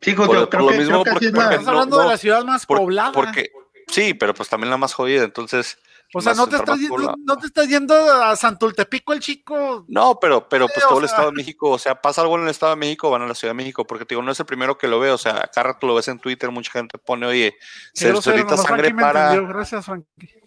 Sí, 0.01 0.13
por- 0.13 0.27
por 0.27 0.49
creo, 0.49 0.61
lo 0.65 0.71
que, 0.71 0.77
mismo, 0.79 1.03
creo 1.03 1.03
que 1.03 1.09
así 1.09 1.13
porque- 1.13 1.25
es 1.27 1.33
la- 1.33 1.39
porque- 1.43 1.55
Estás 1.55 1.67
hablando 1.67 1.97
no, 1.97 2.03
de 2.03 2.09
la 2.09 2.17
ciudad 2.17 2.43
más 2.43 2.65
Por- 2.65 2.77
poblada. 2.79 3.11
Porque, 3.11 3.51
sí, 3.87 4.13
pero 4.15 4.33
pues 4.33 4.49
también 4.49 4.69
la 4.71 4.77
más 4.77 4.93
jodida. 4.93 5.23
Entonces, 5.23 5.77
o 6.13 6.21
sea, 6.21 6.33
no 6.33 6.47
te, 6.47 6.55
estás, 6.55 6.79
poblada. 6.87 7.15
no 7.25 7.37
te 7.37 7.47
estás 7.47 7.67
yendo 7.67 7.93
a 7.93 8.35
Santultepico 8.35 9.13
el 9.13 9.19
chico. 9.19 9.85
No, 9.87 10.19
pero, 10.19 10.47
pero 10.47 10.67
pues 10.67 10.85
todo 10.87 10.99
el. 10.99 11.05
Estado 11.05 11.31
de 11.31 11.35
México, 11.35 11.69
o 11.69 11.77
sea, 11.77 12.01
pasa 12.01 12.21
algo 12.21 12.37
en 12.37 12.43
el 12.43 12.49
Estado 12.49 12.71
de 12.71 12.77
México, 12.77 13.09
van 13.09 13.21
a 13.21 13.27
la 13.27 13.35
Ciudad 13.35 13.51
de 13.51 13.57
México, 13.57 13.85
porque 13.85 14.05
te 14.05 14.15
digo, 14.15 14.21
no 14.21 14.31
es 14.31 14.39
el 14.39 14.45
primero 14.45 14.77
que 14.77 14.87
lo 14.87 14.99
ve, 14.99 15.11
o 15.11 15.17
sea, 15.17 15.37
acá 15.43 15.63
rato 15.63 15.85
lo 15.87 15.95
ves 15.95 16.07
en 16.07 16.19
Twitter, 16.19 16.49
mucha 16.51 16.71
gente 16.71 16.97
pone, 16.97 17.25
oye, 17.25 17.55
se 17.93 18.11
nomás 18.11 18.63
sangre 18.63 18.93
para, 18.93 19.35
Gracias, 19.35 19.87
o, 19.89 19.97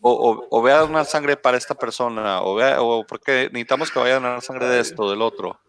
o, 0.01 0.47
o 0.51 0.63
vea 0.63 0.85
una 0.85 1.05
sangre 1.05 1.37
para 1.37 1.57
esta 1.57 1.75
persona, 1.75 2.43
o 2.43 2.55
vea, 2.55 2.81
o 2.81 3.07
porque 3.07 3.49
necesitamos 3.53 3.91
que 3.91 3.99
vayan 3.99 4.25
a 4.25 4.31
dar 4.31 4.43
sangre 4.43 4.67
de 4.67 4.81
esto, 4.81 5.11
del 5.11 5.23
otro. 5.23 5.61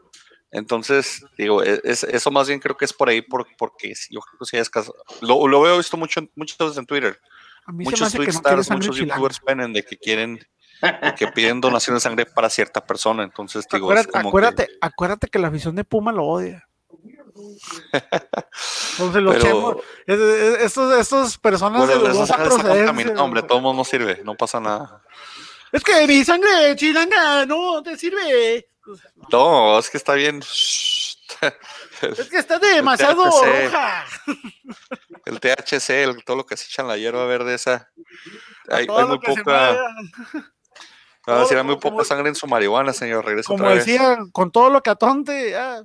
Entonces, 0.51 1.25
digo, 1.37 1.63
e- 1.63 1.81
es, 1.83 2.03
eso 2.03 2.29
más 2.29 2.47
bien 2.47 2.59
creo 2.59 2.75
que 2.75 2.85
es 2.85 2.93
por 2.93 3.09
ahí, 3.09 3.21
por, 3.21 3.47
porque 3.57 3.93
yo 4.09 4.19
creo 4.19 4.39
que 4.39 4.45
sí 4.45 4.57
es 4.57 4.69
caso. 4.69 4.93
Lo, 5.21 5.47
lo 5.47 5.61
veo 5.61 5.77
visto 5.77 5.95
mucho, 5.97 6.21
muchas 6.35 6.57
veces 6.57 6.77
en 6.77 6.85
Twitter. 6.85 7.19
A 7.65 7.71
mí 7.71 7.85
se 7.85 7.91
me 7.91 7.91
Muchos 7.91 8.01
hace 8.07 8.17
que 8.19 8.31
no 8.31 8.75
muchos 8.77 8.95
youtubers 8.97 9.39
ponen 9.39 9.73
de 9.73 9.83
que 9.83 9.97
quieren, 9.97 10.39
de 10.81 11.15
que 11.15 11.27
piden 11.27 11.61
donación 11.61 11.95
de 11.95 11.99
sangre 11.99 12.25
para 12.25 12.49
cierta 12.49 12.85
persona. 12.85 13.23
Entonces, 13.23 13.65
digo, 13.71 13.91
es 13.93 13.99
Acuérdate, 13.99 14.11
como 14.11 14.23
que- 14.23 14.27
acuérdate, 14.29 14.67
acuérdate 14.81 15.27
que 15.27 15.39
la 15.39 15.47
afición 15.49 15.75
de 15.75 15.83
Puma 15.83 16.11
lo 16.11 16.25
odia. 16.25 16.67
Entonces 18.93 19.21
los 19.23 19.37
chemos, 19.39 19.77
es- 20.05 20.19
es- 20.19 20.59
estos, 20.61 20.99
estos 20.99 21.37
personas 21.37 21.85
Bueno, 21.85 22.01
de 22.03 22.09
dudosa 22.09 22.35
procedencia, 22.35 23.23
hombre, 23.23 23.43
todo 23.43 23.61
mundo 23.61 23.77
no 23.79 23.85
sirve, 23.85 24.21
no 24.23 24.35
pasa 24.35 24.59
nada. 24.59 25.01
Es 25.71 25.83
que 25.83 26.05
mi 26.07 26.23
sangre 26.25 26.75
chilanga 26.75 27.45
no 27.45 27.81
te 27.81 27.97
sirve. 27.97 28.67
No, 29.31 29.79
es 29.79 29.89
que 29.89 29.97
está 29.97 30.13
bien. 30.13 30.41
Es 32.01 32.29
que 32.29 32.37
está 32.39 32.59
demasiado 32.59 33.23
roja. 33.23 34.05
El 35.31 35.39
THC, 35.39 36.03
el- 36.03 36.23
todo 36.23 36.37
lo 36.37 36.45
que 36.45 36.57
se 36.57 36.65
echa 36.65 36.81
en 36.83 36.87
la 36.89 36.97
hierba 36.97 37.25
verde 37.25 37.55
esa. 37.55 37.89
Hay, 38.69 38.85
muy 38.87 39.17
poca, 39.19 39.41
mueva. 39.45 39.87
va 41.27 41.37
a 41.37 41.39
decir, 41.41 41.57
hay 41.57 41.63
muy 41.63 41.79
como- 41.79 41.97
poca 41.97 42.05
sangre 42.07 42.29
en 42.29 42.35
su 42.35 42.45
marihuana, 42.47 42.93
señor. 42.93 43.25
Regresa 43.25 43.47
Como 43.47 43.63
otra 43.63 43.75
vez. 43.75 43.85
decía, 43.85 44.17
con 44.31 44.51
todo 44.51 44.69
lo 44.69 44.81
que 44.83 44.89
atonte. 44.91 45.55
ah, 45.55 45.83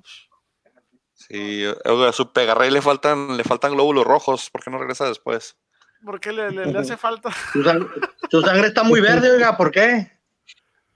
Sí, 1.14 1.64
oiga, 1.84 2.10
a 2.10 2.12
su 2.12 2.32
pegarrey 2.32 2.70
le 2.70 2.82
faltan, 2.82 3.36
le 3.36 3.42
faltan 3.42 3.72
glóbulos 3.72 4.04
rojos, 4.04 4.50
¿por 4.50 4.62
qué 4.62 4.70
no 4.70 4.78
regresa 4.78 5.06
después? 5.08 5.56
¿Por 6.04 6.20
qué 6.20 6.30
le, 6.32 6.50
le- 6.50 6.66
le 6.66 6.78
hace 6.78 6.96
falta? 6.96 7.30
Su, 7.52 7.64
sang- 7.64 7.88
su 8.30 8.42
sangre 8.42 8.68
está 8.68 8.82
muy 8.84 9.00
verde, 9.00 9.30
oiga, 9.32 9.56
¿por 9.56 9.70
qué? 9.72 10.12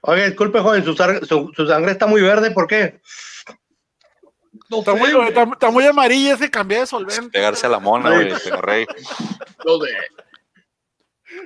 Oiga, 0.03 0.27
disculpe, 0.27 0.61
joven, 0.61 0.85
su- 0.85 1.53
su 1.55 1.67
sangre 1.67 1.93
está 1.93 2.07
muy 2.07 2.21
verde, 2.23 2.51
¿por 2.53 2.67
qué? 2.67 3.01
No 4.71 4.79
Está 4.79 4.93
sé, 4.93 4.99
muy, 4.99 5.29
está, 5.29 5.43
está 5.43 5.71
muy 5.71 5.85
amarilla 5.87 6.35
ese 6.35 6.51
cambio 6.51 6.79
de 6.81 6.87
solvente. 6.87 7.31
Pegarse 7.31 7.67
a 7.67 7.71
la 7.71 7.81
mona, 7.81 8.11
güey, 8.15 8.33
pegarrey. 8.43 8.87
no 9.67 9.79
sé. 9.81 9.91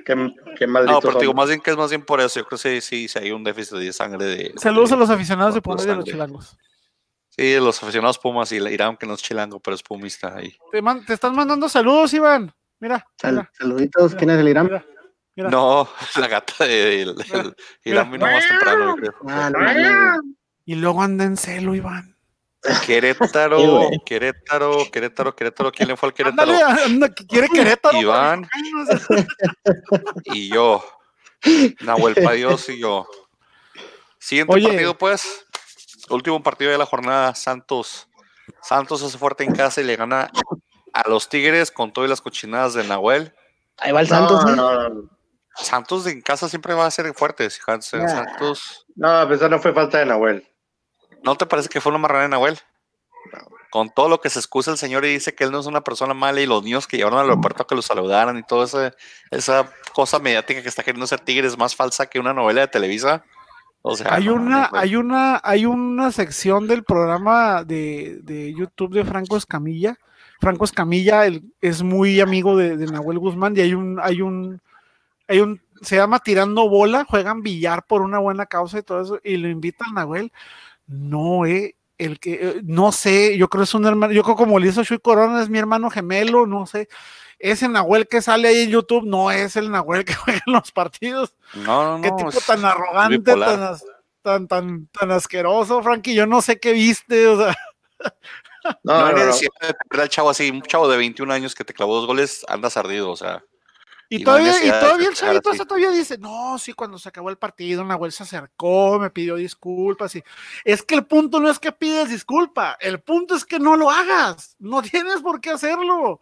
Qué, 0.05 0.33
qué 0.57 0.67
maldito 0.67 0.93
No, 0.93 1.01
pero 1.01 1.19
digo, 1.19 1.33
más 1.33 1.47
bien 1.47 1.61
que 1.61 1.71
es 1.71 1.77
más 1.77 1.89
bien 1.89 2.03
por 2.03 2.19
eso. 2.21 2.39
Yo 2.39 2.45
creo 2.45 2.59
que 2.59 2.81
sí, 2.81 2.81
sí, 2.81 3.07
sí 3.07 3.19
hay 3.19 3.31
un 3.31 3.43
déficit 3.43 3.77
de 3.77 3.93
sangre 3.93 4.25
de. 4.25 4.53
Saludos 4.57 4.89
de- 4.89 4.95
a 4.95 4.99
los 4.99 5.09
aficionados 5.09 5.53
de 5.55 5.61
Pumas 5.61 5.83
y 5.85 5.87
de 5.87 5.95
los 5.95 6.05
chilangos. 6.05 6.57
Sí, 7.29 7.55
los 7.57 7.81
aficionados 7.83 8.17
Pumas 8.17 8.51
y 8.51 8.55
Irán, 8.57 8.95
que 8.97 9.05
no 9.05 9.13
es 9.13 9.21
chilango, 9.21 9.59
pero 9.59 9.75
es 9.75 9.83
pumista 9.83 10.35
ahí. 10.35 10.55
Te, 10.71 10.81
man- 10.81 11.05
te 11.05 11.13
están 11.13 11.35
mandando 11.35 11.67
saludos, 11.67 12.13
Iván. 12.13 12.53
Mira, 12.79 13.05
Sal- 13.19 13.33
mira, 13.35 13.51
saluditos, 13.57 14.15
¿quién 14.15 14.29
es 14.31 14.39
el 14.39 14.47
Irán? 14.47 14.65
mira. 14.67 14.85
mira. 15.35 15.49
No, 15.49 15.87
la 16.19 16.27
gata 16.27 16.65
de 16.65 17.01
el, 17.03 17.09
el- 17.33 17.55
Irán 17.83 18.11
vino 18.11 18.25
más 18.25 18.47
temprano, 18.47 18.87
yo 18.87 18.95
creo. 18.95 19.13
Ah, 19.27 19.49
no. 19.49 20.21
Y 20.65 20.75
luego 20.75 21.01
anda 21.01 21.25
en 21.25 21.37
celo, 21.37 21.75
Iván. 21.75 22.14
Querétaro, 22.85 23.89
Sí. 23.91 23.99
Querétaro, 24.05 24.77
Querétaro, 24.91 25.35
Querétaro. 25.35 25.71
¿Quién 25.71 25.89
le 25.89 25.97
fue 25.97 26.09
al 26.09 26.13
Querétaro? 26.13 26.51
Ándale, 26.51 26.83
anda, 26.83 27.13
que 27.13 27.25
quiere 27.25 27.47
Querétaro. 27.49 27.97
Iván. 27.99 28.47
Y 30.25 30.49
yo. 30.49 30.83
Nahuel 31.81 32.15
Padios 32.15 32.67
y 32.69 32.79
yo. 32.79 33.07
Siguiente 34.19 34.53
Oye. 34.53 34.67
partido, 34.67 34.97
pues. 34.97 35.45
Último 36.09 36.41
partido 36.41 36.71
de 36.71 36.77
la 36.77 36.85
jornada. 36.85 37.35
Santos. 37.35 38.07
Santos 38.61 39.03
hace 39.03 39.17
fuerte 39.17 39.43
en 39.43 39.53
casa 39.55 39.81
y 39.81 39.83
le 39.83 39.95
gana 39.95 40.29
a 40.93 41.09
los 41.09 41.29
Tigres 41.29 41.71
con 41.71 41.91
todas 41.93 42.09
las 42.09 42.21
cochinadas 42.21 42.73
de 42.73 42.83
Nahuel. 42.83 43.33
Ahí 43.77 43.91
va 43.91 44.01
el 44.01 44.07
No, 44.09 44.15
Santos, 44.15 44.45
¿eh? 44.51 44.55
no, 44.55 44.89
no, 44.89 45.09
Santos 45.55 46.07
en 46.07 46.21
casa 46.21 46.47
siempre 46.49 46.73
va 46.73 46.85
a 46.85 46.91
ser 46.91 47.13
fuerte. 47.13 47.49
Santos. 47.49 48.85
no, 48.95 49.09
a 49.09 49.27
pesar 49.27 49.49
no 49.51 49.59
fue 49.59 49.73
falta 49.73 49.99
de 49.99 50.05
Nahuel. 50.05 50.47
¿No 51.25 51.35
te 51.35 51.45
parece 51.45 51.69
que 51.69 51.81
fue 51.81 51.91
una 51.91 51.99
marrana 51.99 52.23
de 52.23 52.29
Nahuel? 52.29 52.59
Con 53.71 53.89
todo 53.89 54.07
lo 54.07 54.21
que 54.21 54.29
se 54.29 54.39
excusa 54.39 54.71
el 54.71 54.77
señor 54.77 55.03
y 55.03 55.09
dice 55.09 55.33
que 55.33 55.43
él 55.43 55.51
no 55.51 55.59
es 55.59 55.65
una 55.65 55.81
persona 55.81 56.13
mala 56.13 56.39
y 56.39 56.45
los 56.45 56.63
niños 56.63 56.87
que 56.87 56.97
llevaron 56.97 57.19
al 57.19 57.25
aeropuerto 57.25 57.63
a 57.63 57.67
que 57.67 57.75
lo 57.75 57.81
saludaran 57.81 58.37
y 58.37 58.43
toda 58.43 58.65
esa, 58.65 58.93
esa 59.31 59.69
cosa 59.93 60.19
mediática 60.19 60.61
que 60.61 60.69
está 60.69 60.83
queriendo 60.83 61.07
ser 61.07 61.19
Tigres 61.19 61.53
es 61.53 61.57
más 61.57 61.75
falsa 61.75 62.05
que 62.05 62.19
una 62.19 62.33
novela 62.33 62.61
de 62.61 62.67
Televisa. 62.67 63.25
O 63.81 63.95
sea, 63.95 64.13
Hay 64.13 64.25
no, 64.25 64.35
una, 64.35 64.69
no, 64.71 64.77
hay 64.77 64.95
una, 64.95 65.41
hay 65.43 65.65
una 65.65 66.11
sección 66.11 66.67
del 66.67 66.83
programa 66.83 67.63
de, 67.63 68.19
de 68.23 68.53
YouTube 68.53 68.93
de 68.93 69.03
Franco 69.03 69.35
Escamilla. 69.35 69.97
Franco 70.39 70.65
Escamilla 70.65 71.23
es 71.59 71.83
muy 71.83 72.21
amigo 72.21 72.55
de, 72.55 72.77
de 72.77 72.85
Nahuel 72.85 73.19
Guzmán 73.19 73.57
y 73.57 73.61
hay 73.61 73.73
un, 73.73 73.99
hay 74.01 74.21
un, 74.21 74.61
hay 75.27 75.39
un, 75.39 75.61
se 75.81 75.97
llama 75.97 76.19
Tirando 76.19 76.69
Bola, 76.69 77.05
juegan 77.07 77.41
billar 77.41 77.85
por 77.85 78.01
una 78.01 78.19
buena 78.19 78.45
causa 78.45 78.79
y 78.79 78.83
todo 78.83 79.01
eso, 79.01 79.19
y 79.23 79.37
lo 79.37 79.49
invita 79.49 79.85
al 79.87 79.93
Nahuel. 79.93 80.31
No, 80.87 81.45
eh, 81.45 81.75
el 81.97 82.19
que, 82.19 82.33
eh, 82.33 82.61
no 82.63 82.91
sé, 82.91 83.37
yo 83.37 83.47
creo 83.49 83.63
es 83.63 83.73
un 83.73 83.85
hermano, 83.85 84.13
yo 84.13 84.23
creo 84.23 84.35
como 84.35 84.59
le 84.59 84.67
hizo 84.67 84.83
Chuy 84.83 84.99
Corona, 84.99 85.41
es 85.41 85.49
mi 85.49 85.57
hermano 85.59 85.89
gemelo, 85.89 86.45
no 86.45 86.65
sé. 86.65 86.87
Ese 87.39 87.67
Nahuel 87.67 88.07
que 88.07 88.21
sale 88.21 88.47
ahí 88.47 88.61
en 88.63 88.69
YouTube 88.69 89.05
no 89.05 89.29
es 89.31 89.55
el 89.55 89.71
Nahuel 89.71 90.05
que 90.05 90.13
juega 90.15 90.41
en 90.45 90.53
los 90.53 90.71
partidos. 90.71 91.33
No, 91.53 91.97
no, 91.97 92.01
Qué 92.03 92.09
no, 92.11 92.15
tipo 92.17 92.29
es- 92.29 92.45
tan 92.45 92.63
arrogante, 92.65 93.33
tan, 93.35 93.63
as- 93.63 93.85
tan, 94.21 94.47
tan, 94.47 94.87
tan 94.87 95.11
asqueroso, 95.11 95.81
Frankie. 95.83 96.15
Yo 96.15 96.25
no 96.25 96.41
sé 96.41 96.59
qué 96.59 96.71
viste, 96.73 97.27
o 97.27 97.37
sea, 97.37 97.55
No, 98.83 99.11
No, 99.11 99.11
no, 99.11 99.25
no. 99.25 100.01
al 100.01 100.09
chavo 100.09 100.29
así, 100.31 100.49
un 100.49 100.61
chavo 100.63 100.87
de 100.87 100.97
21 100.97 101.31
años 101.31 101.53
que 101.55 101.63
te 101.63 101.73
clavó 101.73 101.95
dos 101.97 102.07
goles, 102.07 102.43
andas 102.47 102.77
ardido, 102.77 103.11
o 103.11 103.15
sea. 103.15 103.43
Y, 104.15 104.19
no 104.19 104.25
todavía, 104.25 104.65
y 104.65 104.69
todavía 104.69 105.07
el 105.09 105.13
chavito 105.15 105.49
así. 105.49 105.57
hasta 105.59 105.67
todavía 105.67 105.91
dice, 105.91 106.17
no, 106.17 106.57
sí, 106.57 106.73
cuando 106.73 106.97
se 106.99 107.09
acabó 107.09 107.29
el 107.29 107.37
partido, 107.37 107.83
Nahuel 107.83 108.11
se 108.11 108.23
acercó, 108.23 108.99
me 108.99 109.09
pidió 109.09 109.35
disculpas, 109.35 110.15
y 110.15 110.23
es 110.63 110.83
que 110.83 110.95
el 110.95 111.05
punto 111.05 111.39
no 111.39 111.49
es 111.49 111.59
que 111.59 111.71
pides 111.71 112.09
disculpa, 112.09 112.77
el 112.79 112.99
punto 112.99 113.35
es 113.35 113.45
que 113.45 113.59
no 113.59 113.75
lo 113.75 113.89
hagas, 113.89 114.55
no 114.59 114.81
tienes 114.81 115.21
por 115.21 115.39
qué 115.41 115.51
hacerlo. 115.51 116.21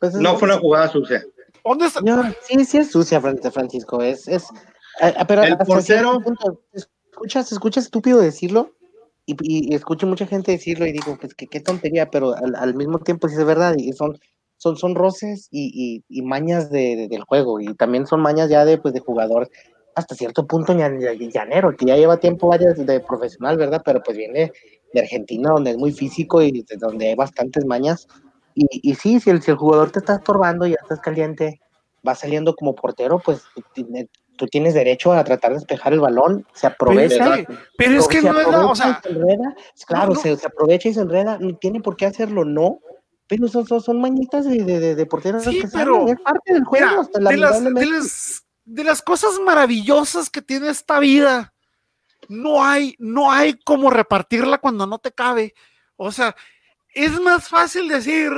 Pues 0.00 0.14
es- 0.14 0.20
No 0.20 0.36
fue 0.38 0.48
una 0.48 0.58
jugada 0.58 0.88
sucia. 0.88 1.24
¿Dónde 1.64 1.86
está? 1.86 2.00
Señor, 2.00 2.36
sí, 2.42 2.64
sí 2.64 2.78
es 2.78 2.90
sucia, 2.90 3.20
Fran- 3.22 3.40
Francisco. 3.50 4.02
Es, 4.02 4.28
es, 4.28 4.44
ah, 5.00 5.12
ah, 5.16 5.26
pero 5.26 5.42
El 5.44 5.56
portero- 5.56 5.80
cierto 5.82 6.20
punto, 6.20 6.60
se 6.74 6.86
escucha, 7.10 7.42
se 7.42 7.54
escucha 7.54 7.80
estúpido 7.80 8.20
decirlo 8.20 8.72
y, 9.24 9.34
y- 9.40 9.74
escucho 9.74 10.06
mucha 10.06 10.26
gente 10.26 10.52
decirlo 10.52 10.84
y 10.86 10.92
digo, 10.92 11.16
pues 11.18 11.34
qué, 11.34 11.46
qué 11.46 11.60
tontería, 11.60 12.10
pero 12.10 12.36
al, 12.36 12.54
al 12.54 12.74
mismo 12.74 12.98
tiempo 12.98 13.28
sí 13.28 13.36
es 13.38 13.44
verdad 13.46 13.74
y 13.78 13.92
son, 13.94 14.18
son, 14.64 14.76
son 14.78 14.94
roces 14.94 15.48
y, 15.50 16.02
y, 16.08 16.22
mañas 16.22 16.70
de, 16.70 17.06
del 17.08 17.22
juego, 17.24 17.60
y 17.60 17.74
también 17.74 18.06
son 18.06 18.22
mañas 18.22 18.48
ya 18.48 18.64
de, 18.64 18.78
pues, 18.78 18.94
de 18.94 19.00
jugador 19.00 19.50
hasta 19.94 20.14
cierto 20.14 20.46
punto 20.46 20.74
llanero, 20.74 21.76
que 21.76 21.84
ya 21.84 21.96
lleva 21.96 22.16
tiempo 22.16 22.48
varias 22.48 22.74
de 22.84 23.00
profesional, 23.00 23.58
¿verdad? 23.58 23.82
Pero 23.84 24.02
pues 24.02 24.16
viene 24.16 24.50
de 24.92 25.00
Argentina, 25.00 25.50
donde 25.50 25.72
es 25.72 25.76
muy 25.76 25.92
físico 25.92 26.42
y 26.42 26.64
donde 26.78 27.10
hay 27.10 27.14
bastantes 27.14 27.64
mañas. 27.64 28.08
Y, 28.54 28.66
y 28.72 28.94
sí, 28.94 29.20
si 29.20 29.30
el, 29.30 29.40
si 29.40 29.52
el 29.52 29.56
jugador 29.56 29.92
te 29.92 30.00
está 30.00 30.16
estorbando 30.16 30.66
y 30.66 30.70
ya 30.70 30.78
estás 30.82 30.98
caliente, 30.98 31.60
va 32.06 32.14
saliendo 32.16 32.56
como 32.56 32.74
portero, 32.74 33.20
pues 33.20 33.42
tú 34.36 34.46
tienes 34.46 34.74
derecho 34.74 35.12
a 35.12 35.22
tratar 35.22 35.52
de 35.52 35.58
despejar 35.58 35.92
el 35.92 36.00
balón, 36.00 36.44
se 36.54 36.66
aprovecha. 36.66 37.44
Pero, 37.78 37.98
es 37.98 38.08
que 38.08 38.20
no 38.20 38.40
es 38.40 38.48
la, 38.48 38.66
o 38.66 38.74
sea, 38.74 39.00
claro, 39.86 40.14
Se, 40.16 40.32
aprovecha 40.44 40.88
y 40.88 40.94
se 40.94 41.02
enreda, 41.02 41.38
no 41.38 41.56
tiene 41.56 41.80
por 41.80 41.96
qué 41.96 42.06
hacerlo, 42.06 42.44
no. 42.44 42.80
Pero 43.26 43.48
son, 43.48 43.66
son, 43.66 43.80
son 43.80 44.00
mañitas 44.00 44.44
de, 44.44 44.62
de, 44.64 44.94
de 44.94 45.06
porteros 45.06 45.44
sí, 45.44 45.62
pero, 45.72 46.06
es 46.08 46.20
parte 46.20 46.52
del 46.52 46.64
juego. 46.64 47.08
de, 47.12 47.36
las, 47.36 48.44
de, 48.64 48.84
las, 48.84 49.02
cosas 49.02 49.40
maravillosas 49.40 50.28
que 50.28 50.42
tiene 50.42 50.68
esta 50.68 50.98
vida, 50.98 51.54
no 52.28 52.64
hay, 52.64 52.94
no 52.98 53.32
hay 53.32 53.54
como 53.64 53.90
repartirla 53.90 54.58
cuando 54.58 54.86
no 54.86 54.98
te 54.98 55.12
cabe. 55.12 55.54
O 55.96 56.12
sea, 56.12 56.36
es 56.92 57.18
más 57.20 57.48
fácil 57.48 57.88
decir, 57.88 58.30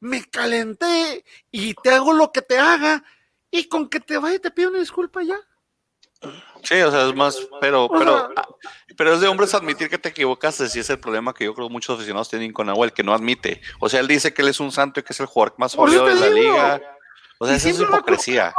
me 0.00 0.24
calenté 0.24 1.24
y 1.50 1.74
te 1.74 1.90
hago 1.90 2.12
lo 2.12 2.32
que 2.32 2.42
te 2.42 2.58
haga, 2.58 3.04
y 3.50 3.68
con 3.68 3.88
que 3.88 4.00
te 4.00 4.18
vaya 4.18 4.40
te 4.40 4.50
pido 4.50 4.70
una 4.70 4.80
disculpa 4.80 5.22
ya. 5.22 5.38
Sí, 6.64 6.80
o 6.80 6.90
sea, 6.90 7.06
es 7.08 7.14
más, 7.14 7.38
pero, 7.60 7.88
pero, 7.88 8.30
ah, 8.36 8.48
pero 8.96 9.14
es 9.14 9.20
de 9.20 9.28
hombres 9.28 9.54
admitir 9.54 9.88
que 9.88 9.98
te 9.98 10.08
equivocaste, 10.08 10.68
si 10.68 10.80
es 10.80 10.90
el 10.90 10.98
problema 10.98 11.34
que 11.34 11.44
yo 11.44 11.54
creo 11.54 11.68
muchos 11.68 11.96
aficionados 11.96 12.28
tienen 12.28 12.52
con 12.52 12.66
Nahuel, 12.66 12.92
que 12.92 13.02
no 13.02 13.14
admite. 13.14 13.60
O 13.80 13.88
sea, 13.88 14.00
él 14.00 14.08
dice 14.08 14.32
que 14.32 14.42
él 14.42 14.48
es 14.48 14.60
un 14.60 14.72
santo 14.72 15.00
y 15.00 15.02
que 15.02 15.12
es 15.12 15.20
el 15.20 15.26
jugador 15.26 15.54
más 15.58 15.72
sólido 15.72 16.06
de 16.06 16.14
la 16.14 16.28
liga. 16.28 16.82
O 17.38 17.46
sea, 17.46 17.56
esa 17.56 17.68
es 17.68 17.80
hipocresía. 17.80 18.54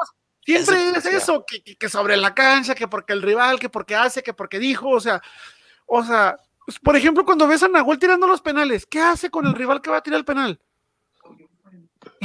Siempre 0.46 0.90
es, 0.90 1.06
eso, 1.06 1.44
que, 1.46 1.64
que, 1.76 1.90
sobre 1.90 2.16
la 2.18 2.36
cancha, 2.36 2.76
que 2.76 2.88
porque 2.88 3.14
el 3.14 3.24
rival, 3.24 3.60
que 3.60 3.70
porque 3.70 3.96
hace, 3.96 4.22
que 4.22 4.34
porque 4.34 4.60
dijo, 4.60 4.90
o 4.90 5.00
sea, 5.00 5.22
o 5.88 6.04
sea, 6.04 6.38
pues, 6.66 6.80
por 6.80 6.96
ejemplo, 6.96 7.26
cuando 7.26 7.48
ves 7.48 7.64
a 7.64 7.68
Nahuel 7.68 7.98
tirando 7.98 8.28
los 8.28 8.42
penales, 8.42 8.86
¿qué 8.86 9.00
hace 9.00 9.32
con 9.32 9.48
el 9.48 9.54
rival 9.54 9.82
que 9.82 9.90
va 9.90 9.98
a 9.98 10.04
tirar 10.04 10.20
el 10.20 10.26
penal? 10.26 10.60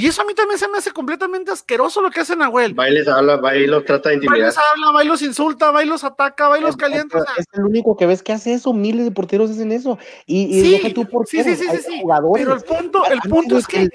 Y 0.01 0.07
eso 0.07 0.23
a 0.23 0.25
mí 0.25 0.33
también 0.33 0.59
se 0.59 0.67
me 0.67 0.79
hace 0.79 0.93
completamente 0.93 1.51
asqueroso 1.51 2.01
lo 2.01 2.11
que 2.11 2.21
hace 2.21 2.35
Nahuel. 2.35 2.73
Bailes 2.73 3.07
habla, 3.07 3.37
los 3.37 3.85
trata 3.85 4.09
de 4.09 4.15
intimidar. 4.15 4.39
Bailes 4.39 4.57
habla, 4.57 4.93
Bailos 4.93 5.21
insulta, 5.21 5.71
Bailos 5.71 6.05
ataca, 6.05 6.49
Bailos 6.49 6.75
calienta. 6.75 7.19
Es, 7.37 7.45
el 7.53 7.65
único 7.65 7.99
que 7.99 8.07
ves 8.07 8.23
que 8.23 8.33
hace 8.33 8.55
eso, 8.55 8.73
miles 8.73 9.05
de 9.05 9.11
porteros 9.11 9.51
hacen 9.51 9.73
eso. 9.73 9.99
Y, 10.25 10.59
y 10.59 10.79
sí, 10.79 10.93
tú 10.95 11.07
por 11.07 11.27
sí, 11.27 11.45
sí, 11.45 11.55
sí, 11.55 11.67
sí, 11.69 12.03
Pero 12.33 12.55
el 12.55 12.63
punto, 12.63 13.05
el 13.05 13.21
punto 13.21 13.59
es 13.59 13.67
que 13.67 13.91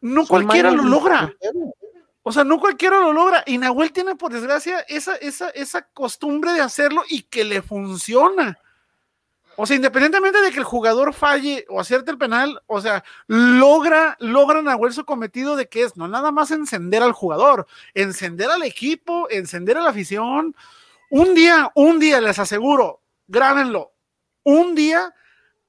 no 0.00 0.28
cualquiera 0.28 0.70
lo 0.70 0.84
logra. 0.84 1.34
O 2.22 2.30
sea, 2.30 2.44
no 2.44 2.60
cualquiera 2.60 3.00
lo 3.00 3.12
logra. 3.12 3.42
Y 3.44 3.58
Nahuel 3.58 3.90
tiene, 3.90 4.14
por 4.14 4.32
desgracia, 4.32 4.78
esa, 4.88 5.16
esa, 5.16 5.50
esa 5.50 5.82
costumbre 5.82 6.52
de 6.52 6.60
hacerlo 6.60 7.02
y 7.08 7.22
que 7.22 7.42
le 7.42 7.62
funciona. 7.62 8.58
O 9.56 9.66
sea, 9.66 9.76
independientemente 9.76 10.40
de 10.40 10.50
que 10.50 10.58
el 10.58 10.64
jugador 10.64 11.12
falle 11.12 11.66
o 11.68 11.78
acierte 11.78 12.10
el 12.10 12.18
penal, 12.18 12.62
o 12.66 12.80
sea, 12.80 13.04
logra, 13.26 14.16
logra 14.18 14.62
Nahuel 14.62 14.92
su 14.92 15.04
cometido 15.04 15.56
de 15.56 15.68
que 15.68 15.82
es 15.82 15.96
no 15.96 16.08
nada 16.08 16.30
más 16.32 16.50
encender 16.50 17.02
al 17.02 17.12
jugador, 17.12 17.66
encender 17.94 18.50
al 18.50 18.62
equipo, 18.62 19.28
encender 19.30 19.76
a 19.76 19.82
la 19.82 19.90
afición. 19.90 20.56
Un 21.10 21.34
día, 21.34 21.70
un 21.74 21.98
día 21.98 22.20
les 22.20 22.38
aseguro, 22.38 23.02
grábenlo, 23.26 23.92
un 24.42 24.74
día 24.74 25.14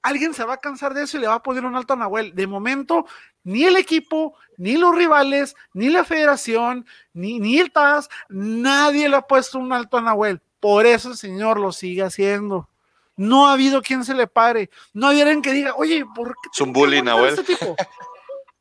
alguien 0.02 0.34
se 0.34 0.44
va 0.44 0.56
a 0.56 0.58
cansar 0.58 0.94
de 0.94 1.04
eso 1.04 1.18
y 1.18 1.22
le 1.22 1.28
va 1.28 1.36
a 1.36 1.44
poner 1.44 1.66
un 1.66 1.76
alto 1.76 1.94
a 1.94 1.96
Nahuel. 1.96 2.36
De 2.36 2.46
momento, 2.46 3.06
ni 3.44 3.64
el 3.64 3.78
equipo, 3.78 4.36
ni 4.58 4.78
los 4.78 4.96
rivales, 4.96 5.56
ni 5.74 5.90
la 5.90 6.04
federación, 6.04 6.86
ni, 7.14 7.40
ni 7.40 7.60
el 7.60 7.72
TAS, 7.72 8.10
nadie 8.30 9.10
le 9.10 9.16
ha 9.16 9.22
puesto 9.22 9.60
un 9.60 9.74
alto 9.74 9.98
a 9.98 10.02
Nahuel. 10.02 10.42
Por 10.60 10.86
eso 10.86 11.10
el 11.10 11.18
señor 11.18 11.60
lo 11.60 11.72
sigue 11.72 12.04
haciendo. 12.04 12.70
No 13.16 13.48
ha 13.48 13.54
habido 13.54 13.82
quien 13.82 14.04
se 14.04 14.14
le 14.14 14.28
pare. 14.28 14.70
No 14.94 15.08
había 15.08 15.24
alguien 15.24 15.42
que 15.42 15.52
diga, 15.52 15.74
oye, 15.76 16.04
¿por 16.16 16.30
qué? 16.30 16.50
Es 16.54 16.62
un 16.62 16.74
bullying, 16.74 17.04
Este 17.28 17.44
tipo? 17.44 17.76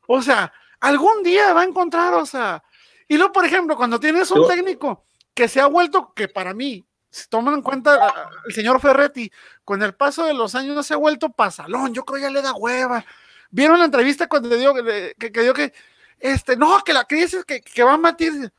O 0.07 0.21
sea, 0.21 0.51
algún 0.79 1.23
día 1.23 1.53
va 1.53 1.61
a 1.61 1.65
encontrar, 1.65 2.13
o 2.13 2.25
sea. 2.25 2.63
Y 3.07 3.17
luego, 3.17 3.31
por 3.31 3.45
ejemplo, 3.45 3.75
cuando 3.75 3.99
tienes 3.99 4.29
un 4.31 4.47
técnico 4.47 5.05
que 5.33 5.47
se 5.47 5.61
ha 5.61 5.67
vuelto, 5.67 6.13
que 6.13 6.27
para 6.27 6.53
mí, 6.53 6.85
si 7.09 7.27
toman 7.27 7.55
en 7.55 7.61
cuenta 7.61 8.13
el 8.45 8.53
señor 8.53 8.79
Ferretti, 8.79 9.31
con 9.63 9.81
el 9.81 9.93
paso 9.93 10.25
de 10.25 10.33
los 10.33 10.55
años 10.55 10.75
no 10.75 10.83
se 10.83 10.93
ha 10.93 10.97
vuelto 10.97 11.29
pasalón, 11.29 11.93
yo 11.93 12.03
creo 12.05 12.21
ya 12.21 12.29
le 12.29 12.41
da 12.41 12.53
hueva. 12.53 13.05
Vieron 13.49 13.79
la 13.79 13.85
entrevista 13.85 14.27
cuando 14.27 14.49
le 14.49 14.57
dio 14.57 14.73
que, 14.73 15.15
que, 15.17 15.41
dio 15.41 15.53
que, 15.53 15.73
este, 16.19 16.55
no, 16.55 16.83
que 16.83 16.93
la 16.93 17.05
crisis 17.05 17.45
que, 17.45 17.61
que 17.61 17.83
va 17.83 17.93
a 17.93 17.97
matir. 17.97 18.51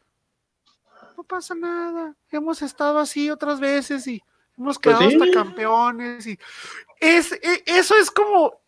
No 1.16 1.24
pasa 1.24 1.54
nada, 1.54 2.14
hemos 2.30 2.62
estado 2.62 2.98
así 2.98 3.30
otras 3.30 3.60
veces 3.60 4.06
y 4.06 4.22
Hemos 4.56 4.78
pues 4.78 4.96
quedado 4.96 5.08
hasta 5.08 5.30
campeones 5.32 6.26
y 6.26 6.38
es, 7.00 7.32
e, 7.32 7.62
eso 7.66 7.96
es 7.96 8.10
como 8.10 8.62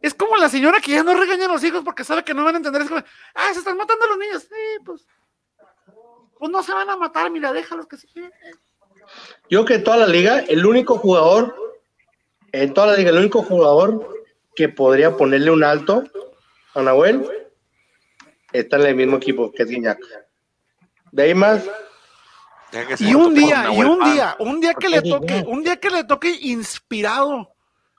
es 0.00 0.14
como 0.14 0.36
la 0.36 0.48
señora 0.48 0.80
que 0.80 0.92
ya 0.92 1.02
no 1.02 1.14
regaña 1.14 1.46
a 1.46 1.48
los 1.48 1.64
hijos 1.64 1.82
porque 1.84 2.04
sabe 2.04 2.24
que 2.24 2.34
no 2.34 2.44
van 2.44 2.54
a 2.54 2.58
entender. 2.58 2.82
Es 2.82 2.88
como, 2.88 3.02
ah, 3.34 3.50
se 3.52 3.58
están 3.58 3.76
matando 3.76 4.04
a 4.04 4.08
los 4.08 4.18
niños. 4.18 4.42
Sí, 4.42 4.84
pues, 4.84 5.06
pues 6.38 6.50
no 6.50 6.62
se 6.62 6.72
van 6.72 6.88
a 6.88 6.96
matar, 6.96 7.30
mira, 7.30 7.52
déjalos 7.52 7.86
que 7.86 7.96
se 7.96 8.06
Yo 9.50 9.64
que 9.64 9.74
en 9.74 9.84
toda 9.84 9.96
la 9.96 10.06
liga, 10.06 10.40
el 10.40 10.64
único 10.64 10.98
jugador, 10.98 11.54
en 12.52 12.72
toda 12.74 12.88
la 12.88 12.96
liga, 12.96 13.10
el 13.10 13.18
único 13.18 13.42
jugador 13.42 14.08
que 14.54 14.68
podría 14.68 15.16
ponerle 15.16 15.50
un 15.50 15.64
alto 15.64 16.04
a 16.74 16.82
Nahuel 16.82 17.28
está 18.52 18.76
en 18.76 18.86
el 18.86 18.94
mismo 18.94 19.16
equipo 19.16 19.50
que 19.52 19.64
es 19.64 19.68
Guiñac. 19.68 19.98
De 21.10 21.24
ahí 21.24 21.34
más, 21.34 21.68
y 22.98 23.14
un 23.14 23.34
día, 23.34 23.70
y 23.72 23.82
un 23.82 24.04
día, 24.04 24.36
un 24.38 24.60
día 24.60 24.74
que 24.74 24.88
le 24.88 25.02
toque, 25.02 25.44
un 25.46 25.62
día 25.62 25.76
que 25.76 25.90
le 25.90 26.04
toque 26.04 26.36
inspirado, 26.40 27.54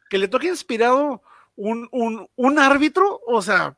que 0.09 0.17
le 0.17 0.27
toque 0.27 0.47
inspirado 0.47 1.21
un, 1.55 1.87
un, 1.91 2.29
un 2.35 2.59
árbitro, 2.59 3.21
o 3.25 3.41
sea. 3.41 3.75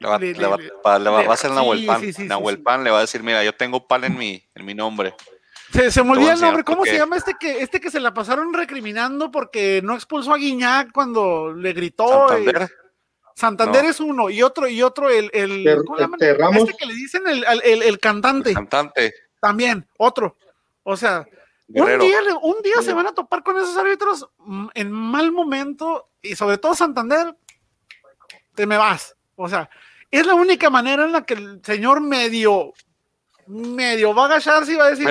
Le 0.00 0.08
va, 0.08 0.18
le, 0.18 1.10
va, 1.10 1.20
a 1.20 1.32
hacer 1.32 1.50
Nahuel 1.50 1.84
Pan. 1.84 2.02
Nahuel 2.18 2.62
Pan 2.62 2.84
le 2.84 2.90
va 2.90 2.98
a 2.98 3.00
decir, 3.00 3.22
mira, 3.22 3.42
yo 3.42 3.52
tengo 3.52 3.86
pan 3.86 4.04
en 4.04 4.16
mi, 4.16 4.42
en 4.54 4.64
mi 4.64 4.74
nombre. 4.74 5.14
Se, 5.72 5.90
se 5.90 6.02
me 6.04 6.12
olvida 6.12 6.34
el 6.34 6.40
nombre, 6.40 6.62
¿cómo 6.62 6.84
se 6.84 6.96
llama 6.96 7.16
este 7.16 7.34
que, 7.38 7.62
este 7.62 7.80
que 7.80 7.90
se 7.90 8.00
la 8.00 8.14
pasaron 8.14 8.54
recriminando 8.54 9.30
porque 9.30 9.80
no 9.82 9.94
expulsó 9.94 10.32
a 10.32 10.38
Guiñac 10.38 10.92
cuando 10.92 11.52
le 11.52 11.72
gritó? 11.72 12.28
Santander 12.28 12.70
es 13.84 14.00
uno 14.00 14.30
y 14.30 14.42
otro 14.42 14.68
y 14.68 14.82
otro 14.82 15.08
el, 15.08 15.30
el 15.32 15.66
este, 15.66 16.30
este 16.52 16.76
que 16.76 16.86
le 16.86 16.94
dicen 16.94 17.22
el, 17.26 17.44
el, 17.64 17.82
el, 17.82 17.98
cantante. 17.98 18.54
Cantante. 18.54 19.14
También, 19.40 19.86
otro. 19.96 20.36
O 20.82 20.96
sea, 20.96 21.26
un 21.68 21.98
día, 21.98 22.20
un 22.42 22.62
día 22.62 22.82
se 22.82 22.92
van 22.92 23.06
a 23.06 23.14
topar 23.14 23.42
con 23.42 23.56
esos 23.56 23.76
árbitros 23.76 24.28
en 24.74 24.90
mal 24.90 25.32
momento 25.32 26.08
y 26.22 26.34
sobre 26.34 26.58
todo 26.58 26.74
Santander, 26.74 27.36
te 28.54 28.66
me 28.66 28.76
vas. 28.76 29.14
O 29.36 29.48
sea, 29.48 29.70
es 30.10 30.26
la 30.26 30.34
única 30.34 30.70
manera 30.70 31.04
en 31.04 31.12
la 31.12 31.24
que 31.24 31.34
el 31.34 31.60
señor 31.62 32.00
medio, 32.00 32.72
medio 33.46 34.14
va 34.14 34.22
a 34.22 34.26
agacharse 34.26 34.72
y 34.72 34.76
va 34.76 34.86
a 34.86 34.90
decir, 34.90 35.08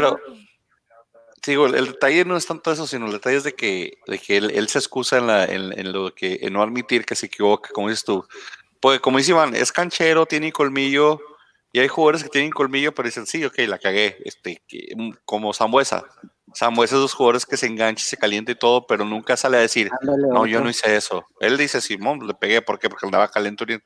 digo, 1.52 1.68
el, 1.68 1.86
detalle 1.86 2.26
no 2.26 2.38
es 2.38 2.46
tanto 2.46 2.72
eso, 2.72 2.88
sino 2.88 3.06
el 3.06 3.14
detalle 3.14 3.38
es 3.38 3.44
de 3.44 3.54
que, 3.54 4.00
de 4.08 4.20
que 4.20 4.38
él, 4.38 4.70
se 4.70 4.80
excusa 4.80 5.18
en, 5.18 5.28
la, 5.28 5.46
en, 5.46 5.92
lo 5.92 6.14
que, 6.14 6.40
en 6.42 6.54
no 6.54 6.62
admitir 6.62 7.06
que 7.06 7.16
se 7.16 7.28
equivoca, 7.28 7.70
como 7.74 7.90
dices 7.90 8.06
tú. 8.06 8.26
Pues, 8.80 9.00
como 9.00 9.18
dice 9.18 9.32
Iván, 9.32 9.56
es 9.56 9.72
canchero, 9.72 10.26
tiene 10.26 10.52
colmillo, 10.52 11.20
y 11.74 11.80
hay 11.80 11.88
jugadores 11.88 12.24
que 12.24 12.30
tienen 12.30 12.52
colmillo, 12.52 12.94
pero 12.94 13.08
dicen, 13.08 13.28
sí, 13.28 13.44
ok, 13.44 13.60
la 13.68 13.78
cagué, 13.78 14.18
este, 14.26 14.64
mm, 14.96 15.12
como 15.26 15.54
Zambuesa. 15.54 16.06
Zambuesa 16.56 16.96
es 16.96 17.00
de 17.00 17.04
los 17.04 17.14
jugadores 17.14 17.46
que 17.46 17.58
se 17.58 17.68
engancha 17.68 18.04
y 18.04 18.08
se 18.08 18.18
calienta 18.18 18.52
y 18.52 18.56
todo, 18.56 18.88
pero 18.88 19.06
nunca 19.06 19.38
sale 19.38 19.58
a 19.58 19.62
decir, 19.62 19.92
no, 20.02 20.46
yo 20.48 20.62
no 20.62 20.70
hice 20.70 20.96
eso. 20.96 21.26
Él 21.40 21.58
dice, 21.58 21.82
Simón, 21.82 22.26
le 22.26 22.34
pegué, 22.34 22.62
¿por 22.62 22.80
qué? 22.80 22.90
Porque 22.90 23.06
andaba 23.06 23.28
caliente. 23.28 23.82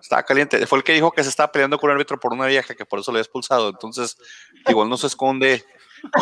Estaba 0.00 0.22
caliente. 0.22 0.66
Fue 0.66 0.78
el 0.78 0.84
que 0.84 0.92
dijo 0.92 1.10
que 1.12 1.22
se 1.22 1.28
estaba 1.28 1.50
peleando 1.50 1.78
con 1.78 1.90
un 1.90 1.94
árbitro 1.94 2.18
por 2.20 2.32
una 2.32 2.46
vieja, 2.46 2.74
que 2.74 2.86
por 2.86 3.00
eso 3.00 3.10
le 3.10 3.16
había 3.16 3.24
expulsado. 3.24 3.68
Entonces, 3.68 4.16
igual 4.68 4.88
no 4.88 4.96
se 4.96 5.08
esconde 5.08 5.64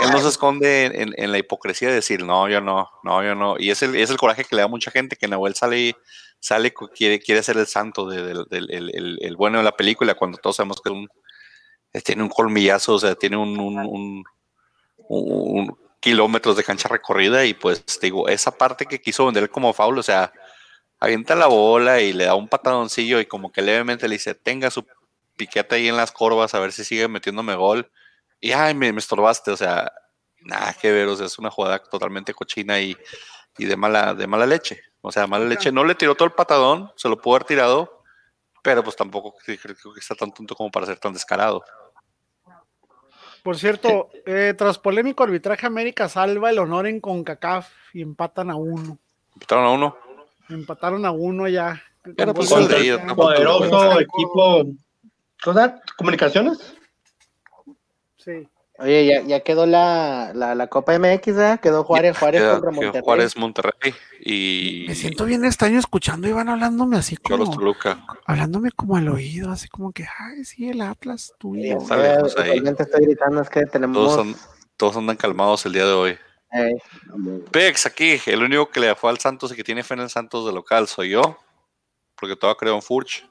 él 0.03 0.11
no 0.11 0.21
se 0.21 0.29
esconde 0.29 1.13
en, 1.17 1.33
la 1.33 1.39
hipocresía 1.39 1.89
de 1.89 1.97
decir, 1.97 2.25
no, 2.25 2.49
yo 2.49 2.61
no, 2.61 2.91
no, 3.03 3.23
yo 3.23 3.35
no. 3.35 3.57
Y 3.59 3.71
es 3.71 3.83
el, 3.83 3.97
es 3.97 4.11
el 4.11 4.17
coraje 4.17 4.45
que 4.45 4.57
le 4.57 4.63
da 4.63 4.69
mucha 4.69 4.91
gente, 4.91 5.17
que 5.17 5.29
Nahuel 5.29 5.55
sale, 5.55 5.97
sale 6.41 6.73
quiere, 6.73 7.21
quiere 7.21 7.43
ser 7.43 7.59
el 7.59 7.67
santo 7.67 8.07
del 8.09 8.47
el, 8.51 9.37
bueno 9.37 9.59
de 9.59 9.65
la 9.65 9.77
película, 9.77 10.15
cuando 10.15 10.39
todos 10.39 10.57
sabemos 10.57 10.81
que 10.81 10.91
un, 10.91 11.09
eh, 11.93 12.01
tiene 12.01 12.23
un 12.23 12.29
colmillazo, 12.29 12.95
o 12.95 12.99
sea, 12.99 13.15
tiene 13.15 13.37
un, 13.37 14.25
kilómetros 16.01 16.57
de 16.57 16.65
cancha 16.65 16.89
recorrida 16.89 17.45
y 17.45 17.55
pues 17.55 17.85
digo, 18.01 18.29
esa 18.29 18.51
parte 18.57 18.87
que 18.87 19.01
quiso 19.01 19.27
vender 19.27 19.51
como 19.51 19.73
faul, 19.73 19.99
o 19.99 20.03
sea, 20.03 20.33
avienta 20.99 21.35
la 21.35 21.47
bola 21.47 22.01
y 22.01 22.13
le 22.13 22.25
da 22.25 22.35
un 22.35 22.49
patadoncillo 22.49 23.21
y 23.21 23.27
como 23.27 23.53
que 23.53 23.63
levemente 23.63 24.09
le 24.09 24.15
dice, 24.15 24.35
tenga 24.35 24.71
su 24.71 24.85
piquete 25.37 25.77
ahí 25.77 25.89
en 25.89 25.97
las 25.97 26.13
corvas 26.13 26.55
a 26.55 26.61
ver 26.61 26.73
si 26.73 26.85
sigue 26.85 27.09
metiéndome 27.09 27.55
gol 27.55 27.91
y 28.43 28.51
ay, 28.51 28.75
me, 28.75 28.89
estorbaste, 28.89 29.53
o 29.53 29.57
sea, 29.57 29.91
nada 30.41 30.75
que 30.75 30.91
ver, 30.91 31.07
o 31.07 31.15
sea, 31.15 31.27
es 31.27 31.39
una 31.39 31.49
jugada 31.49 31.79
totalmente 31.79 32.35
cochina 32.35 32.81
y, 32.81 32.97
de, 33.57 33.77
mala, 33.77 34.15
de 34.15 34.27
mala 34.27 34.47
leche. 34.47 34.83
O 35.01 35.13
sea, 35.13 35.29
mala 35.29 35.45
leche. 35.45 35.71
No 35.71 35.85
le 35.85 35.95
tiró 35.95 36.17
todo 36.17 36.27
el 36.27 36.35
patadón, 36.35 36.91
se 36.97 37.09
lo 37.09 37.21
pudo 37.21 37.37
haber 37.37 37.47
tirado, 37.47 38.03
pero 38.61 38.83
pues 38.83 38.97
tampoco 38.97 39.37
creo 39.45 39.57
que 39.57 40.01
está 40.01 40.17
tan 40.17 40.35
tonto 40.35 40.57
como 40.57 40.73
para 40.73 40.87
ser 40.87 40.99
tan 40.99 41.13
descarado. 41.13 41.63
Por 43.45 43.57
cierto, 43.57 44.11
eh, 44.27 44.55
tras 44.59 44.77
polémico 44.77 45.23
arbitraje, 45.23 45.65
América 45.65 46.09
salva 46.09 46.51
el 46.51 46.59
honor 46.59 46.89
en 46.89 47.01
CONCACAF 47.01 47.69
y 47.93 48.03
empatan 48.03 48.51
a 48.51 48.57
uno. 48.57 48.99
¿Empataron 49.35 49.65
a 49.65 49.71
uno? 49.71 49.97
Empataron 50.49 51.07
a 51.07 51.13
uno 51.13 51.47
ya. 51.47 51.81
Pero 52.17 52.35
pues 52.35 52.51
poderoso 52.51 54.01
equipo. 54.01 54.65
¿Cosa? 55.41 55.81
¿Comunicaciones? 55.97 56.75
Sí. 58.25 58.49
Oye, 58.79 59.07
ya, 59.07 59.21
ya 59.23 59.41
quedó 59.41 59.67
la, 59.67 60.33
la, 60.35 60.55
la, 60.55 60.67
Copa 60.67 60.99
MX, 60.99 61.29
¿eh? 61.39 61.59
Quedó 61.63 61.85
Juárez, 61.85 62.19
Juárez 62.19 62.43
contra 62.43 62.71
Monterrey. 62.71 63.03
Juárez, 63.05 63.37
Monterrey 63.37 63.95
y... 64.21 64.87
Me 64.89 64.95
siento 64.95 65.25
bien 65.27 65.45
extraño 65.45 65.79
escuchando 65.79 66.27
y 66.27 66.33
van 66.33 66.49
hablándome 66.49 66.97
así 66.97 67.17
como... 67.17 67.49
Toluca. 67.55 68.05
Hablándome 68.27 68.71
como 68.73 68.97
al 68.97 69.09
oído, 69.09 69.51
así 69.53 69.69
como 69.69 69.93
que, 69.93 70.05
ay, 70.19 70.45
sí, 70.45 70.71
el 70.71 70.81
Atlas, 70.81 71.35
tú 71.39 71.55
y 71.55 71.69
Sí, 71.69 71.75
pues, 71.77 71.91
ahí. 72.39 72.51
realmente 72.51 72.83
estoy 72.83 73.05
gritando, 73.05 73.43
es 73.43 73.51
que 73.51 73.67
tenemos... 73.67 73.97
Todos, 73.97 74.15
son- 74.15 74.37
todos 74.79 74.97
andan 74.97 75.17
calmados 75.17 75.65
el 75.67 75.75
día 75.75 75.87
de 75.87 75.93
hoy. 75.93 76.19
eh, 76.53 76.75
Pex, 77.53 77.87
aquí, 77.87 78.21
el 78.27 78.43
único 78.43 78.71
que 78.71 78.81
le 78.81 78.95
fue 78.97 79.11
al 79.11 79.19
Santos 79.19 79.53
y 79.53 79.55
que 79.55 79.63
tiene 79.65 79.85
fe 79.85 79.95
en 79.95 80.01
el 80.01 80.11
Santos 80.11 80.47
de 80.47 80.53
local 80.53 80.89
soy 80.89 81.11
yo, 81.11 81.39
porque 82.17 82.37
todavía 82.37 82.59
creo 82.59 82.75
en 82.75 82.83
Furch. 82.83 83.29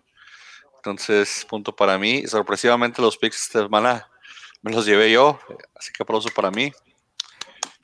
Entonces, 0.77 1.45
punto 1.49 1.75
para 1.75 1.97
mí. 1.97 2.19
Y 2.19 2.27
sorpresivamente 2.27 3.01
los 3.01 3.17
picks 3.17 3.41
esta 3.43 3.63
semana 3.63 4.07
me 4.61 4.71
los 4.71 4.85
llevé 4.85 5.11
yo, 5.11 5.39
así 5.75 5.91
que 5.91 6.03
aplauso 6.03 6.29
para 6.35 6.51
mí. 6.51 6.71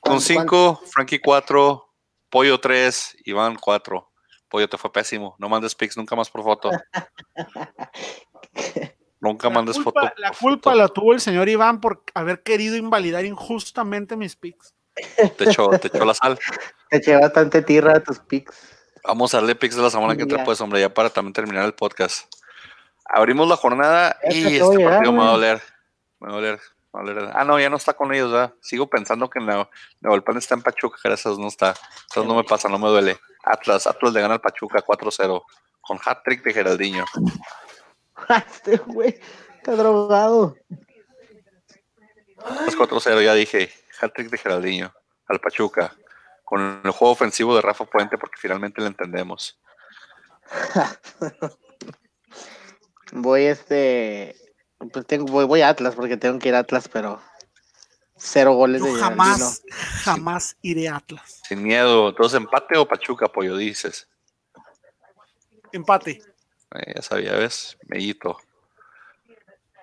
Con 0.00 0.20
¿Cuánto- 0.20 0.20
5, 0.20 0.82
Frankie 0.90 1.18
4, 1.18 1.92
Pollo 2.30 2.60
3, 2.60 3.16
Iván 3.24 3.56
4. 3.56 4.10
Pollo, 4.48 4.68
te 4.68 4.78
fue 4.78 4.90
pésimo. 4.92 5.34
No 5.38 5.48
mandes 5.48 5.74
pics 5.74 5.96
nunca 5.96 6.16
más 6.16 6.30
por 6.30 6.42
foto. 6.42 6.70
Nunca 9.20 9.48
La 9.48 9.54
mandes 9.54 9.76
culpa, 9.76 10.00
foto. 10.02 10.12
la 10.16 10.30
culpa 10.30 10.70
foto. 10.70 10.76
la 10.76 10.88
tuvo 10.88 11.12
el 11.12 11.20
señor 11.20 11.48
Iván 11.48 11.80
por 11.80 12.04
haber 12.14 12.42
querido 12.42 12.76
invalidar 12.76 13.24
injustamente 13.24 14.16
mis 14.16 14.36
picks. 14.36 14.74
Te 15.36 15.44
echó, 15.50 15.68
te 15.70 15.88
echó 15.88 16.04
la 16.04 16.14
sal. 16.14 16.38
te 16.90 16.98
eché 16.98 17.16
bastante 17.16 17.62
tierra 17.62 17.96
a 17.96 18.00
tus 18.00 18.20
pics. 18.20 18.56
Vamos 19.04 19.34
a 19.34 19.38
darle 19.38 19.54
picks 19.56 19.74
de 19.76 19.82
la 19.82 19.90
semana 19.90 20.16
que 20.16 20.22
entra, 20.22 20.44
pues, 20.44 20.60
hombre, 20.60 20.80
ya 20.80 20.92
para 20.92 21.10
también 21.10 21.32
terminar 21.32 21.64
el 21.64 21.74
podcast. 21.74 22.32
Abrimos 23.04 23.48
la 23.48 23.56
jornada 23.56 24.16
y 24.30 24.44
te 24.44 24.56
este 24.58 24.84
partido 24.84 25.12
me 25.12 25.18
va 25.18 25.28
a 25.28 25.32
doler. 25.32 25.62
Me 26.20 26.28
va 26.28 26.32
a 26.32 26.36
doler. 26.36 26.60
me 26.92 27.00
va 27.00 27.00
a 27.00 27.14
doler. 27.14 27.32
Ah, 27.34 27.44
no, 27.44 27.58
ya 27.58 27.70
no 27.70 27.76
está 27.76 27.94
con 27.94 28.12
ellos, 28.12 28.32
¿verdad? 28.32 28.54
Sigo 28.60 28.88
pensando 28.88 29.28
que 29.30 29.40
Nuevo 29.40 29.68
Pan 30.24 30.36
está 30.36 30.54
en 30.54 30.62
Pachuca, 30.62 30.98
gracias, 31.02 31.38
no 31.38 31.48
está. 31.48 31.74
Eso 32.10 32.24
no 32.24 32.34
me 32.34 32.44
pasa, 32.44 32.68
no 32.68 32.78
me 32.78 32.88
duele. 32.88 33.18
Atlas, 33.44 33.86
Atlas 33.86 34.12
le 34.12 34.20
gana 34.20 34.34
al 34.34 34.40
Pachuca 34.40 34.84
4-0 34.84 35.42
con 35.80 35.98
hat-trick 36.04 36.42
de 36.42 36.52
Geraldinho. 36.52 37.04
este 38.46 38.76
güey 38.78 39.18
está 39.56 39.74
drogado. 39.76 40.56
Atlas 42.44 42.76
4-0, 42.76 43.24
ya 43.24 43.34
dije. 43.34 43.70
Hat-trick 44.00 44.30
de 44.30 44.38
Geraldinho 44.38 44.92
al 45.26 45.40
Pachuca. 45.40 45.94
Con 46.44 46.80
el 46.84 46.90
juego 46.90 47.12
ofensivo 47.12 47.54
de 47.54 47.62
Rafa 47.62 47.84
Puente, 47.84 48.16
porque 48.18 48.38
finalmente 48.38 48.80
le 48.80 48.88
entendemos. 48.88 49.60
Voy 53.12 53.44
este. 53.44 54.36
Pues 54.92 55.06
tengo, 55.06 55.26
voy, 55.26 55.44
voy 55.44 55.60
a 55.62 55.68
Atlas 55.70 55.94
porque 55.94 56.16
tengo 56.16 56.38
que 56.38 56.48
ir 56.48 56.54
a 56.54 56.60
Atlas, 56.60 56.88
pero 56.88 57.20
cero 58.16 58.54
goles 58.54 58.82
Yo 58.82 58.94
de 58.94 59.00
jamás, 59.00 59.62
jamás 60.02 60.56
iré 60.62 60.88
a 60.88 60.96
Atlas. 60.96 61.40
Sin 61.46 61.62
miedo. 61.62 62.10
Entonces, 62.10 62.36
empate 62.36 62.76
o 62.76 62.86
Pachuca, 62.86 63.28
pollo, 63.28 63.56
dices. 63.56 64.08
Empate. 65.72 66.22
Eh, 66.74 66.92
ya 66.96 67.02
sabía, 67.02 67.32
¿ves? 67.32 67.76
Mellito. 67.86 68.38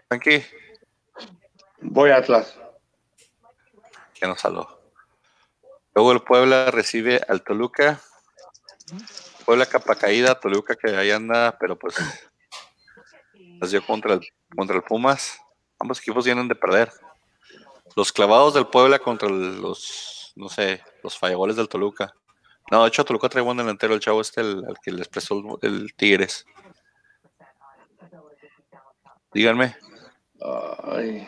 Frankie, 0.07 0.45
Voy 1.81 2.09
a 2.09 2.17
Atlas. 2.17 2.55
que 4.13 4.27
nos 4.27 4.39
saló. 4.39 4.81
Luego 5.93 6.11
el 6.11 6.21
Puebla 6.21 6.71
recibe 6.71 7.21
al 7.27 7.43
Toluca. 7.43 8.01
Puebla 9.45 9.65
capa 9.65 9.95
caída, 9.95 10.39
Toluca 10.39 10.75
que 10.75 10.95
ahí 10.95 11.11
anda, 11.11 11.57
pero 11.59 11.77
pues 11.77 11.95
las 13.59 13.71
dio 13.71 13.85
contra 13.85 14.13
el, 14.13 14.27
contra 14.55 14.75
el 14.75 14.83
Pumas. 14.83 15.39
Ambos 15.79 15.99
equipos 15.99 16.25
vienen 16.25 16.47
de 16.47 16.55
perder. 16.55 16.91
Los 17.95 18.11
clavados 18.11 18.53
del 18.53 18.67
Puebla 18.67 18.99
contra 18.99 19.29
los, 19.29 20.33
no 20.35 20.49
sé, 20.49 20.81
los 21.03 21.17
fallagoles 21.17 21.55
del 21.55 21.69
Toluca. 21.69 22.13
No, 22.71 22.81
de 22.81 22.87
hecho 22.87 23.05
Toluca 23.05 23.29
trae 23.29 23.43
buen 23.43 23.57
delantero, 23.57 23.93
el 23.93 23.99
chavo 23.99 24.21
este, 24.21 24.41
el, 24.41 24.65
al 24.67 24.75
que 24.81 24.91
les 24.91 25.07
prestó 25.07 25.59
el, 25.61 25.73
el 25.73 25.93
Tigres. 25.95 26.45
Díganme. 29.33 29.75
Ay, 30.83 31.27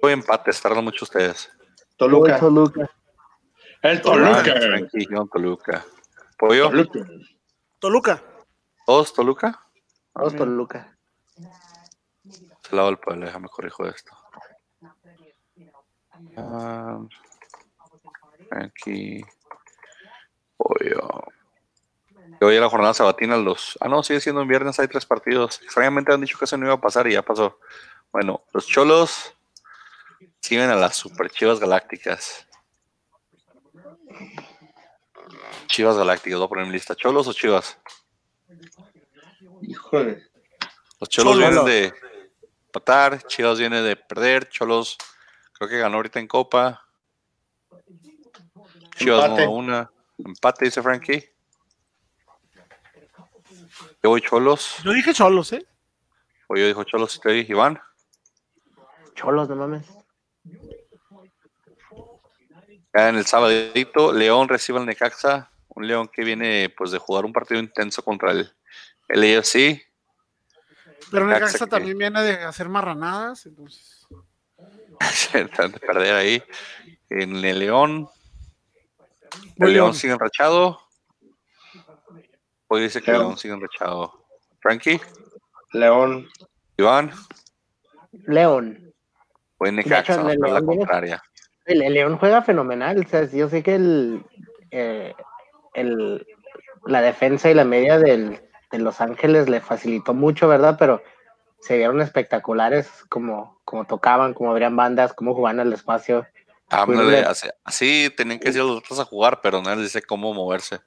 Voy 0.00 0.12
empates, 0.12 0.60
tardan 0.60 0.84
mucho 0.84 1.04
ustedes. 1.04 1.50
Toluca. 1.96 2.38
Toluca. 2.38 2.90
El 3.82 4.02
Toluca. 4.02 4.54
Toluca. 5.32 5.84
Pollo, 6.38 6.70
Toluca. 6.70 7.06
Toluca. 7.78 8.22
todos 8.84 9.12
Toluca. 9.14 9.65
Vamos 10.16 10.34
Toluca. 10.34 10.96
Se 12.62 12.74
lado 12.74 12.88
el 12.88 12.98
Puebla, 12.98 13.26
déjame 13.26 13.48
corrijo 13.48 13.86
esto. 13.86 14.16
Ah, 16.38 16.98
aquí. 18.50 19.22
Pollo. 20.56 21.22
Hoy 22.40 22.54
en 22.54 22.60
la 22.62 22.70
jornada 22.70 22.94
sabatina 22.94 23.36
los. 23.36 23.76
Ah, 23.78 23.88
no, 23.88 24.02
sigue 24.02 24.20
siendo 24.20 24.40
en 24.40 24.48
viernes, 24.48 24.80
hay 24.80 24.88
tres 24.88 25.04
partidos. 25.04 25.60
Extrañamente 25.62 26.14
han 26.14 26.22
dicho 26.22 26.38
que 26.38 26.46
eso 26.46 26.56
no 26.56 26.64
iba 26.64 26.74
a 26.74 26.80
pasar 26.80 27.06
y 27.06 27.12
ya 27.12 27.22
pasó. 27.22 27.60
Bueno, 28.10 28.42
los 28.54 28.66
cholos 28.66 29.34
siguen 30.40 30.70
a 30.70 30.76
las 30.76 30.96
super 30.96 31.28
chivas 31.28 31.60
galácticas. 31.60 32.48
Chivas 35.66 35.98
galácticas, 35.98 36.38
voy 36.38 36.46
a 36.46 36.48
poner 36.48 36.64
en 36.64 36.70
mi 36.70 36.74
lista. 36.74 36.94
¿Cholos 36.94 37.28
o 37.28 37.34
chivas? 37.34 37.78
Híjole. 39.66 40.24
Los 41.00 41.08
Cholos 41.08 41.34
Cholos. 41.34 41.38
vienen 41.38 41.64
de 41.64 41.92
empatar, 42.66 43.22
Chivas 43.26 43.58
viene 43.58 43.82
de 43.82 43.96
perder, 43.96 44.48
Cholos 44.48 44.96
creo 45.52 45.68
que 45.68 45.78
ganó 45.78 45.96
ahorita 45.96 46.20
en 46.20 46.28
Copa. 46.28 46.86
Chivas 48.96 49.24
Empate. 49.24 49.44
no 49.44 49.52
una. 49.52 49.90
Empate, 50.18 50.64
dice 50.66 50.82
Frankie. 50.82 51.28
Yo 54.02 54.10
voy 54.10 54.20
Cholos. 54.20 54.76
Yo 54.84 54.92
dije 54.92 55.12
Cholos, 55.12 55.52
¿eh? 55.52 55.66
O 56.46 56.56
yo 56.56 56.66
dijo 56.66 56.84
Cholos 56.84 57.16
y 57.16 57.20
te 57.20 57.30
dije 57.32 57.52
Iván. 57.52 57.80
Cholos, 59.14 59.48
no 59.48 59.56
mames. 59.56 59.86
Ya 62.94 63.08
en 63.08 63.16
el 63.16 63.26
sabadito, 63.26 64.12
León 64.12 64.48
recibe 64.48 64.78
al 64.78 64.86
Necaxa. 64.86 65.50
Un 65.68 65.86
León 65.86 66.08
que 66.08 66.24
viene 66.24 66.72
pues 66.74 66.92
de 66.92 66.98
jugar 66.98 67.24
un 67.24 67.32
partido 67.32 67.60
intenso 67.60 68.02
contra 68.02 68.30
el, 68.30 68.55
el 69.08 69.38
AFC. 69.38 69.82
Pero 71.10 71.26
Necaxa 71.26 71.64
que- 71.66 71.70
también 71.70 71.96
viene 71.98 72.22
de 72.22 72.32
hacer 72.44 72.68
marranadas, 72.68 73.46
entonces. 73.46 74.06
De 75.32 75.80
perder 75.80 76.14
ahí. 76.14 76.42
En 77.10 77.36
el 77.44 77.58
León. 77.58 78.08
El 79.56 79.72
León 79.72 79.72
León. 79.72 79.94
sigue 79.94 80.12
enrachado. 80.14 80.80
Hoy 82.68 82.82
dice 82.82 83.00
que 83.00 83.10
el 83.10 83.18
León. 83.18 83.26
León 83.28 83.38
sigue 83.38 83.54
enrachado. 83.54 84.24
Frankie, 84.60 85.00
León. 85.72 86.28
Iván, 86.78 87.10
León. 88.26 88.92
o 89.58 89.66
en 89.66 89.76
Necaxa, 89.76 90.22
ver 90.22 90.38
la 90.38 90.60
contraria. 90.60 91.22
El, 91.64 91.82
el 91.82 91.94
León 91.94 92.18
juega 92.18 92.42
fenomenal. 92.42 92.98
O 93.04 93.08
sea, 93.08 93.24
yo 93.30 93.48
sé 93.48 93.62
que 93.62 93.76
el, 93.76 94.24
eh, 94.70 95.14
el, 95.74 96.26
la 96.84 97.00
defensa 97.00 97.50
y 97.50 97.54
la 97.54 97.64
media 97.64 97.98
del, 97.98 98.45
de 98.70 98.78
Los 98.78 99.00
Ángeles 99.00 99.48
le 99.48 99.60
facilitó 99.60 100.14
mucho, 100.14 100.48
¿verdad? 100.48 100.76
Pero 100.78 101.02
se 101.60 101.76
vieron 101.76 102.00
espectaculares 102.00 102.88
como, 103.08 103.60
como 103.64 103.86
tocaban, 103.86 104.34
como 104.34 104.50
abrían 104.50 104.76
bandas, 104.76 105.14
cómo 105.14 105.34
jugaban 105.34 105.60
al 105.60 105.72
espacio. 105.72 106.26
Ándale, 106.68 107.04
Cuídale. 107.04 107.26
así, 107.26 107.48
así 107.64 108.14
tenían 108.16 108.38
que 108.38 108.50
ir 108.50 108.56
los 108.56 108.78
otros 108.78 108.98
a 108.98 109.04
jugar, 109.04 109.40
pero 109.40 109.62
no 109.62 109.70
les 109.74 109.84
dice 109.84 110.02
cómo 110.02 110.34
moverse. 110.34 110.80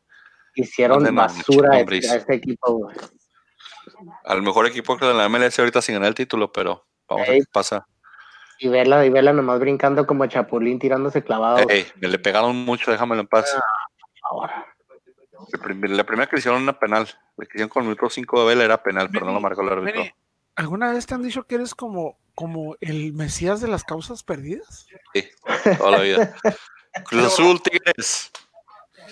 Hicieron 0.55 1.03
basura 1.15 1.75
a 1.75 1.79
este, 1.79 2.09
a 2.09 2.15
este 2.15 2.35
equipo. 2.35 2.73
güey. 2.73 2.95
Al 4.25 4.41
mejor 4.41 4.65
equipo 4.67 4.97
que 4.97 5.05
de 5.05 5.13
la 5.13 5.29
MLS 5.29 5.57
ahorita 5.59 5.81
sin 5.81 5.95
ganar 5.95 6.09
el 6.09 6.15
título, 6.15 6.51
pero 6.51 6.85
vamos 7.07 7.27
a 7.27 7.31
ver 7.31 7.41
qué 7.41 7.49
pasa. 7.51 7.87
Y 8.59 8.67
verla, 8.67 9.05
y 9.05 9.09
verla 9.09 9.31
nomás 9.31 9.59
brincando 9.59 10.05
como 10.05 10.25
chapulín 10.25 10.79
tirándose 10.79 11.23
clavado. 11.23 11.69
Ey, 11.69 11.87
me 11.95 12.09
le 12.09 12.19
pegaron 12.19 12.55
mucho, 12.55 12.91
déjamelo 12.91 13.21
en 13.21 13.27
paz. 13.27 13.57
Ahora. 14.29 14.68
La 15.51 16.03
primera 16.03 16.27
que 16.27 16.35
le 16.35 16.39
hicieron 16.39 16.61
una 16.61 16.77
penal. 16.77 17.07
La 17.37 17.45
que 17.45 17.51
hicieron 17.53 17.69
con 17.69 17.83
el 17.83 17.89
minuto 17.89 18.09
5 18.09 18.39
de 18.41 18.47
Vela 18.47 18.65
era 18.65 18.83
penal, 18.83 19.09
pero 19.11 19.25
no 19.25 19.33
lo 19.33 19.39
marcó 19.39 19.61
el 19.61 19.69
árbitro. 19.69 20.03
¿Alguna 20.55 20.91
vez 20.91 21.05
te 21.05 21.15
han 21.15 21.23
dicho 21.23 21.43
que 21.43 21.55
eres 21.55 21.73
como, 21.73 22.19
como 22.35 22.75
el 22.81 23.13
mesías 23.13 23.61
de 23.61 23.69
las 23.69 23.83
causas 23.83 24.23
perdidas? 24.23 24.87
Sí, 25.13 25.29
toda 25.77 25.91
la 25.91 26.01
vida. 26.01 26.35
Cruz 27.05 27.23
Azul, 27.23 27.61
Tigres. 27.61 28.31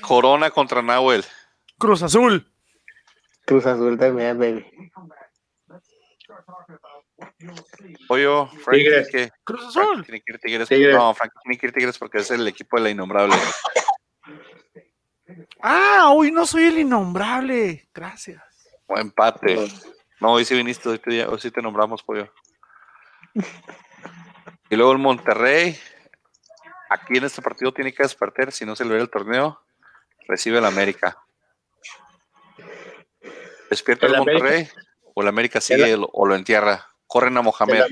Corona 0.01 0.51
contra 0.51 0.81
Nahuel. 0.81 1.23
Cruz 1.77 2.03
Azul. 2.03 2.51
Cruz 3.45 3.65
Azul 3.65 3.97
también, 3.97 4.37
baby. 4.37 4.65
Pollo, 8.07 8.47
Frank, 8.47 8.77
Tigres. 8.77 9.07
¿qué? 9.11 9.31
Cruz 9.43 9.73
Frank 9.73 9.87
Azul. 9.87 10.05
tiene 10.05 10.21
que 10.21 10.33
ir 10.33 10.39
Tigres. 10.39 10.69
Tigres. 10.69 10.95
No, 10.95 11.13
Frank 11.13 11.31
tiene 11.43 11.57
que 11.57 11.67
ir 11.67 11.73
Tigres 11.73 11.97
porque 11.97 12.17
es 12.19 12.31
el 12.31 12.47
equipo 12.47 12.77
de 12.77 12.83
la 12.83 12.89
innombrable. 12.89 13.35
Ah, 15.61 16.09
hoy 16.11 16.31
no 16.31 16.45
soy 16.45 16.65
el 16.65 16.79
innombrable. 16.79 17.87
Gracias. 17.93 18.41
O 18.87 18.97
empate. 18.97 19.55
No, 20.19 20.33
hoy 20.33 20.45
sí 20.45 20.55
viniste, 20.55 20.87
hoy, 20.89 20.99
te- 20.99 21.25
hoy 21.25 21.39
sí 21.39 21.51
te 21.51 21.61
nombramos, 21.61 22.01
pollo. 22.03 22.31
Y 24.69 24.75
luego 24.75 24.91
el 24.91 24.97
Monterrey. 24.97 25.77
Aquí 26.89 27.17
en 27.17 27.25
este 27.25 27.41
partido 27.41 27.73
tiene 27.73 27.93
que 27.93 28.03
despertar, 28.03 28.51
si 28.53 28.65
no 28.65 28.75
se 28.75 28.85
le 28.85 28.93
ve 28.95 29.01
el 29.01 29.09
torneo, 29.09 29.61
recibe 30.27 30.59
el 30.59 30.65
América. 30.65 31.17
¿Despierta 33.69 34.05
el, 34.05 34.13
¿El 34.15 34.21
América? 34.21 34.43
Monterrey? 34.43 34.69
¿O 35.13 35.21
el 35.21 35.27
América 35.27 35.59
sigue 35.61 35.91
El- 35.91 36.07
o 36.11 36.25
lo 36.25 36.35
entierra? 36.35 36.87
Corren 37.05 37.35
a 37.37 37.41
Mohamed. 37.41 37.83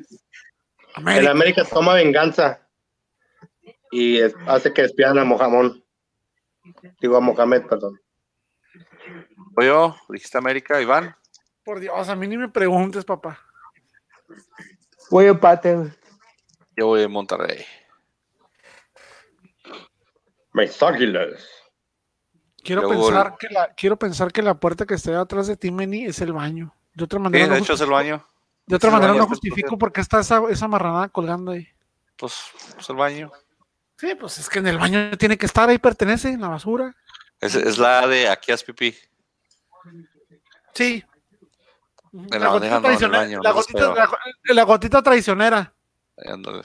El, 0.97 1.07
el 1.09 1.27
América 1.27 1.65
toma 1.65 1.93
venganza 1.93 2.65
y 3.91 4.19
es- 4.21 4.35
hace 4.47 4.71
que 4.73 4.83
despidan 4.83 5.17
a 5.19 5.25
Mohamed. 5.25 5.81
Digo 6.99 7.17
a 7.17 7.21
Mohamed, 7.21 7.65
perdón. 7.67 7.99
Pollo, 9.53 9.95
dijiste 10.09 10.37
América, 10.37 10.81
Iván. 10.81 11.15
Por 11.63 11.79
Dios, 11.79 12.09
a 12.09 12.15
mí 12.15 12.27
ni 12.27 12.37
me 12.37 12.49
preguntes, 12.49 13.05
papá. 13.05 13.39
Voy 15.09 15.25
a 15.25 15.29
empate. 15.29 15.93
Yo 16.75 16.87
voy 16.87 17.03
a 17.03 17.07
Monterrey. 17.07 17.65
Mis 20.53 20.81
águilas. 20.81 21.47
Quiero 22.63 22.89
pensar, 22.89 23.35
que 23.37 23.47
la, 23.49 23.73
quiero 23.73 23.97
pensar 23.97 24.31
que 24.31 24.41
la 24.41 24.55
puerta 24.59 24.85
que 24.85 24.95
está 24.95 25.19
atrás 25.19 25.47
de 25.47 25.55
ti, 25.55 25.71
Meni, 25.71 26.05
es 26.05 26.19
el 26.21 26.33
baño. 26.33 26.73
De 26.95 27.03
otra 27.03 27.19
Sí, 27.19 27.23
manera, 27.23 27.45
de 27.45 27.49
no, 27.51 27.57
hecho 27.57 27.73
es 27.73 27.81
el 27.81 27.89
baño. 27.91 28.25
de 28.65 28.75
otra 28.75 28.89
es 28.89 28.93
manera 28.93 29.11
baño, 29.11 29.21
no 29.21 29.27
pues, 29.27 29.39
justifico 29.39 29.69
pues, 29.69 29.79
por 29.79 29.91
qué 29.91 30.01
está 30.01 30.21
esa, 30.21 30.41
esa 30.49 30.67
marranada 30.67 31.09
colgando 31.09 31.51
ahí. 31.51 31.67
Pues 32.17 32.33
es 32.79 32.89
el 32.89 32.95
baño. 32.95 33.31
Sí, 33.97 34.15
pues 34.15 34.37
es 34.39 34.49
que 34.49 34.59
en 34.59 34.67
el 34.67 34.77
baño 34.77 35.17
tiene 35.17 35.37
que 35.37 35.45
estar, 35.45 35.69
ahí 35.69 35.77
pertenece, 35.77 36.29
en 36.29 36.41
la 36.41 36.49
basura. 36.49 36.95
Es, 37.39 37.55
es 37.55 37.77
la 37.77 38.07
de 38.07 38.27
aquí 38.29 38.51
haz 38.51 38.63
pipí. 38.63 38.95
Sí. 40.73 41.03
En 42.13 42.39
la 42.41 42.47
no, 42.49 42.57
el 42.57 42.81
traicionera- 42.81 43.17
baño, 43.19 43.39
la 43.41 43.49
no 43.49 43.55
gotita, 43.55 43.93
la, 43.93 44.05
go- 44.05 44.17
la 44.53 44.63
gotita 44.63 45.01
traicionera. 45.03 45.73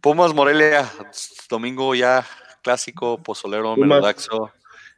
Pumas 0.00 0.32
Morelia, 0.34 0.90
domingo 1.48 1.94
ya 1.94 2.24
clásico, 2.62 3.22
pozolero, 3.22 3.74
Pumas. 3.74 3.88
melodaxo. 3.88 4.52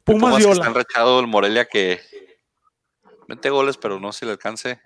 Pumas 0.05 0.21
Pumas 0.21 0.33
que 0.35 0.39
viola. 0.45 0.53
está 0.55 0.67
enrachado 0.69 1.21
el 1.21 1.27
Morelia 1.27 1.65
que 1.67 2.01
mete 3.29 3.51
goles, 3.51 3.77
pero 3.77 4.01
no 4.01 4.13
si 4.13 4.25
le 4.27 4.33
alcance. 4.33 4.81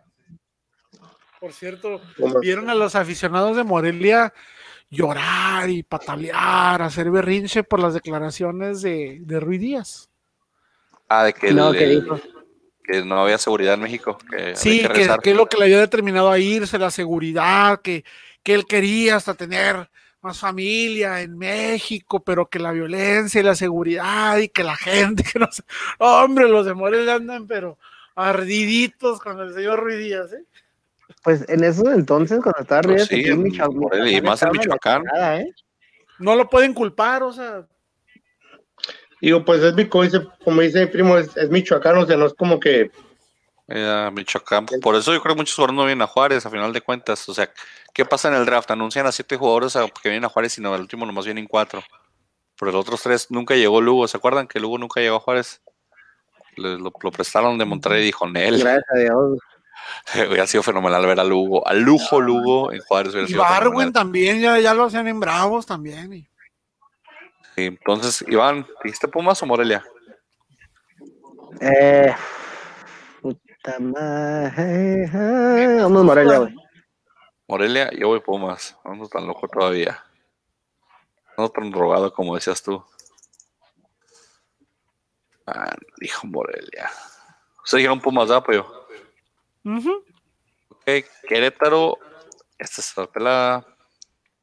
Por 1.44 1.52
cierto, 1.52 2.00
vieron 2.40 2.70
a 2.70 2.74
los 2.74 2.94
aficionados 2.94 3.54
de 3.54 3.64
Morelia 3.64 4.32
llorar 4.88 5.68
y 5.68 5.82
patalear, 5.82 6.80
hacer 6.80 7.10
berrinche 7.10 7.62
por 7.64 7.80
las 7.80 7.92
declaraciones 7.92 8.80
de, 8.80 9.18
de 9.20 9.40
Ruiz 9.40 9.60
Díaz. 9.60 10.08
Ah, 11.06 11.24
de 11.24 11.34
que, 11.34 11.48
el- 11.48 11.56
No, 11.56 11.70
¿qué 11.72 11.84
el- 11.84 12.00
dijo? 12.02 12.18
que 12.82 13.04
no 13.04 13.20
había 13.20 13.36
seguridad 13.36 13.74
en 13.74 13.80
México. 13.80 14.16
Que 14.30 14.56
Sí, 14.56 14.80
que 14.80 14.88
que, 14.88 14.94
rezar. 14.94 15.20
que 15.20 15.32
es 15.32 15.36
lo 15.36 15.44
que 15.44 15.58
le 15.58 15.64
había 15.64 15.80
determinado 15.80 16.30
a 16.30 16.38
irse, 16.38 16.78
la 16.78 16.90
seguridad, 16.90 17.82
que, 17.82 18.06
que 18.42 18.54
él 18.54 18.64
quería 18.64 19.16
hasta 19.16 19.34
tener 19.34 19.90
más 20.22 20.38
familia 20.40 21.20
en 21.20 21.36
México, 21.36 22.24
pero 22.24 22.46
que 22.46 22.58
la 22.58 22.72
violencia 22.72 23.38
y 23.42 23.44
la 23.44 23.54
seguridad 23.54 24.38
y 24.38 24.48
que 24.48 24.64
la 24.64 24.76
gente, 24.76 25.22
que 25.30 25.38
no 25.38 25.52
sé. 25.52 25.62
Hombre, 25.98 26.48
los 26.48 26.64
de 26.64 26.72
Morelia 26.72 27.16
andan, 27.16 27.46
pero 27.46 27.76
ardiditos 28.14 29.20
con 29.20 29.38
el 29.40 29.52
señor 29.52 29.80
Ruiz 29.80 29.98
Díaz, 29.98 30.32
¿eh? 30.32 30.44
Pues 31.24 31.48
en 31.48 31.64
esos 31.64 31.88
entonces, 31.88 32.38
cuando 32.42 32.60
estaba 32.60 32.82
Pues 32.82 32.92
arriba, 33.02 33.06
sí, 33.06 33.20
aquí 33.20 33.30
en 33.30 33.42
Michoacán, 33.42 33.76
Morelia, 33.76 34.18
y 34.18 34.22
más 34.22 34.42
en 34.42 34.50
Michoacán. 34.52 35.02
¿eh? 35.16 35.46
No 36.18 36.36
lo 36.36 36.48
pueden 36.48 36.72
culpar, 36.74 37.22
o 37.24 37.32
sea, 37.32 37.66
Digo, 39.20 39.42
pues 39.42 39.62
es 39.62 39.74
mi, 39.74 39.88
como 39.88 40.04
dice, 40.04 40.20
como 40.44 40.60
dice 40.60 40.80
mi 40.84 40.86
primo, 40.86 41.16
es, 41.16 41.34
es 41.36 41.48
michoacano, 41.48 42.00
o 42.02 42.06
sea, 42.06 42.16
no 42.18 42.26
es 42.26 42.34
como 42.34 42.60
que 42.60 42.90
Eh, 43.68 44.10
Michoacán. 44.12 44.66
Por 44.82 44.94
eso 44.96 45.14
yo 45.14 45.22
creo 45.22 45.34
que 45.34 45.38
muchos 45.40 45.54
jugadores 45.54 45.76
no 45.76 45.86
vienen 45.86 46.02
a 46.02 46.06
Juárez, 46.06 46.44
a 46.44 46.50
final 46.50 46.70
de 46.74 46.82
cuentas. 46.82 47.26
O 47.30 47.32
sea, 47.32 47.50
¿qué 47.94 48.04
pasa 48.04 48.28
en 48.28 48.34
el 48.34 48.44
draft? 48.44 48.70
Anuncian 48.70 49.06
a 49.06 49.12
siete 49.12 49.38
jugadores 49.38 49.76
a- 49.76 49.86
que 49.88 50.10
vienen 50.10 50.26
a 50.26 50.28
Juárez 50.28 50.58
y 50.58 50.60
no, 50.60 50.74
el 50.74 50.82
último 50.82 51.06
nomás 51.06 51.24
vienen 51.24 51.46
cuatro. 51.46 51.82
Pero 52.60 52.72
los 52.72 52.82
otros 52.82 53.02
tres 53.02 53.30
nunca 53.30 53.54
llegó 53.54 53.80
Lugo. 53.80 54.06
¿Se 54.06 54.18
acuerdan 54.18 54.46
que 54.46 54.60
Lugo 54.60 54.76
nunca 54.76 55.00
llegó 55.00 55.16
a 55.16 55.20
Juárez? 55.20 55.62
Le- 56.56 56.78
lo, 56.78 56.92
lo 57.02 57.10
prestaron 57.10 57.56
de 57.56 57.64
Monterrey 57.64 58.02
y 58.02 58.06
dijo 58.06 58.28
Nel. 58.28 58.58
Gracias 58.58 58.84
a 58.94 58.98
Dios. 58.98 59.38
Hubiera 60.28 60.46
sido 60.46 60.62
fenomenal 60.62 61.04
ver 61.06 61.20
a 61.20 61.24
Lugo. 61.24 61.66
A 61.66 61.72
Lujo 61.74 62.20
Lugo 62.20 62.72
en 62.72 62.80
Juárez 62.80 63.14
y 63.28 63.34
Barwin 63.34 63.92
también, 63.92 64.40
ya, 64.40 64.58
ya 64.58 64.74
lo 64.74 64.84
hacían 64.84 65.08
en 65.08 65.20
Bravos 65.20 65.66
también. 65.66 66.12
y- 66.12 66.28
Sí, 67.56 67.66
entonces, 67.66 68.24
Iván, 68.28 68.66
¿dijiste 68.82 69.06
Pumas 69.06 69.40
o 69.42 69.46
Morelia? 69.46 69.84
Eh, 71.60 72.12
puta 73.22 73.78
madre. 73.78 75.04
eh, 75.04 75.78
Vamos 75.82 76.04
Morelia, 76.04 76.38
güey. 76.38 76.54
Morelia, 77.46 77.90
yo 77.92 78.08
voy 78.08 78.20
Pumas. 78.20 78.76
No 78.84 78.92
ando 78.92 79.08
tan 79.08 79.26
loco 79.26 79.46
todavía. 79.46 80.02
No 81.38 81.48
tan 81.48 81.70
drogado 81.70 82.12
como 82.12 82.34
decías 82.34 82.60
tú. 82.62 82.84
Ah, 85.46 85.76
dijo 86.00 86.26
Morelia. 86.26 86.90
Ustedes 87.62 87.80
dijeron 87.82 88.00
Pumas, 88.00 88.28
¿verdad, 88.28 88.44
pollo? 88.44 88.83
Ujú. 89.64 90.04
Ok, 90.70 90.90
Querétaro. 91.28 91.98
Esta 92.58 92.80
es 92.80 92.96
la 92.96 93.06
pelada. 93.06 93.66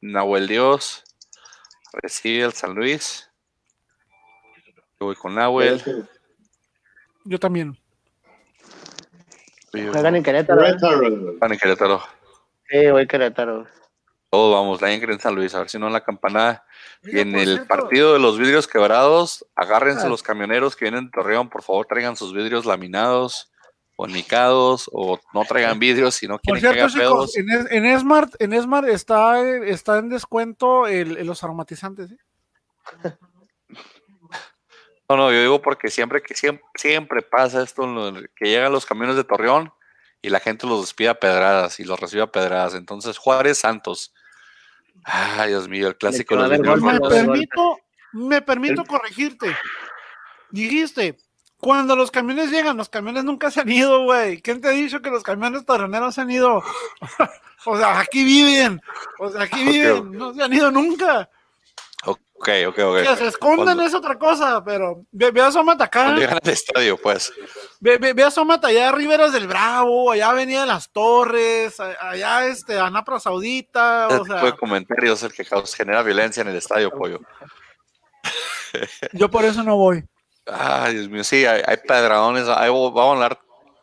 Nahuel 0.00 0.48
Dios. 0.48 1.04
Recibe 1.92 2.44
al 2.44 2.52
San 2.52 2.74
Luis. 2.74 3.30
Yo 5.00 5.06
voy 5.06 5.16
con 5.16 5.34
Nahuel. 5.34 5.82
Yo 7.24 7.38
también. 7.38 7.78
Juegan 9.72 10.16
en 10.16 10.22
Querétaro. 10.22 10.60
¿eh? 10.62 10.76
Querétaro. 10.78 11.34
Van 11.38 11.52
en 11.52 11.58
Querétaro. 11.58 12.02
Sí, 12.68 12.90
voy 12.90 13.02
a 13.02 13.06
Querétaro. 13.06 13.66
Todos 14.30 14.54
vamos, 14.54 14.80
la 14.80 14.90
en 14.92 15.20
San 15.20 15.34
Luis, 15.34 15.54
a 15.54 15.58
ver 15.58 15.68
si 15.68 15.78
no 15.78 15.88
en 15.88 15.92
la 15.92 16.02
campanada. 16.02 16.64
Y 17.02 17.18
en 17.18 17.34
el 17.34 17.48
cierto- 17.48 17.66
partido 17.68 18.14
de 18.14 18.18
los 18.18 18.38
vidrios 18.38 18.66
quebrados, 18.66 19.46
agárrense 19.54 20.06
Ah. 20.06 20.08
los 20.08 20.22
camioneros 20.22 20.74
que 20.74 20.86
vienen 20.86 21.04
de 21.06 21.10
Torreón, 21.10 21.50
por 21.50 21.62
favor 21.62 21.86
traigan 21.86 22.16
sus 22.16 22.32
vidrios 22.32 22.64
laminados 22.64 23.51
o 24.02 24.06
nicados 24.06 24.90
o 24.92 25.18
no 25.32 25.44
traigan 25.44 25.78
vidrios 25.78 26.14
si 26.16 26.26
no 26.26 26.38
Por 26.38 26.58
quieren 26.58 26.62
que 26.62 26.78
cierto, 26.88 26.98
haga 26.98 26.98
pedos. 27.14 27.32
chicos, 27.32 27.68
en, 27.70 27.84
en 27.84 28.00
Smart, 28.00 28.34
en 28.40 28.60
Smart 28.62 28.88
está, 28.88 29.40
está 29.64 29.98
en 29.98 30.08
descuento 30.08 30.86
el, 30.86 31.16
el- 31.18 31.26
los 31.26 31.42
aromatizantes. 31.44 32.10
¿eh? 32.12 32.16
No, 35.08 35.16
no, 35.16 35.30
yo 35.32 35.40
digo 35.40 35.60
porque 35.62 35.88
siempre 35.90 36.22
que 36.22 36.34
siempre, 36.34 36.64
siempre 36.74 37.22
pasa 37.22 37.62
esto, 37.62 37.84
que 38.34 38.46
llegan 38.46 38.72
los 38.72 38.86
camiones 38.86 39.16
de 39.16 39.24
Torreón 39.24 39.72
y 40.22 40.30
la 40.30 40.40
gente 40.40 40.66
los 40.66 40.80
despide 40.80 41.10
a 41.10 41.14
pedradas 41.20 41.78
y 41.80 41.84
los 41.84 42.00
recibe 42.00 42.22
a 42.22 42.30
pedradas. 42.32 42.74
Entonces, 42.74 43.18
Juárez 43.18 43.58
Santos. 43.58 44.14
Ay, 45.04 45.50
Dios 45.50 45.68
mío, 45.68 45.88
el 45.88 45.96
clásico 45.96 46.36
de 46.36 46.56
los 46.58 46.80
Me 46.80 46.98
permito, 47.00 47.78
me 48.12 48.40
permito 48.42 48.84
corregirte. 48.84 49.54
Dijiste, 50.50 51.18
cuando 51.62 51.94
los 51.94 52.10
camiones 52.10 52.50
llegan, 52.50 52.76
los 52.76 52.88
camiones 52.88 53.22
nunca 53.22 53.48
se 53.52 53.60
han 53.60 53.68
ido, 53.70 54.02
güey. 54.02 54.42
¿Quién 54.42 54.60
te 54.60 54.66
ha 54.66 54.72
dicho 54.72 55.00
que 55.00 55.10
los 55.10 55.22
camiones 55.22 55.64
torreneros 55.64 56.12
se 56.16 56.20
han 56.20 56.30
ido? 56.30 56.60
o 57.66 57.76
sea, 57.78 58.00
aquí 58.00 58.24
viven. 58.24 58.80
O 59.20 59.30
sea, 59.30 59.42
aquí 59.42 59.62
viven. 59.64 60.10
No 60.10 60.34
se 60.34 60.42
han 60.42 60.52
ido 60.52 60.72
nunca. 60.72 61.30
Ok, 62.04 62.48
ok, 62.66 62.78
ok. 62.80 62.96
Que 63.06 63.16
se 63.16 63.26
escondan 63.28 63.64
Cuando- 63.64 63.82
es 63.84 63.94
otra 63.94 64.18
cosa, 64.18 64.64
pero 64.64 65.04
ve, 65.12 65.30
ve 65.30 65.40
a 65.40 65.52
Somata 65.52 65.84
acá. 65.84 66.02
Cuando 66.02 66.20
llegan 66.22 66.40
al 66.42 66.50
estadio, 66.50 66.96
pues. 67.00 67.32
Ve, 67.78 67.98
ve, 67.98 68.12
ve 68.14 68.24
a 68.24 68.32
Somata 68.32 68.66
allá 68.66 68.88
a 68.88 68.92
Riberas 68.92 69.32
del 69.32 69.46
Bravo, 69.46 70.10
allá 70.10 70.30
Avenida 70.30 70.62
de 70.62 70.66
las 70.66 70.90
Torres, 70.90 71.78
a- 71.78 71.94
allá 72.10 72.46
este, 72.46 72.76
Anapra 72.80 73.20
Saudita, 73.20 74.08
Ese 74.10 74.16
o 74.18 74.24
sea, 74.24 74.34
tipo 74.34 74.46
de 74.46 74.56
comentarios 74.56 75.22
el 75.22 75.32
que 75.32 75.46
genera 75.76 76.02
violencia 76.02 76.40
en 76.40 76.48
el 76.48 76.56
estadio, 76.56 76.90
pollo. 76.90 77.20
yo 79.12 79.30
por 79.30 79.44
eso 79.44 79.62
no 79.62 79.76
voy. 79.76 80.04
Ay, 80.46 80.94
Dios 80.94 81.08
mío, 81.08 81.24
sí, 81.24 81.44
hay, 81.46 81.62
hay 81.66 81.76
pedradones, 81.76 82.48
hay, 82.48 82.68
vamos 82.70 82.96
a 82.98 83.12
hablar 83.12 83.40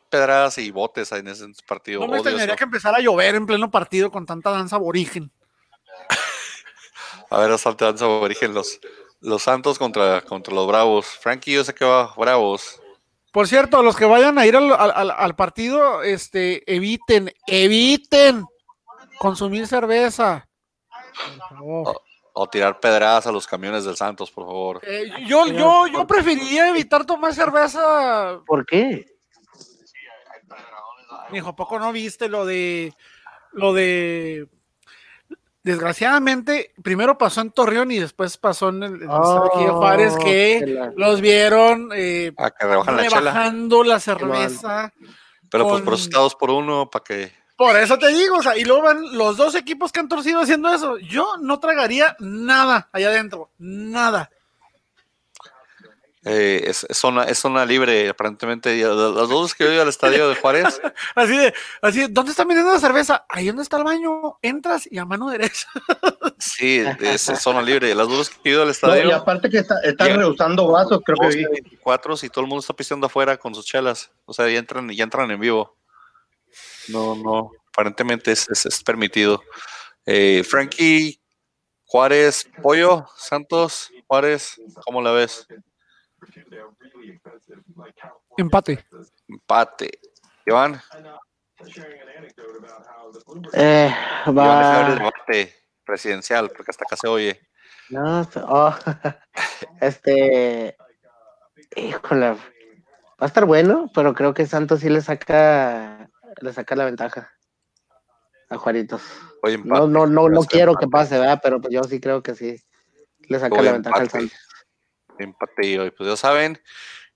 pedradas 0.10 0.58
y 0.58 0.72
botes 0.72 1.12
en 1.12 1.28
ese 1.28 1.46
partido. 1.68 2.02
No 2.02 2.08
me 2.08 2.18
extrañaría 2.18 2.56
que 2.56 2.64
empezara 2.64 2.98
a 2.98 3.02
llover 3.02 3.36
en 3.36 3.46
pleno 3.46 3.70
partido 3.72 4.12
con 4.12 4.26
tanta 4.26 4.50
danza 4.52 4.76
aborigen. 4.76 5.32
A 7.30 7.38
ver, 7.40 7.52
hasta 7.52 7.72
danza 7.74 8.08
origen 8.08 8.54
los, 8.54 8.80
los 9.22 9.44
Santos 9.44 9.78
contra, 9.78 10.22
contra 10.22 10.54
los 10.54 10.68
Bravos. 10.68 11.06
Frankie, 11.06 11.54
yo 11.54 11.64
sé 11.64 11.74
que 11.76 11.86
va 11.86 12.14
Bravos. 12.18 12.82
Por 13.32 13.48
cierto, 13.48 13.84
los 13.84 13.96
que 13.96 14.06
vayan 14.06 14.40
a 14.40 14.48
ir 14.48 14.56
al, 14.56 14.72
al- 14.74 14.92
al- 14.96 15.12
al 15.12 15.36
partido, 15.36 16.02
este, 16.02 16.64
eviten, 16.74 17.32
eviten 17.46 18.44
consumir 19.20 19.68
cerveza. 19.68 20.48
Por 21.50 21.50
favor. 21.50 22.02
O 22.42 22.48
tirar 22.48 22.80
pedradas 22.80 23.28
a 23.28 23.32
los 23.34 23.46
camiones 23.46 23.84
del 23.84 23.98
Santos, 23.98 24.32
por 24.32 24.46
favor. 24.46 24.80
Eh, 24.84 25.12
yo, 25.28 25.46
yo, 25.48 25.88
yo 25.88 26.08
preferiría 26.08 26.70
evitar 26.70 27.06
tomar 27.06 27.34
cerveza. 27.34 28.40
¿Por 28.46 28.66
qué? 28.66 29.06
Hijo, 31.34 31.50
¿a 31.50 31.56
poco 31.56 31.78
no 31.80 31.92
viste 31.92 32.30
lo 32.30 32.46
de 32.46 32.94
lo 33.52 33.74
de 33.74 34.48
desgraciadamente, 35.64 36.74
primero 36.82 37.18
pasó 37.18 37.42
en 37.42 37.52
Torreón 37.52 37.92
y 37.92 38.00
después 38.00 38.38
pasó 38.38 38.70
en 38.70 38.84
el, 38.84 38.94
en 38.96 39.02
el 39.02 39.08
de 39.10 39.70
Juárez, 39.72 40.14
Oh, 40.18 40.24
que 40.24 40.62
que 40.66 40.72
la- 40.72 40.94
los 40.96 41.20
vieron 41.22 41.90
eh, 41.94 42.32
A 42.38 42.52
que 42.52 42.66
rebajan 42.66 42.96
la 42.96 43.04
chela. 43.04 43.20
rebajando 43.20 43.84
la 43.84 44.00
cerveza. 44.00 44.94
Pero 45.52 45.68
pues 45.68 45.82
por 45.82 46.10
dos 46.10 46.36
por 46.36 46.52
uno, 46.52 46.90
para 46.90 47.04
que. 47.04 47.32
Por 47.60 47.76
eso 47.76 47.98
te 48.00 48.08
digo, 48.08 48.38
o 48.38 48.42
sea, 48.42 48.56
y 48.58 48.64
luego 48.64 48.84
van 48.84 49.18
los 49.18 49.36
dos 49.36 49.54
equipos 49.54 49.92
que 49.92 50.00
han 50.00 50.08
torcido 50.08 50.40
haciendo 50.40 50.74
eso. 50.74 50.98
Yo 51.00 51.36
no 51.42 51.60
tragaría 51.60 52.16
nada 52.20 52.88
allá 52.94 53.10
adentro, 53.10 53.50
nada. 53.58 54.30
eh, 56.26 56.64
es, 56.68 56.86
es 56.88 56.98
zona, 56.98 57.24
es 57.26 57.38
zona 57.40 57.66
libre, 57.66 58.08
aparentemente. 58.10 58.76
y 58.78 58.82
Las 58.82 58.96
dos 59.30 59.56
que 59.56 59.64
yo 59.66 59.72
he 59.72 59.74
ido 59.74 59.82
al 59.84 59.90
estadio 59.90 60.30
de 60.30 60.36
Juárez, 60.36 60.80
Así 61.16 61.36
de, 61.38 61.54
así 61.82 62.00
de, 62.02 62.08
¿dónde 62.08 62.32
están 62.32 62.48
vendiendo 62.48 62.74
la 62.74 62.80
cerveza? 62.80 63.26
Ahí 63.30 63.48
donde 63.48 63.64
está 63.64 63.78
el 63.78 63.84
baño, 63.84 64.38
entras 64.42 64.88
y 64.90 64.98
a 64.98 65.04
mano 65.06 65.30
derecha. 65.30 65.68
sí, 66.40 66.84
es, 67.02 67.28
es 67.30 67.40
zona 67.42 67.62
libre. 67.62 67.94
Las 67.94 68.08
dos 68.08 68.30
que 68.30 68.38
he 68.50 68.52
ido 68.54 68.62
al 68.62 68.68
No, 68.68 68.72
estadio, 68.72 69.10
y 69.10 69.12
aparte 69.12 69.50
que 69.50 69.60
está- 69.60 69.82
están 69.84 70.16
rehusando 70.18 70.68
vasos, 70.68 71.02
creo 71.06 71.18
que 71.30 71.36
vi. 71.36 71.46
24 71.46 72.16
y 72.24 72.30
todo 72.30 72.42
el 72.42 72.48
mundo 72.48 72.62
está 72.62 72.74
pisteando 72.74 73.08
afuera 73.08 73.36
con 73.38 73.54
sus 73.56 73.66
chelas. 73.66 74.12
O 74.26 74.34
sea, 74.34 74.48
ya 74.50 74.60
entran, 74.60 74.90
ya 74.90 75.04
entran 75.04 75.30
en 75.32 75.40
vivo. 75.42 75.76
No, 76.92 77.16
no, 77.16 77.52
aparentemente 77.70 78.32
es, 78.32 78.50
es- 78.50 78.66
es 78.66 78.84
permitido. 78.84 79.42
Eh, 80.06 80.44
Frankie, 80.44 81.22
Juárez, 81.86 82.50
Pollo, 82.62 83.06
Santos, 83.18 83.92
Juárez, 84.08 84.60
¿cómo 84.86 85.02
la 85.02 85.12
ves? 85.12 85.48
Empate. 88.38 88.86
Empate. 89.28 90.00
Iván, 90.46 90.82
Eh, 93.54 93.94
Iván, 94.26 94.60
deja 94.60 94.78
ver 94.78 94.86
el 94.90 95.00
va. 95.00 95.12
debate 95.28 95.56
presidencial, 95.86 96.50
porque 96.50 96.72
hasta 96.72 96.86
acá 96.86 96.96
se 96.96 97.08
oye. 97.08 97.40
No, 97.90 98.22
oh, 98.48 98.76
este. 99.82 100.76
Híjole. 101.76 102.32
Va 102.32 102.38
a 103.20 103.26
estar 103.26 103.46
bueno, 103.46 103.92
pero 103.94 104.14
creo 104.14 104.34
que 104.34 104.46
Santos 104.48 104.80
sí 104.80 104.90
le 104.90 105.02
saca. 105.02 106.10
Le 106.42 106.54
saca 106.54 106.76
la 106.76 106.86
ventaja 106.86 107.32
a 108.50 108.58
Juaritos. 108.58 109.02
Oye, 109.44 109.56
empate. 109.56 109.70
No, 109.70 109.88
no, 109.88 110.08
no, 110.08 110.30
no 110.30 110.44
quiero 110.44 110.76
que 110.76 110.88
pase, 110.88 111.18
¿verdad? 111.20 111.40
Pero 111.42 111.62
pues 111.62 111.74
yo 111.74 111.84
sí 111.84 112.00
creo 112.00 112.24
que 112.24 112.36
sí. 112.36 112.62
Le 113.28 113.40
saca 113.40 113.62
la 113.62 113.74
ventaja 113.74 114.00
al. 114.00 114.10
Santos. 114.10 114.38
Empate 115.18 115.68
y 115.68 115.78
hoy, 115.78 115.92
pues 115.92 116.10
ya 116.10 116.16
saben. 116.16 116.62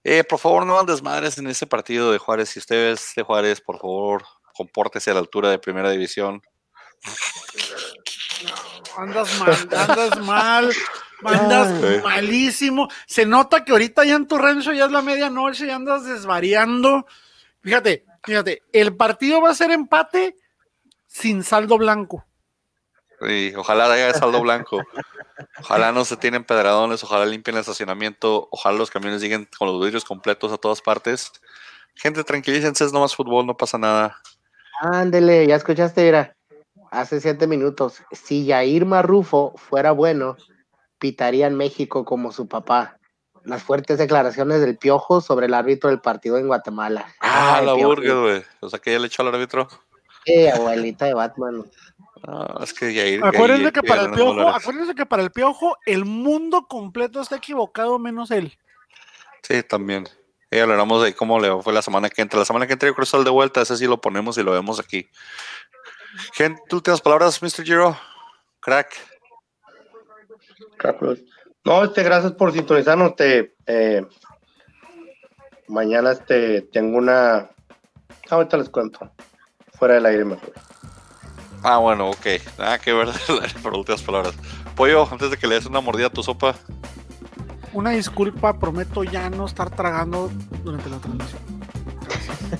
Eh, 0.04 0.24
por 0.24 0.40
favor, 0.40 0.66
no 0.66 0.78
andes 0.78 1.02
madres 1.02 1.38
en 1.38 1.48
ese 1.48 1.66
partido 1.66 2.12
de 2.12 2.18
Juárez. 2.18 2.50
Si 2.50 2.60
usted 2.60 2.92
es 2.92 3.14
de 3.16 3.24
Juárez, 3.24 3.62
por 3.62 3.80
favor, 3.80 4.24
compórtese 4.54 5.12
a 5.12 5.14
la 5.14 5.22
altura 5.22 5.50
de 5.50 5.60
primera 5.60 5.90
división. 5.90 6.42
Andas 8.98 9.40
mal, 9.40 9.56
andas 9.76 10.20
mal, 10.20 10.72
andas 11.24 11.84
Ay. 11.84 12.02
malísimo. 12.04 12.90
Se 13.08 13.26
nota 13.26 13.64
que 13.64 13.72
ahorita 13.72 14.04
ya 14.04 14.16
en 14.16 14.28
tu 14.28 14.38
rancho 14.38 14.74
ya 14.74 14.86
es 14.86 14.92
la 14.92 15.02
medianoche 15.02 15.68
y 15.68 15.70
andas 15.70 16.06
desvariando. 16.06 17.06
Fíjate, 17.62 18.06
fíjate, 18.24 18.62
el 18.72 18.96
partido 18.96 19.42
va 19.42 19.52
a 19.52 19.56
ser 19.56 19.72
empate 19.72 20.36
sin 21.08 21.44
saldo 21.44 21.78
blanco. 21.78 22.26
Y 23.22 23.54
ojalá 23.56 23.92
haya 23.92 24.14
saldo 24.14 24.42
blanco. 24.42 24.82
Ojalá 25.60 25.92
no 25.92 26.06
se 26.06 26.18
tienen 26.18 26.44
pedradones, 26.44 27.04
ojalá 27.04 27.26
limpien 27.26 27.56
el 27.56 27.62
estacionamiento, 27.62 28.48
ojalá 28.52 28.78
los 28.78 28.92
camiones 28.92 29.22
lleguen 29.22 29.48
con 29.58 29.68
los 29.68 29.80
vidrios 29.80 30.04
completos 30.04 30.52
a 30.52 30.58
todas 30.58 30.82
partes. 30.82 31.32
Gente, 31.96 32.24
tranquilícense, 32.24 32.84
es 32.84 32.94
nomás 32.94 33.16
fútbol, 33.16 33.46
no 33.46 33.56
pasa 33.56 33.78
nada. 33.78 34.18
Ándele, 34.82 35.48
ya 35.48 35.56
escuchaste, 35.56 36.04
mira. 36.04 36.36
Hace 36.92 37.22
siete 37.22 37.48
minutos. 37.48 38.04
Si 38.12 38.46
Yair 38.46 38.86
Marrufo 38.86 39.54
fuera 39.56 39.92
bueno, 39.92 40.36
pitaría 41.00 41.48
en 41.48 41.56
México 41.56 42.06
como 42.06 42.32
su 42.32 42.48
papá. 42.48 43.00
Las 43.44 43.64
fuertes 43.64 43.98
declaraciones 43.98 44.62
del 44.62 44.78
Piojo 44.78 45.22
sobre 45.22 45.48
el 45.48 45.54
árbitro 45.54 45.90
del 45.90 46.00
partido 46.00 46.38
en 46.38 46.48
Guatemala. 46.48 47.14
Ah, 47.20 47.58
Ay, 47.58 47.66
la 47.66 47.74
burger, 47.74 48.16
güey. 48.16 48.44
O 48.62 48.70
sea 48.70 48.80
que 48.80 48.92
ya 48.92 49.00
le 49.00 49.08
echó 49.08 49.22
al 49.22 49.34
árbitro. 49.34 49.68
Eh, 50.26 50.50
abuelita 50.50 51.06
de 51.06 51.14
Batman. 51.14 51.66
Ah, 52.26 52.60
es 52.64 52.74
que 52.74 52.94
ya 52.94 53.06
ir. 53.06 53.24
Acuérdense 53.24 53.64
ya 53.64 53.72
que 53.72 53.84
para 53.84 54.04
el 54.04 54.12
piojo, 54.12 54.48
acuérdense 54.48 54.96
que 54.96 55.06
para 55.06 55.24
el 55.24 55.32
piojo 55.32 55.78
el 55.86 56.06
mundo 56.06 56.68
completo 56.68 57.20
está 57.20 57.36
equivocado 57.36 58.00
menos 58.00 58.32
él. 58.32 58.58
Sí, 59.42 59.62
también. 59.64 60.08
Y 60.50 60.60
hablaremos 60.60 61.04
de 61.04 61.14
cómo 61.14 61.40
le 61.40 61.62
fue 61.62 61.74
la 61.74 61.82
semana 61.82 62.10
que 62.10 62.22
entra. 62.22 62.40
La 62.40 62.46
semana 62.46 62.66
que 62.66 62.74
entra 62.74 62.88
yo 62.88 62.94
creo 62.94 63.04
que 63.04 63.10
sale 63.10 63.24
de 63.26 63.30
vuelta, 63.32 63.62
ese 63.62 63.76
sí 63.76 63.88
lo 63.88 64.00
ponemos 64.00 64.38
y 64.38 64.44
lo 64.44 64.52
vemos 64.52 64.80
aquí. 64.80 65.10
Gente, 66.34 66.62
últimas 66.72 67.02
palabras, 67.02 67.42
Mr. 67.42 67.64
Giro. 67.64 67.98
Crack. 68.62 68.96
Carlos. 70.78 71.20
No, 71.66 71.84
este, 71.84 72.04
gracias 72.04 72.34
por 72.34 72.52
sintonizarnos. 72.52 73.12
Este, 73.12 73.56
eh, 73.68 74.06
mañana 75.68 76.12
este, 76.12 76.62
tengo 76.62 76.98
una. 76.98 77.50
Ahorita 78.30 78.58
les 78.58 78.70
cuento. 78.70 79.12
Fuera 79.74 79.96
del 79.96 80.06
aire 80.06 80.26
mejor. 80.26 80.54
Ah, 81.64 81.78
bueno, 81.78 82.10
ok. 82.10 82.26
Nada 82.58 82.80
que 82.80 82.94
ver 82.94 83.08
por 83.64 83.74
últimas 83.74 84.02
palabras. 84.02 84.36
Pollo, 84.76 85.08
antes 85.10 85.32
de 85.32 85.38
que 85.38 85.48
le 85.48 85.56
des 85.56 85.66
una 85.66 85.80
mordida 85.80 86.08
a 86.08 86.10
tu 86.10 86.24
sopa, 86.24 86.56
Una 87.72 87.92
disculpa, 87.92 88.60
prometo 88.60 89.04
ya 89.04 89.30
no 89.30 89.46
estar 89.46 89.70
tragando 89.70 90.30
durante 90.64 90.90
la 90.90 90.98
transmisión. 90.98 91.42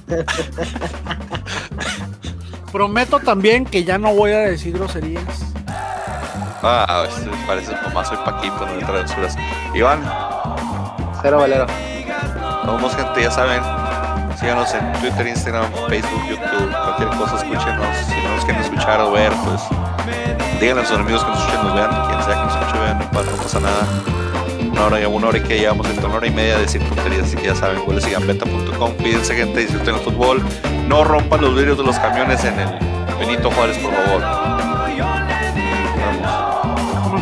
prometo 2.72 3.20
también 3.20 3.66
que 3.66 3.84
ya 3.84 3.98
no 3.98 4.16
voy 4.16 4.32
a 4.32 4.40
decir 4.40 4.74
groserías. 4.74 5.54
Ah, 6.66 7.06
este, 7.10 7.30
parece 7.46 7.76
mamá, 7.84 8.06
soy 8.06 8.16
Paquito, 8.24 8.66
no 8.66 8.74
de 8.76 8.86
travesuras. 8.86 9.36
Iván, 9.76 10.00
Cero 11.22 11.40
Valero. 11.40 11.66
somos 12.64 12.96
gente, 12.96 13.22
ya 13.22 13.32
saben. 13.32 13.62
Síganos 14.40 14.74
en 14.74 14.94
Twitter, 14.94 15.28
Instagram, 15.28 15.66
Facebook, 15.90 16.22
YouTube, 16.30 16.72
cualquier 16.72 17.10
cosa, 17.20 17.36
escúchenos. 17.36 17.98
Si 18.08 18.16
no 18.16 18.36
nos 18.36 18.46
quieren 18.46 18.64
escuchar 18.64 19.02
o 19.02 19.12
ver, 19.12 19.34
pues 19.44 19.62
díganle 20.62 20.84
a 20.84 20.86
sus 20.86 20.98
amigos 20.98 21.24
que 21.26 21.32
nos 21.32 21.40
escuchen, 21.40 21.64
nos 21.66 21.76
vean, 21.76 22.08
quien 22.08 22.24
sea 22.24 22.34
que 22.34 22.46
nos 22.46 22.56
escuche, 22.56 22.80
vean, 22.80 23.00
no 23.00 23.12
pasa, 23.12 23.32
no 23.32 23.38
pasa 23.38 23.60
nada. 23.60 23.88
Una 24.72 24.86
hora 24.86 25.02
y 25.02 25.06
una 25.06 25.28
hora 25.28 25.38
y 25.38 25.42
que 25.42 25.60
llevamos 25.60 25.90
entre 25.90 26.06
una 26.06 26.16
hora 26.16 26.28
y 26.28 26.32
media 26.32 26.56
de 26.56 26.62
decir 26.62 26.82
tonterías, 26.88 27.24
así 27.24 27.36
que 27.36 27.48
ya 27.48 27.56
saben, 27.56 27.84
goles 27.86 28.08
y. 28.08 28.14
Cuídense, 29.02 29.36
gente, 29.36 29.60
disfruten 29.60 29.96
el 29.96 30.02
fútbol. 30.02 30.42
No 30.88 31.04
rompan 31.04 31.42
los 31.42 31.54
vidrios 31.56 31.78
de 31.78 31.84
los 31.84 32.00
camiones 32.00 32.44
en 32.46 32.58
el 32.58 32.70
Benito 33.20 33.52
Juárez, 33.52 33.78
por 33.80 33.94
favor. 33.94 34.53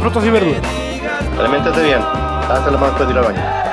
Frutas 0.02 0.26
y 0.26 0.30
verduras. 0.32 0.62
Aliméntate 1.38 1.84
bien. 1.84 2.00
Dáselo 2.50 2.80
más 2.80 2.90
para 2.94 3.12
ir 3.12 3.18
al 3.20 3.24
baño. 3.24 3.71